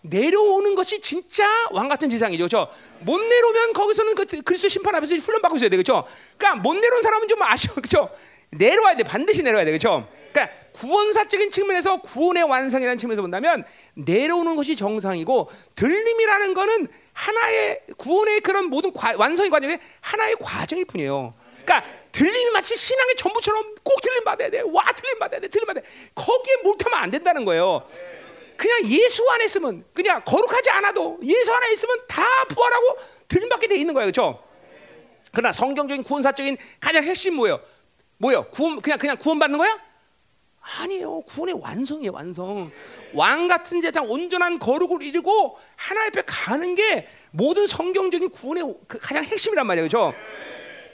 내려오는 0.00 0.74
것이 0.74 1.00
진짜 1.00 1.46
왕 1.70 1.88
같은 1.88 2.08
세상이죠, 2.08 2.48
그렇죠? 2.48 2.72
못 3.00 3.18
내려오면 3.18 3.72
거기서는 3.72 4.14
그 4.14 4.24
그리스도 4.42 4.68
심판 4.68 4.94
앞에서 4.94 5.14
훈련받고 5.14 5.56
있어야 5.56 5.68
돼, 5.68 5.76
그렇죠? 5.76 6.06
그러니까 6.36 6.62
못 6.62 6.74
내려온 6.74 7.02
사람은 7.02 7.28
좀 7.28 7.42
아쉬워, 7.42 7.74
그렇죠? 7.76 8.10
내려와야 8.50 8.96
돼, 8.96 9.02
반드시 9.02 9.42
내려와야 9.42 9.64
돼, 9.64 9.70
그렇죠? 9.70 10.08
그러니까 10.32 10.54
구원사적인 10.72 11.50
측면에서 11.50 11.96
구원의 11.96 12.44
완성이라는 12.44 12.98
측면에서 12.98 13.22
본다면 13.22 13.64
내려오는 13.94 14.54
것이 14.56 14.76
정상이고 14.76 15.50
들림이라는 15.74 16.54
거는 16.54 16.88
하나의 17.12 17.80
구원의 17.96 18.40
그런 18.40 18.66
모든 18.66 18.92
과, 18.92 19.14
완성의 19.16 19.50
과정에 19.50 19.78
하나의 20.00 20.36
과정일 20.40 20.84
뿐이에요. 20.84 21.32
그러니까 21.64 21.88
들림이 22.12 22.50
마치 22.52 22.76
신앙의 22.76 23.16
전부처럼 23.16 23.74
꼭 23.82 24.00
들림 24.00 24.24
받아야 24.24 24.50
돼. 24.50 24.60
와 24.60 24.84
들림 24.96 25.18
받아야 25.18 25.40
돼. 25.40 25.48
들림 25.48 25.66
받아야 25.66 25.82
돼. 25.82 25.88
거기에 26.14 26.56
몰타면 26.62 26.98
안 26.98 27.10
된다는 27.10 27.44
거예요. 27.44 27.86
그냥 28.56 28.84
예수 28.86 29.28
안에 29.30 29.44
있으면 29.44 29.84
그냥 29.94 30.22
거룩하지 30.24 30.70
않아도 30.70 31.18
예수 31.22 31.52
안에 31.52 31.72
있으면 31.72 32.00
다 32.08 32.22
부활하고 32.48 32.98
들림 33.28 33.48
받게 33.48 33.68
돼 33.68 33.76
있는 33.76 33.94
거예요. 33.94 34.10
그렇죠? 34.10 34.42
그러나 35.32 35.52
성경적인 35.52 36.04
구원사적인 36.04 36.56
가장 36.80 37.04
핵심 37.04 37.34
뭐예요? 37.34 37.60
뭐예요? 38.18 38.44
구원 38.50 38.80
그냥 38.80 38.98
그냥 38.98 39.16
구원 39.16 39.38
받는 39.38 39.58
거야? 39.58 39.78
아니에요. 40.80 41.22
구원의 41.22 41.54
완성이에요, 41.62 42.12
완성. 42.12 42.70
왕 43.14 43.48
같은 43.48 43.80
제장 43.80 44.10
온전한 44.10 44.58
거룩을 44.58 45.02
이루고 45.02 45.56
하나님 45.76 46.08
앞에 46.08 46.22
가는 46.26 46.74
게 46.74 47.08
모든 47.30 47.66
성경적인 47.66 48.30
구원의 48.30 48.74
그 48.86 48.98
가장 48.98 49.24
핵심이란 49.24 49.66
말이에요. 49.66 49.86
그죠? 49.86 50.12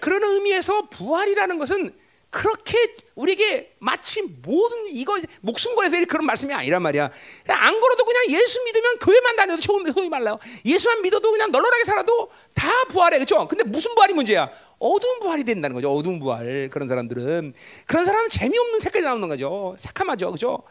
그런 0.00 0.22
의미에서 0.22 0.82
부활이라는 0.90 1.58
것은 1.58 1.92
그렇게 2.34 2.96
우리에게 3.14 3.76
마치 3.78 4.20
모든 4.42 4.88
이거 4.88 5.16
목숨 5.40 5.76
걸어야 5.76 5.88
될 5.88 6.04
그런 6.04 6.26
말씀이 6.26 6.52
아니란 6.52 6.82
말이야. 6.82 7.08
안 7.46 7.80
걸어도 7.80 8.04
그냥 8.04 8.24
예수 8.28 8.60
믿으면 8.64 8.98
교회만 8.98 9.36
다녀도 9.36 9.62
소위 9.62 10.08
말라요. 10.08 10.40
예수만 10.64 11.00
믿어도 11.02 11.30
그냥 11.30 11.52
널널하게 11.52 11.84
살아도 11.84 12.28
다 12.52 12.68
부활해. 12.88 13.20
그죠? 13.20 13.46
근데 13.46 13.62
무슨 13.62 13.94
부활이 13.94 14.14
문제야? 14.14 14.50
어두운 14.80 15.20
부활이 15.20 15.44
된다는 15.44 15.74
거죠. 15.74 15.92
어두운 15.94 16.18
부활. 16.18 16.68
그런 16.72 16.88
사람들은 16.88 17.54
그런 17.86 18.04
사람은 18.04 18.28
재미없는 18.30 18.80
색깔이 18.80 19.04
나오는 19.04 19.28
거죠. 19.28 19.76
새카마죠. 19.78 20.32
그죠? 20.32 20.64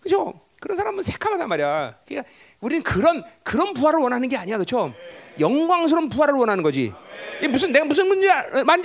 그죠? 0.00 0.38
그런 0.60 0.76
사람은 0.76 1.02
새카마단 1.02 1.48
말이야. 1.48 1.98
그러니까 2.06 2.28
우리는 2.60 2.82
그런 2.82 3.24
그런 3.42 3.74
부활을 3.74 4.00
원하는 4.00 4.28
게 4.28 4.36
아니야. 4.36 4.58
그죠? 4.58 4.92
영광스러운 5.38 6.08
부활을 6.08 6.34
원하는 6.34 6.62
거지. 6.62 6.92
무슨 7.48 7.70
내가 7.70 7.84
무슨 7.84 8.08
문제 8.08 8.28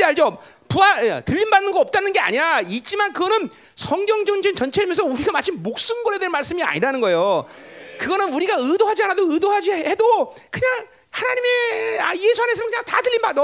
알죠? 0.03 0.37
부활 0.69 1.03
예, 1.05 1.21
들림 1.25 1.49
받는 1.49 1.71
거 1.71 1.79
없다는 1.79 2.13
게 2.13 2.19
아니야. 2.19 2.59
있지만 2.61 3.11
그거는 3.13 3.49
성경 3.75 4.23
전쟁 4.25 4.53
전체면서 4.53 5.03
우리가 5.03 5.31
마치 5.31 5.51
목숨 5.51 6.03
걸어야 6.03 6.19
될 6.19 6.29
말씀이 6.29 6.61
아니라는 6.61 7.01
거예요. 7.01 7.45
그거는 7.99 8.33
우리가 8.33 8.57
의도하지 8.59 9.03
않아도 9.03 9.31
의도하지 9.31 9.71
해도 9.71 10.35
그냥 10.51 10.87
하나님의 11.09 11.99
아, 12.01 12.15
예수 12.15 12.41
안에서 12.43 12.65
그냥 12.65 12.83
다 12.85 13.01
들림 13.01 13.21
받아. 13.21 13.41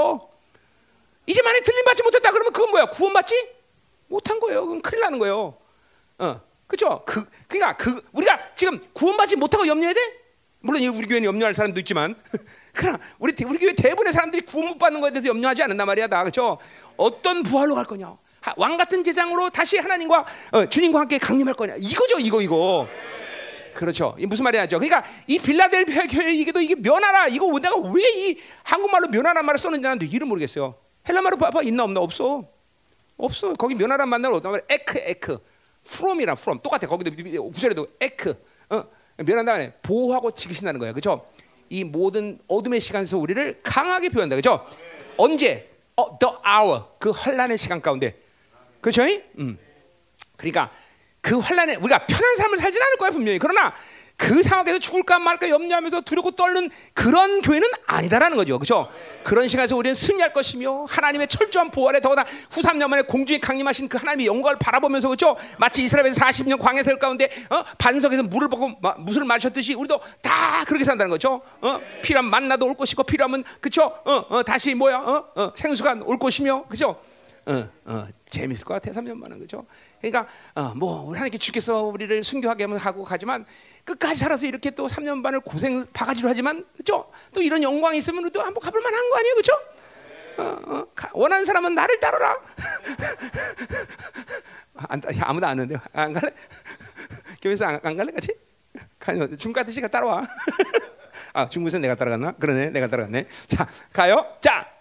이제 1.26 1.42
만약 1.42 1.62
들림 1.62 1.84
받지 1.84 2.02
못했다 2.02 2.30
그러면 2.30 2.52
그건 2.52 2.70
뭐야? 2.70 2.86
구원 2.86 3.12
받지 3.12 3.34
못한 4.08 4.38
거예요. 4.40 4.62
그건 4.62 4.82
큰일 4.82 5.00
나는 5.00 5.18
거예요. 5.18 5.56
어, 6.18 6.40
그렇죠? 6.70 7.02
그 7.04 7.28
그러니까 7.48 7.76
그 7.76 8.00
우리가 8.12 8.38
지금 8.54 8.80
구원 8.92 9.16
받지 9.16 9.34
못하고 9.34 9.66
염려해야 9.66 9.92
돼? 9.92 10.00
물론 10.60 10.80
우리 10.84 11.06
교회는 11.08 11.24
염려할 11.26 11.52
사람도 11.52 11.80
있지만 11.80 12.14
그러나 12.72 13.00
우리 13.18 13.34
우리 13.44 13.58
교회 13.58 13.72
대부분의 13.72 14.12
사람들이 14.12 14.42
구원 14.42 14.68
못 14.68 14.78
받는 14.78 15.00
것에 15.00 15.10
대해서 15.10 15.28
염려하지 15.30 15.64
않는단 15.64 15.84
말이야, 15.84 16.06
다 16.06 16.20
그렇죠? 16.22 16.58
어떤 16.96 17.42
부활로 17.42 17.74
갈 17.74 17.84
거냐? 17.84 18.16
왕 18.56 18.76
같은 18.76 19.02
제장으로 19.02 19.50
다시 19.50 19.78
하나님과 19.78 20.24
어, 20.52 20.66
주님과 20.66 21.00
함께 21.00 21.18
강림할 21.18 21.54
거냐? 21.54 21.74
이거죠, 21.76 22.18
이거 22.20 22.40
이거. 22.40 22.86
그렇죠. 23.74 24.14
이 24.18 24.26
무슨 24.26 24.44
말이야 24.44 24.68
죠? 24.68 24.78
그러니까 24.78 25.04
이 25.26 25.38
빌라델피아 25.40 26.04
교회 26.06 26.32
이게도 26.34 26.60
이게 26.60 26.76
면하라 26.76 27.26
이거 27.28 27.46
내가 27.58 27.76
왜 27.76 28.02
이 28.14 28.38
한국말로 28.62 29.08
면하란 29.08 29.44
말을 29.44 29.58
썼는지 29.58 29.82
나는 29.82 30.08
이름 30.08 30.28
모르겠어요. 30.28 30.76
헬라말로 31.08 31.36
봐봐 31.36 31.62
있나 31.62 31.82
없나 31.82 32.00
없어. 32.00 32.44
없어. 33.16 33.54
거기 33.54 33.74
면하란 33.74 34.08
말은 34.08 34.32
어떤 34.32 34.52
말? 34.52 34.62
에크 34.68 34.98
에크. 34.98 35.38
프롬이랑 35.90 36.36
프롬 36.36 36.58
똑같아. 36.60 36.86
거기도 36.86 37.10
구절에도 37.50 37.88
에크. 38.00 38.34
어, 38.70 38.84
면한 39.18 39.44
다음에 39.44 39.72
보호하고 39.82 40.30
지키신다는 40.30 40.78
거예요. 40.78 40.92
그렇죠? 40.92 41.26
이 41.68 41.84
모든 41.84 42.38
어둠의 42.48 42.80
시간에서 42.80 43.18
우리를 43.18 43.60
강하게 43.62 44.08
표현한다. 44.08 44.36
그죠? 44.36 44.64
언제? 45.16 45.70
어, 45.96 46.18
the 46.18 46.34
hour. 46.46 46.84
그 46.98 47.10
환란의 47.10 47.58
시간 47.58 47.80
가운데. 47.80 48.16
그렇죠? 48.80 49.02
음. 49.38 49.58
그러니까 50.36 50.70
그 51.20 51.38
환란에 51.38 51.76
우리가 51.76 52.06
편한 52.06 52.36
삶을 52.36 52.58
살진 52.58 52.80
않을 52.80 52.96
거야 52.96 53.10
분명히. 53.10 53.38
그러나 53.38 53.74
그 54.20 54.42
상황에서 54.42 54.78
죽을까 54.78 55.18
말까 55.18 55.48
염려하면서 55.48 56.02
두렵고 56.02 56.32
떨는 56.32 56.68
그런 56.92 57.40
교회는 57.40 57.66
아니다라는 57.86 58.36
거죠. 58.36 58.58
그렇죠? 58.58 58.86
그런 59.24 59.48
시간에서 59.48 59.74
우리는 59.74 59.94
승리할 59.94 60.34
것이며 60.34 60.84
하나님의 60.90 61.26
철저한 61.26 61.70
보호에 61.70 62.00
더구나 62.00 62.26
후 62.50 62.60
3년 62.60 62.88
만에 62.88 63.00
공중에 63.00 63.40
강림하신 63.40 63.88
그 63.88 63.96
하나님의 63.96 64.26
영광을 64.26 64.56
바라보면서 64.60 65.08
그렇죠? 65.08 65.36
마치 65.58 65.82
이스라엘에서 65.82 66.20
40년 66.20 66.58
광야셀 66.58 66.98
가운데 66.98 67.30
어? 67.48 67.64
반석에서 67.78 68.24
물을 68.24 68.48
먹고 68.48 68.76
마, 68.82 68.94
무술 68.98 69.24
마셨듯이 69.24 69.72
우리도 69.72 69.98
다 70.20 70.64
그렇게 70.66 70.84
산다는 70.84 71.08
거죠. 71.08 71.40
어? 71.62 71.80
필요하면 72.02 72.30
만나도 72.30 72.66
올 72.66 72.76
것이고 72.76 73.02
필요하면 73.04 73.42
그렇죠? 73.58 73.84
어, 74.04 74.26
어, 74.28 74.42
다시 74.42 74.74
뭐야? 74.74 74.98
어? 74.98 75.24
어, 75.34 75.52
생수가 75.56 76.00
올 76.04 76.18
것이며 76.18 76.64
그렇죠? 76.68 77.00
재밌을 78.26 78.64
것 78.64 78.74
같아 78.74 78.90
3년 78.90 79.14
만은 79.16 79.38
그죠? 79.40 79.64
그러니까 80.00 80.26
어, 80.54 80.72
뭐 80.74 81.12
하나님께 81.12 81.36
주께서 81.38 81.82
우리를 81.82 82.24
순교하게 82.24 82.64
하고 82.64 83.04
가지만 83.04 83.44
끝까지 83.84 84.20
살아서 84.20 84.46
이렇게 84.46 84.70
또 84.70 84.88
3년 84.88 85.22
반을 85.22 85.40
고생 85.40 85.84
바가지로 85.92 86.26
하지만 86.28 86.64
그죠? 86.76 87.10
또 87.34 87.42
이런 87.42 87.62
영광이 87.62 87.98
있으면 87.98 88.30
또 88.30 88.42
한번 88.42 88.62
가볼 88.62 88.80
만한 88.80 89.10
거 89.10 89.18
아니에요, 89.18 89.34
그죠? 89.34 89.52
어, 90.38 90.42
어, 90.66 90.86
원하는 91.12 91.44
사람은 91.44 91.74
나를 91.74 92.00
따르라. 92.00 92.36
안, 94.88 95.02
아무도 95.20 95.46
안 95.46 95.60
하는데 95.60 95.78
안 95.92 96.14
갈래? 96.14 96.32
교회에서 97.42 97.66
안, 97.66 97.78
안 97.82 97.96
갈래 97.96 98.12
같이? 98.12 98.34
중과 99.38 99.64
뜻이가 99.64 99.88
따라와. 99.88 100.26
아 101.32 101.48
중국에서 101.48 101.78
내가 101.78 101.94
따라갔나? 101.94 102.32
그러네, 102.32 102.70
내가 102.70 102.88
따라갔네. 102.88 103.26
자 103.46 103.68
가요. 103.92 104.26
자 104.40 104.80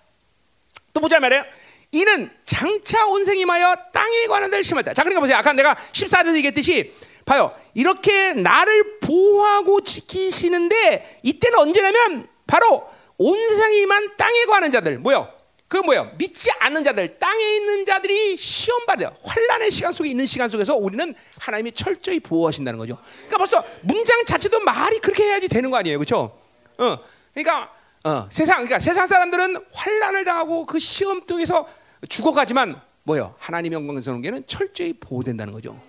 또 0.93 1.01
보자 1.01 1.19
말이에요. 1.19 1.43
이는 1.91 2.29
장차 2.43 3.05
온생임하여 3.07 3.75
땅에 3.91 4.27
관한 4.27 4.49
데를 4.49 4.63
심었다. 4.63 4.93
자, 4.93 5.03
그러니까 5.03 5.21
보세요. 5.21 5.37
아까 5.37 5.53
내가 5.53 5.75
14절 5.91 6.35
얘기했듯이 6.35 6.93
봐요. 7.25 7.55
이렇게 7.73 8.33
나를 8.33 8.99
보호하고 8.99 9.81
지키시는데 9.81 11.19
이때는 11.23 11.59
언제냐면 11.59 12.27
바로 12.47 12.87
온 13.17 13.49
세상에 13.49 13.77
임한 13.77 14.17
땅에 14.17 14.45
관한 14.45 14.71
자들 14.71 14.99
뭐요? 14.99 15.31
그 15.67 15.77
뭐요? 15.77 16.11
믿지 16.17 16.49
않는 16.59 16.83
자들, 16.83 17.19
땅에 17.19 17.55
있는 17.57 17.85
자들이 17.85 18.35
시험 18.37 18.87
받아 18.87 19.13
환란의 19.23 19.69
시간 19.69 19.93
속에 19.93 20.09
있는 20.09 20.25
시간 20.25 20.49
속에서 20.49 20.75
우리는 20.75 21.13
하나님이 21.37 21.71
철저히 21.73 22.19
보호하신다는 22.19 22.79
거죠. 22.79 22.97
그러니까 23.27 23.37
벌써 23.37 23.63
문장 23.83 24.25
자체도 24.25 24.61
말이 24.61 24.97
그렇게 24.97 25.25
해야지 25.25 25.47
되는 25.47 25.69
거 25.69 25.77
아니에요, 25.77 25.99
그렇죠? 25.99 26.39
어, 26.79 26.97
그러니까 27.35 27.71
어, 28.03 28.27
세상, 28.29 28.57
그러니까 28.57 28.79
세상 28.79 29.07
사람들은 29.07 29.57
환란을 29.73 30.25
당하고 30.25 30.65
그 30.65 30.79
시험 30.79 31.25
통해서 31.25 31.67
죽어가지만 32.07 32.81
뭐요? 33.03 33.35
하나님의 33.39 33.75
영광스러운 33.75 34.21
게는 34.21 34.43
철저히 34.47 34.93
보호된다는 34.93 35.53
거죠. 35.53 35.79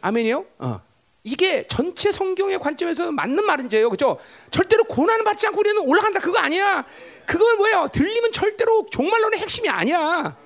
아멘이요? 0.00 0.44
어. 0.58 0.80
이게 1.24 1.66
전체 1.66 2.12
성경의 2.12 2.58
관점에서 2.60 3.10
맞는 3.10 3.44
말인지요, 3.44 3.90
그죠? 3.90 4.18
절대로 4.50 4.84
고난을 4.84 5.24
받지 5.24 5.46
않고 5.46 5.58
우리는 5.58 5.82
올라간다 5.82 6.20
그거 6.20 6.38
아니야. 6.38 6.84
그걸 7.26 7.56
뭐예요? 7.56 7.88
들리면 7.92 8.30
절대로 8.30 8.86
종말론의 8.90 9.40
핵심이 9.40 9.68
아니야. 9.68 10.36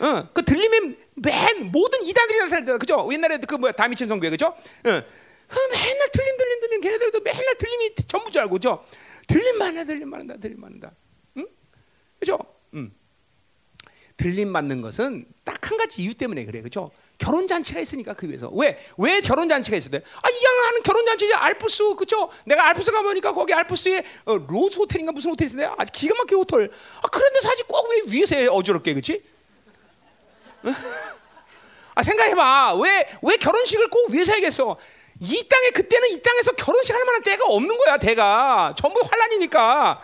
어, 0.00 0.28
그 0.32 0.44
들리면 0.44 0.96
맨 1.14 1.72
모든 1.72 2.04
이단들이 2.04 2.38
나타날 2.38 2.64
때, 2.64 2.78
그죠? 2.78 3.08
옛날에 3.10 3.38
그 3.38 3.56
뭐야 3.56 3.72
다미친 3.72 4.06
성교회, 4.06 4.30
그죠? 4.30 4.46
어. 4.46 5.02
맨날 5.72 6.10
들림 6.12 6.36
들림 6.36 6.60
들림 6.60 6.80
걔네들도 6.80 7.20
맨날 7.20 7.56
들림이 7.56 7.94
전부 8.08 8.30
줄 8.30 8.42
알고 8.42 8.58
죠 8.58 8.84
들림만 9.26 9.76
해 9.78 9.84
들림만 9.84 10.20
한다 10.20 10.36
들림만 10.38 10.72
한다. 10.72 10.92
응? 11.36 11.46
그죠? 12.20 12.38
음. 12.74 12.94
들림 14.16 14.48
맞는 14.50 14.80
것은 14.82 15.26
딱 15.44 15.54
한 15.64 15.78
가지 15.78 16.02
이유 16.02 16.14
때문에 16.14 16.44
그래. 16.44 16.60
그죠? 16.60 16.90
결혼 17.16 17.46
잔치가 17.46 17.80
있으니까 17.80 18.12
그 18.14 18.28
위해서 18.28 18.48
왜 18.50 18.78
왜 18.98 19.20
결혼 19.22 19.48
잔치가 19.48 19.76
있어야 19.78 19.90
돼? 19.92 20.02
아 20.22 20.28
이양하는 20.28 20.82
결혼 20.82 21.06
잔치지 21.06 21.32
알프스 21.32 21.94
그죠? 21.96 22.30
내가 22.44 22.66
알프스 22.68 22.92
가 22.92 23.00
보니까 23.02 23.32
거기 23.32 23.54
알프스에 23.54 24.04
어, 24.26 24.36
로즈 24.36 24.78
호텔인가 24.78 25.10
무슨 25.12 25.30
호텔이 25.30 25.50
있는데 25.52 25.64
아 25.76 25.84
기가 25.86 26.14
막힌 26.16 26.36
호텔. 26.38 26.70
아 27.02 27.08
그런데 27.10 27.40
사실 27.40 27.64
꼭 27.66 27.88
왜 27.90 28.02
위에서 28.08 28.36
해, 28.36 28.46
어지럽게 28.46 28.92
그렇지? 28.92 29.22
아 31.94 32.02
생각해봐 32.02 32.74
왜 32.76 33.06
왜 33.22 33.36
결혼식을 33.36 33.88
꼭 33.88 34.10
위에서 34.10 34.32
해야겠어? 34.32 34.76
이 35.24 35.48
땅에 35.48 35.70
그때는 35.70 36.10
이 36.10 36.20
땅에서 36.22 36.52
결혼식 36.52 36.94
할 36.94 37.04
만한 37.04 37.22
때가 37.22 37.44
없는 37.46 37.76
거야 37.78 37.96
대가 37.96 38.74
전부 38.76 39.00
환란이니까 39.00 40.02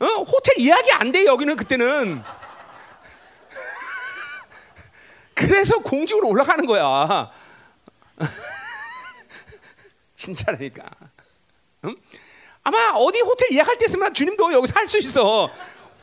어? 0.00 0.04
호텔 0.06 0.56
예약이 0.60 0.92
안 0.92 1.12
돼 1.12 1.24
여기는 1.24 1.56
그때는 1.56 2.22
그래서 5.34 5.78
공직으로 5.78 6.28
올라가는 6.28 6.64
거야 6.66 7.30
진짜라니까 10.16 10.84
응? 11.86 11.96
아마 12.62 12.90
어디 12.94 13.20
호텔 13.20 13.48
예약할 13.52 13.78
때 13.78 13.86
있으면 13.86 14.12
주님도 14.12 14.52
여기서 14.52 14.74
할 14.78 14.86
수 14.86 14.98
있어 14.98 15.50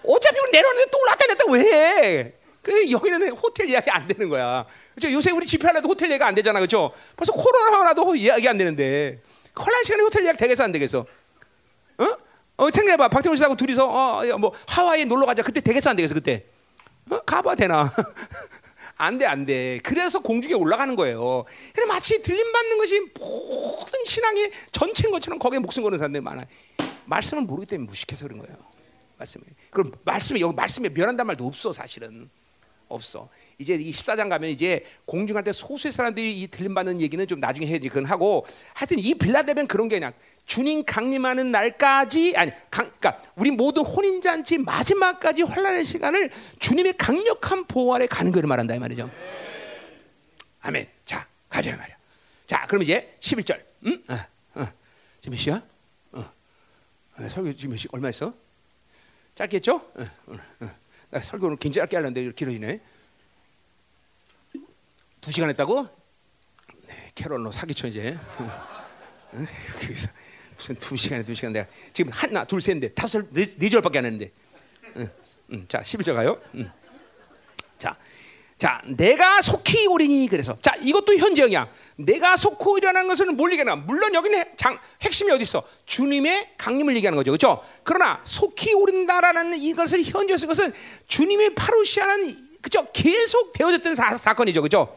어차피 0.04 0.38
내려오는데 0.52 0.90
또 0.90 1.00
올랐다 1.00 1.28
냈다 1.28 1.44
왜 1.52 1.60
해? 1.62 2.34
그 2.68 2.92
여기는 2.92 3.30
호텔 3.30 3.70
예약이 3.70 3.90
안 3.90 4.06
되는 4.06 4.28
거야. 4.28 4.66
그렇죠? 4.94 5.14
요새 5.16 5.32
우리 5.32 5.46
집회하려도 5.46 5.88
호텔 5.88 6.12
예약 6.12 6.24
안 6.24 6.36
되잖아, 6.36 6.60
그렇죠? 6.60 6.92
벌써 7.16 7.32
코로나 7.32 7.80
하나도 7.80 8.20
예약이 8.20 8.46
안 8.46 8.58
되는데 8.58 9.22
콜란 9.54 9.86
시간에 9.86 10.04
호텔 10.04 10.26
예약 10.26 10.36
되겠어 10.36 10.66
안 10.66 10.74
되겠어? 10.74 11.06
어? 11.98 12.18
어 12.58 12.70
생각해봐, 12.70 13.08
박태훈 13.08 13.38
씨하고 13.38 13.56
둘이서 13.56 13.88
어, 13.88 14.38
뭐 14.38 14.52
하와이에 14.68 15.06
놀러 15.06 15.26
가자. 15.26 15.44
그때 15.44 15.62
되겠어 15.62 15.92
안 15.92 15.96
되겠어 15.96 16.14
그때? 16.14 16.44
어? 17.10 17.22
가봐 17.22 17.56
되나? 17.56 17.90
안 19.00 19.18
돼, 19.18 19.26
안 19.26 19.46
돼. 19.46 19.80
그래서 19.82 20.20
공중에 20.20 20.54
올라가는 20.54 20.94
거예요. 20.94 21.46
그래 21.74 21.86
마치 21.86 22.22
들림 22.22 22.52
받는 22.52 22.78
것이 22.80 23.00
모든 23.18 24.04
신앙의 24.04 24.52
전체인 24.74 25.12
것처럼 25.12 25.40
거기에 25.40 25.60
목숨 25.60 25.84
거는 25.84 26.00
사람들이 26.00 26.22
많아. 26.22 26.44
말씀을 27.06 27.44
모르기 27.44 27.68
때문에 27.68 27.88
무식해서 27.88 28.26
그런 28.28 28.40
거예요. 28.40 28.58
말씀에. 29.18 29.44
그럼 29.70 29.94
말씀에 30.04 30.42
여기 30.42 30.54
말씀에 30.54 30.90
면한단 30.90 31.26
말도 31.28 31.46
없어 31.46 31.72
사실은. 31.72 32.28
없어. 32.90 33.30
이제 33.58 33.76
이 33.76 33.92
14장 33.92 34.30
가면 34.30 34.50
이제 34.50 34.86
공중할 35.06 35.44
때 35.44 35.52
소수의 35.52 35.92
사람들이 35.92 36.42
이 36.42 36.48
들림 36.48 36.74
받는 36.74 37.02
얘기는 37.02 37.26
좀 37.28 37.40
나중에 37.40 37.66
해야지 37.66 37.90
그건 37.90 38.06
하고 38.06 38.46
하여튼 38.74 39.00
이 39.00 39.14
빌라델은 39.16 39.68
그런 39.68 39.88
게 39.88 39.98
그냥 39.98 40.14
주님 40.46 40.86
강림하는 40.86 41.52
날까지 41.52 42.36
아니 42.36 42.52
강, 42.70 42.86
그러니까 43.00 43.22
우리 43.36 43.52
모두 43.52 43.82
혼인 43.82 44.22
잔치 44.22 44.58
마지막까지 44.58 45.44
환란의 45.44 45.86
시간을 45.86 46.30
주님의 46.60 46.94
강력한 46.98 47.66
보호 47.66 47.96
아래 47.96 48.08
가는 48.08 48.32
거를 48.32 48.48
말한다 48.48 48.76
이 48.76 48.80
말이죠. 48.80 49.10
아멘. 50.62 50.88
자, 51.06 51.28
가자 51.50 51.76
말이야. 51.76 51.96
자, 52.46 52.66
그럼 52.68 52.84
이제 52.84 53.16
11절. 53.20 53.62
응? 53.86 54.04
어, 54.10 54.62
어. 54.62 54.68
지금 55.22 55.32
몇 55.32 55.38
시야? 55.38 55.64
어. 56.12 56.32
아, 57.16 57.30
설교 57.30 57.54
지금 57.54 57.72
몇 57.72 57.78
시? 57.78 57.88
얼마 57.92 58.10
있어? 58.10 58.34
짧겠죠? 59.36 59.76
어, 59.76 60.02
어, 60.28 60.38
어. 60.62 60.87
나 61.10 61.22
설교 61.22 61.48
오늘 61.48 61.58
굉장히 61.58 61.84
짧게 61.84 61.96
하려는데 61.98 62.32
길어지네. 62.34 62.82
두 65.22 65.32
시간 65.32 65.50
했다고? 65.50 65.88
네, 66.88 67.12
캐롤로 67.16 67.52
사기쳐 67.52 67.88
이제. 67.88 68.18
무슨 70.56 70.76
두 70.76 70.98
시간에 70.98 71.24
두 71.24 71.36
시간 71.36 71.54
내가 71.54 71.68
지금 71.94 72.12
하나 72.12 72.44
둘셋넷 72.44 72.96
다섯 72.96 73.26
네, 73.32 73.46
네 73.58 73.70
절밖에 73.70 74.00
안 74.00 74.06
했는데. 74.06 74.32
응, 74.98 75.10
응. 75.54 75.66
자 75.68 75.82
11절 75.82 76.14
가요. 76.14 76.42
응. 76.56 76.72
자. 77.78 77.96
자, 78.58 78.82
내가 78.86 79.40
속히 79.42 79.86
오리니 79.86 80.28
그래서 80.30 80.58
자 80.62 80.74
이것도 80.82 81.16
현재형이야. 81.16 81.70
내가 81.98 82.36
속히 82.36 82.66
오리라는 82.66 83.08
것은 83.08 83.38
뭘 83.38 83.52
얘기하나? 83.52 83.76
물론 83.76 84.14
여기는 84.16 84.44
장, 84.58 84.80
핵심이 85.02 85.32
어디 85.32 85.44
있어? 85.44 85.62
주님의 85.86 86.54
강림을 86.58 86.96
얘기하는 86.96 87.16
거죠, 87.18 87.32
그렇죠? 87.32 87.64
그러나 87.84 88.20
속히 88.24 88.74
오른다라는 88.74 89.60
이것을 89.60 90.04
현재 90.04 90.36
쓴 90.38 90.48
것은 90.48 90.74
주님의 91.06 91.54
파루시아는 91.54 92.48
그죠? 92.62 92.88
계속 92.94 93.54
되어졌던 93.54 93.94
사, 93.94 94.34
건이죠 94.34 94.62
그렇죠? 94.62 94.96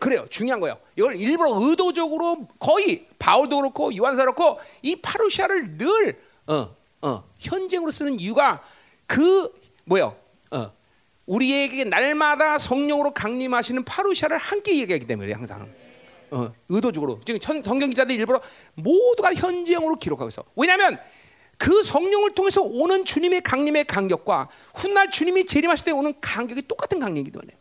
그래요, 0.00 0.26
중요한 0.28 0.58
거예요. 0.58 0.76
이걸 0.96 1.16
일부러 1.16 1.60
의도적으로 1.60 2.48
거의 2.58 3.06
바울도 3.18 3.56
그렇고 3.56 3.96
요한사 3.96 4.22
그렇고 4.22 4.58
이 4.82 4.96
파루시아를 4.96 5.78
늘 5.78 6.20
어, 6.48 6.74
어, 7.02 7.24
현재으로 7.38 7.92
쓰는 7.92 8.18
이유가 8.18 8.62
그 9.06 9.48
뭐요? 9.84 10.16
어, 10.50 10.72
우리에게 11.26 11.84
날마다 11.84 12.58
성령으로 12.58 13.12
강림하시는 13.12 13.84
파루샤를 13.84 14.38
함께 14.38 14.78
얘기하기 14.78 15.06
때문에 15.06 15.32
항상 15.32 15.68
어, 16.30 16.52
의도적으로 16.68 17.20
지금 17.24 17.40
성경 17.62 17.90
기자들 17.90 18.14
일부러 18.14 18.40
모두가 18.74 19.34
현지형으로 19.34 19.96
기록하고 19.96 20.28
있어. 20.28 20.44
왜냐하면 20.56 20.98
그 21.58 21.82
성령을 21.82 22.34
통해서 22.34 22.62
오는 22.62 23.04
주님의 23.04 23.40
강림의 23.42 23.84
간격과 23.84 24.48
훗날 24.74 25.10
주님이 25.10 25.46
재림하실 25.46 25.86
때 25.86 25.90
오는 25.92 26.14
간격이 26.20 26.62
똑같은 26.68 26.98
간격이기 26.98 27.30
때문에. 27.30 27.52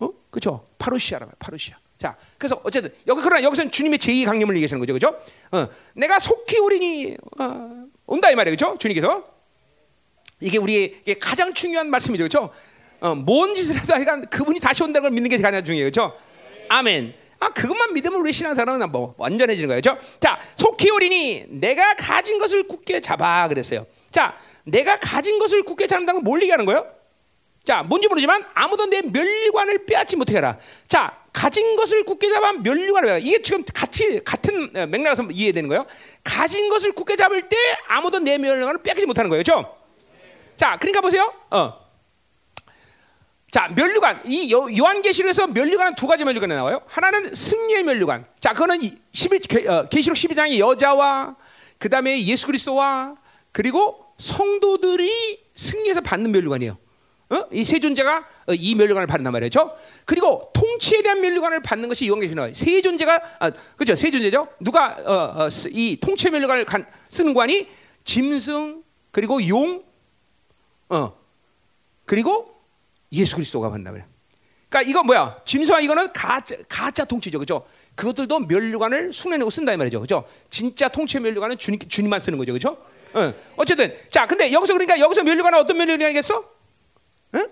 어, 0.00 0.10
그렇죠? 0.30 0.66
파루시아라 0.78 1.28
파루시아. 1.38 1.76
자, 1.98 2.16
그래서 2.36 2.60
어쨌든 2.62 2.92
여기 3.06 3.22
그러나 3.22 3.42
여기서는 3.42 3.70
주님의 3.70 3.98
제2 3.98 4.26
강림을 4.26 4.54
얘기하시는 4.56 4.78
거죠, 4.78 4.92
그렇죠? 4.92 5.18
어, 5.50 5.68
내가 5.94 6.18
속히 6.18 6.58
오리니 6.58 7.16
어, 7.38 7.86
온다 8.04 8.30
이 8.30 8.34
말이에요, 8.34 8.56
그렇죠? 8.56 8.76
주님께서 8.76 9.24
이게 10.40 10.58
우리에게 10.58 11.14
가장 11.18 11.54
중요한 11.54 11.88
말씀이죠, 11.88 12.24
그렇죠? 12.24 12.52
어, 13.00 13.14
뭔 13.14 13.54
짓을 13.54 13.80
해도 13.80 13.94
하여간 13.94 14.26
그분이 14.30 14.60
다시 14.60 14.82
온다는 14.82 15.02
걸 15.02 15.10
믿는 15.12 15.30
게 15.30 15.36
가장 15.38 15.62
중요해요. 15.62 15.90
그렇죠? 15.90 16.16
아멘. 16.68 17.14
아 17.38 17.50
그것만 17.50 17.92
믿으면 17.92 18.18
우리 18.20 18.32
신앙사람은 18.32 18.90
뭐 18.90 19.14
완전해지는 19.18 19.68
거예요. 19.68 19.80
그렇죠? 19.80 20.00
자, 20.20 20.38
속히 20.56 20.90
오리니 20.90 21.46
내가 21.50 21.94
가진 21.94 22.38
것을 22.38 22.66
굳게 22.66 23.00
잡아 23.00 23.46
그랬어요. 23.48 23.86
자, 24.10 24.36
내가 24.64 24.96
가진 24.96 25.38
것을 25.38 25.62
굳게 25.62 25.86
잡는다는 25.86 26.20
건 26.22 26.24
뭘 26.24 26.40
얘기하는 26.42 26.64
거예요? 26.64 26.86
자, 27.62 27.82
뭔지 27.82 28.08
모르지만 28.08 28.44
아무도 28.54 28.86
내 28.86 29.02
멸류관을 29.02 29.86
빼앗지 29.86 30.16
못하게 30.16 30.38
하라. 30.38 30.56
자, 30.88 31.18
가진 31.32 31.76
것을 31.76 32.04
굳게 32.04 32.30
잡아 32.30 32.52
멸류관을 32.52 33.08
빼앗. 33.08 33.22
이게 33.22 33.42
지금 33.42 33.64
같이 33.74 34.20
같은 34.24 34.70
어, 34.74 34.86
맥락에서 34.86 35.24
이해되는 35.30 35.68
거예요. 35.68 35.84
가진 36.24 36.68
것을 36.70 36.92
굳게 36.92 37.16
잡을 37.16 37.48
때 37.48 37.56
아무도 37.88 38.18
내 38.20 38.38
멸류관을 38.38 38.82
빼앗지 38.82 39.04
못하는 39.04 39.28
거예요. 39.28 39.42
그렇죠? 39.42 39.74
자, 40.56 40.76
그러니까 40.78 41.00
보세요. 41.02 41.32
어. 41.50 41.85
자, 43.50 43.68
멸류관. 43.74 44.22
이 44.26 44.52
요한계시록에서 44.52 45.46
멸류관은 45.48 45.94
두 45.94 46.06
가지 46.06 46.24
멸류관이 46.24 46.54
나와요. 46.54 46.82
하나는 46.86 47.34
승리의 47.34 47.84
멸류관. 47.84 48.26
자, 48.40 48.52
그거는 48.52 48.78
11, 49.12 49.68
어, 49.68 49.88
계시록 49.88 50.16
12장의 50.16 50.58
여자와 50.58 51.36
그 51.78 51.88
다음에 51.88 52.22
예수 52.24 52.46
그리스도와 52.46 53.16
그리고 53.52 54.04
성도들이 54.18 55.40
승리해서 55.54 56.00
받는 56.00 56.32
멸류관이에요. 56.32 56.76
어? 57.28 57.44
이세 57.50 57.80
존재가 57.80 58.18
어, 58.48 58.52
이 58.52 58.74
멸류관을 58.74 59.06
받는단 59.06 59.32
말이죠. 59.32 59.76
그리고 60.04 60.50
통치에 60.54 61.02
대한 61.02 61.20
멸류관을 61.20 61.60
받는 61.60 61.88
것이 61.88 62.06
요한계시록. 62.06 62.54
세 62.54 62.80
존재가 62.80 63.22
아, 63.40 63.50
그죠? 63.76 63.96
세 63.96 64.10
존재죠. 64.10 64.48
누가 64.60 64.96
어, 65.04 65.44
어, 65.44 65.48
이 65.70 65.98
통치 66.00 66.30
멸류관을 66.30 66.64
간, 66.64 66.86
쓰는 67.08 67.34
관이 67.34 67.68
짐승 68.04 68.84
그리고 69.10 69.46
용 69.48 69.82
어. 70.88 71.16
그리고 72.04 72.55
예수 73.12 73.36
그리스도가 73.36 73.68
만나면. 73.68 74.04
그러니까 74.68 74.90
이거 74.90 75.02
뭐야? 75.02 75.36
짐승아 75.44 75.80
이거는 75.80 76.12
가짜 76.12 76.56
가짜 76.68 77.04
통치죠, 77.04 77.38
그죠? 77.38 77.64
그것들도 77.94 78.40
멸류관을 78.40 79.12
숭례내고 79.12 79.50
쓴다 79.50 79.72
이 79.72 79.76
말이죠, 79.76 80.00
그죠? 80.00 80.24
진짜 80.50 80.88
통치 80.88 81.18
멸류관은 81.20 81.56
주님 81.56 81.78
주님만 81.78 82.20
쓰는 82.20 82.38
거죠, 82.38 82.52
그죠? 82.52 82.76
어. 83.14 83.32
어쨌든 83.56 83.96
자, 84.10 84.26
근데 84.26 84.52
여기서 84.52 84.74
그러니까 84.74 84.98
여기서 84.98 85.22
멸류관은 85.22 85.58
어떤 85.58 85.76
멸류관이겠어? 85.78 86.44
응? 87.36 87.48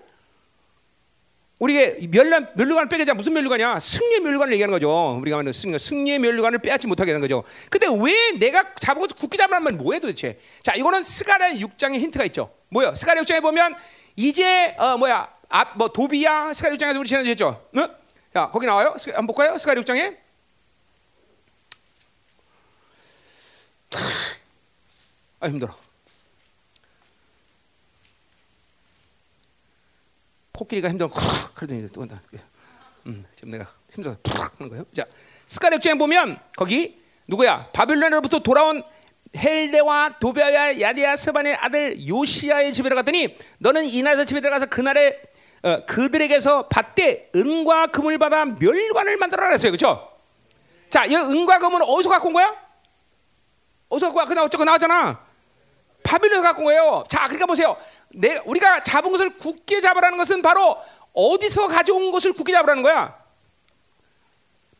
우리가 1.57 2.07
멸란 2.11 2.49
멸류관을 2.55 2.89
빼게 2.89 3.05
자 3.05 3.13
무슨 3.13 3.33
멸류관이야? 3.33 3.79
승리의 3.79 4.19
멸류관을 4.19 4.53
얘기하는 4.53 4.73
거죠. 4.73 5.17
우리가 5.21 5.37
말하는 5.37 5.53
승리, 5.53 5.79
승리의 5.79 6.19
멸류관을 6.19 6.59
빼앗지 6.59 6.85
못하게 6.85 7.11
하는 7.11 7.21
거죠. 7.21 7.43
근데 7.69 7.87
왜 7.87 8.37
내가 8.37 8.75
잡고 8.75 9.07
굳게 9.07 9.37
잡으면 9.37 9.77
뭐해 9.77 9.99
도대체? 9.99 10.37
자, 10.63 10.73
이거는 10.75 11.01
스가랴 11.01 11.53
6장에 11.53 11.97
힌트가 11.99 12.25
있죠. 12.25 12.51
뭐요? 12.69 12.93
스가랴 12.93 13.21
6장에 13.21 13.41
보면 13.41 13.75
이제 14.17 14.75
어 14.77 14.97
뭐야? 14.97 15.29
앞, 15.49 15.77
뭐 15.77 15.87
도비야 15.89 16.53
스가랴 16.53 16.75
6장에서 16.75 16.99
우리 16.99 17.07
지난주에 17.07 17.31
했죠. 17.31 17.67
응? 17.77 17.87
자 18.33 18.49
거기 18.51 18.65
나와요. 18.65 18.95
한번 19.07 19.27
볼까요? 19.27 19.57
스가랴 19.57 19.81
6장에 19.81 20.17
아 25.39 25.47
힘들어. 25.47 25.75
코끼리가 30.53 30.89
힘들어. 30.89 31.09
그러더니 31.53 31.87
또 31.91 32.01
한다. 32.01 32.21
음, 33.05 33.23
지금 33.35 33.49
내가 33.49 33.67
힘들어. 33.93 34.17
하는 34.57 34.69
거예요. 34.69 34.85
자, 34.95 35.05
스가랴 35.47 35.77
6장에 35.77 35.99
보면 35.99 36.39
거기 36.55 36.99
누구야? 37.27 37.69
바빌론으로부터 37.71 38.39
돌아온 38.39 38.83
헬레와 39.35 40.19
도베아와 40.19 40.79
야디아 40.79 41.15
스반의 41.17 41.55
아들 41.55 42.07
요시아의 42.07 42.71
집에로 42.71 42.95
갔더니 42.95 43.37
너는 43.59 43.85
이나서 43.85 44.23
집에 44.23 44.39
들어가서 44.39 44.67
그날에 44.67 45.21
어, 45.65 45.83
그들에게서 45.87 46.67
받되 46.67 47.31
은과 47.35 47.87
금을 47.87 48.19
받아 48.19 48.45
멸관을 48.45 49.17
만들어라 49.17 49.49
했어요. 49.49 49.71
그렇죠? 49.71 50.11
자, 50.91 51.05
이 51.05 51.15
은과 51.15 51.57
금은 51.57 51.81
어디서 51.81 52.09
갖고 52.09 52.27
온 52.27 52.33
거야? 52.35 52.55
어디서 53.89 54.07
갖고 54.07 54.19
와? 54.19 54.25
그냥 54.25 54.43
어쩌고 54.43 54.63
나왔잖아. 54.63 55.19
바빌론에서 56.03 56.43
갖고 56.43 56.61
온 56.61 56.65
거예요. 56.65 57.03
자, 57.09 57.23
그러니까 57.23 57.47
보세요. 57.47 57.75
내 58.09 58.39
우리가 58.45 58.83
잡은 58.83 59.11
것을 59.11 59.37
굳게 59.37 59.81
잡으라는 59.81 60.19
것은 60.19 60.43
바로 60.43 60.77
어디서 61.13 61.67
가져온 61.67 62.11
것을 62.11 62.33
굳게 62.33 62.51
잡으라는 62.51 62.83
거야. 62.83 63.17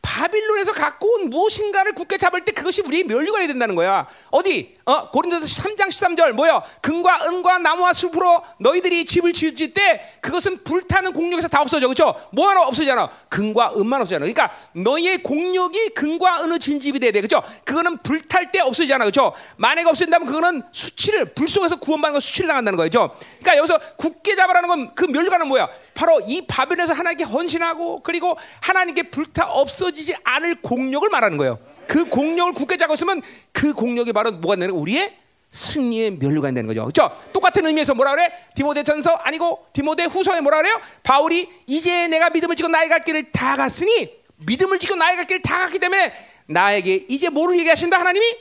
바빌론에서 0.06 0.70
갖고 0.70 1.14
온 1.14 1.30
무엇인가를 1.30 1.92
굳게 1.92 2.16
잡을 2.16 2.44
때 2.44 2.52
그것이 2.52 2.80
우리의 2.80 3.04
멸류관이 3.04 3.48
된다는 3.48 3.74
거야. 3.74 4.06
어디? 4.30 4.76
어, 4.84 5.10
고린도서 5.10 5.62
3장 5.62 5.88
13절 5.88 6.30
뭐요? 6.30 6.62
금과 6.80 7.26
은과 7.26 7.58
나무와 7.58 7.92
숲으로 7.92 8.40
너희들이 8.60 9.04
집을 9.04 9.32
지을 9.32 9.72
때 9.74 10.00
그것은 10.20 10.62
불타는 10.62 11.12
공력에서 11.12 11.48
다 11.48 11.60
없어져. 11.60 11.88
그렇죠? 11.88 12.14
뭐 12.32 12.48
하나 12.48 12.62
없어지잖아. 12.62 13.10
금과 13.28 13.72
은만 13.76 14.00
없어지잖아. 14.00 14.20
그러니까 14.32 14.52
너희의 14.74 15.24
공력이 15.24 15.88
금과 15.90 16.44
은의 16.44 16.60
진집이 16.60 17.00
돼야 17.00 17.10
돼. 17.10 17.20
그렇죠? 17.20 17.42
그거는 17.64 17.98
불탈 17.98 18.52
때 18.52 18.60
없어지잖아. 18.60 19.04
그렇죠? 19.04 19.32
만약에 19.56 19.88
없어진다면 19.88 20.28
그거는 20.28 20.62
수치를 20.70 21.34
불 21.34 21.48
속에서 21.48 21.76
구원받는 21.76 22.12
건 22.12 22.20
수치를 22.20 22.46
당한다는 22.46 22.76
거죠. 22.76 23.10
그러니까 23.40 23.56
여기서 23.56 23.80
굳게 23.96 24.36
잡으라는 24.36 24.68
건그 24.68 25.06
멸류관은 25.06 25.48
뭐야? 25.48 25.68
바로 25.96 26.20
이 26.26 26.46
바벨에서 26.46 26.92
하나님께 26.92 27.24
헌신하고 27.24 28.00
그리고 28.02 28.36
하나님께 28.60 29.04
불타 29.04 29.46
없어지지 29.46 30.14
않을 30.22 30.60
공력을 30.60 31.08
말하는 31.08 31.38
거예요. 31.38 31.58
그 31.88 32.04
공력을 32.04 32.52
굳게 32.52 32.76
잡고 32.76 32.94
있으면 32.94 33.22
그 33.52 33.72
공력이 33.72 34.12
바로 34.12 34.32
뭐가 34.32 34.56
되는 34.56 34.74
우리의 34.74 35.16
승리의 35.50 36.18
멸류관이 36.18 36.54
되는 36.54 36.66
거죠. 36.66 36.82
그렇죠? 36.82 37.16
똑같은 37.32 37.64
의미에서 37.64 37.94
뭐라 37.94 38.10
그래? 38.10 38.30
디모데 38.54 38.82
전서 38.82 39.12
아니고 39.12 39.66
디모데 39.72 40.04
후서에 40.04 40.40
뭐라 40.42 40.58
그래요? 40.58 40.78
바울이 41.02 41.48
이제 41.66 42.08
내가 42.08 42.28
믿음을 42.28 42.56
지고 42.56 42.68
나의 42.68 42.90
갈 42.90 43.02
길을 43.02 43.32
다 43.32 43.56
갔으니 43.56 44.10
믿음을 44.36 44.78
지고 44.78 44.96
나의 44.96 45.16
갈 45.16 45.26
길을 45.26 45.40
다 45.40 45.60
갔기 45.60 45.78
때문에 45.78 46.12
나에게 46.46 47.06
이제 47.08 47.30
뭐를 47.30 47.58
얘기하신다 47.58 47.98
하나님이 47.98 48.36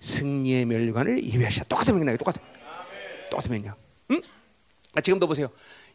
승리의 0.00 0.66
멸류관을 0.66 1.22
예비하시다. 1.24 1.66
똑같은 1.66 1.94
의미나요. 1.94 2.16
똑같은 2.16 2.42
똑같은 3.30 3.52
의미냐? 3.52 3.76
응? 4.10 4.20
아, 4.94 5.00
지금도 5.00 5.28
보세요. 5.28 5.48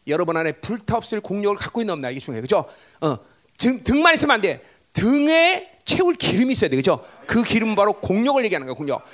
여러분 0.08 0.36
안에 0.36 0.52
불타 0.52 0.96
없을 0.96 1.20
공력을 1.20 1.56
갖고 1.56 1.80
있는 1.80 1.94
없나 1.94 2.10
이게 2.10 2.20
중요해요. 2.20 2.42
그죠? 2.42 2.66
어, 3.00 3.18
등, 3.56 3.82
등만 3.84 4.14
있으면 4.14 4.34
안 4.34 4.40
돼. 4.40 4.62
등에 4.92 5.70
채울 5.84 6.14
기름이 6.14 6.52
있어야 6.52 6.70
돼. 6.70 6.76
그죠? 6.76 7.04
그 7.26 7.42
기름은 7.42 7.76
바로 7.76 7.94
공력을 7.94 8.42
얘기하는 8.44 8.66
거야, 8.66 8.74
공력. 8.74 9.04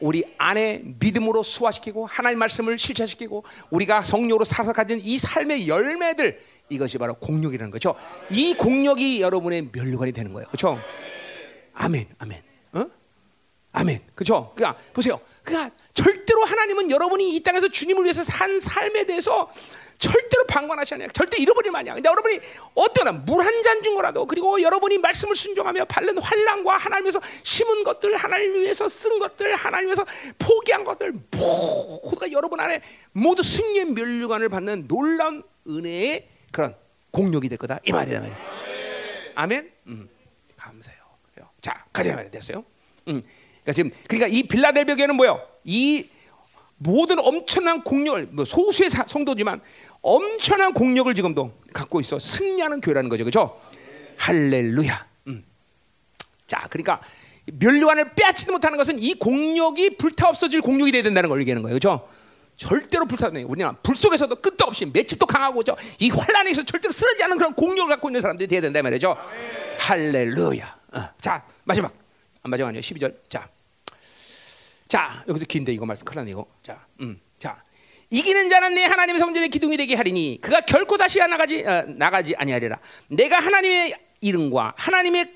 우리 0.00 0.24
안에 0.38 0.82
믿음으로 0.98 1.42
소화시키고 1.42 2.06
하나님 2.06 2.38
말씀을 2.40 2.78
실체시키고 2.78 3.44
우리가 3.70 4.02
성령으로 4.02 4.44
살아서 4.44 4.72
가진 4.72 5.00
이 5.02 5.18
삶의 5.18 5.68
열매들 5.68 6.40
이것이 6.68 6.98
바로 6.98 7.14
공력이라는 7.14 7.70
거죠. 7.70 7.94
이 8.30 8.54
공력이 8.54 9.20
여러분의 9.20 9.70
멸류관이 9.72 10.12
되는 10.12 10.32
거예요. 10.32 10.48
그렇죠? 10.48 10.78
아멘. 11.74 12.06
아멘. 12.18 12.42
어? 12.72 12.86
아멘. 13.72 14.00
그렇죠? 14.14 14.52
그러니까 14.56 14.80
보세요. 14.92 15.20
그러니까 15.42 15.74
절대로 15.94 16.44
하나님은 16.44 16.90
여러분이 16.90 17.36
이 17.36 17.42
땅에서 17.42 17.68
주님을 17.68 18.04
위해서 18.04 18.22
산 18.22 18.60
삶에 18.60 19.04
대해서 19.04 19.50
절대로 20.04 20.44
방관하지 20.46 20.94
않아요. 20.94 21.08
절대 21.08 21.38
잃어버리면 21.38 21.78
아니야. 21.80 21.94
근데 21.94 22.08
여러분이 22.08 22.38
어떠나 22.74 23.12
물 23.12 23.40
한 23.44 23.62
잔 23.62 23.82
준 23.82 23.94
거라도 23.94 24.26
그리고 24.26 24.60
여러분이 24.60 24.98
말씀을 24.98 25.34
순종하며 25.34 25.86
바른 25.86 26.16
환란과 26.18 26.76
하나님에서 26.76 27.20
심은 27.42 27.82
것들, 27.84 28.16
하나님 28.16 28.54
위해서 28.60 28.88
쓴 28.88 29.18
것들, 29.18 29.54
하나님 29.54 29.86
위해서 29.86 30.04
포기한 30.38 30.84
것들 30.84 31.12
모두가 31.30 32.30
여러분 32.32 32.60
안에 32.60 32.80
모두 33.12 33.42
승리의 33.42 33.86
멸류관을 33.86 34.48
받는 34.48 34.86
놀라운 34.88 35.42
은혜의 35.66 36.28
그런 36.52 36.74
공력이 37.10 37.48
될 37.48 37.58
거다 37.58 37.80
이 37.84 37.92
말이야. 37.92 38.22
아멘. 39.34 39.72
음, 39.86 40.08
감사해요. 40.56 41.00
그래요. 41.32 41.48
자, 41.60 41.84
가자 41.92 42.14
말이 42.14 42.30
됐어요. 42.30 42.64
음, 43.08 43.22
그러니까 43.62 43.72
지금 43.72 43.90
그러니까 44.06 44.26
이 44.28 44.42
빌라델비아 44.44 44.94
교회는 44.96 45.16
뭐요? 45.16 45.40
이 45.64 46.08
모든 46.76 47.18
엄청난 47.18 47.82
공력을 47.82 48.28
뭐 48.32 48.44
소수의 48.44 48.90
사, 48.90 49.04
성도지만 49.06 49.60
엄청난 50.04 50.74
공력을 50.74 51.12
지금도 51.14 51.52
갖고 51.72 51.98
있어 52.00 52.18
승리하는 52.18 52.82
교회라는 52.82 53.08
거죠, 53.08 53.24
그렇죠? 53.24 53.58
할렐루야. 54.18 55.06
음. 55.28 55.44
자, 56.46 56.66
그러니까 56.70 57.00
멸류관을 57.46 58.12
빼앗지도 58.14 58.52
못하는 58.52 58.76
것은 58.76 58.98
이 58.98 59.14
공력이 59.14 59.96
불타 59.96 60.28
없어질 60.28 60.60
공력이 60.60 60.92
돼야 60.92 61.02
된다는 61.02 61.30
걸 61.30 61.40
얘기하는 61.40 61.62
거예요, 61.62 61.78
그렇죠? 61.78 62.06
절대로 62.56 63.06
불타는 63.06 63.44
우리는 63.44 63.72
불 63.82 63.96
속에서도 63.96 64.36
끝도 64.36 64.66
없이 64.66 64.84
매집도 64.86 65.26
강하고죠. 65.26 65.74
이 65.98 66.10
환란에서 66.10 66.64
절대로 66.64 66.92
쓰러지지 66.92 67.24
않는 67.24 67.38
그런 67.38 67.54
공력을 67.54 67.88
갖고 67.88 68.08
있는 68.10 68.20
사람들이 68.20 68.46
돼야 68.46 68.60
된다 68.60 68.80
말이죠. 68.82 69.16
할렐루야. 69.80 70.78
어. 70.92 71.00
자 71.20 71.44
마지막 71.64 71.92
마지막 72.42 72.68
아니요 72.68 72.80
12절. 72.80 73.16
자 73.28 73.48
자, 74.86 75.24
여기서 75.26 75.46
긴데 75.46 75.72
이거 75.72 75.84
말씀 75.84 76.04
큰일 76.04 76.18
나네 76.18 76.30
이거. 76.30 76.46
자, 76.62 76.86
음, 77.00 77.18
자. 77.33 77.33
이기는 78.14 78.48
자는 78.48 78.76
내 78.76 78.84
하나님의 78.84 79.18
성전의 79.18 79.48
기둥이 79.48 79.76
되게 79.76 79.96
하리니 79.96 80.38
그가 80.40 80.60
결코 80.60 80.96
다시 80.96 81.18
나가지 81.18 81.64
어, 81.66 81.84
나가지 81.88 82.36
아니하리라. 82.36 82.78
내가 83.08 83.40
하나님의 83.40 83.92
이름과 84.20 84.74
하나님의 84.76 85.34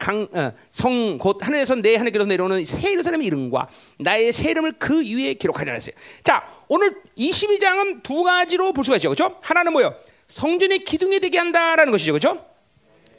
성곧 0.71 1.45
하늘에서 1.45 1.75
내 1.75 1.97
하늘께로 1.97 2.25
내려오는 2.27 2.65
새 2.65 2.93
예루살렘의 2.93 3.27
이름과 3.27 3.69
나의 3.99 4.33
새 4.33 4.53
이름을 4.53 4.75
그 4.79 5.01
위에 5.01 5.35
기록하리라 5.35 5.75
했어요. 5.75 5.97
자, 6.23 6.49
오늘 6.69 6.95
22장은 7.19 8.05
두 8.05 8.23
가지로 8.23 8.73
볼 8.73 8.85
수가 8.85 8.97
있죠. 8.99 9.09
그렇죠? 9.09 9.41
하나는 9.43 9.73
뭐요? 9.73 9.97
성전의 10.29 10.85
기둥이 10.85 11.19
되게 11.19 11.37
한다라는 11.39 11.91
것이죠. 11.91 12.13
그렇죠? 12.13 12.47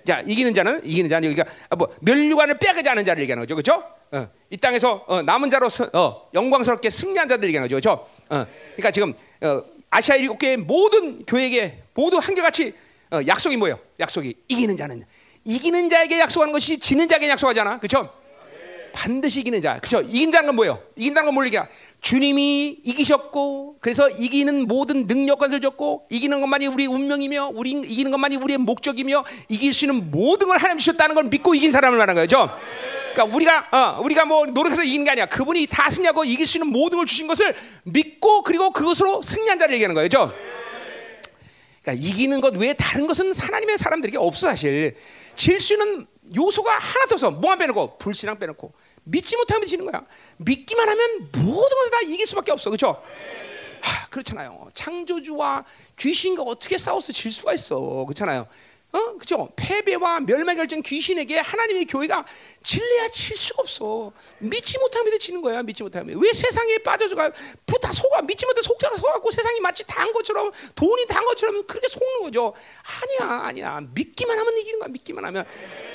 자, 0.08 0.24
이기는 0.26 0.54
자는 0.54 0.82
이기는 0.86 1.10
자는 1.10 1.36
그러니까 1.36 1.54
뭐 1.76 1.94
멸류관을 2.00 2.60
빼앗지 2.60 2.88
않은 2.88 3.04
자를 3.04 3.22
얘기하는 3.24 3.44
거죠. 3.44 3.56
그렇죠? 3.56 3.84
어, 4.12 4.28
이 4.50 4.58
땅에서 4.58 5.04
어, 5.08 5.22
남은 5.22 5.50
자로 5.50 5.68
어, 5.94 6.30
영광스럽게 6.34 6.90
승리한 6.90 7.28
자들 7.28 7.48
얘기하는 7.50 7.70
거죠. 7.70 7.76
그렇죠? 7.80 8.10
어, 8.30 8.46
그러니까 8.76 8.92
지금 8.92 9.14
어, 9.42 9.64
아시아 9.90 10.16
일곱 10.16 10.40
개의 10.40 10.58
모든 10.58 11.24
교회에게 11.26 11.84
모두 11.94 12.18
한결같이 12.18 12.74
어, 13.12 13.20
약속이 13.26 13.58
뭐예요? 13.58 13.80
약속이 14.00 14.36
이기는 14.48 14.76
자는 14.78 15.04
이기는 15.46 15.90
자에게 15.90 16.20
약속하는 16.20 16.52
것이 16.52 16.80
지는 16.80 17.08
자에게 17.08 17.30
약속하잖아. 17.30 17.80
그렇죠? 17.80 18.10
반드시 18.92 19.42
이기는 19.42 19.62
자. 19.62 19.80
그렇죠? 19.80 20.02
이긴 20.08 20.32
자는 20.32 20.48
건 20.48 20.56
뭐예요? 20.56 20.82
이긴다는 20.96 21.28
건 21.28 21.34
뭘 21.36 21.46
얘기야? 21.46 21.68
주님이 22.02 22.80
이기셨고 22.84 23.78
그래서 23.80 24.10
이기는 24.10 24.68
모든 24.68 25.06
능력관을 25.06 25.62
줬고 25.62 26.08
이기는 26.10 26.42
것만이 26.42 26.68
우리 26.68 26.88
운명이며 26.88 27.52
우리 27.54 27.72
이기는 27.72 28.12
것만이 28.12 28.38
우리의 28.38 28.58
목적이며 28.58 29.24
이길 29.48 29.74
수 29.74 29.86
있는 29.86 30.10
모든 30.12 30.48
걸 30.48 30.58
하나님 30.58 30.80
주셨다는 30.80 31.16
걸 31.16 31.26
믿고 31.26 31.54
이긴 31.56 31.72
사람을 31.72 31.98
말하는 31.98 32.22
거죠. 32.22 32.50
그 32.50 32.99
러니까 33.16 33.24
우리가 33.26 33.68
어, 33.72 34.02
우리가 34.02 34.26
뭐 34.26 34.46
노력해서 34.46 34.84
이기는 34.84 35.04
게 35.04 35.12
아니야. 35.12 35.26
그분이 35.26 35.68
다 35.68 35.90
승리하고 35.90 36.24
이길 36.26 36.46
수 36.48 36.58
있는 36.58 36.68
모든 36.68 36.98
걸 36.98 37.06
주신 37.06 37.28
것을 37.28 37.56
믿고 37.84 38.44
그리고 38.44 38.72
그것으로 38.72 39.22
승리한 39.22 39.60
자를 39.60 39.74
얘기하는 39.76 39.96
거죠. 39.96 40.32
그러니까 41.82 42.06
이기는 42.08 42.42
것 42.42 42.56
외에 42.58 42.74
다른 42.74 43.08
것은 43.08 43.34
하나님의 43.34 43.78
사람들에게 43.78 44.18
없어 44.18 44.48
사실. 44.48 44.96
질수 45.36 45.74
있는 45.74 46.08
요소가 46.36 46.74
하나 46.74 47.06
더 47.08 47.16
없어. 47.16 47.32
뭐만 47.32 47.58
빼놓고 47.58 47.98
불신앙 47.98 48.38
빼놓고 48.38 48.74
믿지 49.06 49.36
못하면 49.38 49.66
지는 49.66 49.86
거야. 49.86 50.04
믿기만 50.38 50.88
하면 50.90 51.30
모든 51.32 51.78
것을 51.78 51.92
다 51.92 51.98
이길 52.06 52.28
수밖에 52.28 52.52
없어. 52.52 52.70
그렇죠? 52.70 53.02
하, 53.82 54.08
그렇잖아요. 54.08 54.68
창조주와 54.74 55.64
귀신과 55.98 56.44
어떻게 56.44 56.78
싸워서 56.78 57.14
질 57.14 57.32
수가 57.32 57.54
있어. 57.54 58.06
그렇잖아요. 58.06 58.48
어? 58.92 59.18
그죠? 59.20 59.50
패배와 59.56 60.22
멸망 60.22 60.56
결정 60.56 60.82
귀신에게 60.82 61.38
하나님의 61.40 61.86
교회가 61.86 62.26
질래야 62.64 63.08
칠 63.10 63.38
수가 63.38 63.62
없어. 63.62 64.12
믿지 64.40 64.80
못하면 64.80 65.20
지는 65.20 65.42
거야. 65.42 65.62
믿지 65.62 65.84
못하면. 65.84 66.20
왜 66.20 66.34
세상에 66.34 66.80
빠져서가 66.80 67.30
다 67.82 67.94
속아 67.94 68.24
믿지 68.24 68.46
못해 68.48 68.62
속자가 68.64 68.98
속았고 68.98 69.30
세상이 69.30 69.60
마치 69.60 69.86
단 69.86 70.12
것처럼 70.12 70.52
돈이 70.74 71.06
단 71.06 71.24
것처럼 71.24 71.66
그렇게 71.68 71.88
속는 71.88 72.22
거죠. 72.24 72.54
아니야, 73.20 73.42
아니야. 73.44 73.82
믿기만 73.94 74.38
하면 74.40 74.58
이기는 74.58 74.80
거야. 74.80 74.88
믿기만 74.90 75.24
하면. 75.24 75.46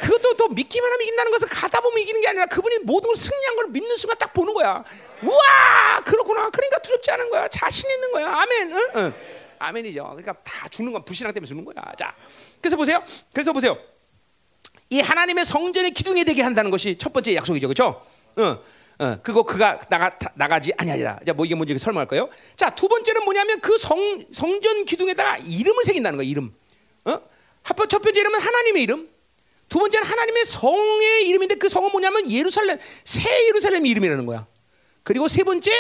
그것도 0.01 0.35
또 0.35 0.49
믿기만 0.49 0.93
하면 0.93 1.03
이긴다는 1.03 1.33
것은 1.33 1.49
가다 1.49 1.81
보면 1.81 1.99
이기는 1.99 2.21
게 2.21 2.29
아니라 2.29 2.47
그분이 2.47 2.79
모든 2.85 3.09
걸 3.09 3.17
승리한 3.17 3.57
걸 3.57 3.67
믿는 3.71 3.97
순간 3.97 4.17
딱 4.19 4.33
보는 4.33 4.55
거야. 4.55 4.85
우와, 5.23 6.01
그렇구나. 6.05 6.49
그러니까 6.51 6.79
두렵지 6.79 7.11
않은 7.11 7.29
거야. 7.31 7.49
자신 7.49 7.91
있는 7.91 8.13
거야. 8.13 8.29
아멘. 8.29 8.73
응? 8.73 8.89
응. 8.97 9.15
아멘이죠. 9.59 10.03
그러니까 10.05 10.35
다 10.45 10.69
죽는 10.69 10.93
건 10.93 11.05
불신앙 11.05 11.33
때문에 11.33 11.47
죽는 11.49 11.65
거야. 11.65 11.75
자, 11.99 12.15
그래서 12.65 12.79
보세요. 12.79 13.05
그래서 13.35 13.53
보세요. 13.53 13.77
이 14.89 14.99
하나님의 15.03 15.45
성전의 15.45 15.91
기둥이 15.91 16.25
되게 16.25 16.41
한다는 16.41 16.71
것이 16.71 16.97
첫 16.97 17.13
번째 17.13 17.35
약속이죠, 17.35 17.69
그렇죠? 17.69 18.03
어, 18.37 18.59
어, 19.05 19.19
그거 19.23 19.43
그가 19.43 19.79
나가 19.91 20.17
나가지 20.35 20.73
아니하리라. 20.79 21.21
자, 21.27 21.35
뭐 21.35 21.45
이게 21.45 21.55
뭔지 21.55 21.77
설명할 21.77 22.07
거예요. 22.07 22.31
자, 22.57 22.71
두 22.75 22.89
번째는 22.89 23.23
뭐냐면 23.25 23.61
그 23.61 23.77
성 23.77 24.25
성전 24.33 24.87
기둥에다가 24.87 25.37
이름을 25.39 25.85
새긴다는 25.85 26.17
거야, 26.17 26.27
이름. 26.27 26.55
어? 27.05 27.21
첫 27.63 27.77
번째 27.77 28.19
이름은 28.19 28.41
하나님의 28.41 28.83
이름. 28.83 29.11
두 29.69 29.79
번째는 29.79 30.07
하나님의 30.07 30.47
성의 30.47 31.29
이름인데 31.29 31.57
그 31.57 31.69
성은 31.69 31.91
뭐냐면 31.93 32.31
예루살렘 32.31 32.79
새 33.05 33.47
예루살렘 33.49 33.85
이름이라는 33.85 34.25
거야. 34.25 34.47
그리고 35.03 35.29
세 35.29 35.45
번째 35.45 35.71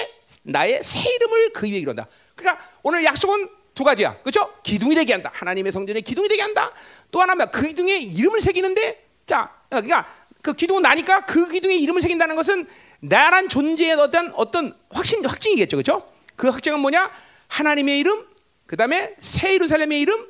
나의 0.42 0.82
새 0.82 1.10
이름을 1.14 1.54
그 1.54 1.66
위에 1.66 1.78
이룬다. 1.78 2.08
그러니까 2.34 2.62
오늘 2.82 3.04
약속은 3.04 3.48
두 3.74 3.84
가지야. 3.84 4.16
그렇죠? 4.22 4.52
기둥이 4.62 4.94
되게 4.94 5.12
한다. 5.12 5.30
하나님의 5.34 5.72
성전에 5.72 6.00
기둥이 6.00 6.28
되게 6.28 6.42
한다. 6.42 6.70
또 7.10 7.20
하나는 7.20 7.46
그 7.50 7.62
기둥에 7.66 7.98
이름을 7.98 8.40
새기는데 8.40 9.04
자, 9.26 9.50
그러니까 9.68 10.06
그 10.42 10.52
기둥은 10.52 10.82
나니까 10.82 11.24
그 11.24 11.50
기둥에 11.50 11.74
이름을 11.76 12.00
새긴다는 12.02 12.36
것은 12.36 12.66
나란 13.00 13.48
존재의 13.48 13.92
어떤 13.94 14.32
어떤 14.34 14.74
확신 14.90 15.24
확증이겠죠. 15.24 15.76
그렇죠? 15.76 16.08
그 16.36 16.48
확증은 16.48 16.80
뭐냐? 16.80 17.10
하나님의 17.48 17.98
이름, 17.98 18.26
그다음에 18.66 19.14
새 19.20 19.54
예루살렘의 19.54 20.00
이름, 20.00 20.26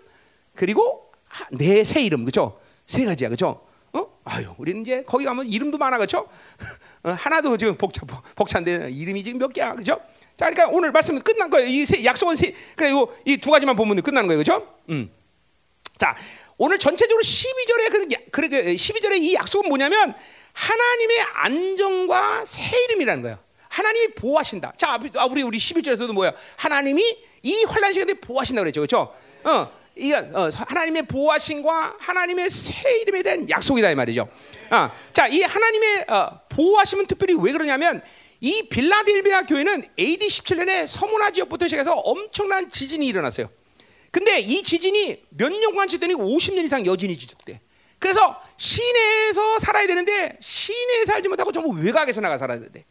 그리고 0.54 1.10
내 1.50 1.82
새 1.84 2.02
이름. 2.02 2.24
그렇죠? 2.24 2.60
세 2.86 3.04
가지야. 3.04 3.28
그렇죠? 3.28 3.66
어? 3.92 4.06
아유, 4.24 4.54
우리는 4.58 4.82
이제 4.82 5.02
거기 5.06 5.24
가면 5.24 5.46
이름도 5.46 5.78
많아. 5.78 5.96
그렇죠? 5.98 6.28
어, 7.04 7.10
하나도 7.10 7.56
지금 7.56 7.76
복잡 7.76 8.06
복잡한데 8.34 8.90
이름이 8.90 9.22
지금 9.22 9.38
몇 9.38 9.52
개야. 9.52 9.72
그렇죠? 9.72 10.00
자, 10.36 10.50
그러니까 10.50 10.66
오늘 10.68 10.90
말씀 10.90 11.18
끝난 11.20 11.48
거예요. 11.48 11.66
이 11.66 11.86
세, 11.86 12.04
약속은 12.04 12.36
세, 12.36 12.54
그래 12.74 12.90
이두 13.24 13.50
가지만 13.50 13.76
보면 13.76 14.02
끝나는 14.02 14.26
거예요. 14.26 14.42
그렇죠? 14.42 14.74
음. 14.88 15.10
자, 15.98 16.16
오늘 16.56 16.78
전체적으로 16.78 17.22
12절에 17.22 17.90
그런 17.90 18.08
그렇게 18.30 18.74
12절에 18.74 19.22
이 19.22 19.34
약속은 19.34 19.68
뭐냐면 19.68 20.14
하나님의 20.52 21.20
안정과 21.34 22.44
새 22.44 22.76
이름이라는 22.84 23.22
거예요. 23.22 23.38
하나님이 23.68 24.14
보호하신다. 24.14 24.74
자, 24.76 24.98
우리 25.30 25.42
우리 25.42 25.58
11절에서도 25.58 26.12
뭐야? 26.12 26.32
하나님이 26.56 27.16
이 27.42 27.64
환란 27.64 27.92
시간에 27.92 28.14
보호하신다 28.14 28.62
그랬죠. 28.62 28.80
그렇죠? 28.80 29.14
어. 29.44 29.84
이 29.96 30.12
어, 30.12 30.50
하나님의 30.52 31.04
보호하심과 31.04 31.96
하나님의 32.00 32.50
새 32.50 32.98
이름에 32.98 33.22
대한 33.22 33.48
약속이다 33.48 33.92
이 33.92 33.94
말이죠. 33.94 34.28
아, 34.70 34.92
자, 35.12 35.28
이 35.28 35.40
하나님의 35.42 36.04
어, 36.08 36.40
보호하심은 36.48 37.06
특별히 37.06 37.34
왜 37.38 37.52
그러냐면 37.52 38.02
이 38.40 38.68
빌라델비아 38.68 39.42
교회는 39.46 39.84
AD 39.98 40.26
17년에 40.26 40.86
서문화 40.86 41.30
지역부터 41.30 41.66
시작해서 41.66 41.94
엄청난 41.94 42.68
지진이 42.68 43.06
일어났어요. 43.06 43.48
근데 44.10 44.38
이 44.38 44.62
지진이 44.62 45.22
몇 45.30 45.52
년간 45.52 45.88
지더니 45.88 46.14
50년 46.14 46.64
이상 46.64 46.84
여진이 46.86 47.16
지속돼. 47.16 47.60
그래서 47.98 48.40
시내에서 48.56 49.58
살아야 49.58 49.86
되는데 49.86 50.36
시내에 50.40 51.04
살지 51.06 51.28
못하고 51.28 51.52
전부 51.52 51.70
외곽에서 51.70 52.20
나가 52.20 52.36
살아야 52.36 52.60
돼. 52.60 52.84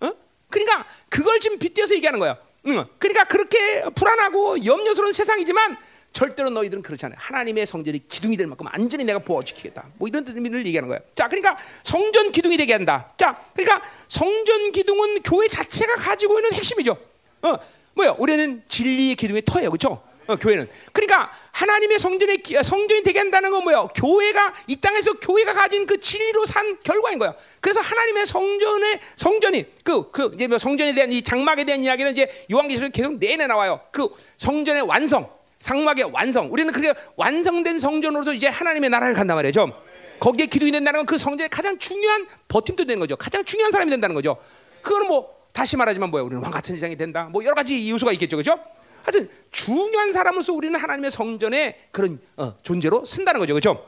어? 0.00 0.10
그러니까 0.48 0.86
그걸 1.08 1.38
지금 1.38 1.58
빗대서 1.58 1.94
얘기하는 1.96 2.18
거야. 2.18 2.38
응. 2.66 2.84
그러니까 2.98 3.24
그렇게 3.24 3.84
불안하고 3.94 4.64
염려스러운 4.64 5.12
세상이지만 5.12 5.76
절대로 6.18 6.50
너희들은 6.50 6.82
그렇지 6.82 7.06
않아요. 7.06 7.16
하나님의 7.20 7.64
성전이 7.64 8.08
기둥이 8.08 8.36
될 8.36 8.48
만큼 8.48 8.66
안전히 8.70 9.04
내가 9.04 9.20
보호지키겠다. 9.20 9.86
뭐 9.98 10.08
이런 10.08 10.24
의미를 10.26 10.66
얘기하는 10.66 10.88
거예요. 10.88 11.00
자, 11.14 11.28
그러니까 11.28 11.56
성전 11.84 12.32
기둥이 12.32 12.56
되게 12.56 12.72
한다. 12.72 13.12
자, 13.16 13.40
그러니까 13.54 13.86
성전 14.08 14.72
기둥은 14.72 15.22
교회 15.22 15.46
자체가 15.46 15.94
가지고 15.94 16.40
있는 16.40 16.52
핵심이죠. 16.54 16.96
어, 17.42 17.54
뭐요? 17.94 18.16
우리는 18.18 18.60
진리의 18.66 19.14
기둥의 19.14 19.42
터예요, 19.46 19.70
그렇죠? 19.70 20.02
어, 20.26 20.34
교회는. 20.34 20.68
그러니까 20.92 21.30
하나님의 21.52 22.00
성전의 22.00 22.42
성전이 22.64 23.04
되게 23.04 23.20
한다는 23.20 23.52
건 23.52 23.62
뭐예요? 23.62 23.88
교회가 23.94 24.54
이 24.66 24.74
땅에서 24.74 25.20
교회가 25.20 25.52
가진 25.52 25.86
그 25.86 26.00
진리로 26.00 26.44
산 26.46 26.80
결과인 26.80 27.20
거예요. 27.20 27.36
그래서 27.60 27.78
하나님의 27.78 28.26
성전의 28.26 29.00
성전이 29.14 29.84
그그 29.84 30.10
그 30.10 30.30
이제 30.34 30.48
뭐 30.48 30.58
성전에 30.58 30.94
대한 30.94 31.12
이 31.12 31.22
장막에 31.22 31.62
대한 31.62 31.80
이야기는 31.80 32.10
이제 32.10 32.28
요한계시록 32.52 32.90
계속 32.90 33.18
내내 33.20 33.46
나와요. 33.46 33.80
그 33.92 34.08
성전의 34.36 34.82
완성. 34.82 35.37
상막의 35.58 36.10
완성. 36.12 36.50
우리는 36.52 36.72
그렇게 36.72 36.98
완성된 37.16 37.78
성전으로서 37.80 38.32
이제 38.32 38.46
하나님의 38.48 38.90
나라를 38.90 39.14
간단 39.14 39.36
말이죠. 39.36 39.72
거기에 40.20 40.46
기둥이 40.46 40.72
된다는 40.72 41.00
건 41.00 41.06
그 41.06 41.16
성전의 41.18 41.48
가장 41.48 41.78
중요한 41.78 42.26
버팀도 42.48 42.84
되는 42.84 42.98
거죠. 43.00 43.16
가장 43.16 43.44
중요한 43.44 43.70
사람이 43.72 43.90
된다는 43.90 44.14
거죠. 44.14 44.36
그거는 44.82 45.06
뭐 45.08 45.36
다시 45.52 45.76
말하지만 45.76 46.10
뭐야? 46.10 46.22
우리는 46.24 46.42
왕 46.42 46.50
같은 46.50 46.74
세상이 46.74 46.96
된다. 46.96 47.28
뭐 47.30 47.44
여러 47.44 47.54
가지 47.54 47.88
요소가 47.90 48.12
있겠죠, 48.12 48.36
그렇죠? 48.36 48.58
하여튼 49.02 49.28
중요한 49.50 50.12
사람으로서 50.12 50.52
우리는 50.52 50.78
하나님의 50.78 51.10
성전의 51.10 51.76
그런 51.90 52.20
어, 52.36 52.54
존재로 52.62 53.04
쓴다는 53.04 53.40
거죠, 53.40 53.54
그렇죠? 53.54 53.84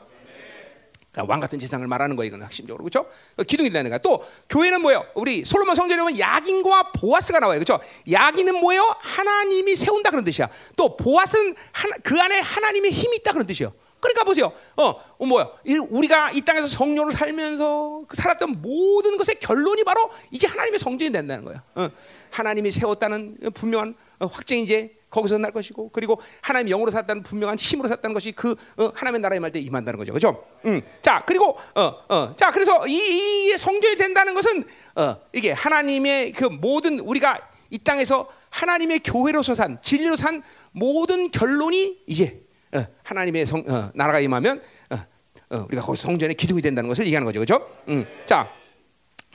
그러니까 1.11 1.31
왕 1.31 1.39
같은 1.39 1.59
세상을 1.59 1.85
말하는 1.87 2.15
거예요, 2.15 2.27
이건 2.27 2.43
핵심적으로 2.43 2.83
그렇죠? 2.83 3.09
기둥이 3.45 3.69
되는 3.69 3.89
거야. 3.89 3.97
또 3.99 4.23
교회는 4.49 4.81
뭐예요? 4.81 5.05
우리 5.15 5.43
솔로몬 5.43 5.75
성전에 5.75 6.01
보면 6.01 6.17
야긴과 6.17 6.93
보아스가 6.93 7.39
나와요, 7.39 7.59
그렇죠? 7.59 7.79
야긴은 8.09 8.55
뭐예요? 8.55 8.95
하나님이 8.99 9.75
세운다 9.75 10.09
그런 10.09 10.23
뜻이야. 10.23 10.49
또 10.77 10.95
보아스는 10.95 11.55
하나, 11.73 11.95
그 12.01 12.19
안에 12.19 12.39
하나님의 12.39 12.91
힘이 12.91 13.17
있다 13.17 13.33
그런 13.33 13.45
뜻이에요. 13.45 13.73
그러니까 13.99 14.23
보세요. 14.23 14.51
어, 14.77 14.95
어 15.17 15.25
뭐야? 15.25 15.51
우리가 15.89 16.31
이 16.31 16.41
땅에서 16.41 16.67
성령을 16.67 17.13
살면서 17.13 18.03
그 18.07 18.15
살았던 18.15 18.61
모든 18.61 19.15
것의 19.17 19.35
결론이 19.39 19.83
바로 19.83 20.09
이제 20.31 20.47
하나님의 20.47 20.79
성전이 20.79 21.11
된다는 21.11 21.45
거야. 21.45 21.61
어, 21.75 21.89
하나님이 22.31 22.71
세웠다는 22.71 23.37
분명한 23.53 23.95
어, 24.19 24.25
확증이 24.25 24.63
이제 24.63 24.95
거기서 25.11 25.37
날 25.37 25.51
것이고 25.51 25.89
그리고 25.89 26.19
하나님 26.41 26.69
영으로 26.69 26.89
샀다는 26.89 27.21
분명한 27.21 27.57
힘으로 27.57 27.87
샀다는 27.87 28.13
것이 28.13 28.31
그 28.31 28.55
어, 28.77 28.91
하나님의 28.95 29.21
나라에 29.21 29.39
말때 29.39 29.59
임한다는 29.59 29.99
거죠, 29.99 30.13
그렇죠? 30.13 30.43
음, 30.65 30.81
자 31.01 31.23
그리고 31.27 31.57
어, 31.75 31.93
어, 32.09 32.35
자 32.35 32.49
그래서 32.49 32.87
이, 32.87 33.51
이 33.51 33.57
성전이 33.57 33.97
된다는 33.97 34.33
것은 34.33 34.63
어, 34.95 35.17
이게 35.33 35.51
하나님의 35.51 36.31
그 36.31 36.45
모든 36.45 36.99
우리가 36.99 37.37
이 37.69 37.77
땅에서 37.77 38.27
하나님의 38.49 39.01
교회로서 39.01 39.53
산 39.53 39.79
진리로 39.81 40.15
산 40.15 40.41
모든 40.71 41.29
결론이 41.29 42.03
이제 42.07 42.41
어, 42.73 42.85
하나님의 43.03 43.45
성, 43.45 43.63
어, 43.67 43.91
나라가 43.93 44.19
임하면 44.19 44.61
어, 44.89 45.55
어, 45.55 45.65
우리가 45.67 45.83
거기서 45.83 46.07
성전의 46.07 46.35
기둥이 46.35 46.61
된다는 46.61 46.87
것을 46.87 47.05
얘기하는 47.05 47.25
거죠, 47.25 47.39
그렇죠? 47.39 47.67
음, 47.89 48.05
자 48.25 48.49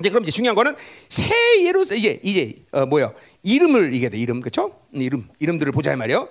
이제 0.00 0.10
그럼 0.10 0.24
이제 0.24 0.32
중요한 0.32 0.54
거는 0.54 0.76
새 1.08 1.34
예루 1.64 1.82
이제 1.82 2.20
이제 2.22 2.56
어, 2.72 2.86
뭐요? 2.86 3.14
이름을 3.42 3.94
이게 3.94 4.08
돼 4.08 4.18
이름 4.18 4.40
그렇죠? 4.40 4.78
이름 4.92 5.28
이름들을 5.38 5.72
보자 5.72 5.96
말이요. 5.96 6.28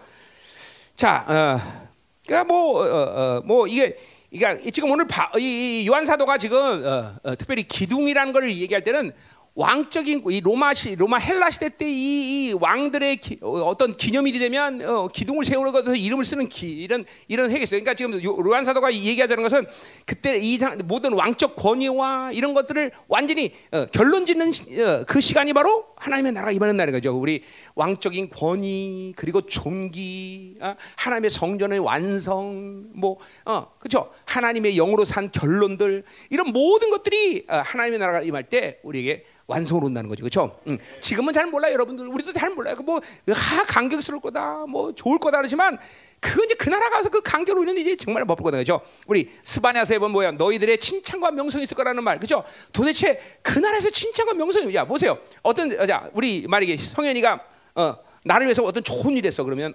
자, 0.96 1.26
어, 1.28 1.90
그러니까 2.26 2.44
뭐뭐 2.46 2.84
어, 2.84 3.38
어, 3.38 3.42
뭐 3.44 3.68
이게 3.68 3.98
그러니까 4.32 4.70
지금 4.72 4.92
오늘 4.92 5.08
바, 5.08 5.32
이, 5.38 5.86
요한 5.88 6.06
사도가 6.06 6.38
지금 6.38 6.86
어, 6.86 7.16
어, 7.24 7.36
특별히 7.36 7.64
기둥이라는 7.64 8.34
걸 8.34 8.50
얘기할 8.50 8.84
때는 8.84 9.14
왕적인 9.56 10.24
이 10.30 10.42
로마 10.42 10.74
시 10.74 10.96
로마 10.96 11.18
헬라 11.18 11.50
시대 11.50 11.70
때이 11.70 12.52
왕들의 12.60 13.18
기, 13.18 13.40
어, 13.42 13.74
떤 13.78 13.96
기념일이 13.96 14.38
되면 14.38 14.82
어, 14.82 15.08
기둥을 15.08 15.46
세우는 15.46 15.72
것에서 15.72 15.96
이름을 15.96 16.26
쓰는 16.26 16.50
기, 16.50 16.84
이런 16.84 17.06
이런 17.30 17.50
핵이 17.50 17.64
있어요. 17.64 17.82
그러니까 17.82 17.94
지금 17.94 18.20
로한 18.44 18.66
사도가 18.66 18.94
얘기하자는 18.94 19.42
것은 19.44 19.66
그때 20.06 20.38
이 20.38 20.60
모든 20.84 21.14
왕적 21.14 21.56
권위와 21.56 22.34
이런 22.34 22.54
것들을 22.54 22.92
완전히 23.08 23.54
어, 23.72 23.86
결론짓는 23.86 24.50
어, 24.50 25.06
그 25.08 25.22
시간이 25.22 25.54
바로 25.54 25.86
하나님의 25.96 26.34
나라가 26.34 26.52
임하는 26.52 26.76
날인 26.76 26.94
거죠. 26.94 27.18
우리 27.18 27.42
왕적인 27.76 28.32
권위 28.32 29.14
그리고 29.16 29.40
존귀, 29.40 30.58
어, 30.60 30.76
하나님의 30.98 31.30
성전의 31.30 31.80
완성, 31.80 32.88
뭐 32.94 33.20
어, 33.46 33.68
그렇죠. 33.80 34.12
하나님의 34.26 34.76
영으로 34.76 35.06
산 35.06 35.32
결론들 35.32 36.04
이런 36.30 36.52
모든 36.52 36.90
것들이 36.90 37.46
어, 37.48 37.62
하나님의 37.64 38.00
나라가 38.00 38.22
임할 38.22 38.50
때 38.50 38.80
우리에게 38.84 39.24
완성으로 39.48 39.88
온다는 39.88 40.10
거죠. 40.10 40.24
그렇죠? 40.24 40.60
음. 40.68 40.78
지금은 41.00 41.34
잘 41.34 41.46
몰라요, 41.46 41.74
여러분들. 41.74 42.08
우리도 42.08 42.34
잘 42.34 42.50
몰라요. 42.50 42.76
그뭐 42.76 43.00
하, 43.30 43.66
감격스러울 43.66 44.22
거다. 44.22 44.66
뭐 44.68 44.94
좋을 44.94 45.20
거다 45.20 45.38
그러지만 45.38 45.78
그 46.20 46.44
이제 46.44 46.56
그 46.56 46.70
나라 46.70 46.90
가서 46.90 47.10
그 47.10 47.22
감격으로 47.22 47.70
인해 47.70 47.82
이제 47.82 47.96
정말 47.96 48.26
못볼 48.26 48.44
거다. 48.44 48.58
그죠? 48.58 48.82
우리 49.06 49.30
스바냐서 49.44 49.94
해본 49.94 50.12
뭐야? 50.12 50.32
너희들의 50.32 50.80
칭찬과 50.80 51.32
명성이 51.32 51.64
있을 51.66 51.78
거라는 51.78 52.04
말. 52.04 52.20
그죠? 52.20 52.44
도대체 52.74 53.22
그 53.44 53.60
나라에서 53.60 53.90
칭찬과 53.92 54.34
명성이 54.34 54.74
야, 54.74 54.86
보세요. 54.86 55.20
어떤 55.44 55.70
자, 55.86 56.10
우리 56.14 56.46
만약에 56.48 56.78
성현이가 56.78 57.44
어, 57.76 57.96
나를 58.24 58.48
위해서 58.48 58.64
어떤 58.64 58.84
좋은 58.84 59.16
일 59.16 59.26
했어. 59.26 59.44
그러면 59.44 59.74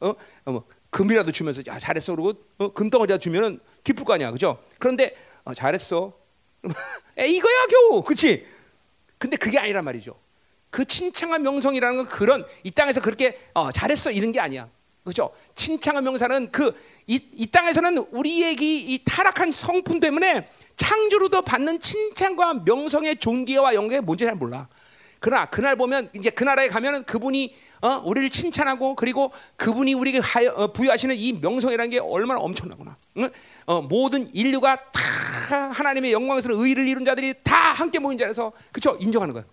어, 0.00 0.14
어, 0.44 0.52
뭐 0.52 0.64
금이라도 0.90 1.32
주면서 1.32 1.62
야, 1.68 1.78
잘했어. 1.78 2.14
그러고 2.14 2.34
어, 2.58 2.72
금덩어리라도 2.72 3.18
주면은 3.18 3.60
기쁠 3.82 4.04
거 4.04 4.12
아니야. 4.12 4.30
그죠? 4.30 4.58
그런데 4.78 5.16
어, 5.44 5.54
잘했어. 5.54 6.12
에 7.18 7.28
이거야 7.28 7.66
겨우. 7.70 8.02
그렇지? 8.02 8.55
근데 9.18 9.36
그게 9.36 9.58
아니란 9.58 9.84
말이죠. 9.84 10.18
그 10.70 10.84
칭찬과 10.84 11.38
명성이라는 11.38 11.96
건 11.96 12.08
그런 12.08 12.44
이 12.62 12.70
땅에서 12.70 13.00
그렇게 13.00 13.38
어, 13.54 13.72
잘했어 13.72 14.10
이런 14.10 14.32
게 14.32 14.40
아니야. 14.40 14.68
그렇죠? 15.04 15.32
칭찬과 15.54 16.00
명사는 16.00 16.50
그이 16.50 17.46
땅에서는 17.52 17.98
우리에게 18.10 18.78
이 18.78 19.04
타락한 19.04 19.52
성품 19.52 20.00
때문에 20.00 20.48
창조로도 20.74 21.42
받는 21.42 21.78
칭찬과 21.78 22.64
명성의 22.64 23.18
존귀와 23.18 23.74
영광이 23.74 24.00
뭔지 24.00 24.24
잘 24.24 24.34
몰라. 24.34 24.68
그러나 25.26 25.46
그날 25.46 25.74
보면 25.74 26.08
이제 26.12 26.30
그 26.30 26.44
나라에 26.44 26.68
가면은 26.68 27.02
그분이 27.02 27.52
어, 27.80 28.00
우리를 28.04 28.30
칭찬하고 28.30 28.94
그리고 28.94 29.32
그분이 29.56 29.92
우리에게 29.92 30.20
하여, 30.20 30.52
어, 30.52 30.72
부여하시는 30.72 31.16
이 31.16 31.32
명성이라는 31.32 31.90
게 31.90 31.98
얼마나 31.98 32.38
엄청나구나. 32.38 32.96
응? 33.16 33.28
어, 33.66 33.82
모든 33.82 34.32
인류가 34.32 34.76
다 34.92 35.70
하나님의 35.72 36.12
영광스러운 36.12 36.64
의를 36.64 36.86
이룬 36.86 37.04
자들이 37.04 37.34
다 37.42 37.72
함께 37.72 37.98
모인 37.98 38.16
자리에서 38.16 38.52
그쵸 38.70 38.96
인정하는 39.00 39.34
거야. 39.34 39.44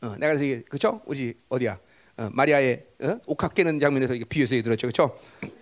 어, 0.00 0.08
내가 0.18 0.26
그래서 0.26 0.42
이게 0.42 0.62
그쵸 0.62 1.00
어디 1.06 1.34
어디야 1.48 1.78
어, 2.16 2.28
마리아의 2.32 2.84
어? 3.02 3.20
옥합 3.26 3.54
깨는 3.54 3.78
장면에서 3.78 4.16
이게 4.16 4.24
비유해서 4.24 4.60
들었죠, 4.60 4.88
그렇죠? 4.88 5.16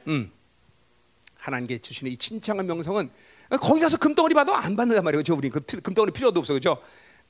음. 0.09 0.32
하나님께 1.36 1.77
주시는 1.77 2.11
이 2.11 2.16
칭찬과 2.16 2.62
명성은 2.62 3.11
거기 3.61 3.82
가서 3.82 3.99
금덩어리 3.99 4.32
봐도 4.32 4.55
안 4.55 4.74
받는단 4.74 5.05
말이에요. 5.05 5.23
저 5.23 5.35
우리 5.35 5.51
그 5.51 5.61
금덩어리 5.61 6.12
필요도 6.12 6.41
없어 6.41 6.55
그죠? 6.55 6.78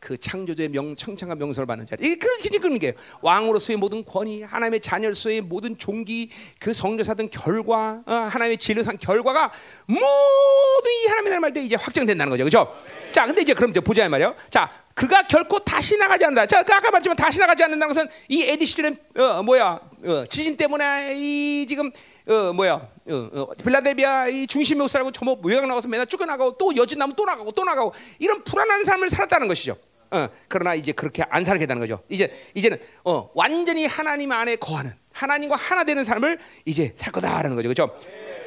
그 0.05 0.19
창조주의 0.19 0.69
명 0.69 0.95
청창과 0.95 1.35
명성을 1.35 1.67
받는 1.67 1.87
자리. 1.87 2.05
이게 2.05 2.17
그렇게 2.17 2.59
그런 2.59 2.79
게 2.79 2.95
왕으로서의 3.23 3.79
모든 3.79 4.05
권위, 4.05 4.43
하나님의 4.43 4.81
자녀로서의 4.81 5.41
모든 5.41 5.79
종기, 5.79 6.29
그 6.59 6.75
성교사든 6.75 7.31
결과, 7.31 8.03
어, 8.05 8.13
하나님의 8.13 8.59
진료산 8.59 8.99
결과가 8.99 9.51
모두 9.87 10.91
이 10.91 11.07
하나님의 11.09 11.41
말때 11.41 11.63
이제 11.63 11.77
확정된다는 11.77 12.29
거죠, 12.29 12.45
그렇죠? 12.45 12.77
자, 13.13 13.25
근데 13.25 13.41
이제 13.41 13.55
그럼 13.55 13.71
이제 13.71 13.81
보자 13.81 14.07
말이요. 14.07 14.35
자, 14.51 14.71
그가 14.93 15.23
결코 15.23 15.59
다시 15.61 15.97
나가지 15.97 16.25
않는다. 16.27 16.45
자, 16.47 16.63
그 16.63 16.75
아까 16.75 16.91
말했지만 16.91 17.17
다시 17.17 17.41
나가지 17.41 17.65
않는다는 17.65 17.95
것은 17.95 18.09
이 18.29 18.43
에디시들은 18.43 18.97
어, 19.17 19.43
뭐야 19.43 19.81
어, 20.05 20.25
지진 20.29 20.57
때문에 20.59 21.15
이 21.17 21.65
지금 21.67 21.91
어, 22.29 22.53
뭐야 22.53 22.75
어, 22.75 23.31
어, 23.33 23.49
빌라델비아 23.55 24.29
이 24.29 24.47
중심 24.47 24.79
묘사라고 24.79 25.13
저뭐 25.13 25.41
외곽 25.45 25.67
나가서 25.67 25.89
맨날 25.89 26.07
쫓겨나가고 26.07 26.59
또 26.59 26.77
여진 26.77 26.99
나면 26.99 27.17
또 27.17 27.25
나가고 27.25 27.53
또 27.53 27.65
나가고 27.65 27.95
이런 28.19 28.45
불안한 28.45 28.85
삶을 28.85 29.09
살았다는 29.09 29.49
것이죠. 29.49 29.77
어, 30.15 30.29
그러나 30.47 30.75
이제 30.75 30.93
그렇게 30.93 31.25
안 31.29 31.45
살게 31.45 31.67
되는 31.67 31.81
거죠. 31.81 32.01
이제 32.09 32.33
이제는 32.55 32.79
어, 33.05 33.31
완전히 33.35 33.87
하나님 33.87 34.31
안에 34.31 34.57
거하는 34.57 34.93
하나님과 35.13 35.57
하나 35.57 35.83
되는 35.83 36.05
삶을 36.05 36.39
이제 36.65 36.93
살 36.95 37.13
거다라는 37.13 37.57
거죠. 37.57 37.69
그렇죠? 37.69 37.99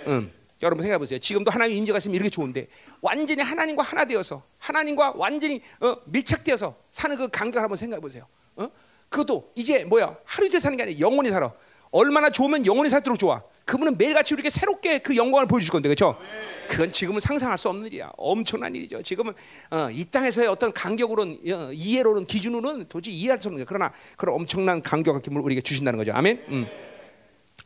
음. 0.08 0.32
여러분 0.64 0.82
생각해 0.82 0.98
보세요. 0.98 1.20
지금도 1.20 1.52
하나님 1.52 1.78
임재가 1.78 1.98
있으면 1.98 2.16
이렇게 2.16 2.30
좋은데 2.30 2.68
완전히 3.02 3.44
하나님과 3.44 3.84
하나 3.84 4.06
되어서 4.06 4.44
하나님과 4.58 5.14
완전히 5.18 5.62
어, 5.82 5.98
밀착되어서 6.06 6.76
사는 6.92 7.16
그 7.18 7.28
간격을 7.28 7.62
한번 7.62 7.76
생각해 7.76 8.00
보세요. 8.02 8.26
어? 8.56 8.70
그것도 9.10 9.52
이제 9.56 9.84
뭐야 9.84 10.18
하루 10.24 10.48
이틀 10.48 10.60
사는 10.60 10.76
게 10.78 10.84
아니라 10.84 11.00
영원히 11.00 11.30
살아. 11.30 11.52
얼마나 11.92 12.30
좋으면 12.30 12.66
영원히 12.66 12.90
살도록 12.90 13.20
좋아. 13.20 13.44
그분은 13.68 13.98
매일같이 13.98 14.34
우리에게 14.34 14.50
새롭게 14.50 15.00
그 15.00 15.16
영광을 15.16 15.46
보여줄 15.46 15.70
건데 15.70 15.90
그렇죠? 15.90 16.18
그건 16.70 16.92
지금은 16.92 17.20
상상할 17.20 17.58
수 17.58 17.70
없는 17.70 17.86
일이야. 17.88 18.12
엄청난 18.18 18.74
일이죠. 18.74 19.04
지금은 19.04 19.34
어, 19.70 19.90
이 19.92 20.06
땅에서의 20.06 20.48
어떤 20.48 20.74
간격으로는 20.74 21.40
어, 21.52 21.70
이해로는 21.74 22.26
기준으로는 22.26 22.88
도저히 22.88 23.14
이해할 23.16 23.40
수 23.40 23.50
없는 23.50 23.60
거야. 23.60 23.66
그러나 23.68 23.94
그런 24.16 24.36
엄청난 24.36 24.82
간격과 24.82 25.20
기쁨을 25.20 25.42
우리에게 25.44 25.62
주신다는 25.62 25.98
거죠. 25.98 26.14
아멘. 26.14 26.44
음. 26.48 26.68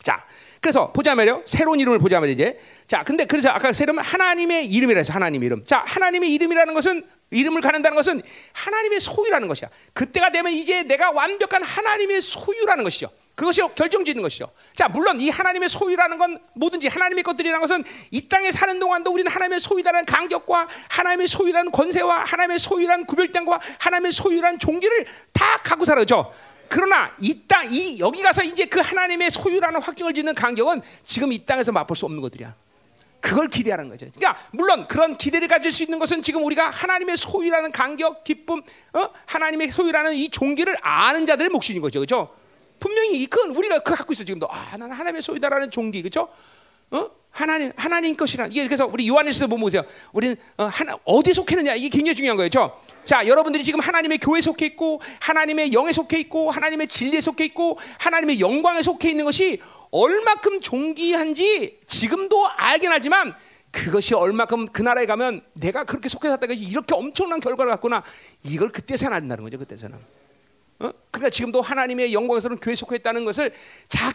자, 0.02 0.26
그래서 0.60 0.92
보자면요. 0.92 1.44
새로운 1.46 1.80
이름을 1.80 2.00
보자면 2.00 2.30
이제 2.30 2.60
자, 2.88 3.04
근데 3.04 3.26
그래서 3.26 3.50
아까 3.50 3.72
새 3.72 3.84
이름은 3.84 4.04
하나님의 4.04 4.66
이름이라 4.68 4.98
해서 5.00 5.14
하나님의 5.14 5.46
이름. 5.46 5.64
자, 5.64 5.84
하나님의 5.86 6.34
이름이라는 6.34 6.74
것은 6.74 7.06
이름을 7.30 7.62
가는다는 7.62 7.96
것은 7.96 8.22
하나님의 8.54 9.00
소유라는 9.00 9.48
것이야. 9.48 9.70
그때가 9.94 10.32
되면 10.32 10.52
이제 10.52 10.84
내가 10.84 11.12
완벽한 11.12 11.64
하나님의 11.64 12.22
소유라는 12.22 12.84
것이죠. 12.84 13.10
그것이 13.36 13.62
결정짓는 13.76 14.22
것이죠. 14.22 14.52
자, 14.76 14.88
물론 14.88 15.20
이 15.20 15.30
하나님의 15.30 15.70
소유라는 15.70 16.18
건 16.18 16.40
뭐든지 16.54 16.88
하나님의 16.88 17.24
것들이라는 17.24 17.60
것은 17.62 17.84
이 18.12 18.28
땅에 18.28 18.52
사는 18.52 18.78
동안도 18.80 19.12
우리는 19.12 19.32
하나님의 19.32 19.60
소유라는 19.60 20.06
간격과 20.06 20.68
하나님의 20.90 21.28
소유라는 21.28 21.72
권세와 21.72 22.24
하나님의 22.24 22.60
소유라는 22.60 23.06
구별됨과 23.06 23.60
하나님의 23.80 24.12
소유라는 24.12 24.60
종기를 24.60 25.06
다 25.34 25.58
갖고 25.64 25.86
살아죠. 25.86 26.32
그러나 26.68 27.12
이 27.20 27.42
땅, 27.48 27.68
이 27.70 28.00
여기 28.00 28.22
가서 28.22 28.44
이제 28.44 28.66
그 28.66 28.80
하나님의 28.80 29.32
소유라는 29.32 29.82
확증을 29.82 30.14
짓는 30.14 30.36
간격은 30.36 30.82
지금 31.04 31.34
이 31.34 31.46
땅에서 31.46 31.72
맛볼 31.72 31.98
수 31.98 32.06
없는 32.06 32.22
것들이야. 32.22 32.56
그걸 33.20 33.50
기대하는 33.50 33.88
거죠. 33.88 34.08
그러니까 34.16 34.42
물론 34.52 34.88
그런 34.88 35.16
기대를 35.16 35.48
가질 35.48 35.72
수 35.72 35.84
있는 35.84 36.00
것은 36.00 36.22
지금 36.22 36.44
우리가 36.44 36.70
하나님의 36.70 37.18
소유라는 37.18 37.72
간격, 37.72 38.24
기쁨, 38.24 38.62
어? 38.94 39.10
하나님의 39.26 39.70
소유라는 39.70 40.16
이 40.16 40.30
종기를 40.30 40.76
아는 40.82 41.26
자들의 41.26 41.50
몫인 41.50 41.82
거죠, 41.82 42.00
그렇죠? 42.00 42.41
분명히 42.82 43.26
그건 43.28 43.56
우리가 43.56 43.80
그 43.80 43.96
갖고 43.96 44.12
있어 44.12 44.26
지금도. 44.26 44.48
아, 44.52 44.76
나는 44.76 44.92
하나님의 44.92 45.22
소유다라는 45.22 45.72
종기, 45.72 46.02
그렇죠? 46.02 46.28
어? 46.90 47.10
하나님 47.30 47.72
하나님 47.78 48.18
것이라 48.18 48.48
이게 48.48 48.66
그래서 48.66 48.86
우리 48.86 49.08
요한에서도 49.08 49.48
보면 49.48 49.62
보세요. 49.62 49.84
우리는 50.12 50.36
어, 50.58 50.66
하나 50.66 50.98
어디에 51.06 51.34
속했느냐 51.34 51.76
이게 51.76 51.88
굉장히 51.88 52.16
중요한 52.16 52.36
거예요. 52.36 52.50
그렇죠? 52.50 52.78
자, 53.06 53.26
여러분들이 53.26 53.64
지금 53.64 53.80
하나님의 53.80 54.18
교회에 54.18 54.42
속해 54.42 54.66
있고 54.66 55.02
하나님의 55.22 55.72
영에 55.72 55.94
속해 55.94 56.20
있고 56.20 56.52
하나님의 56.52 56.88
진리에 56.88 57.22
속해 57.22 57.46
있고 57.46 57.80
하나님의 58.00 58.42
영광에 58.42 58.82
속해 58.82 59.12
있는 59.12 59.24
것이 59.24 59.62
얼마큼 59.92 60.60
존귀한지 60.60 61.80
지금도 61.88 62.48
알긴 62.50 62.92
하지만 62.92 63.34
그것이 63.72 64.14
얼마큼 64.14 64.66
그 64.68 64.82
나라에 64.82 65.06
가면 65.06 65.42
내가 65.54 65.86
그렇게 65.86 66.10
속해 66.10 66.28
샀다가 66.28 66.54
이렇게 66.54 66.94
엄청난 66.94 67.40
결과를 67.40 67.72
갖구나 67.72 68.04
이걸 68.44 68.70
그때서는 68.72 69.16
안다는 69.16 69.46
거죠. 69.46 69.58
그때서는. 69.58 70.21
어? 70.82 70.94
그러니까 71.12 71.30
지금도 71.30 71.62
하나님의 71.62 72.14
영광에서는 72.14 72.58
교회 72.58 72.76
속해 72.76 72.96
있다는 72.98 73.26
것을 73.26 73.52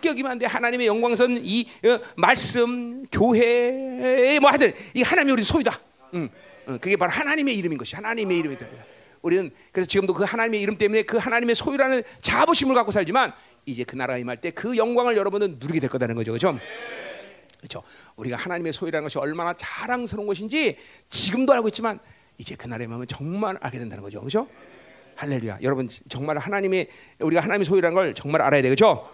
여기면 0.05 0.33
안 0.33 0.39
돼. 0.39 0.47
하나님의 0.47 0.87
영광에서는 0.87 1.43
이 1.45 1.67
어, 1.85 1.99
말씀, 2.17 3.07
교회, 3.07 4.39
뭐 4.41 4.51
하여튼 4.51 4.73
이 4.95 5.03
하나님이 5.03 5.33
우리 5.33 5.43
소유다. 5.43 5.81
응. 6.15 6.29
어, 6.67 6.79
그게 6.79 6.97
바로 6.97 7.13
하나님의 7.13 7.57
이름인 7.57 7.79
것이 7.79 7.95
하나님의 7.95 8.39
이름이 8.39 8.57
됩니다. 8.57 8.85
우리는 9.23 9.51
그래서 9.73 9.89
지금도 9.89 10.13
그 10.13 10.25
하나님의 10.25 10.61
이름 10.61 10.77
때문에 10.77 11.03
그 11.03 11.17
하나님의 11.17 11.55
소유라는 11.55 12.03
자부심을 12.21 12.75
갖고 12.75 12.93
살지만 12.93 13.33
이제 13.65 13.83
그 13.85 13.97
나라 13.97 14.19
임할 14.19 14.41
때 14.41 14.51
그 14.51 14.77
영광을 14.77 15.17
여러분은 15.17 15.57
누리게 15.59 15.81
될 15.81 15.91
거다는 15.91 16.15
거죠. 16.15 16.33
그렇죠? 16.33 16.59
그렇죠. 17.59 17.83
우리가 18.17 18.37
하나님의 18.37 18.73
소유라는 18.73 19.05
것이 19.05 19.19
얼마나 19.19 19.55
자랑스러운 19.55 20.27
것인지 20.27 20.77
지금도 21.09 21.53
알고 21.53 21.69
있지만 21.69 21.99
이제 22.39 22.55
그날에 22.55 22.85
임하면 22.85 23.07
정말 23.07 23.57
알게 23.61 23.79
된다는 23.79 24.03
거죠. 24.03 24.21
그렇죠? 24.21 24.47
할렐루야. 25.17 25.59
여러분 25.63 25.89
정말 26.09 26.37
하나님의 26.39 26.89
우리가 27.21 27.43
하나님의 27.43 27.65
소유라는 27.65 27.95
걸 27.95 28.15
정말 28.15 28.43
알아야 28.43 28.61
되겠죠? 28.63 29.09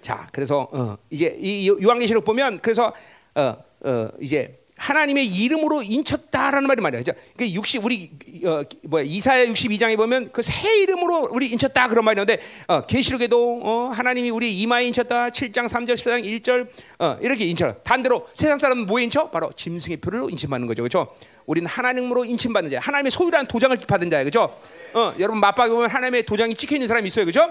자, 0.00 0.26
그래서 0.32 0.66
어, 0.72 0.96
이제 1.10 1.36
이 1.38 1.68
요한계시록 1.68 2.24
보면 2.24 2.58
그래서 2.60 2.92
어, 3.34 3.56
어, 3.84 4.08
이제 4.18 4.59
하나님의 4.80 5.26
이름으로 5.26 5.82
인쳤다라는 5.82 6.66
말이 6.66 6.80
말이야. 6.80 7.02
그60 7.36 7.84
우리 7.84 8.10
어, 8.46 8.62
뭐야 8.84 9.04
이사야 9.06 9.44
62장에 9.46 9.96
보면 9.96 10.32
그 10.32 10.40
새 10.42 10.80
이름으로 10.80 11.28
우리 11.32 11.48
인쳤다 11.50 11.88
그런 11.88 12.04
말이었는데 12.06 12.42
어, 12.68 12.80
계시록에도 12.86 13.60
어, 13.62 13.90
하나님이 13.94 14.30
우리 14.30 14.58
이마에 14.62 14.86
인쳤다 14.86 15.28
7장 15.28 15.66
3절 15.66 15.94
14장 15.94 16.24
1절 16.24 16.68
어, 16.98 17.18
이렇게 17.20 17.44
인쳐. 17.44 17.74
반대로 17.84 18.26
세상 18.32 18.56
사람은 18.56 18.86
뭐에 18.86 19.04
인쳐? 19.04 19.30
바로 19.30 19.50
짐승의 19.52 19.98
표를 19.98 20.30
인침받는 20.30 20.66
거죠. 20.66 20.82
그렇죠? 20.82 21.14
우리는 21.44 21.68
하나님으로 21.68 22.24
인침받는 22.24 22.70
자, 22.70 22.78
하나님의 22.80 23.10
소유라는 23.10 23.48
도장을 23.48 23.76
받은 23.86 24.08
자예요. 24.08 24.24
그렇죠? 24.30 24.58
어, 24.94 25.14
여러분 25.18 25.40
맞박에 25.40 25.70
보면 25.70 25.90
하나님의 25.90 26.24
도장이 26.24 26.54
찍혀 26.54 26.76
있는 26.76 26.88
사람이 26.88 27.06
있어요. 27.08 27.26
그렇죠? 27.26 27.50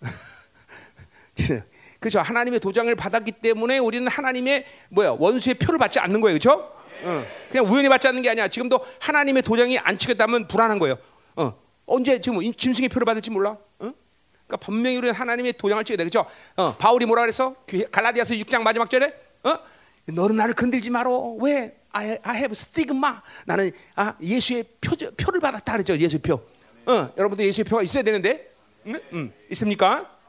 그렇죠. 2.00 2.20
하나님의 2.20 2.60
도장을 2.60 2.92
받았기 2.96 3.32
때문에 3.32 3.78
우리는 3.78 4.08
하나님의 4.08 4.64
뭐야 4.88 5.16
원수의 5.18 5.54
표를 5.54 5.78
받지 5.78 6.00
않는 6.00 6.20
거예요, 6.20 6.38
그렇죠? 6.38 6.74
어. 7.02 7.26
그냥 7.50 7.66
우연히 7.66 7.88
받지 7.88 8.08
않는 8.08 8.22
게 8.22 8.30
아니야. 8.30 8.48
지금도 8.48 8.80
하나님의 8.98 9.42
도장이 9.42 9.78
안 9.78 9.96
찍혔다면 9.96 10.48
불안한 10.48 10.78
거예요. 10.78 10.96
어. 11.36 11.54
언제 11.86 12.20
지금 12.20 12.40
짐승의 12.52 12.88
표를 12.88 13.04
받을지 13.04 13.30
몰라. 13.30 13.50
어? 13.50 13.58
그러니까 13.78 14.56
분명히 14.60 14.96
우리는 14.96 15.14
하나님의 15.14 15.54
도장을 15.54 15.84
찍어야 15.84 15.98
돼, 15.98 16.04
그렇죠? 16.04 16.26
어. 16.56 16.76
바울이 16.76 17.04
뭐라 17.06 17.22
그랬어? 17.22 17.54
갈라디아서 17.92 18.34
6장 18.34 18.62
마지막 18.62 18.88
절에, 18.88 19.14
어? 19.44 19.58
너는 20.06 20.36
나를 20.36 20.54
건들지 20.54 20.90
마로. 20.90 21.38
왜? 21.40 21.76
I, 21.92 22.18
I 22.22 22.36
have 22.36 22.52
stigma. 22.52 23.14
나는 23.44 23.70
아, 23.96 24.14
예수의 24.20 24.64
표, 24.80 24.96
표를 25.16 25.40
받았다 25.40 25.72
그랬죠. 25.72 25.96
예수의 25.96 26.20
표. 26.22 26.40
어, 26.86 27.12
여러분도 27.16 27.44
예수의 27.44 27.64
표가 27.64 27.82
있어야 27.82 28.02
되는데, 28.02 28.52
응? 28.86 29.00
응. 29.12 29.32
있습니까? 29.50 30.19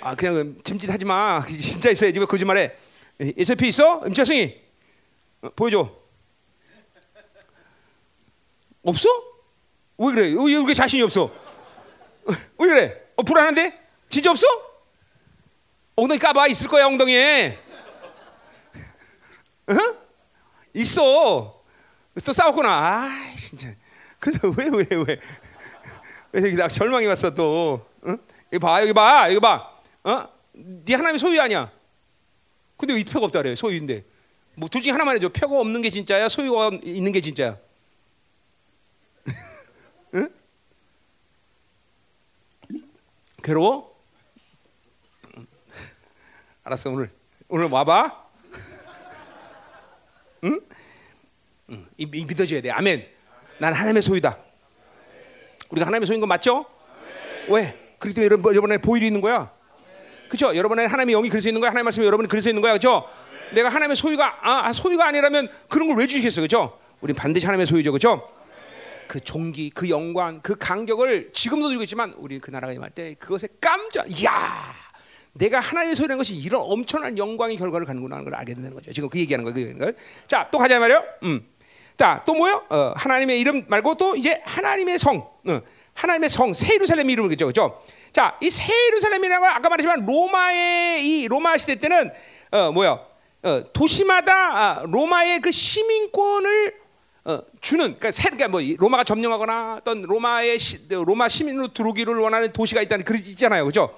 아 0.00 0.14
그냥 0.14 0.56
짐짓하지 0.62 1.04
마. 1.04 1.44
진짜 1.46 1.90
있어야지 1.90 2.18
왜 2.18 2.26
거짓말해? 2.26 2.74
예수피 3.36 3.68
있어? 3.68 4.02
임철승이 4.06 4.60
어, 5.42 5.50
보여줘. 5.50 5.92
없어? 8.84 9.08
왜 9.98 10.12
그래? 10.12 10.22
왜 10.28 10.52
이렇게 10.52 10.72
자신이 10.72 11.02
없어? 11.02 11.30
왜 12.26 12.68
그래? 12.68 13.02
어, 13.16 13.22
불안한데? 13.22 13.78
진짜 14.08 14.30
없어? 14.30 14.46
엉덩이 15.96 16.18
까봐 16.18 16.46
있을 16.48 16.68
거야 16.68 16.86
엉덩이에. 16.86 17.58
어? 19.68 19.74
있어. 20.74 21.60
또 22.24 22.32
싸웠구나. 22.32 22.68
아 22.70 23.34
진짜. 23.36 23.74
근데 24.20 24.38
왜 24.56 24.68
왜 24.68 24.86
왜? 24.90 25.20
왜 26.32 26.42
여기 26.42 26.56
나 26.56 26.68
절망이 26.68 27.06
왔어 27.06 27.30
또? 27.34 27.84
응? 28.06 28.16
여기 28.52 28.58
봐 28.60 28.80
여기 28.80 28.92
봐 28.92 29.26
여기 29.28 29.40
봐. 29.40 29.77
어? 30.04 30.28
네 30.52 30.94
하나님의 30.94 31.18
소유 31.18 31.40
아니야. 31.40 31.70
근데 32.76 32.94
왜 32.94 33.04
표가 33.04 33.26
없다 33.26 33.42
그래? 33.42 33.54
소유인데. 33.54 34.04
뭐 34.54 34.68
둘 34.68 34.80
중에 34.82 34.92
하나만 34.92 35.16
해줘. 35.16 35.28
표가 35.28 35.58
없는 35.60 35.82
게 35.82 35.90
진짜야, 35.90 36.28
소유가 36.28 36.70
있는 36.82 37.12
게 37.12 37.20
진짜야. 37.20 37.56
응? 40.14 40.28
괴로워? 43.42 43.96
알았어 46.64 46.90
오늘 46.90 47.10
오늘 47.48 47.68
와봐. 47.68 48.26
응? 50.44 50.60
응. 51.70 51.86
이, 51.96 52.02
이 52.12 52.24
믿어줘야 52.24 52.60
돼. 52.60 52.70
아멘. 52.70 53.08
난 53.58 53.72
하나님의 53.72 54.02
소유다. 54.02 54.38
우리가 55.70 55.86
하나님의 55.86 56.06
소유인 56.06 56.20
거 56.20 56.26
맞죠? 56.26 56.66
왜? 57.48 57.96
그렇기 57.98 58.14
때문에 58.14 58.24
여러분, 58.26 58.52
여러분의 58.52 58.78
보일이 58.78 59.06
있는 59.06 59.20
거야. 59.20 59.52
그렇죠? 60.28 60.54
여러분의 60.54 60.88
하나님의 60.88 61.14
영이 61.14 61.30
수 61.40 61.48
있는 61.48 61.60
거야. 61.60 61.70
하나님 61.70 61.84
말씀이 61.84 62.06
여러분이 62.06 62.28
수 62.40 62.48
있는 62.48 62.62
거야. 62.62 62.72
그렇죠? 62.72 63.04
내가 63.52 63.68
하나님의 63.68 63.96
소유가 63.96 64.38
아, 64.42 64.72
소유가 64.72 65.06
아니라면 65.06 65.48
그런 65.68 65.88
걸 65.88 65.96
왜 65.96 66.06
주시겠어, 66.06 66.40
그렇죠? 66.42 66.78
우리 67.00 67.12
반드시 67.12 67.46
하나님의 67.46 67.66
소유죠, 67.66 67.92
그렇죠? 67.92 68.28
그 69.06 69.20
종기, 69.20 69.70
그 69.70 69.88
영광, 69.88 70.40
그 70.42 70.56
간격을 70.58 71.30
지금도 71.32 71.68
들고 71.68 71.82
있지만 71.84 72.12
우리 72.18 72.38
그 72.40 72.50
나라가 72.50 72.74
임할 72.74 72.90
때 72.90 73.14
그것에 73.18 73.48
깜짝, 73.58 74.04
이야, 74.20 74.74
내가 75.32 75.60
하나님의 75.60 75.96
소유라는 75.96 76.18
것이 76.18 76.34
이런 76.36 76.60
엄청난 76.62 77.16
영광의 77.16 77.56
결과를 77.56 77.86
갖는구나 77.86 78.16
하는 78.16 78.24
걸 78.24 78.34
알게 78.34 78.52
되는 78.54 78.74
거죠. 78.74 78.92
지금 78.92 79.08
그 79.08 79.18
얘기하는 79.18 79.50
거예요. 79.50 79.74
그 79.78 79.94
자, 80.26 80.48
또 80.50 80.58
가자 80.58 80.78
말이요. 80.78 81.02
음. 81.22 81.46
자, 81.96 82.22
또 82.26 82.34
뭐요? 82.34 82.64
어, 82.68 82.92
하나님의 82.96 83.40
이름 83.40 83.64
말고 83.66 83.94
또 83.94 84.14
이제 84.14 84.42
하나님의 84.44 84.98
성, 84.98 85.16
어, 85.48 85.60
하나님의 85.98 86.28
성, 86.28 86.54
새 86.54 86.74
예루살렘 86.74 87.10
이름을 87.10 87.28
그죠, 87.30 87.46
그죠? 87.46 87.82
자, 88.12 88.38
이건 88.40 89.44
아까 89.44 89.68
말했지만 89.68 90.06
로마의 90.06 91.04
이 91.04 91.26
로마 91.26 91.58
시대 91.58 91.74
때는 91.74 92.12
어, 92.52 92.70
뭐야? 92.70 93.00
어, 93.42 93.72
도시마다 93.72 94.32
아, 94.32 94.82
로마의 94.86 95.40
그 95.40 95.50
시민권을 95.50 96.74
어, 97.24 97.40
주는 97.60 97.84
그러니까, 97.84 98.12
새, 98.12 98.30
그러니까 98.30 98.48
뭐 98.48 98.60
로마가 98.78 99.02
점령하거나 99.02 99.78
어떤 99.80 100.02
로마의 100.02 100.58
시, 100.60 100.88
로마 100.88 101.28
시민으로 101.28 101.72
들어오기를 101.72 102.16
원하는 102.16 102.52
도시가 102.52 102.80
있다는 102.82 103.04
그런 103.04 103.20
있잖아요, 103.20 103.64
그죠? 103.64 103.92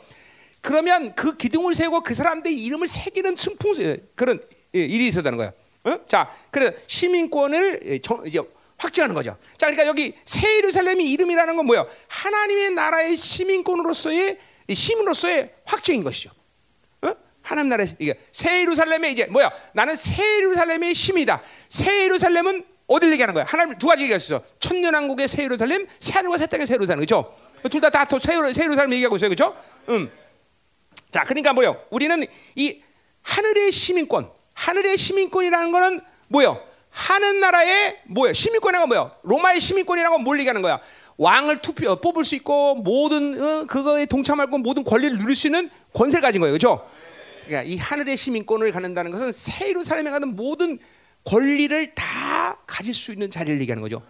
그러면 0.63 1.15
그 1.15 1.37
기둥을 1.37 1.75
세고 1.75 2.03
그 2.03 2.15
사람들의 2.15 2.59
이름을 2.59 2.89
새기는 2.89 3.37
순풍 3.37 3.75
그런 4.15 4.41
예, 4.75 4.81
일이 4.81 5.07
있었다는 5.09 5.37
거야. 5.37 5.53
어? 5.85 5.99
자, 6.07 6.31
그래서 6.51 6.73
시민권을 6.87 7.81
예, 7.85 7.99
이제 8.27 8.41
확증하는 8.81 9.15
거죠. 9.15 9.37
자, 9.59 9.67
그러니까 9.67 9.87
여기 9.87 10.15
새 10.25 10.57
예루살렘이 10.57 11.11
이름이라는 11.13 11.55
건 11.57 11.67
뭐예요? 11.67 11.87
하나님의 12.09 12.71
나라의 12.73 13.17
시민권으로서의 13.17 14.39
시민으로서의 14.73 15.53
확증인 15.67 16.03
것이죠. 16.03 16.31
어? 17.03 17.13
하나님 17.43 17.69
나라의 17.69 17.89
이게 17.99 18.19
새 18.33 18.61
예루살렘의 18.61 19.13
이제 19.13 19.27
뭐야? 19.27 19.51
나는 19.75 19.95
새 19.97 20.37
예루살렘의 20.39 20.95
시민이다. 20.95 21.43
새 21.69 22.05
예루살렘은 22.05 22.65
어디를 22.87 23.13
얘기하는 23.13 23.35
거야? 23.35 23.45
하나님 23.47 23.77
두 23.79 23.87
가지 23.87 24.03
얘기했어. 24.05 24.43
천년 24.59 24.95
왕국의 24.95 25.29
새 25.29 25.45
예루살렘, 25.45 25.87
새 26.01 26.15
하늘과 26.15 26.39
새 26.39 26.47
땅의 26.47 26.67
새 26.67 26.75
예루살렘, 26.75 27.05
그렇죠? 27.05 27.37
둘 27.71 27.81
다 27.81 27.91
다 27.91 28.07
새 28.19 28.33
예루살렘 28.65 28.93
얘기하고 28.95 29.17
있어요, 29.17 29.29
그렇죠? 29.29 29.55
음. 29.91 30.11
자, 31.11 31.25
그러니까 31.25 31.53
뭐요? 31.53 31.85
우리는 31.91 32.25
이 32.57 32.81
하늘의 33.23 33.71
시민권, 33.73 34.31
하늘의 34.55 34.97
시민권이라는 34.97 35.71
거는 35.73 36.01
뭐요? 36.29 36.70
하는 37.01 37.41
나라의 37.41 37.97
뭐야? 38.09 38.35
시민권이라는 38.35 38.89
건 38.89 38.89
뭐야? 38.97 39.15
로마의 39.23 39.59
시민권이라는 39.59 40.19
건뭘 40.19 40.39
얘기하는 40.41 40.61
거야? 40.61 40.81
왕을 41.17 41.63
투표 41.63 41.97
뽑을 41.97 42.25
수 42.27 42.35
있고 42.35 42.75
모든 42.75 43.41
어, 43.41 43.65
그거에 43.65 44.05
동참하고 44.05 44.59
모든 44.59 44.85
권리를 44.85 45.17
누릴 45.17 45.35
수 45.35 45.47
있는 45.47 45.71
권세를 45.95 46.21
가진 46.21 46.43
거예요, 46.43 46.53
그렇죠? 46.53 46.87
그러니까 47.47 47.63
이 47.71 47.79
하늘의 47.79 48.17
시민권을 48.19 48.71
갖는다는 48.73 49.11
것은 49.11 49.33
새 49.33 49.69
예루살렘에 49.71 50.11
가는 50.11 50.37
모든 50.37 50.79
권리를 51.25 51.95
다 51.95 52.59
가질 52.67 52.93
수 52.93 53.13
있는 53.13 53.31
자리를 53.31 53.59
얘기하는 53.63 53.81
거죠. 53.83 54.03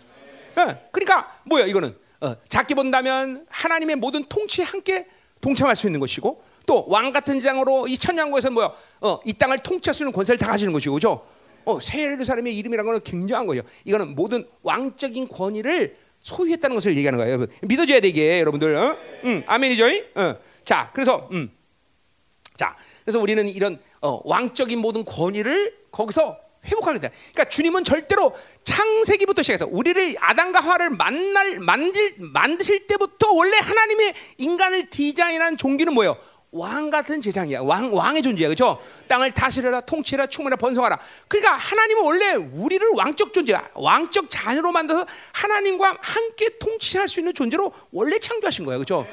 어, 0.56 0.76
그러니까 0.90 1.38
뭐야 1.44 1.66
이거는 1.66 1.96
어, 2.22 2.34
작게 2.48 2.74
본다면 2.74 3.46
하나님의 3.48 3.96
모든 3.96 4.24
통치에 4.24 4.64
함께 4.64 5.06
동참할 5.40 5.76
수 5.76 5.86
있는 5.86 6.00
것이고 6.00 6.42
또 6.66 6.84
왕 6.88 7.12
같은 7.12 7.40
장으로 7.40 7.86
이 7.86 7.96
천년국에서 7.96 8.50
뭐야 8.50 8.72
어, 9.00 9.20
이 9.24 9.32
땅을 9.32 9.58
통치할 9.58 9.94
수 9.94 10.02
있는 10.02 10.12
권세를 10.12 10.38
다 10.38 10.48
가지는 10.48 10.72
것이고 10.72 10.94
그죠? 10.94 11.24
어, 11.70 11.80
새 11.80 12.02
예루살렘의 12.02 12.56
이름이라는 12.56 12.92
것은 12.92 13.04
굉장한 13.04 13.46
거예요. 13.46 13.62
이거는 13.84 14.14
모든 14.14 14.46
왕적인 14.62 15.28
권위를 15.28 15.96
소유했다는 16.20 16.74
것을 16.74 16.96
얘기하는 16.96 17.18
거예요. 17.18 17.32
여러분. 17.32 17.48
믿어줘야 17.62 18.00
되게 18.00 18.40
여러분들. 18.40 18.74
어? 18.74 18.96
음, 19.24 19.42
아멘이죠. 19.46 19.86
어. 20.16 20.36
자, 20.64 20.90
그래서 20.92 21.28
음. 21.32 21.50
자, 22.56 22.76
그래서 23.04 23.18
우리는 23.18 23.48
이런 23.48 23.78
어, 24.02 24.20
왕적인 24.24 24.78
모든 24.78 25.04
권위를 25.04 25.74
거기서 25.90 26.36
회복하게 26.66 26.98
돼. 26.98 27.10
그러니까 27.32 27.44
주님은 27.48 27.84
절대로 27.84 28.34
창세기부터 28.64 29.42
시작해서 29.42 29.66
우리를 29.70 30.16
아담과 30.18 30.60
하와를 30.60 30.90
만날 30.90 31.58
만질 31.58 32.16
만드실 32.18 32.86
때부터 32.86 33.32
원래 33.32 33.56
하나님의 33.56 34.14
인간을 34.36 34.90
디자인한 34.90 35.56
종기는 35.56 35.94
뭐예요? 35.94 36.18
왕 36.52 36.90
같은 36.90 37.20
재상이야. 37.20 37.60
왕 37.60 37.92
왕의 37.94 38.22
존재야. 38.22 38.48
그렇죠? 38.48 38.80
땅을 39.06 39.30
다스려라, 39.32 39.80
통치해라, 39.82 40.26
충만하 40.26 40.56
번성하라. 40.56 40.98
그러니까 41.28 41.56
하나님은 41.56 42.02
원래 42.02 42.32
우리를 42.34 42.88
왕적 42.94 43.32
존재야. 43.32 43.70
왕적 43.74 44.26
자녀로 44.28 44.72
만들어서 44.72 45.06
하나님과 45.32 45.98
함께 46.00 46.58
통치할 46.58 47.06
수 47.06 47.20
있는 47.20 47.32
존재로 47.34 47.72
원래 47.92 48.18
창조하신 48.18 48.64
거예요. 48.64 48.78
그렇죠? 48.78 49.06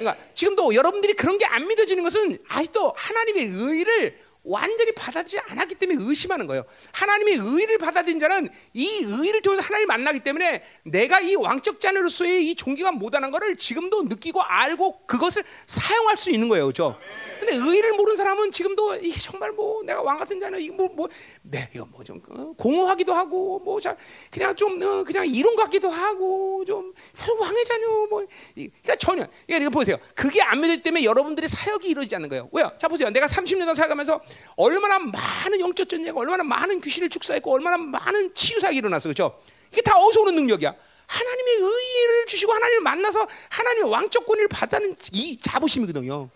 그러니까 0.00 0.24
지금도 0.34 0.74
여러분들이 0.74 1.12
그런 1.12 1.38
게 1.38 1.44
안 1.46 1.66
믿어지는 1.66 2.02
것은 2.04 2.38
아직도 2.48 2.94
하나님의 2.96 3.44
의를 3.46 4.18
완전히 4.42 4.92
받아들이지 4.92 5.38
않았기 5.38 5.74
때문에 5.74 5.98
의심하는 6.02 6.46
거예요. 6.46 6.64
하나님의 6.92 7.34
의를 7.34 7.78
받아들인 7.78 8.18
자는 8.18 8.48
이 8.72 9.02
의를 9.04 9.42
통해서 9.42 9.62
하나님을 9.62 9.86
만나기 9.86 10.20
때문에 10.20 10.62
내가 10.84 11.20
이 11.20 11.34
왕적 11.34 11.80
자녀로서의 11.80 12.48
이 12.48 12.54
종기가 12.54 12.92
못하는 12.92 13.30
것을 13.30 13.56
지금도 13.56 14.04
느끼고 14.04 14.42
알고 14.42 15.06
그것을 15.06 15.42
사용할 15.66 16.16
수 16.16 16.30
있는 16.30 16.48
거예요. 16.48 16.64
그렇죠? 16.66 16.98
근데 17.38 17.54
의를 17.54 17.92
모르는 17.92 18.16
사람은 18.16 18.50
지금도 18.50 18.96
이게 18.96 19.18
정말 19.18 19.52
뭐 19.52 19.82
내가 19.82 20.02
왕 20.02 20.18
같은 20.18 20.38
자녀 20.40 20.58
이거 20.58 20.74
뭐뭐 20.74 21.08
네, 21.42 21.68
이거 21.74 21.84
뭐좀 21.86 22.22
어, 22.30 22.52
공허하기도 22.56 23.12
하고 23.12 23.58
뭐 23.60 23.80
자, 23.80 23.96
그냥 24.30 24.54
좀 24.54 24.80
어, 24.82 25.04
그냥 25.04 25.26
이론 25.26 25.56
같기도 25.56 25.90
하고 25.90 26.64
좀 26.66 26.92
왕의 27.40 27.64
자녀 27.64 27.86
뭐 28.08 28.24
그러니까 28.54 28.96
전혀 28.96 29.26
이거 29.48 29.70
보세요. 29.70 29.96
그게 30.14 30.42
안 30.42 30.60
믿을 30.60 30.82
때문에 30.82 31.04
여러분들의 31.04 31.48
사역이 31.48 31.88
이루어지지 31.88 32.14
않는 32.16 32.28
거예요. 32.28 32.48
왜요? 32.52 32.72
자 32.78 32.88
보세요. 32.88 33.10
내가 33.10 33.26
30년 33.26 33.74
살아가면서 33.74 34.20
얼마나 34.56 34.98
많은 34.98 35.60
영적 35.60 35.88
전쟁, 35.88 36.16
얼마나 36.16 36.42
많은 36.44 36.80
귀신을 36.80 37.08
축사했고 37.08 37.52
얼마나 37.52 37.76
많은 37.76 38.34
치유 38.34 38.60
사역이 38.60 38.78
일어났어. 38.78 39.08
그렇죠? 39.08 39.38
이게 39.72 39.80
다 39.82 39.96
어디서 39.98 40.22
오는 40.22 40.34
능력이야? 40.36 40.74
하나님의 41.06 41.54
의를 41.54 42.26
주시고 42.26 42.52
하나님을 42.52 42.82
만나서 42.82 43.26
하나님의 43.48 43.90
왕적 43.90 44.26
권위를 44.26 44.48
받는 44.48 44.96
이 45.12 45.36
자부심이거든요. 45.38 46.28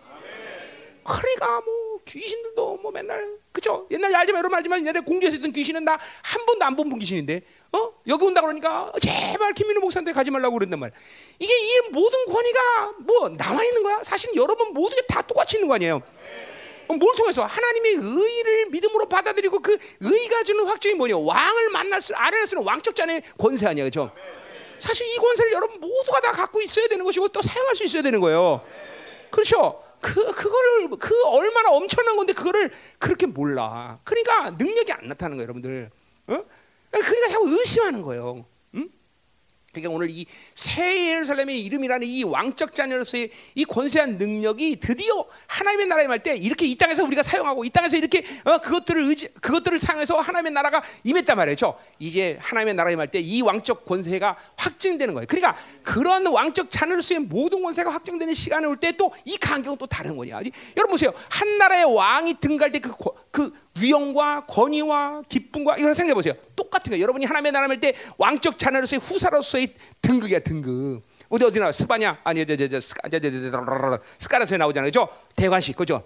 그러니까 1.04 1.60
뭐 1.60 2.00
귀신들도 2.06 2.78
뭐 2.78 2.90
맨날 2.90 3.36
그죠? 3.52 3.86
옛날 3.90 4.14
알지만 4.14 4.38
여러분 4.38 4.56
알지만 4.56 4.80
옛날에 4.80 5.00
공주에서 5.00 5.36
있던 5.36 5.52
귀신은 5.52 5.84
나 5.84 5.98
한 6.22 6.46
번도 6.46 6.64
안 6.64 6.74
본 6.76 6.98
귀신인데 6.98 7.42
어 7.72 7.92
여기 8.08 8.24
온다 8.24 8.40
그러니까 8.40 8.90
제발 9.02 9.52
김민우 9.52 9.80
목사한테 9.80 10.12
가지 10.12 10.30
말라고 10.30 10.58
그랬단 10.58 10.78
말이야. 10.80 10.96
이게 11.38 11.52
이 11.54 11.80
모든 11.92 12.24
권위가 12.24 12.92
뭐 13.00 13.28
나만 13.28 13.64
있는 13.66 13.82
거야? 13.82 14.02
사실 14.02 14.30
여러분 14.34 14.72
모두 14.72 14.96
다 15.06 15.20
똑같이 15.22 15.56
있는 15.56 15.68
거 15.68 15.74
아니에요? 15.74 16.00
뭘 16.88 17.14
통해서 17.16 17.44
하나님의 17.44 17.92
의를 17.94 18.66
믿음으로 18.70 19.08
받아들이고 19.08 19.60
그 19.60 19.76
의가 20.00 20.42
주는 20.42 20.64
확증이 20.66 20.94
뭐냐? 20.94 21.16
왕을 21.18 21.70
만날 21.70 22.00
수 22.00 22.14
아래에 22.14 22.46
쓰는 22.46 22.62
왕적 22.62 22.94
자의 22.94 23.22
권세 23.38 23.66
아니야, 23.66 23.84
그렇죠? 23.84 24.12
사실 24.78 25.06
이 25.06 25.16
권세를 25.16 25.52
여러분 25.52 25.80
모두가 25.80 26.20
다 26.20 26.32
갖고 26.32 26.60
있어야 26.60 26.86
되는 26.88 27.04
것이고 27.04 27.28
또 27.28 27.40
사용할 27.42 27.74
수 27.74 27.84
있어야 27.84 28.02
되는 28.02 28.20
거예요. 28.20 28.64
그렇죠? 29.30 29.82
그 30.00 30.12
그거를 30.32 30.90
그 30.98 31.24
얼마나 31.28 31.70
엄청난 31.70 32.16
건데 32.16 32.32
그거를 32.34 32.70
그렇게 32.98 33.26
몰라. 33.26 33.98
그러니까 34.04 34.50
능력이 34.50 34.92
안 34.92 35.08
나타나는 35.08 35.38
거예요, 35.38 35.44
여러분들. 35.44 35.90
어? 36.26 36.44
그러니까 36.90 37.28
자꾸 37.28 37.48
의심하는 37.48 38.02
거예요. 38.02 38.44
그러니까 39.74 39.90
오늘 39.94 40.10
이 40.10 40.26
새 40.54 41.10
예루살렘의 41.10 41.60
이름이라는 41.64 42.06
이 42.06 42.22
왕적 42.24 42.74
자녀로서의 42.74 43.30
이 43.54 43.64
권세한 43.64 44.16
능력이 44.18 44.76
드디어 44.76 45.24
하나님의 45.46 45.86
나라에 45.86 46.06
말 46.06 46.22
때 46.22 46.36
이렇게 46.36 46.64
이 46.66 46.76
땅에서 46.76 47.04
우리가 47.04 47.22
사용하고 47.22 47.64
이 47.64 47.70
땅에서 47.70 47.96
이렇게 47.96 48.24
어, 48.44 48.58
그것들을 48.58 49.02
의지 49.02 49.28
그것들을 49.40 49.78
사용해서 49.78 50.20
하나님의 50.20 50.52
나라가 50.52 50.82
임했단 51.02 51.36
말이죠. 51.36 51.76
이제 51.98 52.38
하나님의 52.40 52.74
나라에 52.74 52.96
말 52.96 53.08
때 53.08 53.20
이 53.20 53.42
왕적 53.42 53.84
권세가 53.84 54.36
확증되는 54.56 55.12
거예요. 55.14 55.26
그러니까 55.28 55.56
그런 55.82 56.26
왕적 56.26 56.70
자녀로서의 56.70 57.20
모든 57.20 57.62
권세가 57.62 57.90
확정되는 57.92 58.32
시간이 58.32 58.66
올 58.66 58.76
때 58.78 58.92
또 58.96 59.10
이 59.24 59.36
간격은 59.36 59.76
또 59.78 59.86
다른 59.86 60.16
거냐. 60.16 60.40
여러분 60.76 60.92
보세요. 60.92 61.12
한 61.28 61.58
나라의 61.58 61.84
왕이 61.84 62.34
등갈 62.40 62.70
때그 62.72 62.92
그 63.30 63.52
위엄과 63.80 64.46
권위와 64.46 65.22
기쁨과 65.28 65.76
이걸 65.78 65.94
생각해 65.94 66.14
보세요. 66.14 66.34
똑같은 66.54 66.90
거예요. 66.90 67.02
여러분이 67.02 67.24
하나님의 67.24 67.52
나라를 67.52 67.80
때 67.80 67.94
왕적 68.18 68.58
자녀로서의 68.58 69.00
후사로서의 69.00 69.74
등급이야 70.00 70.40
등급. 70.40 71.02
어디 71.28 71.44
어디 71.44 71.58
나 71.58 71.72
스파냐 71.72 72.18
아니 72.22 72.46
저저저 72.46 72.80
스카라스에 74.18 74.56
나오잖아요. 74.58 74.88
그죠? 74.88 75.08
대관식 75.34 75.76
그죠? 75.76 76.04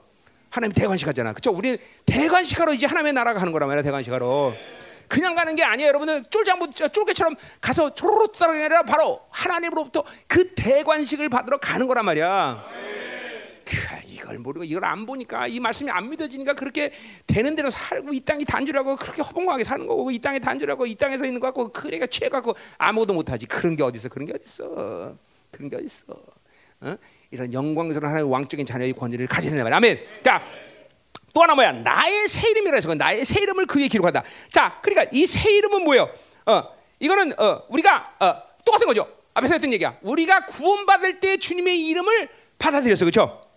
하나님 0.50 0.72
대관식 0.72 1.06
하잖아. 1.08 1.32
그죠? 1.34 1.50
우리 1.52 1.76
대관식하러 2.06 2.72
이제 2.72 2.86
하나님의 2.86 3.12
나라가 3.12 3.40
하는 3.40 3.52
거란 3.52 3.68
말이야. 3.68 3.82
대관식하러. 3.82 4.54
그냥 5.06 5.34
가는 5.34 5.56
게 5.56 5.64
아니에요, 5.64 5.88
여러분들. 5.88 6.24
쫄장부 6.30 6.70
쫄개처럼 6.70 7.34
가서 7.60 7.94
초로로 7.94 8.28
따라가는 8.28 8.60
게 8.60 8.64
아니라 8.66 8.82
바로 8.82 9.20
하나님으로부터 9.30 10.04
그 10.26 10.54
대관식을 10.54 11.28
받으러 11.28 11.58
가는 11.58 11.86
거란 11.86 12.04
말이야. 12.04 12.87
이걸 14.06 14.38
모르고 14.38 14.64
이걸 14.64 14.84
안 14.84 15.06
보니까 15.06 15.46
이 15.46 15.60
말씀이 15.60 15.90
안 15.90 16.08
믿어지니까 16.10 16.54
그렇게 16.54 16.92
되는 17.26 17.54
대로 17.56 17.70
살고 17.70 18.12
이 18.12 18.20
땅이 18.20 18.44
단주라고 18.44 18.96
그렇게 18.96 19.22
허봉하게 19.22 19.64
사는 19.64 19.86
거고 19.86 20.10
이 20.10 20.18
땅이 20.18 20.40
단주라고 20.40 20.86
이 20.86 20.94
땅에서 20.94 21.24
있는 21.24 21.40
거 21.40 21.48
갖고 21.48 21.72
그래가 21.72 22.06
취해 22.06 22.28
갖고 22.28 22.54
아무도 22.78 23.12
못 23.14 23.30
하지. 23.30 23.46
그런 23.46 23.76
게 23.76 23.82
어디 23.82 23.98
있어? 23.98 24.08
그런 24.08 24.26
게 24.26 24.32
어디 24.34 24.44
있어? 24.44 25.16
그런 25.50 25.68
게 25.70 25.76
어디 25.76 25.84
있어? 25.86 26.04
어? 26.80 26.96
이런 27.30 27.52
영광스러운 27.52 28.04
하나님의 28.10 28.32
왕적인 28.32 28.64
자녀의 28.66 28.92
권위를 28.92 29.26
가지는 29.26 29.62
말. 29.62 29.72
아멘. 29.72 29.98
자, 30.22 30.42
또 31.34 31.42
하나 31.42 31.54
뭐야? 31.54 31.72
나의 31.72 32.26
새 32.28 32.50
이름이라 32.50 32.76
해서 32.76 32.94
나의 32.94 33.24
새 33.24 33.40
이름을 33.42 33.66
그에 33.66 33.88
기록한다. 33.88 34.22
자, 34.50 34.80
그러니까 34.82 35.10
이 35.12 35.26
새 35.26 35.50
이름은 35.52 35.84
뭐예요? 35.84 36.08
어, 36.46 36.64
이거는 37.00 37.38
어, 37.38 37.62
우리가 37.68 38.16
어, 38.20 38.42
똑같은 38.64 38.86
거죠. 38.86 39.08
앞에서 39.34 39.54
했던 39.54 39.72
얘기야. 39.72 39.98
우리가 40.02 40.46
구원받을 40.46 41.20
때 41.20 41.36
주님의 41.36 41.86
이름을 41.86 42.28
받아들였어, 42.58 43.04
그렇죠? 43.04 43.47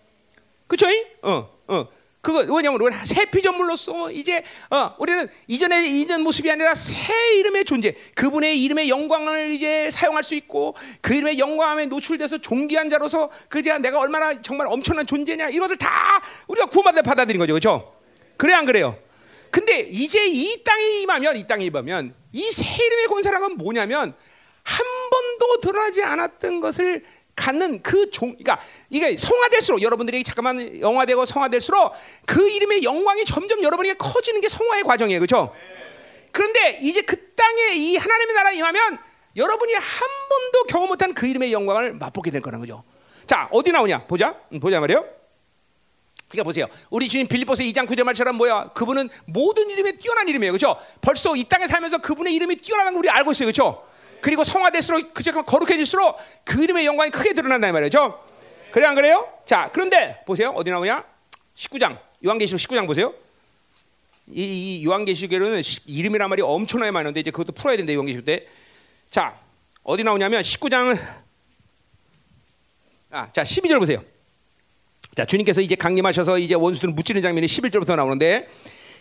그렇죠? 0.72 0.86
어, 1.22 1.48
어. 1.68 1.88
그거 2.22 2.38
왜냐면 2.54 2.80
우리 2.80 2.94
새 3.04 3.24
피조물로서 3.26 4.12
이제 4.12 4.44
어, 4.70 4.94
우리는 4.98 5.28
이전에 5.48 5.86
있는 5.88 6.22
모습이 6.22 6.48
아니라 6.50 6.72
새 6.74 7.12
이름의 7.34 7.64
존재, 7.64 7.94
그분의 8.14 8.62
이름의 8.62 8.88
영광을 8.88 9.50
이제 9.50 9.90
사용할 9.90 10.22
수 10.22 10.36
있고 10.36 10.76
그 11.00 11.14
이름의 11.14 11.38
영광에 11.40 11.86
노출돼서 11.86 12.38
존귀한 12.38 12.88
자로서 12.90 13.28
그제 13.48 13.76
내가 13.78 13.98
얼마나 13.98 14.40
정말 14.40 14.68
엄청난 14.70 15.04
존재냐 15.04 15.48
이런 15.50 15.66
것들 15.66 15.76
다 15.78 16.22
우리가 16.46 16.66
구원받을 16.66 17.02
받아들인 17.02 17.40
거죠, 17.40 17.52
그렇죠? 17.54 17.92
그래 18.36 18.54
안 18.54 18.64
그래요? 18.64 18.96
근데 19.50 19.80
이제 19.80 20.24
이 20.26 20.62
땅에 20.62 21.00
임하면 21.00 21.36
이 21.36 21.46
땅에 21.46 21.66
임하면 21.66 22.14
이 22.32 22.50
새 22.50 22.84
이름의 22.86 23.06
권세라는 23.08 23.58
뭐냐면 23.58 24.14
한 24.62 24.86
번도 25.10 25.60
드러나지 25.60 26.04
않았던 26.04 26.60
것을 26.60 27.04
갖는 27.42 27.82
그 27.82 28.08
종, 28.10 28.36
그러니까 28.36 28.60
이게 28.88 29.16
성화될수록 29.16 29.82
여러분들이 29.82 30.22
잠깐만 30.22 30.78
영화되고 30.80 31.26
성화될수록 31.26 31.92
그 32.24 32.48
이름의 32.48 32.84
영광이 32.84 33.24
점점 33.24 33.64
여러분에게 33.64 33.94
커지는 33.98 34.40
게 34.40 34.48
성화의 34.48 34.84
과정이에요, 34.84 35.18
그렇죠? 35.18 35.52
그런데 36.30 36.78
이제 36.80 37.02
그 37.02 37.34
땅에 37.34 37.74
이 37.74 37.96
하나님의 37.96 38.34
나라에 38.34 38.54
임하면 38.54 38.98
여러분이 39.34 39.74
한 39.74 40.08
번도 40.28 40.64
경험 40.68 40.88
못한 40.88 41.14
그 41.14 41.26
이름의 41.26 41.52
영광을 41.52 41.94
맛보게 41.94 42.30
될 42.30 42.40
거라는 42.40 42.60
거죠. 42.60 42.84
자, 43.26 43.48
어디 43.50 43.72
나오냐? 43.72 44.06
보자, 44.06 44.36
음, 44.52 44.60
보자 44.60 44.78
말이요. 44.78 45.04
그러니까 46.28 46.44
보세요. 46.44 46.66
우리 46.90 47.08
주님 47.08 47.26
빌립보서 47.26 47.64
2장 47.64 47.88
9절 47.88 48.04
말처럼 48.04 48.36
뭐야? 48.36 48.70
그분은 48.72 49.10
모든 49.26 49.68
이름에 49.68 49.96
뛰어난 49.96 50.28
이름이에요, 50.28 50.52
그렇죠? 50.52 50.78
벌써 51.00 51.34
이 51.34 51.42
땅에 51.44 51.66
살면서 51.66 51.98
그분의 51.98 52.34
이름이 52.34 52.56
뛰어나는 52.56 52.92
걸 52.92 53.00
우리 53.00 53.10
알고 53.10 53.32
있어요, 53.32 53.46
그렇죠? 53.46 53.91
그리고 54.22 54.44
성화될수록 54.44 55.12
그저 55.12 55.32
거룩해질수록 55.32 56.16
그 56.44 56.62
이름의 56.62 56.86
영광이 56.86 57.10
크게 57.10 57.34
드러난다 57.34 57.70
말이죠. 57.72 58.18
그래 58.70 58.86
안 58.86 58.94
그래요? 58.94 59.28
자, 59.44 59.68
그런데 59.72 60.22
보세요. 60.24 60.50
어디 60.50 60.70
나오냐? 60.70 61.04
19장. 61.56 61.98
요한계시록 62.24 62.60
19장 62.60 62.86
보세요. 62.86 63.12
이, 64.28 64.78
이 64.80 64.84
요한계시록에는 64.86 65.60
이름이란 65.86 66.30
말이 66.30 66.40
엄청나게 66.40 66.92
많은데 66.92 67.20
이제 67.20 67.30
그것도 67.32 67.52
풀어야 67.52 67.76
된다. 67.76 67.92
요한계시록 67.92 68.24
때. 68.24 68.46
자, 69.10 69.36
어디 69.82 70.04
나오냐면 70.04 70.40
19장 70.42 70.96
아, 73.10 73.28
자, 73.32 73.42
12절 73.42 73.78
보세요. 73.80 74.02
자, 75.16 75.24
주님께서 75.24 75.60
이제 75.60 75.74
강림하셔서 75.74 76.38
이제 76.38 76.54
원수들을 76.54 76.94
무찌는 76.94 77.20
장면이 77.20 77.46
11절부터 77.46 77.96
나오는데 77.96 78.48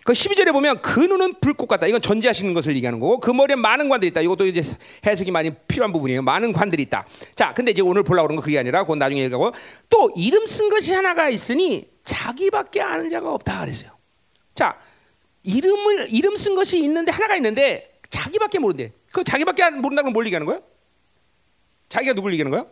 그 0.03 0.13
12절에 0.13 0.51
보면 0.51 0.81
그 0.81 0.99
눈은 0.99 1.35
불꽃 1.39 1.67
같다. 1.67 1.85
이건 1.85 2.01
전제하시는 2.01 2.53
것을 2.53 2.75
얘기하는 2.75 2.99
거고 2.99 3.19
그 3.19 3.29
머리에 3.31 3.55
많은 3.55 3.87
관들이 3.87 4.09
있다. 4.09 4.21
이것도 4.21 4.47
이제 4.47 4.61
해석이 5.05 5.29
많이 5.31 5.51
필요한 5.67 5.93
부분이에요. 5.93 6.21
많은 6.23 6.53
관들이 6.53 6.81
있다. 6.83 7.05
자, 7.35 7.53
근데 7.53 7.71
이제 7.71 7.81
오늘 7.81 8.01
보려고 8.03 8.27
그런 8.27 8.35
거 8.37 8.41
그게 8.41 8.57
아니라 8.57 8.81
그건 8.81 8.97
나중에 8.99 9.21
얘기하고 9.23 9.51
또 9.89 10.11
이름 10.15 10.47
쓴 10.47 10.69
것이 10.69 10.91
하나가 10.93 11.29
있으니 11.29 11.87
자기밖에 12.03 12.81
아는 12.81 13.09
자가 13.09 13.31
없다 13.31 13.61
그랬어요. 13.61 13.91
자, 14.55 14.79
이름을 15.43 16.07
이름 16.11 16.35
쓴 16.35 16.55
것이 16.55 16.79
있는데 16.83 17.11
하나가 17.11 17.35
있는데 17.35 17.99
자기밖에 18.09 18.57
모른대. 18.59 18.93
그 19.11 19.23
자기밖에 19.23 19.69
모른다는 19.69 20.05
건 20.05 20.13
뭘 20.13 20.25
얘기하는 20.25 20.45
거예요? 20.47 20.63
자기가 21.89 22.13
누굴 22.13 22.33
얘기하는 22.33 22.51
거예요? 22.51 22.67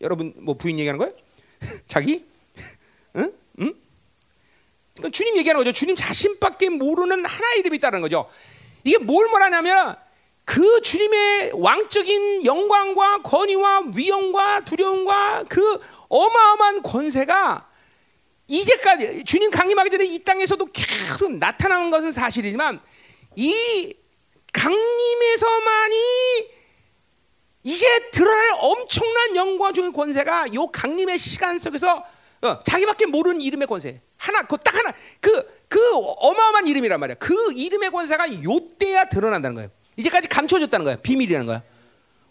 여러분 0.00 0.32
뭐 0.38 0.54
부인 0.54 0.78
얘기하는 0.78 0.98
거예요? 0.98 1.14
자기? 1.86 2.24
응? 3.16 3.32
응? 3.60 3.74
그러니까 4.96 5.10
주님 5.10 5.36
얘기하는 5.36 5.60
거죠. 5.60 5.72
주님 5.72 5.94
자신밖에 5.94 6.70
모르는 6.70 7.24
하나의 7.24 7.60
이름이 7.60 7.76
있다는 7.76 8.00
거죠. 8.00 8.28
이게 8.82 8.98
뭘 8.98 9.28
말하냐면 9.28 9.96
그 10.44 10.80
주님의 10.80 11.52
왕적인 11.54 12.44
영광과 12.44 13.22
권위와 13.22 13.84
위엄과 13.94 14.64
두려움과 14.64 15.44
그 15.48 15.80
어마어마한 16.08 16.82
권세가 16.82 17.68
이제까지 18.46 19.24
주님 19.24 19.50
강림하기 19.50 19.90
전에 19.90 20.04
이 20.04 20.22
땅에서도 20.22 20.64
계속 20.72 21.32
나타나는 21.32 21.90
것은 21.90 22.12
사실이지만 22.12 22.80
이 23.34 23.94
강림에서만이 24.52 25.96
이제 27.64 28.10
드러날 28.12 28.50
엄청난 28.60 29.34
영광 29.34 29.74
중의 29.74 29.92
권세가 29.92 30.54
요 30.54 30.68
강림의 30.68 31.18
시간 31.18 31.58
속에서 31.58 32.04
어, 32.42 32.62
자기밖에 32.62 33.06
모르는 33.06 33.40
이름의 33.40 33.66
권세 33.66 34.00
하나 34.16 34.42
그 34.42 34.56
딱 34.56 34.74
하나 34.76 34.92
그그 35.20 35.64
그 35.68 35.80
어마어마한 35.94 36.66
이름이란 36.66 36.98
말이야. 37.00 37.16
그 37.18 37.52
이름의 37.52 37.90
권세가 37.90 38.42
요때야 38.42 39.08
드러난다는 39.08 39.54
거예요. 39.54 39.70
이제까지 39.96 40.28
감춰졌다는 40.28 40.84
거야. 40.84 40.96
비밀이라는 40.96 41.46
거야. 41.46 41.62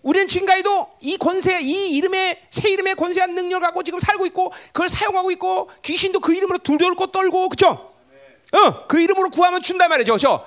우리는 0.02 0.28
지금까지도 0.28 0.88
이 1.02 1.18
권세, 1.18 1.60
이 1.62 1.90
이름의 1.98 2.42
새 2.52 2.70
이름의 2.70 2.96
권세한 2.96 3.34
능력을 3.34 3.60
갖고 3.66 3.82
지금 3.82 4.00
살고 4.00 4.28
있고 4.28 4.52
그걸 4.68 4.88
사용하고 4.88 5.32
있고 5.32 5.70
귀신도 5.82 6.20
그 6.20 6.34
이름으로 6.36 6.60
두려울고 6.60 7.08
떨고 7.08 7.50
그죠? 7.50 7.92
어, 8.52 8.88
그 8.88 9.00
이름으로 9.02 9.32
구하면 9.32 9.64
준단 9.64 9.90
말이죠, 9.90 10.14
그죠? 10.14 10.46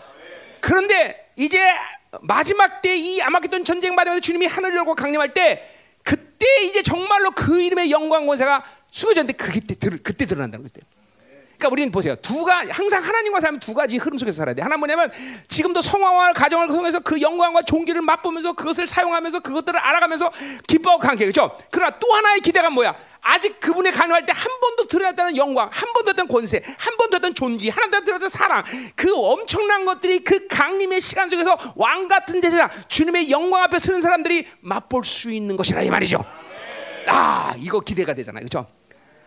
그런데 0.60 1.32
이제 1.36 1.60
마지막 2.20 2.82
때 2.82 2.96
이 2.96 3.20
아마겟돈 3.20 3.64
전쟁 3.64 3.94
마지막에 3.96 4.20
주님이 4.20 4.46
하늘을 4.46 4.76
열고 4.76 4.94
강림할 4.94 5.34
때 5.34 5.68
그때 6.04 6.46
이제 6.62 6.82
정말로 6.82 7.32
그 7.32 7.60
이름의 7.60 7.90
영광 7.90 8.26
권세가 8.26 8.64
숨어졌는데 8.90 9.32
그때 9.34 9.74
그때 10.02 10.24
드러난다는 10.24 10.68
거예요. 10.72 10.87
그러니까 11.58 11.68
우리는 11.72 11.90
보세요. 11.90 12.14
두가 12.16 12.62
항상 12.70 13.02
하나님과 13.02 13.40
살면 13.40 13.60
두 13.60 13.74
가지 13.74 13.96
흐름 13.96 14.16
속에서 14.16 14.36
살아야 14.38 14.54
돼. 14.54 14.62
하나 14.62 14.76
뭐냐면 14.76 15.10
지금도 15.48 15.82
성화와 15.82 16.32
가정을 16.32 16.68
통해서 16.68 17.00
그 17.00 17.20
영광과 17.20 17.62
종기를 17.62 18.00
맛보면서 18.00 18.52
그것을 18.52 18.86
사용하면서 18.86 19.40
그것들을 19.40 19.78
알아가면서 19.78 20.30
기뻐하고 20.68 21.02
관계 21.02 21.24
그렇죠? 21.24 21.56
그러나 21.70 21.98
또 21.98 22.12
하나의 22.14 22.40
기대가 22.40 22.70
뭐야? 22.70 22.94
아직 23.20 23.58
그분의 23.58 23.92
간호할 23.92 24.24
때 24.24 24.32
한 24.32 24.60
번도 24.60 24.86
드러났다는 24.86 25.36
영광, 25.36 25.68
한 25.72 25.92
번도 25.92 26.10
했던 26.10 26.28
권세, 26.28 26.62
한 26.78 26.96
번도 26.96 27.16
했던 27.16 27.34
존귀, 27.34 27.70
한 27.70 27.90
번도 27.90 28.04
드러났던 28.04 28.28
사랑, 28.28 28.62
그 28.94 29.12
엄청난 29.16 29.84
것들이 29.84 30.20
그 30.22 30.46
강림의 30.46 31.00
시간 31.00 31.28
속에서 31.28 31.58
왕 31.74 32.06
같은 32.06 32.40
제사, 32.40 32.70
주님의 32.86 33.30
영광 33.30 33.64
앞에 33.64 33.80
서는 33.80 34.00
사람들이 34.00 34.46
맛볼 34.60 35.04
수 35.04 35.32
있는 35.32 35.56
것이라 35.56 35.82
이 35.82 35.90
말이죠. 35.90 36.24
아, 37.08 37.52
이거 37.58 37.80
기대가 37.80 38.14
되잖아요, 38.14 38.40
그렇죠? 38.46 38.66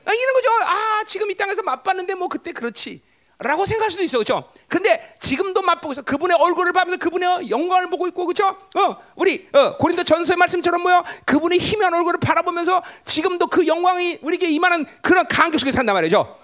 아, 0.06 0.14
이런 0.14 0.34
거죠. 0.34 0.50
아, 0.64 1.04
지금 1.06 1.30
이 1.32 1.36
땅에서 1.36 1.62
맛봤는데 1.64 2.16
뭐 2.16 2.28
그때 2.28 2.52
그렇지. 2.52 3.02
라고 3.44 3.66
생각할 3.66 3.90
수도 3.90 4.04
있어, 4.04 4.20
그렇죠? 4.20 4.52
근데 4.68 5.16
지금도 5.20 5.64
맛보고 5.64 5.94
있어. 5.94 6.04
그분의 6.04 6.38
얼굴을 6.40 6.74
보면서 6.74 6.98
그분의 6.98 7.50
영광을 7.50 7.90
보고 7.90 8.08
있고, 8.08 8.28
그렇죠? 8.28 8.46
어, 8.76 8.98
우리 9.16 9.48
어, 9.54 9.78
고린도 9.78 10.04
전서의 10.04 10.38
말씀처럼 10.38 10.82
뭐요? 10.84 11.04
그분의 11.26 11.58
희미한 11.58 11.92
얼굴을 11.92 12.20
바라보면서 12.20 12.84
지금도 13.04 13.48
그 13.48 13.66
영광이 13.66 14.20
우리에게 14.22 14.48
임하는 14.52 14.86
그런 15.02 15.28
간격 15.28 15.60
속에 15.60 15.72
산단 15.72 15.96
말이죠. 15.96 16.38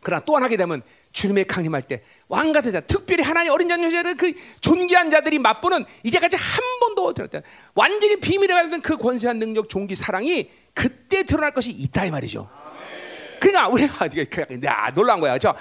그러나 0.00 0.24
또 0.24 0.36
하나게 0.36 0.56
되면 0.56 0.82
주님의 1.12 1.46
강림할 1.46 1.82
때 1.82 2.02
왕 2.28 2.52
같은 2.52 2.70
자, 2.70 2.80
특별히 2.80 3.22
하나님 3.22 3.52
어린 3.52 3.68
자녀들의 3.68 4.14
그 4.14 4.32
존귀한 4.60 5.10
자들이 5.10 5.38
맛보는 5.38 5.84
이제까지 6.02 6.36
한 6.36 6.62
번도 6.80 7.14
들었던 7.14 7.42
완전히 7.74 8.20
비밀에 8.20 8.52
가던 8.52 8.82
그 8.82 8.96
권세한 8.96 9.38
능력, 9.38 9.68
종기, 9.68 9.94
사랑이 9.94 10.50
그때 10.74 11.22
드러날 11.22 11.52
것이 11.52 11.70
있다 11.70 12.04
이 12.04 12.10
말이죠. 12.10 12.48
그러니까 13.40 13.68
우리가 13.68 14.08
야 14.64 14.92
놀란 14.94 15.20
거야, 15.20 15.32
그렇죠? 15.38 15.54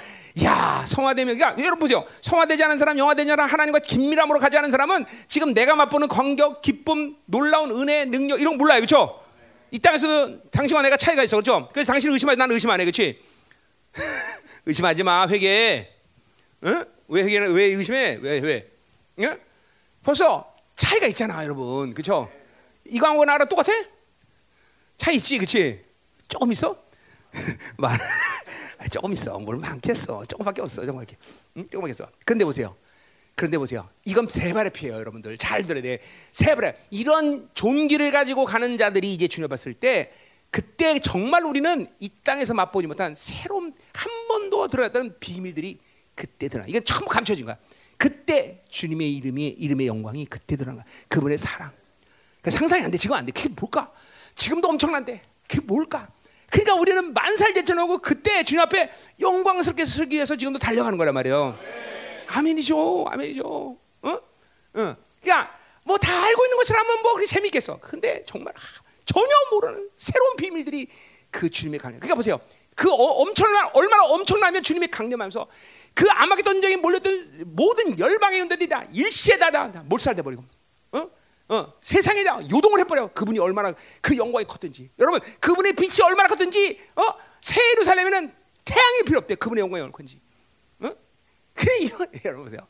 야 0.43 0.83
성화되면 0.85 1.37
그러니까 1.37 1.63
여러분 1.63 1.79
보세요. 1.79 2.05
성화되지 2.21 2.63
않은 2.65 2.77
사람, 2.79 2.97
영화되지 2.97 3.31
않은 3.31 3.45
하나님과 3.45 3.79
긴밀함으로 3.79 4.39
가지 4.39 4.57
않은 4.57 4.71
사람은 4.71 5.05
지금 5.27 5.53
내가 5.53 5.75
맛보는 5.75 6.07
광격, 6.09 6.61
기쁨, 6.61 7.15
놀라운 7.25 7.71
은혜, 7.71 8.03
능력 8.05 8.41
이런 8.41 8.53
거 8.53 8.57
몰라요, 8.57 8.79
그렇죠? 8.79 9.21
이 9.71 9.79
땅에서도 9.79 10.49
당신과 10.49 10.81
내가 10.81 10.97
차이가 10.97 11.23
있어, 11.23 11.37
그렇죠? 11.37 11.69
그래서 11.71 11.91
당신을 11.93 12.13
의심하지 12.13 12.37
나는 12.37 12.55
의심 12.55 12.69
안 12.71 12.79
해, 12.81 12.83
그렇지? 12.83 13.21
의심하지 14.67 15.01
마, 15.03 15.25
회개. 15.29 15.87
응? 16.65 16.85
왜 17.07 17.23
회개는 17.23 17.53
왜 17.53 17.63
의심해? 17.63 18.19
왜 18.21 18.39
왜? 18.39 18.69
응? 19.19 19.39
벌써 20.03 20.53
차이가 20.75 21.07
있잖아, 21.07 21.41
여러분, 21.45 21.93
그렇죠? 21.93 22.29
이광하고 22.83 23.23
나랑 23.23 23.47
똑같아? 23.47 23.71
차이 24.97 25.15
있지, 25.15 25.37
그렇지? 25.37 25.85
조금 26.27 26.51
있어? 26.51 26.83
많 27.77 27.97
조금 28.91 29.13
있어. 29.13 29.39
뭘 29.39 29.57
많겠어. 29.57 30.25
조금밖에 30.25 30.61
없어. 30.61 30.85
조금밖에. 30.85 31.15
응? 31.55 31.65
조금밖에 31.69 31.91
있어. 31.91 32.09
근데 32.25 32.43
보세요. 32.43 32.75
그런데 33.35 33.57
보세요. 33.57 33.87
이건 34.03 34.27
세 34.27 34.51
발의 34.51 34.71
피해요, 34.73 34.95
여러분들. 34.95 35.37
잘 35.37 35.63
들어야 35.63 35.81
돼. 35.81 35.99
세 36.33 36.55
발의 36.55 36.75
이런 36.89 37.49
존귀를 37.53 38.11
가지고 38.11 38.43
가는 38.43 38.77
자들이 38.77 39.13
이제 39.13 39.29
주님 39.29 39.47
봤을 39.47 39.73
때 39.73 40.11
그때 40.49 40.99
정말 40.99 41.45
우리는 41.45 41.87
이 41.99 42.09
땅에서 42.23 42.53
맛보지 42.53 42.87
못한 42.87 43.13
새로운 43.15 43.73
한 43.97 44.27
번도 44.27 44.67
드러났던 44.67 45.17
비밀들이 45.19 45.79
그때 46.13 46.47
드러나. 46.47 46.67
이건 46.67 46.83
전부 46.85 47.07
감춰진 47.07 47.45
거야. 47.45 47.57
그때 47.97 48.61
주님의 48.69 49.15
이름이 49.15 49.47
이름의 49.47 49.87
영광이 49.87 50.27
그때 50.27 50.55
거야. 50.55 50.85
그분의 51.07 51.37
사랑. 51.39 51.71
그러니까 52.41 52.51
상상이 52.51 52.83
안 52.83 52.91
돼. 52.91 52.97
지금 52.99 53.15
안 53.15 53.25
돼. 53.25 53.31
그게 53.31 53.49
뭘까? 53.49 53.91
지금도 54.35 54.67
엄청난데. 54.69 55.23
그게 55.47 55.61
뭘까? 55.61 56.09
그러니까 56.49 56.75
우리는 56.75 57.13
만살 57.13 57.53
제천하고 57.55 57.97
그때 57.97 58.43
주님 58.43 58.61
앞에 58.61 58.91
영광스럽게 59.19 59.85
서기 59.85 60.15
위해서 60.15 60.35
지금도 60.35 60.59
달려가는 60.59 60.97
거란 60.97 61.13
말이에요. 61.15 61.57
아멘이죠, 62.27 63.05
아멘이죠. 63.09 63.43
어? 63.45 64.09
어. 64.09 64.19
그러니까 64.73 65.57
뭐 65.83 65.97
다 65.97 66.23
알고 66.25 66.45
있는 66.45 66.57
것이라면 66.57 67.01
뭐 67.01 67.13
그렇게 67.13 67.25
재밌겠어. 67.27 67.79
근데 67.81 68.23
정말 68.25 68.53
하, 68.55 68.81
전혀 69.05 69.27
모르는 69.51 69.89
새로운 69.97 70.35
비밀들이 70.35 70.87
그 71.31 71.49
주님의 71.49 71.79
강림. 71.79 71.99
그러니까 71.99 72.15
보세요. 72.15 72.39
그 72.77 72.91
어, 72.91 72.93
엄청난 72.93 73.67
얼마나 73.73 74.03
엄청나면 74.03 74.61
주님의 74.61 74.91
강림하면서 74.91 75.47
그 75.95 76.05
아마겟돈 76.11 76.53
전쟁에 76.53 76.75
몰렸던 76.75 77.45
모든 77.47 77.97
열방의 77.97 78.39
군대들이 78.41 78.69
다 78.69 78.83
일시에 78.93 79.35
다다 79.39 79.65
몰살돼 79.85 80.21
버리고. 80.21 80.43
어? 80.91 81.09
어, 81.49 81.73
세상에 81.81 82.23
다 82.23 82.39
요동을 82.39 82.79
해버려. 82.81 83.11
그분이 83.13 83.39
얼마나 83.39 83.73
그 83.99 84.15
영광이 84.15 84.45
컸든지. 84.45 84.91
여러분, 84.99 85.19
그분의 85.39 85.73
빛이 85.73 86.03
얼마나 86.03 86.29
컸든지, 86.29 86.79
어, 86.95 87.01
새 87.41 87.59
예루살렘에는 87.71 88.31
태양이 88.63 89.03
필요 89.07 89.17
없대. 89.17 89.33
그분의 89.35 89.63
영광이 89.63 89.81
얼마나 89.81 89.97
큰지. 89.97 90.21
어? 90.81 90.91
그래, 91.55 91.77
이런, 91.79 92.07
여러분 92.25 92.45
보세요. 92.45 92.67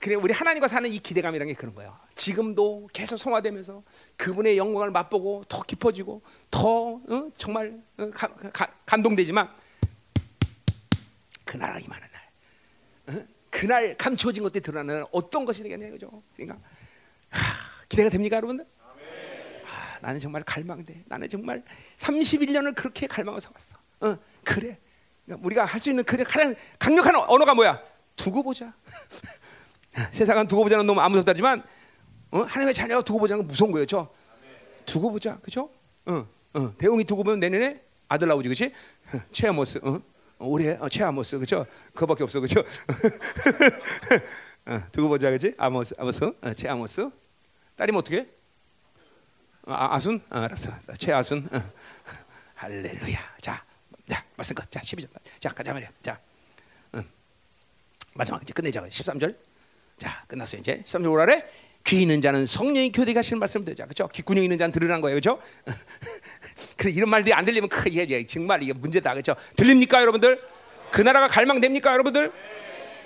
그래, 0.00 0.14
우리 0.14 0.32
하나님과 0.32 0.66
사는 0.66 0.88
이 0.90 0.98
기대감이라는 0.98 1.52
게 1.52 1.54
그런 1.54 1.74
거예요. 1.74 1.94
지금도 2.14 2.88
계속 2.90 3.18
성화되면서 3.18 3.82
그분의 4.16 4.56
영광을 4.56 4.90
맛보고 4.90 5.44
더 5.46 5.62
깊어지고 5.62 6.22
더 6.50 6.94
어? 6.94 7.30
정말 7.36 7.78
어? 7.98 8.08
가, 8.10 8.28
가, 8.28 8.66
감동되지만 8.86 9.50
그날 11.44 11.82
임하는 11.82 12.08
날, 12.10 13.18
어? 13.18 13.26
그날 13.50 13.94
감추어진 13.98 14.42
것들이 14.42 14.62
드러나는 14.62 15.04
어떤 15.12 15.44
것이 15.44 15.62
되겠냐 15.62 15.90
그죠? 15.90 16.22
그러니까 16.34 16.58
하, 17.28 17.84
기대가 17.86 18.08
됩니까, 18.08 18.36
여러분들? 18.36 18.64
아, 19.66 19.98
나는 20.00 20.18
정말 20.18 20.42
갈망돼. 20.44 21.04
나는 21.08 21.28
정말 21.28 21.62
31년을 21.98 22.74
그렇게 22.74 23.06
갈망해서 23.06 23.50
왔어. 23.52 23.76
어, 24.00 24.18
그래. 24.44 24.78
그러니까 25.26 25.46
우리가 25.46 25.64
할 25.66 25.78
수 25.78 25.90
있는 25.90 26.04
그래 26.04 26.24
가장 26.24 26.54
강력한 26.78 27.16
언어가 27.16 27.52
뭐야? 27.52 27.82
두고 28.16 28.42
보자. 28.42 28.72
세상은 30.10 30.46
두고 30.46 30.64
보자는 30.64 30.86
너무 30.86 31.00
아무 31.00 31.16
섭다지만 31.16 31.62
어? 32.30 32.42
하나님의 32.42 32.74
자녀가 32.74 33.02
두고 33.02 33.20
보자는 33.20 33.42
건 33.42 33.48
무서운 33.48 33.72
거예요, 33.72 33.86
저. 33.86 34.10
두고 34.86 35.10
보자, 35.10 35.38
그렇죠? 35.38 35.70
어, 36.06 36.26
어, 36.54 36.74
대웅이 36.78 37.04
두고 37.04 37.24
보면 37.24 37.40
내년에 37.40 37.82
아들 38.08 38.28
나오지, 38.28 38.48
그렇지? 38.48 38.72
최아모스, 39.32 39.80
어? 39.82 40.00
올해 40.38 40.76
어, 40.80 40.88
최아모스, 40.88 41.36
그렇죠? 41.36 41.66
그거밖에 41.94 42.24
없어, 42.24 42.40
그렇죠? 42.40 42.60
어, 44.66 44.82
두고 44.92 45.08
보자, 45.08 45.28
그렇지? 45.28 45.54
아모스, 45.58 45.94
아모스, 45.98 46.24
어, 46.40 46.54
최아모스. 46.54 47.10
딸이면 47.76 47.98
어떻게? 47.98 48.28
어, 49.66 49.72
아, 49.72 49.94
아순? 49.96 50.22
어, 50.30 50.38
알았어, 50.38 50.72
최아순. 50.98 51.48
어. 51.52 51.60
할렐루야. 52.54 53.18
자, 53.40 53.64
자, 54.08 54.24
말씀 54.36 54.54
끝. 54.54 54.70
자, 54.70 54.80
12절. 54.80 55.08
자, 55.38 55.48
가자 55.50 55.72
말이야. 55.72 55.88
자, 56.02 56.20
응. 56.94 57.02
마지막 58.12 58.42
이제 58.42 58.52
끝내자. 58.52 58.82
13절. 58.82 59.49
자, 60.00 60.24
끝났어요 60.26 60.60
이제. 60.60 60.82
13절 60.86 61.12
오라래. 61.12 61.44
귀 61.84 62.02
있는 62.02 62.20
자는 62.20 62.46
성령이 62.46 62.90
교대 62.90 63.12
가시는 63.12 63.38
말씀을 63.38 63.66
듣자. 63.66 63.84
그렇죠? 63.84 64.08
귓구녕 64.08 64.42
있는 64.42 64.58
자는 64.58 64.72
들으라는 64.72 65.00
거예요. 65.02 65.20
그렇죠? 65.20 65.40
그래 66.76 66.90
이런 66.90 67.10
말들이 67.10 67.34
안 67.34 67.44
들리면 67.44 67.68
크 67.68 67.88
이게 67.88 68.26
정말 68.26 68.62
이게 68.62 68.72
문제다. 68.72 69.12
그렇죠? 69.12 69.36
들립니까, 69.56 70.00
여러분들? 70.00 70.40
그 70.90 71.02
나라가 71.02 71.28
갈망됩니까, 71.28 71.92
여러분들? 71.92 72.32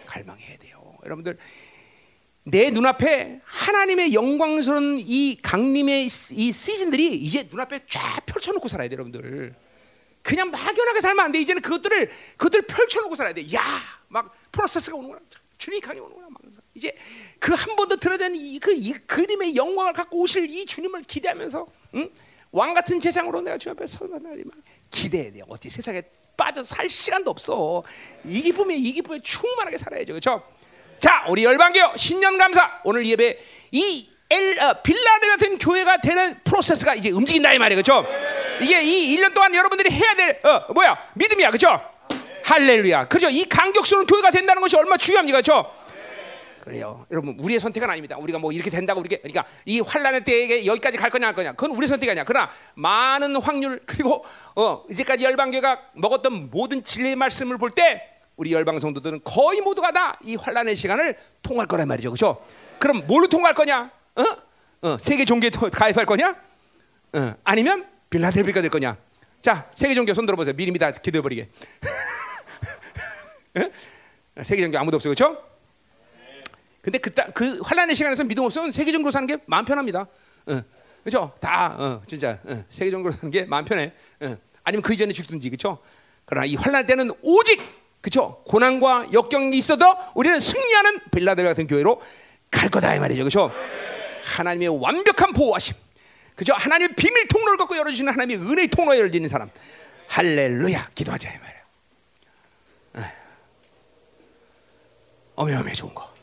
갈망해야 0.06 0.56
돼요. 0.58 0.94
여러분들 1.04 1.36
내 2.44 2.70
눈앞에 2.70 3.40
하나님의 3.44 4.14
영광스러운 4.14 5.00
이 5.00 5.36
강림의 5.42 6.06
이 6.06 6.52
시즌들이 6.52 7.14
이제 7.14 7.48
눈앞에 7.50 7.80
쫙 7.90 8.24
펼쳐놓고 8.26 8.68
살아야 8.68 8.88
돼요, 8.88 8.96
여러분들. 8.98 9.54
그냥 10.22 10.50
막연하게 10.50 11.00
살면 11.00 11.24
안 11.24 11.32
돼. 11.32 11.40
이제는 11.40 11.60
그것들을 11.60 12.10
그것들 12.36 12.62
펼쳐놓고 12.62 13.14
살아야 13.14 13.34
돼. 13.34 13.42
야, 13.54 13.62
막 14.08 14.34
프로세스가 14.52 14.96
오는구나. 14.96 15.20
주님이 15.58 15.80
강이 15.80 16.00
오는구나. 16.00 16.28
막 16.74 16.76
이제 16.76 16.92
그 17.38 17.54
한 17.54 17.76
번도 17.76 17.96
드러낸 17.96 18.34
이그 18.34 18.72
이 18.74 18.92
그림의 19.06 19.54
영광을 19.56 19.92
갖고 19.92 20.18
오실 20.20 20.50
이 20.50 20.64
주님을 20.66 21.02
기대하면서 21.04 21.66
응? 21.94 22.10
왕 22.50 22.74
같은 22.74 22.98
제장으로 23.00 23.40
내가 23.40 23.58
주님 23.58 23.76
앞에 23.76 23.86
서는 23.86 24.22
날이 24.22 24.42
막 24.44 24.54
기대해야 24.90 25.32
돼요. 25.32 25.44
어찌 25.48 25.70
세상에 25.70 26.02
빠져 26.36 26.62
살 26.62 26.88
시간도 26.88 27.30
없어. 27.30 27.82
이 28.24 28.42
기쁨에 28.42 28.76
이 28.76 28.92
기쁨에 28.92 29.20
충만하게 29.20 29.78
살아야죠. 29.78 30.12
그렇죠? 30.12 30.42
자, 30.98 31.24
우리 31.28 31.44
열방교 31.44 31.96
신년 31.96 32.38
감사 32.38 32.80
오늘 32.84 33.04
예배 33.06 33.38
이 33.72 34.10
엘, 34.30 34.58
어, 34.58 34.82
빌라델 34.82 35.30
같은 35.30 35.58
교회가 35.58 35.98
되는 35.98 36.40
프로세스가 36.44 36.94
이제 36.94 37.10
움직인다 37.10 37.52
이 37.52 37.58
말이에요. 37.58 37.82
그렇죠? 37.82 38.06
이게 38.60 38.82
이 38.82 39.16
1년 39.16 39.34
동안 39.34 39.54
여러분들이 39.54 39.90
해야 39.90 40.14
될 40.14 40.40
어, 40.44 40.72
뭐야? 40.72 40.96
믿음이야. 41.14 41.50
그렇죠? 41.50 41.80
할렐루야. 42.44 43.06
그렇죠? 43.08 43.28
이 43.30 43.44
강격스러운 43.44 44.06
교회가 44.06 44.30
된다는 44.30 44.60
것이 44.62 44.76
얼마나 44.76 44.96
중요합니까? 44.96 45.40
그렇죠? 45.40 45.83
그래요. 46.64 47.04
여러분, 47.10 47.36
우리의 47.38 47.60
선택은 47.60 47.90
아닙니다. 47.90 48.16
우리가 48.18 48.38
뭐 48.38 48.50
이렇게 48.50 48.70
된다고 48.70 49.00
이렇게 49.00 49.18
그러니까 49.18 49.44
이 49.66 49.80
환란의 49.80 50.24
때에 50.24 50.64
여기까지 50.64 50.96
갈 50.96 51.10
거냐 51.10 51.26
할 51.26 51.34
거냐. 51.34 51.52
그건 51.52 51.76
우리 51.76 51.86
선택이 51.86 52.10
아니야. 52.10 52.24
그러나 52.24 52.50
많은 52.74 53.36
확률 53.36 53.82
그리고 53.84 54.24
어, 54.56 54.82
이제까지 54.88 55.24
열방교가 55.24 55.90
먹었던 55.92 56.48
모든 56.50 56.82
진리의 56.82 57.16
말씀을 57.16 57.58
볼 57.58 57.70
때 57.72 58.08
우리 58.36 58.50
열방 58.52 58.80
성도들은 58.80 59.20
거의 59.24 59.60
모두가 59.60 59.92
다 59.92 60.16
이 60.24 60.36
환란의 60.36 60.74
시간을 60.74 61.18
통할 61.42 61.66
거란 61.66 61.86
말이죠. 61.86 62.10
그렇죠? 62.10 62.42
그럼 62.78 63.06
뭘로 63.06 63.26
통할 63.26 63.52
거냐? 63.52 63.90
어? 64.16 64.24
어, 64.88 64.96
세계 64.98 65.26
종교에 65.26 65.50
가입할 65.50 66.06
거냐? 66.06 66.34
어, 67.12 67.34
아니면 67.44 67.86
빌라델비가 68.08 68.62
될 68.62 68.70
거냐? 68.70 68.96
자, 69.42 69.70
세계 69.74 69.92
종교 69.94 70.14
손 70.14 70.24
들어보세요. 70.24 70.54
미리 70.56 70.72
다 70.78 70.90
기도해 70.90 71.20
버리게. 71.20 71.48
세계 74.42 74.62
종교 74.62 74.78
아무도 74.78 74.96
없어, 74.96 75.10
그렇죠? 75.10 75.53
근데 76.84 76.98
그, 76.98 77.10
그 77.32 77.60
환란의 77.62 77.96
시간에서 77.96 78.24
믿음 78.24 78.44
없으면 78.44 78.70
세계적으로 78.70 79.10
사는 79.10 79.26
게 79.26 79.38
마음 79.46 79.64
편합니다. 79.64 80.06
어, 80.46 80.62
그렇죠? 81.02 81.32
다 81.40 81.74
어, 81.78 82.02
진짜 82.06 82.38
어, 82.44 82.62
세계적으로 82.68 83.10
사는 83.10 83.30
게 83.30 83.46
마음 83.46 83.64
편해. 83.64 83.92
어. 84.20 84.36
아니면 84.64 84.82
그 84.82 84.92
이전에 84.92 85.12
죽든지 85.12 85.48
그렇죠? 85.48 85.78
그러나 86.26 86.44
이 86.44 86.54
환란 86.56 86.84
때는 86.84 87.10
오직 87.22 87.60
그렇죠? 88.02 88.42
고난과 88.46 89.08
역경이 89.14 89.56
있어도 89.56 89.96
우리는 90.14 90.38
승리하는 90.38 91.00
빌라델 91.10 91.46
같은 91.46 91.66
교회로 91.66 92.02
갈 92.50 92.68
거다 92.68 92.94
이 92.94 92.98
말이죠, 92.98 93.22
그렇죠? 93.22 93.50
하나님의 94.36 94.80
완벽한 94.80 95.32
보호하심, 95.32 95.74
그죠? 96.34 96.52
하나님의 96.54 96.96
비밀 96.96 97.26
통로를 97.28 97.56
갖고 97.56 97.76
열어주시는 97.76 98.12
하나님의 98.12 98.46
은혜의 98.46 98.68
통로에 98.68 98.98
열리는 98.98 99.26
사람, 99.28 99.50
할렐루야, 100.08 100.90
기도하자 100.94 101.30
이 101.30 101.38
말이에요. 101.38 101.54
어메어메 105.36 105.72
좋은 105.72 105.94
거. 105.94 106.13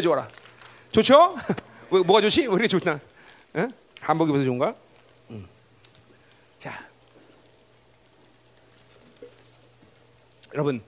좋아라. 0.00 0.28
좋죠? 0.92 1.36
뭐가 1.90 2.20
좋지? 2.20 2.42
왜 2.42 2.54
이렇게 2.54 2.68
좋나? 2.68 3.00
응? 3.56 3.70
한복 4.00 4.28
입어서 4.28 4.44
좋은가? 4.44 4.74
응. 5.30 5.46
자, 6.58 6.86
여러분, 10.54 10.82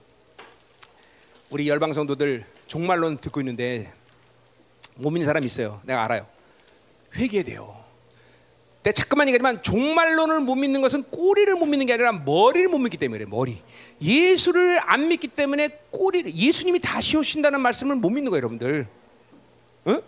우리 1.49 1.67
열방 1.69 1.93
성도들 1.93 2.45
종말론 2.67 3.17
듣고 3.17 3.41
있는데 3.41 3.93
못 4.95 5.09
믿는 5.11 5.25
사람 5.25 5.43
있어요. 5.43 5.81
내가 5.83 6.03
알아요. 6.03 6.27
회개해야 7.15 7.43
돼요. 7.45 7.84
내가 8.85 8.91
자꾸만 8.91 9.27
얘기하지만 9.27 9.63
종말론을 9.63 10.41
못 10.41 10.53
믿는 10.55 10.79
것은 10.79 11.03
꼬리를 11.05 11.51
못 11.55 11.65
믿는 11.65 11.87
게 11.87 11.93
아니라 11.93 12.11
머리를 12.11 12.69
못 12.69 12.77
믿기 12.77 12.97
때문에 12.97 13.25
머리. 13.25 13.59
예수를 13.99 14.79
안 14.79 15.07
믿기 15.07 15.27
때문에 15.27 15.69
꼬리를 15.89 16.31
예수님이 16.31 16.79
다시 16.79 17.17
오신다는 17.17 17.61
말씀을 17.61 17.95
못 17.95 18.11
믿는 18.11 18.29
거예요, 18.29 18.41
여러분들. 18.41 18.87
응? 19.87 20.01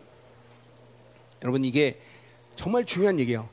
여러분 1.41 1.65
이게 1.65 1.99
정말 2.55 2.85
중요한 2.85 3.19
얘기예요. 3.19 3.49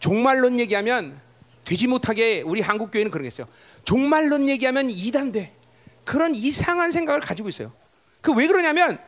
종말론 0.00 0.58
얘기하면 0.58 1.20
되지 1.64 1.86
못하게 1.86 2.42
우리 2.42 2.60
한국 2.60 2.90
교회는 2.90 3.12
그러겠어요. 3.12 3.46
종말론 3.84 4.48
얘기하면 4.48 4.90
이단돼. 4.90 5.52
그런 6.04 6.34
이상한 6.34 6.90
생각을 6.90 7.20
가지고 7.20 7.48
있어요. 7.48 7.72
그 8.20 8.32
왜 8.32 8.48
그러냐면 8.48 8.98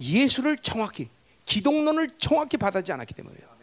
예수를 0.00 0.56
정확히 0.56 1.08
기독론을 1.46 2.10
정확히 2.18 2.56
받아지 2.56 2.90
않았기 2.90 3.14
때문이에요. 3.14 3.53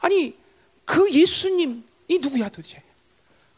어? 0.00 0.06
아니 0.06 0.36
그 0.84 1.10
예수님이 1.10 1.82
누구야 2.08 2.48
도대체? 2.48 2.82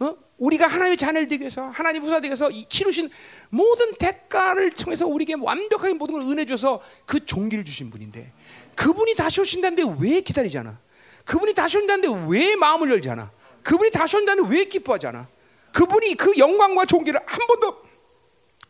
어? 0.00 0.16
우리가 0.38 0.66
하나님의 0.66 0.96
자녀를 0.96 1.28
되기 1.28 1.42
위해서 1.42 1.68
하나님 1.68 2.02
후사 2.02 2.16
되기 2.16 2.28
위해서 2.28 2.50
치르신 2.68 3.08
모든 3.50 3.94
대가를 3.94 4.70
통해서 4.70 5.06
우리에게 5.06 5.34
완벽하게 5.38 5.94
모든 5.94 6.14
걸 6.18 6.22
은혜 6.22 6.44
줘서 6.44 6.82
그 7.06 7.24
종기를 7.24 7.64
주신 7.64 7.90
분인데 7.90 8.32
그분이 8.74 9.14
다시 9.14 9.40
오신다는데 9.40 9.96
왜 10.00 10.20
기다리지 10.20 10.58
않아? 10.58 10.78
그분이 11.24 11.54
다시 11.54 11.78
온다는데 11.78 12.26
왜 12.28 12.56
마음을 12.56 12.90
열지 12.90 13.08
않아? 13.10 13.30
그분이 13.62 13.92
다시 13.92 14.16
온다는데 14.16 14.54
왜 14.54 14.64
기뻐하지 14.64 15.06
않아? 15.06 15.28
그분이 15.72 16.16
그 16.16 16.36
영광과 16.36 16.84
종기를 16.84 17.20
한 17.24 17.46
번도 17.46 17.82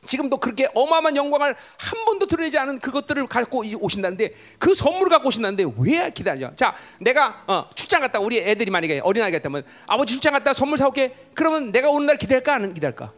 지금도 0.04 0.38
그렇게 0.38 0.68
어마어마한 0.74 1.16
영광을 1.16 1.54
한 1.76 2.04
번도 2.04 2.26
드러내지 2.26 2.58
않은 2.58 2.80
그것들을 2.80 3.26
갖고 3.28 3.62
오신다는데 3.80 4.34
그 4.58 4.74
선물을 4.74 5.08
갖고 5.10 5.28
오신다는데 5.28 5.64
왜 5.78 6.10
기다려? 6.10 6.52
자, 6.56 6.74
내가 6.98 7.44
어, 7.46 7.68
출장 7.74 8.00
갔다 8.00 8.18
우리 8.18 8.38
애들이 8.38 8.70
만약에 8.70 9.00
어린아이 9.04 9.30
같다면 9.30 9.62
아버지 9.86 10.14
출장 10.14 10.32
갔다 10.32 10.52
선물 10.52 10.78
사올게. 10.78 11.14
그러면 11.34 11.70
내가 11.70 11.88
오는 11.88 12.06
날 12.06 12.16
기대할까 12.16 12.54
안 12.54 12.74
기대할까? 12.74 13.12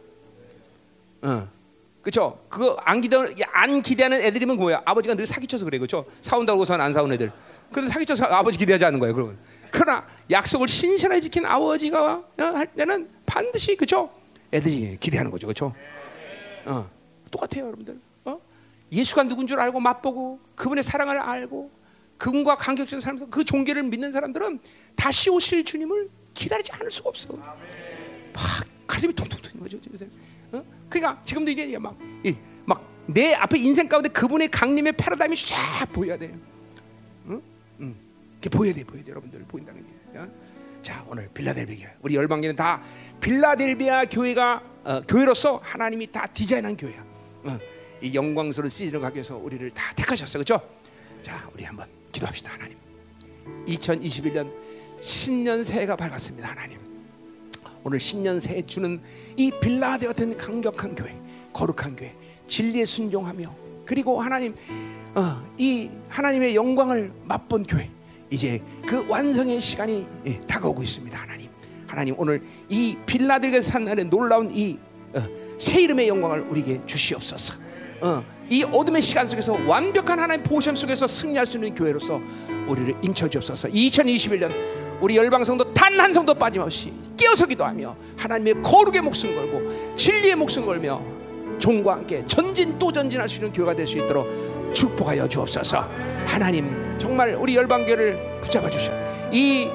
어. 1.23 1.47
그렇죠? 2.03 2.39
그거 2.49 2.77
안 2.85 3.01
기대 3.01 3.17
안 3.51 3.81
기대하는 3.81 4.21
애들이면 4.21 4.57
뭐야? 4.57 4.83
아버지가 4.85 5.15
늘 5.15 5.25
사기쳐서 5.25 5.65
그래, 5.65 5.79
그렇죠? 5.79 6.05
사온다고선 6.21 6.79
안 6.79 6.93
사온 6.93 7.11
애들. 7.13 7.31
그런 7.71 7.87
사기쳐서 7.87 8.25
아버지 8.25 8.59
기대하지 8.59 8.85
않는 8.85 8.99
거예요, 8.99 9.15
그러면. 9.15 9.39
그러나 9.71 10.05
약속을 10.29 10.67
신실하게 10.67 11.19
지킨 11.19 11.47
아버지가 11.47 12.13
어, 12.13 12.43
할 12.43 12.67
때는 12.67 13.09
반드시 13.25 13.75
그렇죠? 13.75 14.11
애들이 14.53 14.97
기대하는 14.99 15.31
거죠, 15.31 15.47
그렇죠? 15.47 15.73
어, 16.65 16.89
똑같아요, 17.31 17.65
여러분들. 17.67 17.99
어? 18.25 18.39
예수가 18.91 19.23
누군 19.23 19.47
줄 19.47 19.59
알고 19.59 19.79
맛보고 19.79 20.39
그분의 20.55 20.83
사랑을 20.83 21.19
알고 21.19 21.71
그분과 22.17 22.55
관계없이 22.55 22.99
살면서 22.99 23.27
그 23.27 23.43
종교를 23.43 23.83
믿는 23.83 24.11
사람들은 24.11 24.59
다시 24.95 25.29
오실 25.29 25.65
주님을 25.65 26.09
기다리지 26.33 26.71
않을 26.73 26.91
수가 26.91 27.09
없어. 27.09 27.35
막 27.35 27.53
가슴이 28.87 29.13
통통 29.13 29.41
튀는 29.41 29.63
거죠, 29.63 29.79
지금. 29.81 30.09
어? 30.51 30.63
그러니까 30.89 31.21
지금도 31.23 31.51
이게 31.51 31.77
막, 31.77 31.97
막 32.65 32.95
내 33.07 33.33
앞에 33.33 33.59
인생 33.59 33.87
가운데 33.87 34.09
그분의 34.09 34.49
강림의 34.49 34.93
패러다임이 34.93 35.35
쫙 35.35 35.85
보여야 35.93 36.17
돼요. 36.17 36.35
그게 37.25 38.49
보여야 38.49 38.73
돼, 38.73 38.83
보여야 38.83 39.03
돼, 39.03 39.11
여러분들 39.11 39.43
보인다는 39.47 39.85
게. 39.85 40.19
어? 40.19 40.27
자, 40.81 41.03
오늘 41.07 41.29
빌라델비아. 41.33 41.89
우리 42.01 42.15
열방교는 42.15 42.55
다 42.55 42.81
빌라델비아 43.19 44.05
교회가 44.05 44.61
어, 44.85 45.01
교회로서 45.01 45.59
하나님이 45.63 46.11
다 46.11 46.27
디자인한 46.27 46.77
교회야. 46.77 47.03
어, 47.45 47.59
이 48.01 48.13
영광스러운 48.13 48.69
시즌을 48.69 48.99
가기 48.99 49.15
위해서 49.15 49.35
우리를 49.35 49.71
다 49.71 49.91
택하셨어, 49.95 50.37
그렇죠? 50.37 50.61
자, 51.23 51.49
우리 51.53 51.63
한번 51.63 51.87
기도합시다, 52.11 52.51
하나님. 52.51 52.77
2021년 53.67 54.51
신년 55.01 55.63
새해가 55.63 55.95
밝았습니다, 55.95 56.49
하나님. 56.49 56.77
오늘 57.83 57.99
신년 57.99 58.39
새해 58.39 58.61
주는 58.61 59.01
이 59.35 59.51
빌라데 59.59 60.05
같은 60.05 60.37
강력한 60.37 60.93
교회, 60.93 61.15
거룩한 61.51 61.95
교회, 61.95 62.15
진리에 62.47 62.85
순종하며 62.85 63.55
그리고 63.85 64.21
하나님 64.21 64.55
어, 65.15 65.41
이 65.57 65.89
하나님의 66.09 66.55
영광을 66.55 67.11
맛본 67.23 67.63
교회 67.63 67.89
이제 68.29 68.61
그 68.85 69.07
완성의 69.07 69.61
시간이 69.61 70.05
예, 70.27 70.41
다가오고 70.41 70.83
있습니다, 70.83 71.19
하나님. 71.19 71.44
하나님 71.95 72.13
오늘 72.17 72.43
이 72.67 72.97
빌라들에게 73.05 73.61
산 73.61 73.85
날에 73.85 74.03
놀라운 74.03 74.51
이새 74.53 74.77
어, 75.15 75.79
이름의 75.79 76.09
영광을 76.09 76.41
우리에게 76.41 76.81
주시옵소서. 76.85 77.53
어, 78.01 78.21
이 78.49 78.63
어둠의 78.65 79.01
시간 79.01 79.25
속에서 79.25 79.57
완벽한 79.65 80.19
하나님 80.19 80.43
보호심 80.43 80.75
속에서 80.75 81.07
승리할 81.07 81.45
수 81.45 81.55
있는 81.55 81.73
교회로서 81.73 82.19
우리를 82.67 82.95
인쳐 83.01 83.29
주옵소서. 83.29 83.69
2021년 83.69 84.51
우리 84.99 85.15
열방성도 85.15 85.69
단 85.69 85.95
한 85.97 86.13
성도 86.13 86.33
빠짐없이 86.33 86.91
깨어서 87.15 87.45
기도하며 87.45 87.95
하나님의 88.17 88.61
거룩의 88.61 89.01
목숨 89.01 89.33
걸고 89.33 89.95
진리의 89.95 90.35
목숨 90.35 90.65
걸며 90.65 91.01
종과 91.57 91.93
함께 91.93 92.21
전진 92.27 92.77
또 92.77 92.91
전진할 92.91 93.29
수 93.29 93.35
있는 93.37 93.53
교회가 93.53 93.73
될 93.73 93.87
수 93.87 93.97
있도록 93.97 94.27
축복하여 94.73 95.29
주옵소서. 95.29 95.89
하나님 96.25 96.97
정말 96.97 97.33
우리 97.35 97.55
열방교를 97.55 98.41
붙잡아 98.41 98.69
주시오. 98.69 98.93
이 99.31 99.69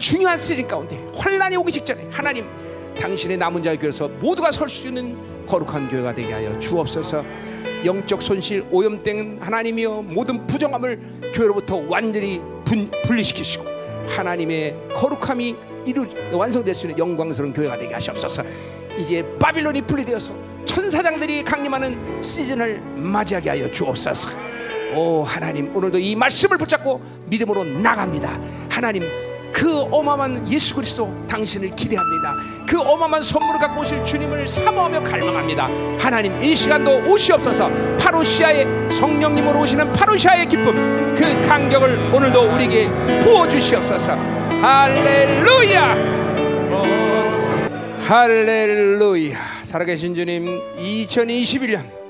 중요한 0.00 0.38
시즌 0.38 0.66
가운데 0.66 0.98
환란이 1.14 1.56
오기 1.58 1.70
직전에 1.70 2.08
하나님 2.10 2.46
당신의 2.98 3.36
남은 3.36 3.62
자의 3.62 3.78
교회에서 3.78 4.08
모두가 4.08 4.50
설 4.50 4.68
수 4.68 4.88
있는 4.88 5.16
거룩한 5.46 5.88
교회가 5.88 6.14
되게 6.14 6.32
하여 6.32 6.58
주옵소서. 6.58 7.22
영적 7.84 8.22
손실, 8.22 8.64
오염된 8.70 9.38
하나님이여 9.40 10.02
모든 10.02 10.46
부정함을 10.46 11.00
교회로부터 11.34 11.82
완전히 11.88 12.40
분, 12.64 12.90
분리시키시고 13.04 13.64
하나님의 14.08 14.74
거룩함이 14.94 15.56
이루 15.86 16.06
완성될 16.32 16.74
수 16.74 16.86
있는 16.86 16.98
영광스러운 16.98 17.52
교회가 17.52 17.76
되게 17.76 17.92
하시옵소서. 17.92 18.42
이제 18.98 19.24
바빌론이 19.38 19.82
분리되어서 19.82 20.32
천사장들이 20.64 21.44
강림하는 21.44 22.22
시즌을 22.22 22.80
맞이하게 22.96 23.50
하여 23.50 23.70
주옵소서. 23.70 24.30
오 24.94 25.22
하나님 25.22 25.74
오늘도 25.74 25.98
이 25.98 26.16
말씀을 26.16 26.56
붙잡고 26.58 27.00
믿음으로 27.26 27.64
나갑니다. 27.64 28.40
하나님 28.68 29.04
그 29.52 29.80
어마어마한 29.90 30.50
예수 30.50 30.74
그리스도 30.74 31.12
당신을 31.28 31.74
기대합니다. 31.74 32.34
그 32.66 32.80
어마어마한 32.80 33.22
선물을 33.22 33.60
갖고 33.60 33.80
오실 33.80 34.04
주님을 34.04 34.46
사모하며 34.46 35.02
갈망합니다. 35.02 35.68
하나님 35.98 36.42
이 36.42 36.54
시간도 36.54 37.10
오시옵소서 37.10 37.70
파루시아의 37.98 38.90
성령님으로 38.90 39.60
오시는 39.60 39.92
파루시아의 39.92 40.46
기쁨 40.46 41.14
그 41.16 41.46
간격을 41.46 42.10
오늘도 42.12 42.52
우리에게 42.54 42.88
부어 43.20 43.48
주시옵소서. 43.48 44.12
할렐루야. 44.62 46.20
할렐루야. 48.06 49.38
살아계신 49.62 50.14
주님 50.14 50.60
2021년 50.76 52.00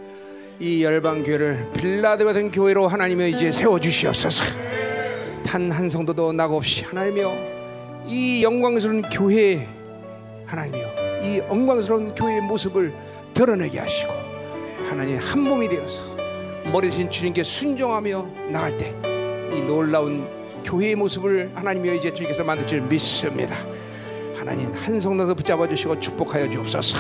이 0.59 0.85
열방교회를 0.85 1.71
빌라드 1.75 2.25
같은 2.25 2.51
교회로 2.51 2.89
하나님여 2.89 3.27
이제 3.29 3.53
세워주시옵소서. 3.53 4.45
단 5.45 5.71
한 5.71 5.89
성도도 5.89 6.33
나고 6.33 6.57
없이 6.57 6.85
하나님이여 6.85 8.05
이 8.07 8.43
영광스러운 8.43 9.03
교회 9.03 9.67
하나님이여 10.47 10.87
이 11.23 11.39
영광스러운 11.39 12.15
교회의 12.15 12.41
모습을 12.43 12.93
드러내게 13.35 13.79
하시고 13.79 14.13
하나님 14.89 15.19
한 15.19 15.41
몸이 15.41 15.69
되어서 15.69 16.03
머리 16.73 16.89
대신 16.89 17.09
주님께 17.09 17.43
순종하며 17.43 18.27
나갈 18.51 18.77
때 18.77 18.95
이 19.53 19.61
놀라운 19.63 20.29
교회의 20.65 20.95
모습을 20.95 21.51
하나님이여 21.57 21.95
이제 21.95 22.13
주님께서 22.13 22.45
만들 22.45 22.65
줄 22.69 22.81
믿습니다. 22.83 23.57
하나님 24.37 24.73
한 24.73 25.01
성도서 25.01 25.35
붙잡아 25.35 25.69
주시고 25.69 25.99
축복하여 25.99 26.49
주옵소서. 26.49 26.97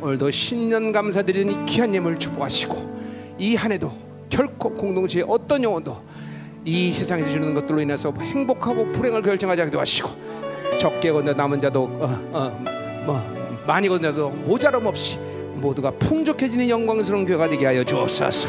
오늘도 0.00 0.30
신년 0.32 0.90
감사드리는 0.90 1.64
귀한 1.66 1.94
예물 1.94 2.18
축복하시고 2.18 3.36
이 3.38 3.54
한 3.54 3.70
해도 3.70 3.92
결코 4.28 4.70
공동체의 4.74 5.26
어떤 5.28 5.62
영혼도 5.62 5.96
이 6.64 6.92
세상에서 6.92 7.30
주는 7.30 7.54
것들로 7.54 7.80
인해서 7.80 8.12
행복하고 8.18 8.92
불행을 8.92 9.22
결정하지 9.22 9.62
않게 9.62 9.76
하시고 9.76 10.10
적게 10.78 11.10
건너 11.12 11.32
남은 11.32 11.60
자도 11.60 11.84
어, 11.84 12.30
어, 12.32 13.02
뭐 13.06 13.60
많이 13.66 13.88
건너도 13.88 14.30
모자람 14.30 14.86
없이 14.86 15.18
모두가 15.54 15.90
풍족해지는 15.92 16.68
영광스러운 16.68 17.26
교회가 17.26 17.48
되게 17.48 17.66
하여 17.66 17.84
주옵소서. 17.84 18.48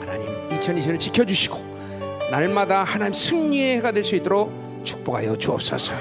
하나님 0.00 0.48
2020년을 0.48 0.98
지켜주시고 0.98 1.76
날마다 2.30 2.82
하나님 2.82 3.12
승리의 3.14 3.76
해가 3.76 3.92
될 3.92 4.02
수 4.02 4.16
있도록 4.16 4.52
축복하여 4.82 5.36
주옵소서. 5.36 5.94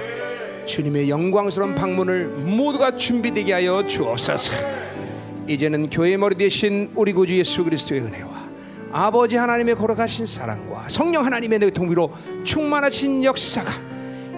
주님의 0.65 1.09
영광스러운 1.09 1.75
방문을 1.75 2.27
모두가 2.27 2.91
준비되게 2.91 3.53
하여 3.53 3.85
주옵소서. 3.85 4.53
이제는 5.47 5.89
교회 5.91 6.17
머리 6.17 6.35
대신 6.35 6.89
우리 6.95 7.13
구주 7.13 7.37
예수 7.37 7.63
그리스도의 7.63 8.01
은혜와 8.01 8.44
아버지 8.97 9.35
하나님의 9.35 9.75
거룩하신 9.75 10.25
사랑과 10.25 10.87
성령 10.87 11.25
하나님의 11.25 11.59
동비로 11.71 12.13
충만하신 12.45 13.25
역사가 13.25 13.69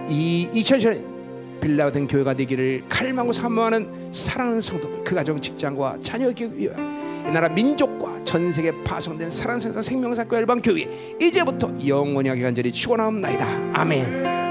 이 0.09 0.49
2000년 0.51 1.59
빌라 1.61 1.85
같은 1.85 2.07
교회가 2.07 2.33
되기를 2.33 2.85
갈망하고 2.89 3.33
사모하는 3.33 4.11
사랑하는 4.11 4.59
성도들 4.59 5.03
그 5.03 5.13
가정 5.13 5.39
직장과 5.39 5.97
자녀 6.01 6.33
교회 6.33 6.49
이 6.57 7.31
나라 7.31 7.47
민족과 7.49 8.23
전 8.23 8.51
세계 8.51 8.71
파송된 8.83 9.29
사랑생사 9.29 9.79
생명사과 9.79 10.35
열방 10.37 10.59
교회 10.63 10.89
이제부터 11.21 11.71
영원히 11.85 12.29
간절히 12.41 12.71
축원하옵나이다 12.71 13.45
아멘. 13.73 14.46